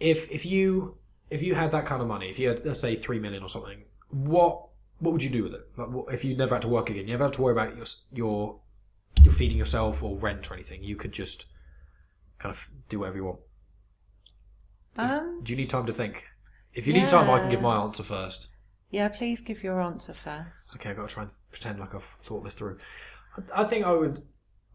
if 0.00 0.30
if 0.30 0.44
you 0.44 0.96
if 1.30 1.42
you 1.42 1.54
had 1.54 1.70
that 1.70 1.86
kind 1.86 2.02
of 2.02 2.08
money, 2.08 2.28
if 2.28 2.38
you 2.38 2.48
had 2.48 2.66
let's 2.66 2.80
say 2.80 2.96
three 2.96 3.20
million 3.20 3.42
or 3.44 3.48
something, 3.48 3.84
what 4.10 4.66
what 4.98 5.12
would 5.12 5.22
you 5.22 5.30
do 5.30 5.44
with 5.44 5.54
it? 5.54 5.68
Like, 5.76 5.90
what, 5.90 6.12
if 6.12 6.24
you 6.24 6.36
never 6.36 6.56
had 6.56 6.62
to 6.62 6.68
work 6.68 6.90
again, 6.90 7.06
you 7.06 7.12
never 7.12 7.24
had 7.24 7.34
to 7.34 7.42
worry 7.42 7.52
about 7.52 7.76
your 7.76 7.86
your 8.12 8.60
your 9.22 9.32
feeding 9.32 9.58
yourself 9.58 10.02
or 10.02 10.16
rent 10.16 10.50
or 10.50 10.54
anything. 10.54 10.82
You 10.82 10.96
could 10.96 11.12
just 11.12 11.46
kind 12.38 12.52
of 12.52 12.68
do 12.88 12.98
whatever 12.98 13.16
you 13.16 13.24
want. 13.24 13.38
Um, 14.96 15.40
Do 15.42 15.52
you 15.52 15.56
need 15.56 15.70
time 15.70 15.86
to 15.86 15.92
think? 15.92 16.24
If 16.72 16.86
you 16.86 16.92
need 16.92 17.08
time, 17.08 17.30
I 17.30 17.38
can 17.38 17.48
give 17.50 17.62
my 17.62 17.76
answer 17.76 18.02
first. 18.02 18.48
yeah, 18.90 19.08
please 19.08 19.40
give 19.40 19.62
your 19.62 19.80
answer 19.80 20.14
first. 20.14 20.74
Okay, 20.76 20.90
I've 20.90 20.96
got 20.96 21.08
to 21.08 21.14
try 21.14 21.22
and 21.24 21.32
pretend 21.50 21.80
like 21.80 21.94
I've 21.94 22.04
thought 22.22 22.44
this 22.44 22.54
through. 22.54 22.78
I 23.36 23.62
I 23.62 23.64
think 23.64 23.84
I 23.84 23.92
would, 23.92 24.22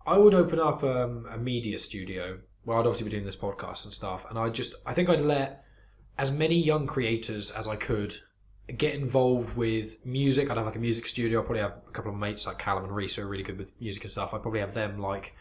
I 0.06 0.18
would 0.18 0.34
open 0.34 0.60
up 0.60 0.84
um, 0.84 1.26
a 1.30 1.38
media 1.38 1.78
studio 1.78 2.40
where 2.64 2.78
I'd 2.78 2.82
obviously 2.86 3.06
be 3.06 3.12
doing 3.12 3.26
this 3.26 3.36
podcast 3.38 3.86
and 3.86 3.94
stuff, 3.94 4.26
and 4.30 4.38
I 4.40 4.50
just, 4.50 4.76
I 4.86 4.94
think 4.94 5.10
I'd 5.10 5.22
let 5.22 5.64
as 6.18 6.32
many 6.32 6.62
young 6.62 6.86
creators 6.88 7.52
as 7.52 7.68
I 7.68 7.76
could 7.78 8.14
get 8.78 8.94
involved 8.96 9.56
with 9.58 9.98
music. 10.06 10.50
I'd 10.52 10.58
have 10.58 10.66
like 10.66 10.76
a 10.76 10.80
music 10.80 11.08
studio. 11.08 11.40
I'd 11.40 11.46
probably 11.46 11.62
have 11.62 11.78
a 11.88 11.92
couple 11.92 12.12
of 12.12 12.18
mates 12.18 12.46
like 12.46 12.60
Callum 12.60 12.84
and 12.84 12.94
Reese 12.96 13.16
who 13.16 13.24
are 13.24 13.28
really 13.28 13.44
good 13.44 13.58
with 13.58 13.72
music 13.82 14.04
and 14.04 14.12
stuff. 14.12 14.34
I'd 14.34 14.42
probably 14.42 14.60
have 14.60 14.74
them 14.74 15.00
like 15.00 15.34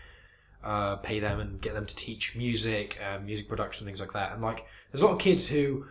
uh, 0.63 0.97
pay 0.97 1.21
them 1.21 1.41
and 1.41 1.61
get 1.61 1.75
them 1.75 1.87
to 1.87 1.97
teach 1.97 2.37
music, 2.37 2.99
uh, 3.05 3.19
music 3.19 3.49
production, 3.49 3.87
things 3.87 4.01
like 4.01 4.13
that. 4.13 4.33
And 4.33 4.43
like, 4.43 4.65
there's 4.91 5.03
a 5.03 5.07
lot 5.07 5.15
of 5.15 5.19
kids 5.19 5.49
who 5.49 5.87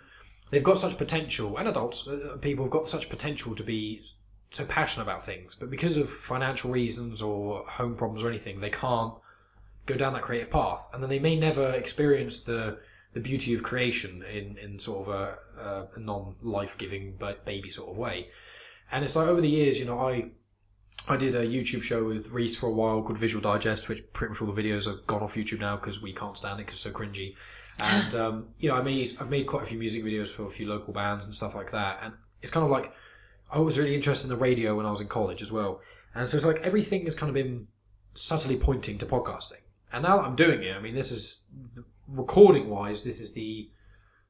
they've 0.52 0.64
got 0.64 0.78
such 0.78 0.98
potential, 0.98 1.58
and 1.58 1.68
adults, 1.68 2.08
uh, 2.08 2.38
people 2.42 2.66
have 2.66 2.72
got 2.72 2.88
such 2.88 3.10
potential 3.10 3.56
to 3.56 3.64
be 3.64 4.04
so 4.52 4.66
passionate 4.66 5.04
about 5.04 5.24
things, 5.24 5.56
but 5.56 5.70
because 5.70 5.98
of 5.98 6.10
financial 6.10 6.72
reasons 6.72 7.22
or 7.22 7.66
home 7.68 7.96
problems 7.96 8.24
or 8.24 8.30
anything, 8.30 8.60
they 8.60 8.70
can't 8.70 9.14
go 9.86 9.96
down 9.96 10.14
that 10.14 10.22
creative 10.22 10.52
path, 10.52 10.88
and 10.94 11.02
then 11.02 11.10
they 11.10 11.20
may 11.20 11.36
never 11.36 11.72
experience 11.72 12.42
the 12.42 12.78
the 13.14 13.20
beauty 13.20 13.56
of 13.56 13.64
creation 13.64 14.24
in 14.24 14.58
in 14.58 14.80
sort 14.80 15.08
of 15.08 15.14
a, 15.14 15.38
a, 15.60 15.88
a 15.96 16.00
non 16.00 16.36
life 16.42 16.78
giving 16.78 17.16
but 17.18 17.46
baby 17.46 17.70
sort 17.70 17.90
of 17.90 17.98
way. 17.98 18.30
And 18.92 19.04
it's 19.04 19.16
like 19.16 19.28
over 19.28 19.42
the 19.42 19.50
years, 19.50 19.80
you 19.80 19.86
know, 19.86 20.00
I 20.00 20.30
I 21.10 21.16
did 21.16 21.36
a 21.36 21.48
YouTube 21.48 21.84
show 21.84 22.04
with 22.04 22.32
Reese 22.32 22.58
for 22.58 22.68
a 22.68 22.72
while 22.72 23.02
called 23.02 23.18
Visual 23.18 23.42
Digest, 23.42 23.88
which 23.88 24.04
pretty 24.12 24.32
much 24.32 24.42
all 24.42 24.52
the 24.52 24.62
videos 24.62 24.88
are 24.88 25.00
gone 25.08 25.24
off 25.24 25.36
YouTube 25.36 25.60
now 25.60 25.78
because 25.78 26.02
we 26.02 26.14
can't 26.14 26.38
stand 26.38 26.60
it 26.60 26.66
because 26.66 26.74
it's 26.74 26.84
so 26.84 26.92
cringy. 26.92 27.36
And 27.80 28.16
um, 28.16 28.48
you 28.58 28.70
know, 28.70 28.76
I 28.76 28.82
made 28.82 29.16
I've 29.20 29.30
made 29.30 29.46
quite 29.46 29.62
a 29.62 29.66
few 29.68 29.78
music 29.78 30.04
videos 30.04 30.30
for 30.30 30.48
a 30.48 30.50
few 30.50 30.68
local 30.68 30.94
bands 30.94 31.26
and 31.26 31.36
stuff 31.36 31.54
like 31.54 31.70
that. 31.74 32.00
And 32.02 32.16
it's 32.42 32.52
kind 32.52 32.64
of 32.64 32.72
like 32.72 32.92
I 33.52 33.60
was 33.60 33.78
really 33.78 33.94
interested 33.94 34.32
in 34.32 34.36
the 34.36 34.42
radio 34.42 34.76
when 34.76 34.88
I 34.88 34.90
was 34.90 35.00
in 35.00 35.08
college 35.08 35.44
as 35.44 35.52
well. 35.52 35.80
And 36.16 36.28
so 36.28 36.38
it's 36.38 36.46
like 36.48 36.60
everything 36.62 37.06
has 37.06 37.14
kind 37.14 37.30
of 37.30 37.36
been 37.36 37.68
subtly 38.16 38.58
pointing 38.58 38.98
to 38.98 39.06
podcasting. 39.06 39.62
And 39.94 40.02
now 40.02 40.18
that 40.18 40.26
I'm 40.26 40.36
doing 40.36 40.64
it, 40.64 40.76
I 40.76 40.80
mean, 40.80 40.96
this 40.96 41.12
is 41.12 41.46
recording 42.08 42.68
wise, 42.68 43.04
this 43.04 43.22
is 43.22 43.36
the 43.36 43.70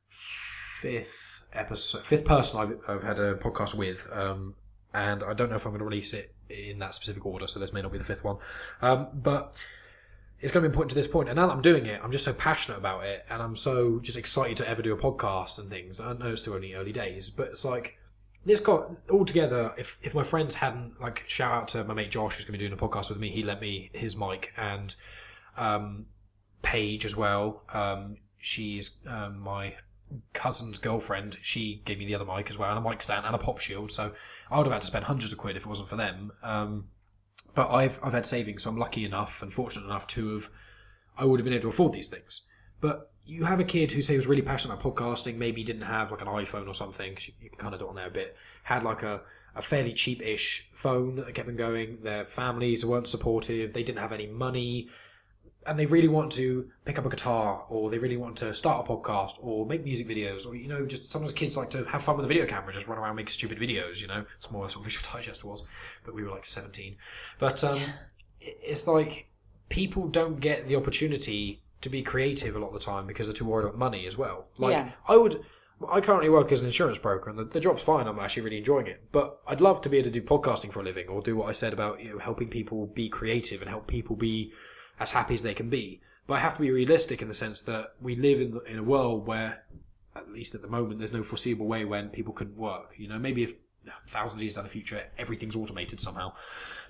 fifth 0.09 1.45
episode, 1.53 2.05
fifth 2.05 2.25
person 2.25 2.59
I've, 2.59 2.79
I've 2.89 3.03
had 3.03 3.17
a 3.17 3.35
podcast 3.35 3.75
with, 3.75 4.09
um, 4.11 4.55
and 4.93 5.23
I 5.23 5.33
don't 5.33 5.49
know 5.49 5.55
if 5.55 5.65
I'm 5.65 5.71
going 5.71 5.79
to 5.79 5.85
release 5.85 6.13
it 6.13 6.35
in 6.49 6.79
that 6.79 6.93
specific 6.93 7.25
order, 7.25 7.47
so 7.47 7.59
this 7.59 7.73
may 7.73 7.81
not 7.81 7.91
be 7.91 7.97
the 7.97 8.03
fifth 8.03 8.23
one. 8.23 8.37
Um, 8.81 9.07
but 9.13 9.55
it's 10.39 10.51
going 10.51 10.63
to 10.63 10.69
be 10.69 10.71
important 10.71 10.91
to 10.91 10.95
this 10.95 11.07
point. 11.07 11.29
and 11.29 11.35
now 11.35 11.47
that 11.47 11.53
I'm 11.53 11.61
doing 11.61 11.85
it, 11.85 11.99
I'm 12.03 12.11
just 12.11 12.25
so 12.25 12.33
passionate 12.33 12.77
about 12.77 13.05
it, 13.05 13.25
and 13.29 13.41
I'm 13.41 13.55
so 13.55 13.99
just 13.99 14.17
excited 14.17 14.57
to 14.57 14.69
ever 14.69 14.81
do 14.81 14.93
a 14.93 14.97
podcast 14.97 15.57
and 15.57 15.69
things. 15.69 15.99
I 15.99 16.13
know 16.13 16.31
it's 16.31 16.41
still 16.41 16.53
only 16.53 16.73
early 16.73 16.91
days, 16.91 17.29
but 17.29 17.47
it's 17.47 17.65
like 17.65 17.97
this 18.45 18.59
got 18.59 18.91
all 19.09 19.25
together. 19.25 19.73
If 19.77 19.97
if 20.01 20.13
my 20.15 20.23
friends 20.23 20.55
hadn't 20.55 21.01
like 21.01 21.23
shout 21.27 21.51
out 21.51 21.67
to 21.69 21.83
my 21.83 21.93
mate 21.93 22.11
Josh, 22.11 22.35
who's 22.35 22.45
going 22.45 22.53
to 22.53 22.59
be 22.59 22.67
doing 22.67 22.73
a 22.73 22.81
podcast 22.81 23.09
with 23.09 23.19
me, 23.19 23.29
he 23.29 23.43
lent 23.43 23.61
me 23.61 23.89
his 23.93 24.15
mic 24.15 24.53
and 24.55 24.95
um, 25.57 26.05
Paige 26.61 27.03
as 27.03 27.15
well. 27.15 27.63
Um, 27.73 28.17
she's 28.37 28.97
um, 29.07 29.39
my 29.39 29.75
cousin's 30.33 30.79
girlfriend. 30.79 31.37
She 31.41 31.81
gave 31.85 31.97
me 31.99 32.05
the 32.05 32.15
other 32.15 32.25
mic 32.25 32.49
as 32.49 32.57
well, 32.57 32.69
and 32.75 32.85
a 32.85 32.89
mic 32.89 33.01
stand 33.01 33.25
and 33.25 33.35
a 33.35 33.37
pop 33.37 33.59
shield. 33.59 33.91
So 33.91 34.13
I 34.49 34.57
would 34.57 34.65
have 34.65 34.73
had 34.73 34.81
to 34.81 34.87
spend 34.87 35.05
hundreds 35.05 35.31
of 35.31 35.37
quid 35.37 35.55
if 35.55 35.63
it 35.65 35.69
wasn't 35.69 35.89
for 35.89 35.95
them. 35.95 36.31
Um, 36.43 36.89
but 37.55 37.69
I've 37.69 37.99
I've 38.03 38.13
had 38.13 38.25
savings, 38.25 38.63
so 38.63 38.69
I'm 38.69 38.77
lucky 38.77 39.03
enough 39.05 39.41
and 39.41 39.51
fortunate 39.51 39.85
enough 39.85 40.07
to 40.07 40.33
have. 40.35 40.49
I 41.17 41.25
would 41.25 41.39
have 41.39 41.45
been 41.45 41.53
able 41.53 41.63
to 41.63 41.69
afford 41.69 41.93
these 41.93 42.09
things. 42.09 42.41
But 42.79 43.11
you 43.25 43.45
have 43.45 43.59
a 43.59 43.63
kid 43.63 43.91
who 43.91 44.01
say 44.01 44.15
was 44.15 44.27
really 44.27 44.43
passionate 44.43 44.75
about 44.79 44.95
podcasting, 44.95 45.37
maybe 45.37 45.63
didn't 45.63 45.81
have 45.81 46.11
like 46.11 46.21
an 46.21 46.27
iPhone 46.27 46.67
or 46.67 46.73
something. 46.73 47.15
'cause 47.15 47.29
You, 47.39 47.49
can 47.49 47.57
kind 47.57 47.73
of 47.73 47.79
do 47.79 47.87
it 47.87 47.89
on 47.89 47.95
there 47.95 48.07
a 48.07 48.11
bit. 48.11 48.35
Had 48.63 48.83
like 48.83 49.03
a 49.03 49.21
a 49.55 49.61
fairly 49.61 49.91
cheap-ish 49.91 50.69
phone 50.75 51.15
that 51.15 51.33
kept 51.33 51.47
them 51.47 51.57
going. 51.57 52.03
Their 52.03 52.23
families 52.25 52.85
weren't 52.85 53.07
supportive. 53.07 53.73
They 53.73 53.81
didn't 53.81 53.99
have 53.99 54.13
any 54.13 54.27
money 54.27 54.87
and 55.67 55.77
they 55.77 55.85
really 55.85 56.07
want 56.07 56.31
to 56.31 56.69
pick 56.85 56.97
up 56.97 57.05
a 57.05 57.09
guitar 57.09 57.65
or 57.69 57.89
they 57.89 57.97
really 57.97 58.17
want 58.17 58.35
to 58.37 58.53
start 58.53 58.85
a 58.85 58.89
podcast 58.91 59.33
or 59.41 59.65
make 59.65 59.83
music 59.83 60.07
videos 60.07 60.45
or 60.45 60.55
you 60.55 60.67
know 60.67 60.85
just 60.85 61.11
sometimes 61.11 61.33
kids 61.33 61.57
like 61.57 61.69
to 61.69 61.83
have 61.85 62.01
fun 62.01 62.15
with 62.15 62.25
a 62.25 62.27
video 62.27 62.45
camera 62.45 62.73
just 62.73 62.87
run 62.87 62.97
around 62.97 63.15
make 63.15 63.29
stupid 63.29 63.57
videos 63.59 63.99
you 64.01 64.07
know 64.07 64.25
it's 64.37 64.49
more 64.49 64.61
what 64.63 64.83
visual 64.83 65.05
digest 65.13 65.43
was 65.43 65.63
but 66.05 66.15
we 66.15 66.23
were 66.23 66.31
like 66.31 66.45
17 66.45 66.95
but 67.39 67.63
um, 67.63 67.77
it- 67.79 68.57
it's 68.61 68.87
like 68.87 69.29
people 69.69 70.07
don't 70.07 70.39
get 70.39 70.67
the 70.67 70.75
opportunity 70.75 71.61
to 71.81 71.89
be 71.89 72.01
creative 72.01 72.55
a 72.55 72.59
lot 72.59 72.67
of 72.69 72.73
the 72.73 72.79
time 72.79 73.05
because 73.05 73.27
they're 73.27 73.33
too 73.33 73.45
worried 73.45 73.65
about 73.65 73.77
money 73.77 74.07
as 74.07 74.17
well 74.17 74.47
like 74.57 74.71
Yeah. 74.73 74.91
i 75.07 75.15
would 75.17 75.43
I 75.91 76.01
currently 76.01 76.27
work 76.27 76.51
as 76.51 76.61
an 76.61 76.65
insurance 76.65 76.97
broker, 76.97 77.29
and 77.29 77.37
the, 77.37 77.43
the 77.45 77.59
job's 77.59 77.83
fine. 77.83 78.07
I'm 78.07 78.17
actually 78.17 78.41
really 78.41 78.57
enjoying 78.57 78.87
it. 78.87 79.03
But 79.11 79.39
I'd 79.45 79.61
love 79.61 79.79
to 79.81 79.89
be 79.89 79.97
able 79.99 80.05
to 80.11 80.19
do 80.19 80.23
podcasting 80.25 80.71
for 80.71 80.79
a 80.79 80.83
living, 80.83 81.07
or 81.07 81.21
do 81.21 81.35
what 81.35 81.49
I 81.49 81.51
said 81.51 81.71
about 81.71 82.01
you 82.03 82.09
know 82.13 82.17
helping 82.17 82.47
people 82.49 82.87
be 82.87 83.09
creative 83.09 83.61
and 83.61 83.69
help 83.69 83.85
people 83.85 84.15
be 84.15 84.51
as 84.99 85.11
happy 85.11 85.33
as 85.33 85.41
they 85.41 85.53
can 85.53 85.69
be. 85.69 86.01
But 86.25 86.35
I 86.35 86.39
have 86.39 86.55
to 86.55 86.61
be 86.61 86.71
realistic 86.71 87.21
in 87.21 87.27
the 87.27 87.33
sense 87.33 87.61
that 87.61 87.93
we 88.01 88.15
live 88.15 88.41
in 88.41 88.59
in 88.67 88.79
a 88.79 88.83
world 88.83 89.25
where, 89.25 89.63
at 90.15 90.29
least 90.29 90.55
at 90.55 90.61
the 90.61 90.67
moment, 90.67 90.99
there's 90.99 91.13
no 91.13 91.23
foreseeable 91.23 91.67
way 91.67 91.85
when 91.85 92.09
people 92.09 92.33
could 92.33 92.57
work. 92.57 92.93
You 92.97 93.07
know, 93.07 93.17
maybe 93.17 93.43
if 93.43 93.53
thousands 94.07 94.39
of 94.39 94.43
years 94.43 94.55
down 94.55 94.65
the 94.65 94.69
future, 94.69 95.03
everything's 95.17 95.55
automated 95.55 96.01
somehow. 96.01 96.33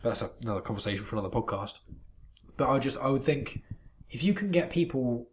But 0.01 0.09
that's 0.09 0.33
another 0.41 0.61
conversation 0.61 1.05
for 1.05 1.15
another 1.15 1.29
podcast. 1.29 1.79
But 2.57 2.69
I 2.69 2.79
just 2.79 2.97
I 2.97 3.07
would 3.09 3.23
think 3.23 3.63
if 4.09 4.23
you 4.23 4.33
can 4.33 4.51
get 4.51 4.69
people. 4.69 5.29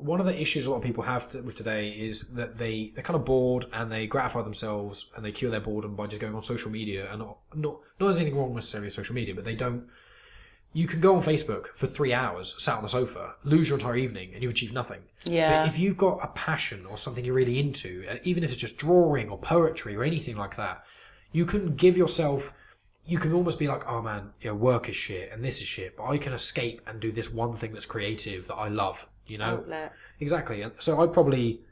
One 0.00 0.20
of 0.20 0.26
the 0.26 0.40
issues 0.40 0.64
a 0.64 0.70
lot 0.70 0.76
of 0.76 0.84
people 0.84 1.02
have 1.02 1.28
to, 1.30 1.42
with 1.42 1.56
today 1.56 1.88
is 1.88 2.28
that 2.34 2.56
they 2.56 2.92
they're 2.94 3.02
kind 3.02 3.16
of 3.16 3.24
bored 3.24 3.66
and 3.72 3.90
they 3.90 4.06
gratify 4.06 4.42
themselves 4.42 5.10
and 5.16 5.24
they 5.24 5.32
cure 5.32 5.50
their 5.50 5.58
boredom 5.58 5.96
by 5.96 6.06
just 6.06 6.20
going 6.20 6.36
on 6.36 6.42
social 6.44 6.70
media 6.70 7.10
and 7.10 7.18
not 7.18 7.38
not 7.52 7.62
not 7.72 7.80
there's 7.98 8.18
anything 8.20 8.38
wrong 8.38 8.54
necessarily 8.54 8.86
with 8.86 8.94
social 8.94 9.16
media, 9.16 9.34
but 9.34 9.42
they 9.42 9.56
don't 9.56 9.88
you 10.72 10.86
can 10.86 11.00
go 11.00 11.16
on 11.16 11.22
Facebook 11.22 11.68
for 11.74 11.86
three 11.86 12.12
hours, 12.12 12.54
sat 12.58 12.76
on 12.76 12.82
the 12.82 12.88
sofa, 12.88 13.34
lose 13.42 13.68
your 13.68 13.78
entire 13.78 13.96
evening, 13.96 14.32
and 14.34 14.42
you've 14.42 14.52
achieved 14.52 14.74
nothing. 14.74 15.00
Yeah. 15.24 15.60
But 15.60 15.68
if 15.68 15.78
you've 15.78 15.96
got 15.96 16.20
a 16.22 16.28
passion 16.28 16.86
or 16.86 16.96
something 16.96 17.24
you're 17.24 17.34
really 17.34 17.58
into, 17.58 18.04
uh, 18.08 18.16
even 18.24 18.44
if 18.44 18.50
it's 18.50 18.60
just 18.60 18.76
drawing 18.76 19.30
or 19.30 19.38
poetry 19.38 19.96
or 19.96 20.04
anything 20.04 20.36
like 20.36 20.56
that, 20.56 20.84
you 21.32 21.46
can 21.46 21.74
give 21.74 21.96
yourself. 21.96 22.52
You 23.06 23.18
can 23.18 23.32
almost 23.32 23.58
be 23.58 23.66
like, 23.66 23.88
oh 23.88 24.02
man, 24.02 24.32
you 24.42 24.50
know, 24.50 24.54
work 24.54 24.88
is 24.90 24.96
shit 24.96 25.30
and 25.32 25.42
this 25.42 25.62
is 25.62 25.66
shit, 25.66 25.96
but 25.96 26.04
I 26.04 26.18
can 26.18 26.34
escape 26.34 26.82
and 26.86 27.00
do 27.00 27.10
this 27.10 27.32
one 27.32 27.54
thing 27.54 27.72
that's 27.72 27.86
creative 27.86 28.46
that 28.48 28.54
I 28.56 28.68
love. 28.68 29.08
You 29.26 29.38
know, 29.38 29.58
Outlet. 29.58 29.92
exactly. 30.20 30.64
So 30.78 31.00
I'd 31.00 31.12
probably. 31.12 31.62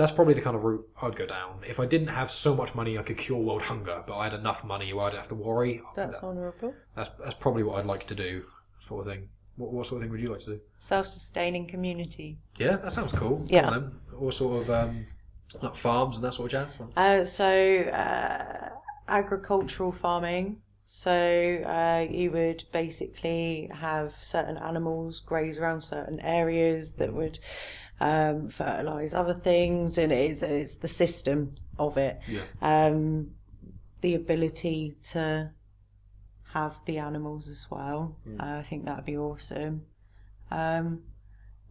That's 0.00 0.12
probably 0.12 0.32
the 0.32 0.40
kind 0.40 0.56
of 0.56 0.64
route 0.64 0.88
I'd 1.02 1.14
go 1.14 1.26
down. 1.26 1.60
If 1.68 1.78
I 1.78 1.84
didn't 1.84 2.08
have 2.08 2.30
so 2.30 2.56
much 2.56 2.74
money 2.74 2.96
I 2.98 3.02
could 3.02 3.18
cure 3.18 3.38
world 3.38 3.60
hunger, 3.62 4.02
but 4.06 4.16
I 4.16 4.24
had 4.24 4.34
enough 4.34 4.64
money 4.64 4.92
where 4.94 5.04
I 5.04 5.10
didn't 5.10 5.20
have 5.24 5.28
to 5.28 5.34
worry, 5.34 5.82
That's 5.94 6.18
honourable. 6.22 6.74
that's 6.96 7.10
that's 7.22 7.34
probably 7.34 7.62
what 7.62 7.78
I'd 7.78 7.86
like 7.86 8.06
to 8.06 8.14
do, 8.14 8.44
sort 8.78 9.06
of 9.06 9.12
thing. 9.12 9.28
What, 9.56 9.72
what 9.72 9.86
sort 9.86 9.98
of 9.98 10.04
thing 10.04 10.12
would 10.12 10.20
you 10.22 10.30
like 10.32 10.40
to 10.40 10.54
do? 10.54 10.60
Self-sustaining 10.78 11.66
community. 11.68 12.38
Yeah, 12.56 12.76
that 12.76 12.92
sounds 12.92 13.12
cool. 13.12 13.44
Yeah. 13.46 13.88
All 14.18 14.32
sort 14.32 14.62
of 14.62 14.70
um, 14.70 15.06
like 15.60 15.74
farms 15.74 16.16
and 16.16 16.24
that 16.24 16.32
sort 16.32 16.46
of 16.54 16.68
jazz. 16.68 16.78
Uh, 16.96 17.24
so 17.24 17.80
uh, 17.82 18.70
agricultural 19.06 19.92
farming. 19.92 20.62
So 20.86 21.12
uh, 21.12 22.06
you 22.10 22.32
would 22.32 22.64
basically 22.72 23.70
have 23.72 24.14
certain 24.22 24.56
animals 24.56 25.20
graze 25.20 25.58
around 25.58 25.82
certain 25.82 26.18
areas 26.20 26.94
that 26.94 27.12
would 27.12 27.38
um, 28.00 28.48
fertilize 28.48 29.12
other 29.14 29.34
things, 29.34 29.98
and 29.98 30.12
it 30.12 30.30
is 30.30 30.42
it's 30.42 30.76
the 30.78 30.88
system 30.88 31.54
of 31.78 31.96
it. 31.96 32.20
Yeah. 32.28 32.42
Um, 32.62 33.32
the 34.00 34.14
ability 34.14 34.96
to 35.12 35.50
have 36.54 36.76
the 36.86 36.98
animals 36.98 37.48
as 37.48 37.66
well. 37.70 38.16
Mm. 38.28 38.40
Uh, 38.42 38.58
I 38.58 38.62
think 38.62 38.84
that 38.86 38.96
would 38.96 39.04
be 39.04 39.16
awesome. 39.16 39.82
Um, 40.50 41.02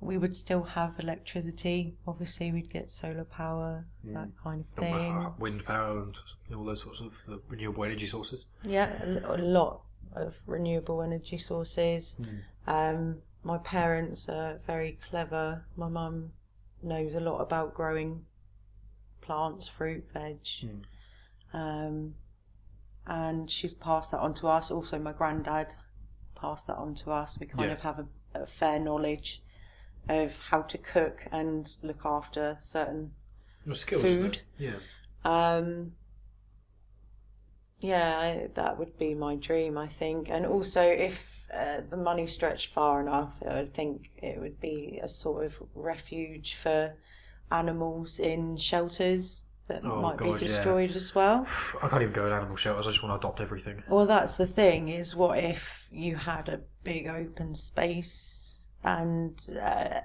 we 0.02 0.18
would 0.18 0.38
still 0.38 0.64
have 0.64 0.98
electricity. 1.00 1.96
Obviously, 2.08 2.52
we'd 2.54 2.70
get 2.72 2.90
solar 2.90 3.26
power, 3.26 3.86
Mm. 4.08 4.14
that 4.14 4.30
kind 4.42 4.64
of 4.64 4.80
thing. 4.80 5.34
Wind 5.40 5.66
power 5.66 6.02
and 6.04 6.16
all 6.56 6.64
those 6.64 6.82
sorts 6.82 7.02
of 7.02 7.22
uh, 7.28 7.38
renewable 7.50 7.84
energy 7.84 8.06
sources. 8.06 8.46
Yeah, 8.64 9.04
a 9.26 9.38
lot 9.38 9.82
of 10.14 10.36
renewable 10.46 11.02
energy 11.02 11.38
sources. 11.38 12.20
Um, 12.68 13.18
my 13.44 13.58
parents 13.58 14.28
are 14.30 14.60
very 14.68 14.98
clever. 15.10 15.66
My 15.76 15.88
mum 15.88 16.32
knows 16.84 17.14
a 17.14 17.20
lot 17.20 17.40
about 17.40 17.74
growing 17.74 18.26
plants, 19.22 19.68
fruit, 19.68 20.06
veg. 20.14 20.40
Um, 21.54 22.16
and 23.08 23.50
she's 23.50 23.74
passed 23.74 24.12
that 24.12 24.20
on 24.20 24.34
to 24.36 24.48
us. 24.48 24.70
Also, 24.72 25.00
my 25.00 25.12
granddad 25.14 25.76
passed 26.36 26.68
that 26.68 26.78
on 26.78 26.96
to 26.96 27.12
us. 27.12 27.40
We 27.40 27.48
kind 27.48 27.66
Yeah. 27.70 27.74
of 27.76 27.82
have 27.82 28.00
a, 28.00 28.08
a 28.44 28.46
fair 28.46 28.80
knowledge 28.80 29.42
of 30.08 30.34
how 30.50 30.62
to 30.64 30.78
cook 30.78 31.22
and 31.32 31.70
look 31.82 32.02
after 32.06 32.58
certain 32.62 33.12
Your 33.66 33.76
skills. 33.76 34.02
Food. 34.02 34.42
Yeah. 34.58 34.78
Um, 35.26 35.94
yeah, 37.80 38.18
I, 38.20 38.50
that 38.56 38.78
would 38.78 38.98
be 38.98 39.14
my 39.14 39.36
dream, 39.36 39.78
I 39.78 39.88
think. 39.88 40.30
And 40.30 40.46
also, 40.46 40.82
if 40.82 41.46
uh, 41.54 41.82
the 41.90 41.98
money 41.98 42.28
stretched 42.28 42.74
far 42.74 43.02
enough, 43.02 43.34
I 43.48 43.56
would 43.56 43.74
think 43.74 44.10
it 44.18 44.40
would 44.40 44.60
be 44.60 45.00
a 45.02 45.08
sort 45.08 45.46
of 45.46 45.62
refuge 45.76 46.56
for 46.62 46.94
animals 47.52 48.20
in 48.20 48.58
shelters 48.58 49.42
that 49.68 49.84
Oh, 49.86 50.02
might 50.02 50.18
God, 50.18 50.26
be 50.40 50.46
yeah. 50.46 50.48
destroyed 50.48 50.96
as 50.96 51.14
well. 51.16 51.46
I 51.82 51.88
can't 51.88 52.02
even 52.02 52.14
go 52.14 52.26
in 52.28 52.34
animal 52.34 52.56
shelters. 52.56 52.88
I 52.88 52.92
just 52.92 53.04
want 53.04 53.14
to 53.22 53.28
adopt 53.28 53.40
everything. 53.40 53.84
Well, 53.88 54.06
that's 54.06 54.36
the 54.36 54.48
thing 54.48 54.90
is, 54.90 55.16
what 55.16 55.38
if 55.38 55.88
you 55.92 56.16
had 56.16 56.50
a 56.50 56.62
big 56.84 57.08
open 57.08 57.56
space 57.56 58.64
and 58.84 59.40
uh, 59.62 60.02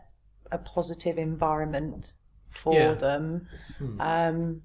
a 0.51 0.59
positive 0.59 1.19
environment 1.19 2.13
for 2.51 2.75
Yeah. 2.75 2.95
them, 2.95 3.49
Hmm. 3.79 4.01
um, 4.01 4.63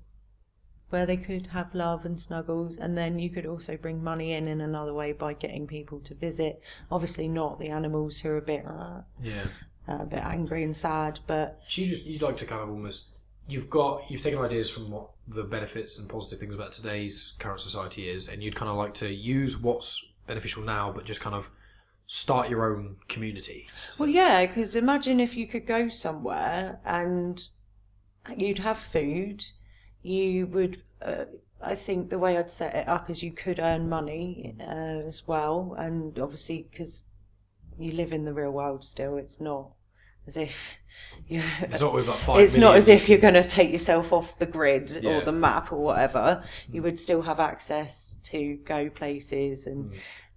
where 0.90 1.06
they 1.06 1.18
could 1.18 1.48
have 1.48 1.74
love 1.76 2.06
and 2.06 2.20
snuggles, 2.20 2.78
and 2.78 2.98
then 2.98 3.20
you 3.20 3.30
could 3.30 3.46
also 3.46 3.78
bring 3.78 4.04
money 4.04 4.34
in 4.34 4.48
in 4.48 4.62
another 4.62 4.94
way 4.94 5.12
by 5.12 5.34
getting 5.34 5.68
people 5.68 6.00
to 6.02 6.16
visit. 6.16 6.62
Obviously, 6.92 7.28
not 7.28 7.60
the 7.60 7.70
animals 7.70 8.20
who 8.20 8.30
are 8.30 8.38
a 8.38 8.42
bit 8.42 8.66
uh, 8.68 9.02
Yeah. 9.22 9.48
a 9.88 10.06
bit 10.06 10.24
angry 10.24 10.64
and 10.64 10.76
sad, 10.76 11.20
but 11.28 11.60
So 11.68 11.82
you 11.82 11.90
just 11.90 12.06
you'd 12.06 12.22
like 12.22 12.38
to 12.38 12.46
kind 12.46 12.62
of 12.62 12.70
almost 12.70 13.16
you've 13.48 13.70
got 13.70 14.02
you've 14.10 14.22
taken 14.22 14.40
ideas 14.40 14.70
from 14.70 14.92
what 14.92 15.10
the 15.28 15.44
benefits 15.44 15.98
and 16.00 16.10
positive 16.10 16.40
things 16.40 16.56
about 16.56 16.72
today's 16.74 17.34
current 17.40 17.62
society 17.62 18.10
is, 18.10 18.28
and 18.28 18.42
you'd 18.44 18.56
kind 18.56 18.70
of 18.70 18.78
like 18.78 18.94
to 18.96 19.12
use 19.14 19.58
what's 19.60 20.06
beneficial 20.28 20.64
now, 20.64 20.92
but 20.92 21.06
just 21.06 21.22
kind 21.22 21.36
of 21.36 21.50
start 22.08 22.50
your 22.50 22.72
own 22.72 22.98
community. 23.08 23.68
Well, 24.00 24.10
yeah, 24.10 24.46
because 24.48 24.76
imagine 24.76 25.20
if 25.20 25.36
you 25.36 25.46
could 25.48 25.68
go 25.68 25.90
somewhere 25.90 26.80
and 26.84 27.44
you'd 28.36 28.60
have 28.60 28.80
food, 28.80 29.46
you 30.02 30.48
would. 30.48 30.82
Uh, 31.02 31.26
I 31.62 31.76
think 31.76 32.10
the 32.10 32.20
way 32.20 32.38
I'd 32.38 32.52
set 32.52 32.74
it 32.74 32.88
up 32.88 33.10
is 33.10 33.22
you 33.22 33.32
could 33.32 33.60
earn 33.60 33.90
money 33.90 34.56
uh, 34.60 34.64
as 35.08 35.28
well, 35.28 35.76
and 35.78 36.18
obviously 36.18 36.68
because 36.72 37.02
you 37.78 37.92
live 37.92 38.14
in 38.14 38.26
the 38.26 38.34
real 38.34 38.52
world 38.52 38.84
still, 38.84 39.18
it's 39.18 39.40
not 39.42 39.72
as 40.28 40.38
if 40.38 40.56
you. 41.28 41.42
It's 41.62 41.80
not 41.82 41.94
with 41.94 42.08
like 42.08 42.20
five. 42.20 42.40
It's 42.42 42.54
not 42.56 42.62
million- 42.74 42.78
as 42.78 42.88
if 42.88 43.10
you're 43.10 43.18
going 43.18 43.34
to 43.34 43.44
take 43.44 43.72
yourself 43.72 44.14
off 44.14 44.40
the 44.40 44.46
grid 44.46 45.00
Yeah. 45.02 45.18
or 45.18 45.26
the 45.26 45.32
map 45.34 45.72
or 45.72 45.80
whatever. 45.84 46.44
You 46.72 46.82
would 46.84 47.00
still 47.00 47.24
have 47.24 47.40
access 47.40 48.16
to 48.24 48.56
go 48.66 48.90
places 48.90 49.68
and 49.68 49.92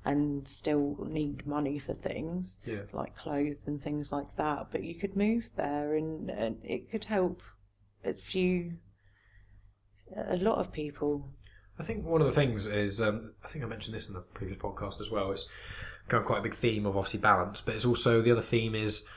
and 0.04 0.48
still 0.48 1.06
need 1.08 1.46
money 1.46 1.78
for 1.78 1.94
things 1.94 2.58
Yeah. 2.66 2.80
like 2.92 3.16
clothes 3.16 3.60
and 3.66 3.80
things 3.80 4.10
like 4.10 4.34
that. 4.36 4.66
But 4.72 4.82
you 4.82 4.96
could 4.96 5.16
move 5.16 5.44
there, 5.56 5.94
and, 5.94 6.28
and 6.30 6.56
it 6.64 6.90
could 6.90 7.04
help 7.04 7.40
a 8.04 8.12
few 8.14 8.72
a 10.16 10.36
lot 10.36 10.58
of 10.58 10.72
people. 10.72 11.28
I 11.78 11.82
think 11.84 12.04
one 12.04 12.20
of 12.20 12.26
the 12.26 12.32
things 12.32 12.66
is, 12.66 13.00
um, 13.00 13.32
I 13.44 13.48
think 13.48 13.64
I 13.64 13.68
mentioned 13.68 13.94
this 13.94 14.08
in 14.08 14.14
the 14.14 14.20
previous 14.20 14.58
podcast 14.58 15.00
as 15.00 15.10
well. 15.10 15.32
It's 15.32 15.48
kind 16.08 16.20
of 16.20 16.26
quite 16.26 16.40
a 16.40 16.42
big 16.42 16.54
theme 16.54 16.84
of 16.86 16.96
obviously 16.96 17.20
balance, 17.20 17.60
but 17.60 17.74
it's 17.74 17.86
also 17.86 18.20
the 18.20 18.30
other 18.30 18.42
theme 18.42 18.74
is 18.74 19.08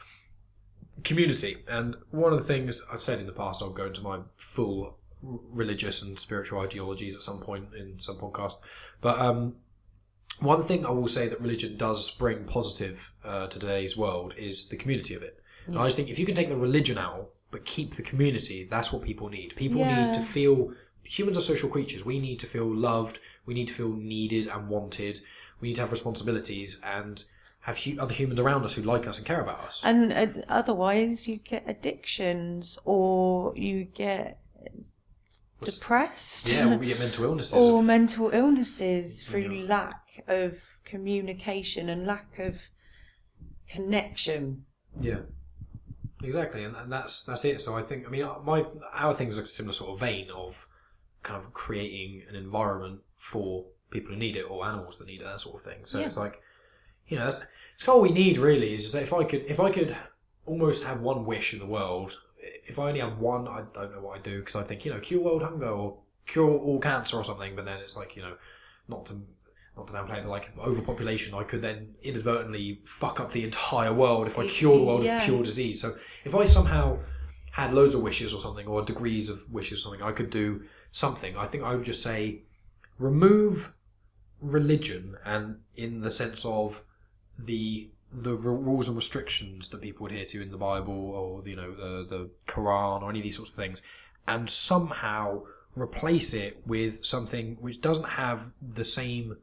community. 1.04 1.58
And 1.68 1.96
one 2.12 2.34
of 2.34 2.40
the 2.40 2.46
things 2.46 2.84
I've 2.92 3.02
said 3.02 3.20
in 3.20 3.26
the 3.26 3.32
past, 3.34 3.62
I'll 3.62 3.70
go 3.70 3.88
into 3.88 4.02
my 4.02 4.20
full 4.38 4.98
religious 5.22 6.02
and 6.04 6.20
spiritual 6.20 6.60
ideologies 6.62 7.16
at 7.16 7.22
some 7.22 7.40
point 7.40 7.70
in 7.78 8.00
some 8.00 8.18
podcast. 8.18 8.54
But 9.02 9.20
um, 9.20 9.56
one 10.40 10.62
thing 10.62 10.86
I 10.86 10.92
will 10.92 11.08
say 11.08 11.28
that 11.28 11.42
religion 11.42 11.78
does 11.78 12.10
bring 12.12 12.46
positive 12.46 13.12
uh, 13.24 13.48
to 13.48 13.60
today's 13.60 13.98
world 13.98 14.34
is 14.38 14.68
the 14.70 14.78
community 14.78 15.14
of 15.16 15.24
it. 15.24 15.42
And 15.68 15.78
I 15.80 15.86
just 15.86 15.96
think 15.98 16.10
if 16.10 16.20
you 16.20 16.26
can 16.26 16.36
take 16.36 16.50
the 16.50 16.56
religion 16.56 16.98
out 16.98 17.30
but 17.52 17.66
keep 17.66 17.94
the 17.94 18.04
community, 18.04 18.68
that's 18.70 18.92
what 18.92 19.02
people 19.02 19.30
need. 19.30 19.56
People 19.56 19.80
Yeah. 19.80 20.08
need 20.08 20.14
to 20.16 20.22
feel. 20.22 20.74
Humans 21.06 21.38
are 21.38 21.42
social 21.42 21.70
creatures. 21.70 22.04
We 22.06 22.20
need 22.20 22.40
to 22.40 22.48
feel 22.48 22.66
loved. 22.74 23.20
We 23.46 23.54
need 23.54 23.68
to 23.68 23.74
feel 23.74 23.94
needed 23.94 24.48
and 24.48 24.68
wanted. 24.70 25.20
We 25.62 25.70
need 25.70 25.76
to 25.76 25.82
have 25.82 25.92
responsibilities 25.92 26.82
and 26.84 27.24
have 27.62 27.80
hu- 27.80 28.00
other 28.00 28.14
humans 28.14 28.40
around 28.40 28.64
us 28.64 28.74
who 28.76 28.82
like 28.82 29.08
us 29.08 29.18
and 29.18 29.26
care 29.26 29.42
about 29.42 29.60
us. 29.62 29.84
And 29.86 30.12
uh, 30.14 30.28
otherwise, 30.50 31.28
you 31.28 31.38
get 31.38 31.64
addictions 31.68 32.78
or 32.86 33.56
you 33.56 33.86
get 33.86 34.40
depressed 35.64 36.48
yeah, 36.52 36.76
we 36.76 36.88
get 36.88 37.00
mental 37.00 37.24
illnesses. 37.24 37.54
or 37.56 37.80
of- 37.80 37.86
mental 37.86 38.30
illnesses 38.32 39.24
through 39.24 39.52
Yeah. 39.52 39.68
lack 39.68 40.24
of 40.28 40.58
communication 40.84 41.90
and 41.90 42.06
lack 42.06 42.38
of 42.40 42.56
connection. 43.70 44.66
Yeah, 45.00 45.20
exactly, 46.24 46.64
and, 46.64 46.76
and 46.76 46.92
that's 46.92 47.24
that's 47.24 47.46
it. 47.46 47.62
So 47.62 47.76
I 47.76 47.82
think, 47.84 48.06
I 48.08 48.10
mean, 48.10 48.28
my 48.44 48.66
our 48.94 49.14
things 49.14 49.38
are 49.40 49.44
a 49.44 49.48
similar 49.48 49.74
sort 49.74 49.92
of 49.92 50.00
vein 50.00 50.30
of 50.30 50.68
kind 51.26 51.38
of 51.42 51.54
creating 51.54 52.22
an 52.30 52.36
environment 52.36 53.02
for 53.18 53.66
people 53.90 54.12
who 54.14 54.18
need 54.18 54.36
it 54.38 54.44
or 54.44 54.66
animals 54.66 54.98
that 54.98 55.08
need 55.08 55.22
it, 55.22 55.26
that 55.26 55.42
sort 55.42 55.56
of 55.56 55.62
thing. 55.62 55.82
So 55.86 56.00
Yeah. 56.00 56.06
it's 56.06 56.18
like, 56.18 56.42
you 57.08 57.18
know, 57.18 57.26
that's 57.26 57.44
it's 57.74 57.84
kind 57.84 57.96
of 57.96 57.96
all 57.98 58.02
we 58.02 58.12
need 58.12 58.38
really. 58.38 58.74
Is 58.76 58.84
just 58.84 58.96
if 58.96 59.12
I 59.12 59.24
could, 59.26 59.44
if 59.48 59.60
I 59.60 59.72
could 59.72 59.96
almost 60.46 60.86
have 60.86 61.02
one 61.02 61.26
wish 61.26 61.54
in 61.54 61.60
the 61.60 61.66
world, 61.66 62.20
if 62.68 62.78
I 62.80 62.88
only 62.90 63.00
had 63.02 63.18
one, 63.20 63.48
I 63.48 63.64
don't 63.74 63.92
know 63.94 64.02
what 64.02 64.18
I'd 64.18 64.24
do 64.24 64.40
because 64.40 64.56
I 64.56 64.64
think, 64.64 64.86
you 64.86 64.94
know, 64.94 65.00
cure 65.00 65.22
world 65.22 65.42
hunger 65.42 65.68
or 65.68 65.98
cure 66.28 66.50
all 66.50 66.80
cancer 66.80 67.18
or 67.18 67.24
something. 67.24 67.56
But 67.56 67.66
then 67.66 67.80
it's 67.80 67.98
like, 67.98 68.16
you 68.16 68.22
know, 68.22 68.36
not 68.88 69.06
to 69.08 69.22
not 69.76 69.88
to 69.88 69.94
downplay 69.94 70.20
it, 70.20 70.24
but 70.24 70.30
like 70.30 70.58
overpopulation, 70.58 71.34
I 71.34 71.44
could 71.44 71.62
then 71.62 71.96
inadvertently 72.02 72.80
fuck 72.86 73.20
up 73.20 73.32
the 73.34 73.44
entire 73.44 73.92
world 73.94 74.26
if 74.28 74.40
I 74.40 74.48
cure 74.48 74.78
the 74.78 74.84
world 74.86 75.04
Yeah. 75.04 75.18
of 75.18 75.24
pure 75.26 75.44
disease. 75.44 75.82
So 75.82 75.98
if 76.24 76.34
I 76.34 76.46
somehow 76.46 77.00
had 77.52 77.74
loads 77.74 77.94
of 77.96 78.02
wishes 78.02 78.34
or 78.34 78.40
something, 78.40 78.68
or 78.68 78.84
degrees 78.84 79.30
of 79.30 79.52
wishes 79.52 79.80
or 79.80 79.82
something, 79.82 80.02
I 80.02 80.14
could 80.14 80.30
do 80.30 80.64
something. 80.96 81.36
I 81.36 81.46
think 81.46 81.64
I 81.64 81.76
would 81.76 81.84
just 81.84 82.02
say 82.02 82.44
remove 82.98 83.74
religion 84.40 85.18
and 85.26 85.60
in 85.76 86.02
the 86.02 86.12
sense 86.12 86.46
of 86.46 86.84
the 87.38 87.90
the 88.14 88.34
rules 88.34 88.88
and 88.88 88.96
restrictions 88.96 89.68
that 89.70 89.82
people 89.82 90.06
adhere 90.06 90.24
to 90.24 90.42
in 90.42 90.52
the 90.52 90.58
Bible 90.58 90.94
or 90.94 91.46
you 91.46 91.58
know 91.58 91.76
the 91.76 92.08
the 92.08 92.30
Quran 92.48 93.02
or 93.02 93.10
any 93.10 93.20
of 93.20 93.24
these 93.24 93.36
sorts 93.36 93.52
of 93.52 93.58
things, 93.58 93.82
and 94.26 94.50
somehow 94.50 95.42
replace 95.76 96.34
it 96.34 96.62
with 96.66 97.06
something 97.06 97.58
which 97.60 97.82
doesn't 97.82 98.12
have 98.12 98.54
the 98.62 98.86
same 98.86 99.36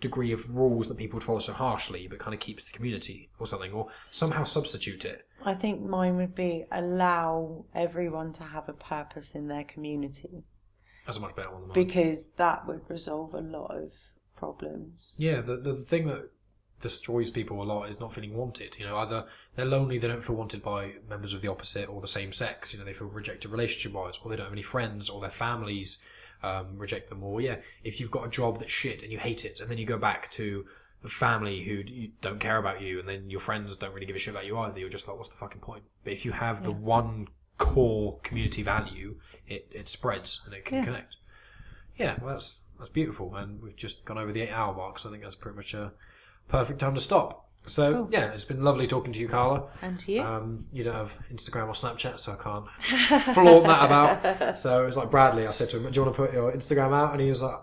degree 0.00 0.30
of 0.30 0.54
rules 0.54 0.88
that 0.88 0.98
people 0.98 1.16
would 1.16 1.24
follow 1.24 1.40
so 1.40 1.52
harshly, 1.52 2.06
but 2.06 2.20
kind 2.20 2.34
of 2.34 2.38
keeps 2.38 2.62
the 2.62 2.70
community 2.70 3.28
or 3.40 3.46
something, 3.48 3.72
or 3.72 3.88
somehow 4.12 4.44
substitute 4.44 5.04
it. 5.04 5.26
I 5.44 5.54
think 5.54 5.82
mine 5.82 6.16
would 6.16 6.36
be 6.36 6.64
allow 6.70 7.64
everyone 7.74 8.32
to 8.34 8.44
have 8.44 8.68
a 8.68 8.72
purpose 8.72 9.34
in 9.34 9.48
their 9.48 9.64
community 9.64 10.44
That's 11.06 11.18
a 11.18 11.20
much 11.20 11.36
better 11.36 11.50
one 11.50 11.60
than 11.62 11.68
mine. 11.68 11.86
because 11.86 12.30
that 12.36 12.66
would 12.66 12.82
resolve 12.88 13.32
a 13.34 13.40
lot 13.40 13.70
of 13.74 13.92
problems. 14.36 15.14
Yeah, 15.16 15.40
the, 15.40 15.56
the 15.56 15.72
the 15.72 15.76
thing 15.76 16.06
that 16.08 16.30
destroys 16.80 17.30
people 17.30 17.62
a 17.62 17.64
lot 17.64 17.88
is 17.88 17.98
not 18.00 18.12
feeling 18.12 18.34
wanted. 18.34 18.76
You 18.78 18.86
know, 18.86 18.98
either 18.98 19.24
they're 19.54 19.64
lonely, 19.64 19.98
they 19.98 20.08
don't 20.08 20.22
feel 20.24 20.36
wanted 20.36 20.62
by 20.62 20.94
members 21.08 21.32
of 21.32 21.40
the 21.42 21.48
opposite 21.50 21.88
or 21.88 22.00
the 22.00 22.06
same 22.06 22.32
sex. 22.32 22.72
You 22.72 22.78
know, 22.78 22.84
they 22.84 22.92
feel 22.92 23.06
rejected 23.06 23.50
relationship 23.50 23.92
wise, 23.92 24.18
or 24.22 24.30
they 24.30 24.36
don't 24.36 24.46
have 24.46 24.52
any 24.52 24.62
friends, 24.62 25.08
or 25.08 25.20
their 25.20 25.30
families 25.30 25.98
um, 26.42 26.76
reject 26.76 27.08
them. 27.08 27.22
Or 27.22 27.40
yeah, 27.40 27.56
if 27.82 28.00
you've 28.00 28.10
got 28.10 28.26
a 28.26 28.30
job 28.30 28.58
that's 28.58 28.72
shit 28.72 29.02
and 29.02 29.10
you 29.10 29.18
hate 29.18 29.44
it, 29.44 29.60
and 29.60 29.70
then 29.70 29.78
you 29.78 29.86
go 29.86 29.98
back 29.98 30.30
to 30.32 30.66
a 31.04 31.08
family 31.08 31.62
who 31.62 32.08
don't 32.20 32.40
care 32.40 32.58
about 32.58 32.80
you, 32.82 32.98
and 33.00 33.08
then 33.08 33.30
your 33.30 33.40
friends 33.40 33.74
don't 33.76 33.94
really 33.94 34.06
give 34.06 34.16
a 34.16 34.18
shit 34.18 34.34
about 34.34 34.44
you 34.46 34.58
either. 34.58 34.78
You're 34.78 34.88
just 34.88 35.08
like, 35.08 35.16
what's 35.16 35.30
the 35.30 35.36
fucking 35.36 35.60
point? 35.60 35.84
But 36.04 36.12
if 36.12 36.24
you 36.24 36.32
have 36.32 36.62
the 36.62 36.72
one 36.72 37.28
core 37.58 38.18
community 38.22 38.62
value, 38.62 39.16
it, 39.46 39.68
it 39.70 39.88
spreads 39.88 40.42
and 40.44 40.54
it 40.54 40.64
can 40.64 40.78
Yeah. 40.78 40.84
connect. 40.84 41.16
Yeah, 41.96 42.16
well, 42.20 42.34
that's 42.34 42.58
that's 42.78 42.90
beautiful, 42.90 43.34
and 43.36 43.62
we've 43.62 43.74
just 43.76 44.04
gone 44.04 44.18
over 44.18 44.32
the 44.32 44.42
eight 44.42 44.52
hour 44.52 44.74
mark, 44.74 44.98
so 44.98 45.08
I 45.08 45.12
think 45.12 45.22
that's 45.22 45.34
pretty 45.34 45.56
much 45.56 45.72
a 45.72 45.92
perfect 46.48 46.78
time 46.80 46.94
to 46.94 47.00
stop. 47.00 47.44
So 47.66 47.92
Cool. 47.94 48.08
yeah, 48.12 48.26
it's 48.32 48.44
been 48.44 48.62
lovely 48.62 48.86
talking 48.86 49.12
to 49.14 49.18
you, 49.20 49.28
Carla. 49.28 49.64
And 49.82 49.98
to 50.00 50.12
you? 50.12 50.22
Um, 50.22 50.66
you 50.72 50.84
don't 50.84 50.94
have 50.94 51.18
Instagram 51.32 51.66
or 51.68 51.72
Snapchat, 51.72 52.18
so 52.18 52.32
I 52.32 52.42
can't 52.42 52.66
flaunt 53.34 53.64
that 53.66 53.84
about. 53.86 54.54
So 54.54 54.86
it's 54.86 54.96
like 54.96 55.10
Bradley. 55.10 55.46
I 55.46 55.50
said 55.52 55.70
to 55.70 55.78
him, 55.78 55.90
"Do 55.90 55.96
you 55.98 56.04
want 56.04 56.14
to 56.16 56.22
put 56.26 56.32
your 56.34 56.52
Instagram 56.52 56.92
out?" 56.94 57.12
And 57.12 57.20
he 57.22 57.28
was 57.30 57.40
like, 57.42 57.56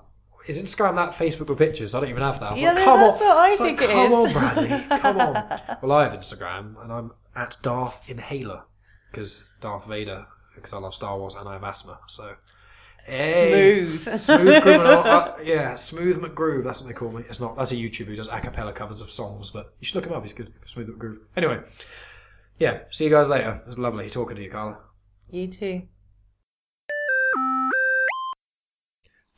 "Is 0.48 0.62
Instagram 0.62 0.96
that 0.96 1.12
Facebook 1.14 1.48
with 1.48 1.58
pictures? 1.60 1.94
I 1.96 2.00
don't 2.02 2.10
even 2.10 2.24
have 2.24 2.39
that." 2.39 2.50
I 2.50 2.52
was 2.54 2.62
Yeah, 2.62 2.74
like, 2.74 2.84
"Come 2.84 3.00
that's 3.00 3.22
on, 3.22 3.28
what 3.28 3.38
I 3.38 3.52
It's 3.52 3.60
like, 3.62 3.78
think 3.80 3.89
it 3.89 3.94
come 3.94 4.08
is." 4.08 4.14
on, 4.14 4.34
Bradley, 4.34 4.98
come 5.00 5.20
on." 5.22 5.60
Well, 5.84 5.91
I 5.94 6.04
have 6.10 6.20
Instagram, 6.20 6.82
and 6.84 6.91
I'm 6.91 7.12
at 7.36 7.58
Darth 7.62 8.02
Inhaler 8.10 8.64
because 9.14 9.47
Darth 9.61 9.88
Vader, 9.88 10.26
because 10.55 10.74
I 10.74 10.80
love 10.80 10.95
Star 10.95 11.18
Wars 11.18 11.36
and 11.36 11.47
I 11.47 11.53
have 11.53 11.64
asthma. 11.64 11.99
So. 12.07 12.36
Hey, 13.05 13.97
Smooth. 13.97 14.18
smooth 14.18 14.61
criminal. 14.61 15.03
Uh, 15.03 15.36
yeah, 15.43 15.76
smooth 15.76 16.22
McGroove. 16.22 16.64
That's 16.64 16.80
what 16.82 16.88
they 16.88 16.93
call 16.93 17.11
me. 17.11 17.24
It's 17.28 17.41
not. 17.41 17.57
That's 17.57 17.74
a 17.74 17.76
YouTuber 17.76 18.05
who 18.05 18.16
does 18.16 18.30
a 18.30 18.39
cappella 18.39 18.72
covers 18.72 19.01
of 19.01 19.11
songs, 19.11 19.51
but 19.51 19.74
you 19.82 19.86
should 19.86 19.95
look 19.95 20.05
him 20.05 20.14
up. 20.14 20.24
He's 20.24 20.32
good. 20.34 20.53
Smooth 20.66 20.88
McGroove. 20.88 21.18
Anyway, 21.36 21.59
yeah. 22.59 22.84
See 22.91 23.03
you 23.03 23.09
guys 23.09 23.28
later. 23.30 23.61
It 23.61 23.68
was 23.68 23.78
lovely 23.78 24.09
talking 24.09 24.38
to 24.38 24.41
you, 24.41 24.49
Carla. 24.49 24.78
You 25.30 25.47
too. 25.47 25.82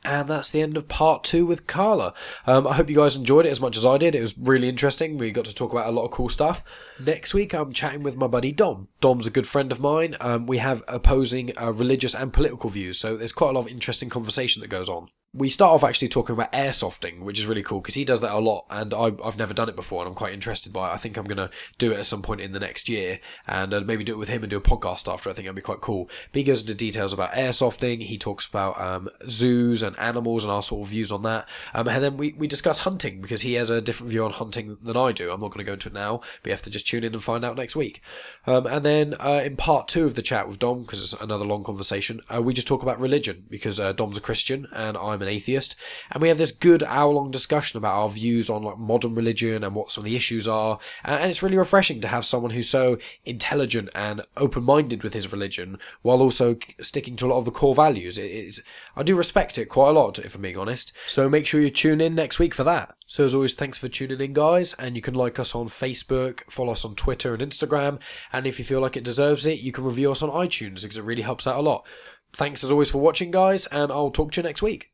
And 0.06 0.30
that's 0.30 0.52
the 0.52 0.62
end 0.62 0.76
of 0.76 0.86
part 0.86 1.24
two 1.24 1.44
with 1.44 1.66
Carla. 1.66 2.14
Um, 2.46 2.64
I 2.64 2.74
hope 2.74 2.88
you 2.88 2.94
guys 2.94 3.16
enjoyed 3.16 3.44
it 3.44 3.50
as 3.50 3.60
much 3.60 3.76
as 3.76 3.84
I 3.84 3.98
did. 3.98 4.14
It 4.14 4.22
was 4.22 4.38
really 4.38 4.68
interesting. 4.68 5.18
We 5.18 5.32
got 5.32 5.46
to 5.46 5.54
talk 5.54 5.72
about 5.72 5.88
a 5.88 5.90
lot 5.90 6.04
of 6.04 6.12
cool 6.12 6.28
stuff. 6.28 6.62
Next 7.00 7.34
week, 7.34 7.52
I'm 7.52 7.72
chatting 7.72 8.04
with 8.04 8.16
my 8.16 8.28
buddy 8.28 8.52
Dom. 8.52 8.86
Dom's 9.00 9.26
a 9.26 9.30
good 9.30 9.48
friend 9.48 9.72
of 9.72 9.80
mine. 9.80 10.14
Um, 10.20 10.46
we 10.46 10.58
have 10.58 10.84
opposing 10.86 11.52
uh, 11.60 11.72
religious 11.72 12.14
and 12.14 12.32
political 12.32 12.70
views, 12.70 13.00
so 13.00 13.16
there's 13.16 13.32
quite 13.32 13.50
a 13.50 13.52
lot 13.54 13.66
of 13.66 13.68
interesting 13.68 14.08
conversation 14.08 14.62
that 14.62 14.68
goes 14.68 14.88
on. 14.88 15.08
We 15.36 15.50
start 15.50 15.72
off 15.72 15.84
actually 15.84 16.08
talking 16.08 16.32
about 16.32 16.52
airsofting, 16.52 17.20
which 17.20 17.38
is 17.38 17.46
really 17.46 17.62
cool 17.62 17.80
because 17.80 17.94
he 17.94 18.04
does 18.04 18.20
that 18.20 18.32
a 18.32 18.38
lot, 18.38 18.66
and 18.70 18.94
I, 18.94 19.12
I've 19.22 19.38
never 19.38 19.54
done 19.54 19.68
it 19.68 19.76
before, 19.76 20.02
and 20.02 20.08
I'm 20.08 20.14
quite 20.14 20.32
interested 20.32 20.72
by 20.72 20.90
it. 20.90 20.94
I 20.94 20.96
think 20.96 21.16
I'm 21.16 21.26
going 21.26 21.36
to 21.36 21.50
do 21.78 21.92
it 21.92 21.98
at 21.98 22.06
some 22.06 22.22
point 22.22 22.40
in 22.40 22.52
the 22.52 22.60
next 22.60 22.88
year, 22.88 23.20
and 23.46 23.74
uh, 23.74 23.80
maybe 23.80 24.04
do 24.04 24.14
it 24.14 24.18
with 24.18 24.28
him 24.28 24.42
and 24.42 24.50
do 24.50 24.56
a 24.56 24.60
podcast 24.60 25.12
after. 25.12 25.28
I 25.28 25.32
think 25.32 25.46
that'd 25.46 25.56
be 25.56 25.62
quite 25.62 25.80
cool. 25.80 26.08
But 26.32 26.38
he 26.38 26.44
goes 26.44 26.62
into 26.62 26.74
details 26.74 27.12
about 27.12 27.32
airsofting. 27.32 28.02
He 28.02 28.18
talks 28.18 28.46
about 28.46 28.80
um, 28.80 29.08
zoos 29.28 29.82
and 29.82 29.98
animals 29.98 30.44
and 30.44 30.52
our 30.52 30.62
sort 30.62 30.86
of 30.86 30.90
views 30.90 31.12
on 31.12 31.22
that. 31.22 31.48
Um, 31.74 31.88
and 31.88 32.02
then 32.02 32.16
we, 32.16 32.32
we 32.32 32.46
discuss 32.46 32.80
hunting 32.80 33.20
because 33.20 33.42
he 33.42 33.54
has 33.54 33.70
a 33.70 33.80
different 33.80 34.10
view 34.10 34.24
on 34.24 34.32
hunting 34.32 34.78
than 34.82 34.96
I 34.96 35.12
do. 35.12 35.30
I'm 35.30 35.40
not 35.40 35.48
going 35.48 35.58
to 35.58 35.64
go 35.64 35.74
into 35.74 35.88
it 35.88 35.94
now, 35.94 36.20
you 36.44 36.52
have 36.52 36.62
to 36.62 36.70
just 36.70 36.86
tune 36.86 37.04
in 37.04 37.12
and 37.12 37.22
find 37.22 37.44
out 37.44 37.56
next 37.56 37.76
week. 37.76 38.00
Um, 38.46 38.66
and 38.66 38.84
then 38.84 39.14
uh, 39.20 39.42
in 39.44 39.56
part 39.56 39.88
two 39.88 40.06
of 40.06 40.14
the 40.14 40.22
chat 40.22 40.48
with 40.48 40.58
Dom, 40.58 40.82
because 40.82 41.00
it's 41.02 41.20
another 41.20 41.44
long 41.44 41.64
conversation, 41.64 42.20
uh, 42.34 42.40
we 42.40 42.54
just 42.54 42.68
talk 42.68 42.82
about 42.82 43.00
religion 43.00 43.44
because 43.50 43.80
uh, 43.80 43.92
Dom's 43.92 44.16
a 44.16 44.20
Christian 44.20 44.68
and 44.72 44.96
I'm 44.96 45.22
an 45.26 45.34
atheist, 45.34 45.76
and 46.10 46.22
we 46.22 46.28
have 46.28 46.38
this 46.38 46.52
good 46.52 46.82
hour 46.82 47.12
long 47.12 47.30
discussion 47.30 47.78
about 47.78 47.94
our 47.94 48.08
views 48.08 48.48
on 48.48 48.62
like 48.62 48.78
modern 48.78 49.14
religion 49.14 49.64
and 49.64 49.74
what 49.74 49.90
some 49.90 50.02
of 50.02 50.06
the 50.06 50.16
issues 50.16 50.46
are. 50.46 50.78
And, 51.04 51.26
it's 51.26 51.42
really 51.42 51.58
refreshing 51.58 52.00
to 52.00 52.08
have 52.08 52.24
someone 52.24 52.52
who's 52.52 52.70
so 52.70 52.98
intelligent 53.24 53.90
and 53.94 54.22
open 54.36 54.62
minded 54.62 55.02
with 55.02 55.12
his 55.12 55.32
religion 55.32 55.78
while 56.02 56.20
also 56.20 56.56
sticking 56.80 57.16
to 57.16 57.26
a 57.26 57.28
lot 57.28 57.38
of 57.38 57.44
the 57.44 57.50
core 57.50 57.74
values. 57.74 58.16
It's 58.16 58.62
I 58.94 59.02
do 59.02 59.16
respect 59.16 59.58
it 59.58 59.66
quite 59.66 59.90
a 59.90 59.92
lot, 59.92 60.18
if 60.18 60.34
I'm 60.34 60.42
being 60.42 60.56
honest. 60.56 60.92
So 61.06 61.28
make 61.28 61.46
sure 61.46 61.60
you 61.60 61.70
tune 61.70 62.00
in 62.00 62.14
next 62.14 62.38
week 62.38 62.54
for 62.54 62.64
that. 62.64 62.94
So 63.06 63.24
as 63.24 63.34
always, 63.34 63.54
thanks 63.54 63.78
for 63.78 63.88
tuning 63.88 64.20
in, 64.20 64.32
guys. 64.32 64.74
And 64.74 64.96
you 64.96 65.02
can 65.02 65.14
like 65.14 65.38
us 65.38 65.54
on 65.54 65.68
Facebook, 65.68 66.40
follow 66.50 66.72
us 66.72 66.84
on 66.84 66.94
Twitter 66.94 67.34
and 67.34 67.42
Instagram. 67.42 68.00
And 68.32 68.46
if 68.46 68.58
you 68.58 68.64
feel 68.64 68.80
like 68.80 68.96
it 68.96 69.04
deserves 69.04 69.46
it, 69.46 69.60
you 69.60 69.72
can 69.72 69.84
review 69.84 70.12
us 70.12 70.22
on 70.22 70.30
iTunes 70.30 70.82
because 70.82 70.98
it 70.98 71.04
really 71.04 71.22
helps 71.22 71.46
out 71.46 71.56
a 71.56 71.62
lot. 71.62 71.86
Thanks 72.32 72.64
as 72.64 72.70
always 72.70 72.90
for 72.90 72.98
watching, 72.98 73.30
guys, 73.30 73.66
and 73.66 73.92
I'll 73.92 74.10
talk 74.10 74.32
to 74.32 74.40
you 74.40 74.46
next 74.46 74.62
week. 74.62 74.90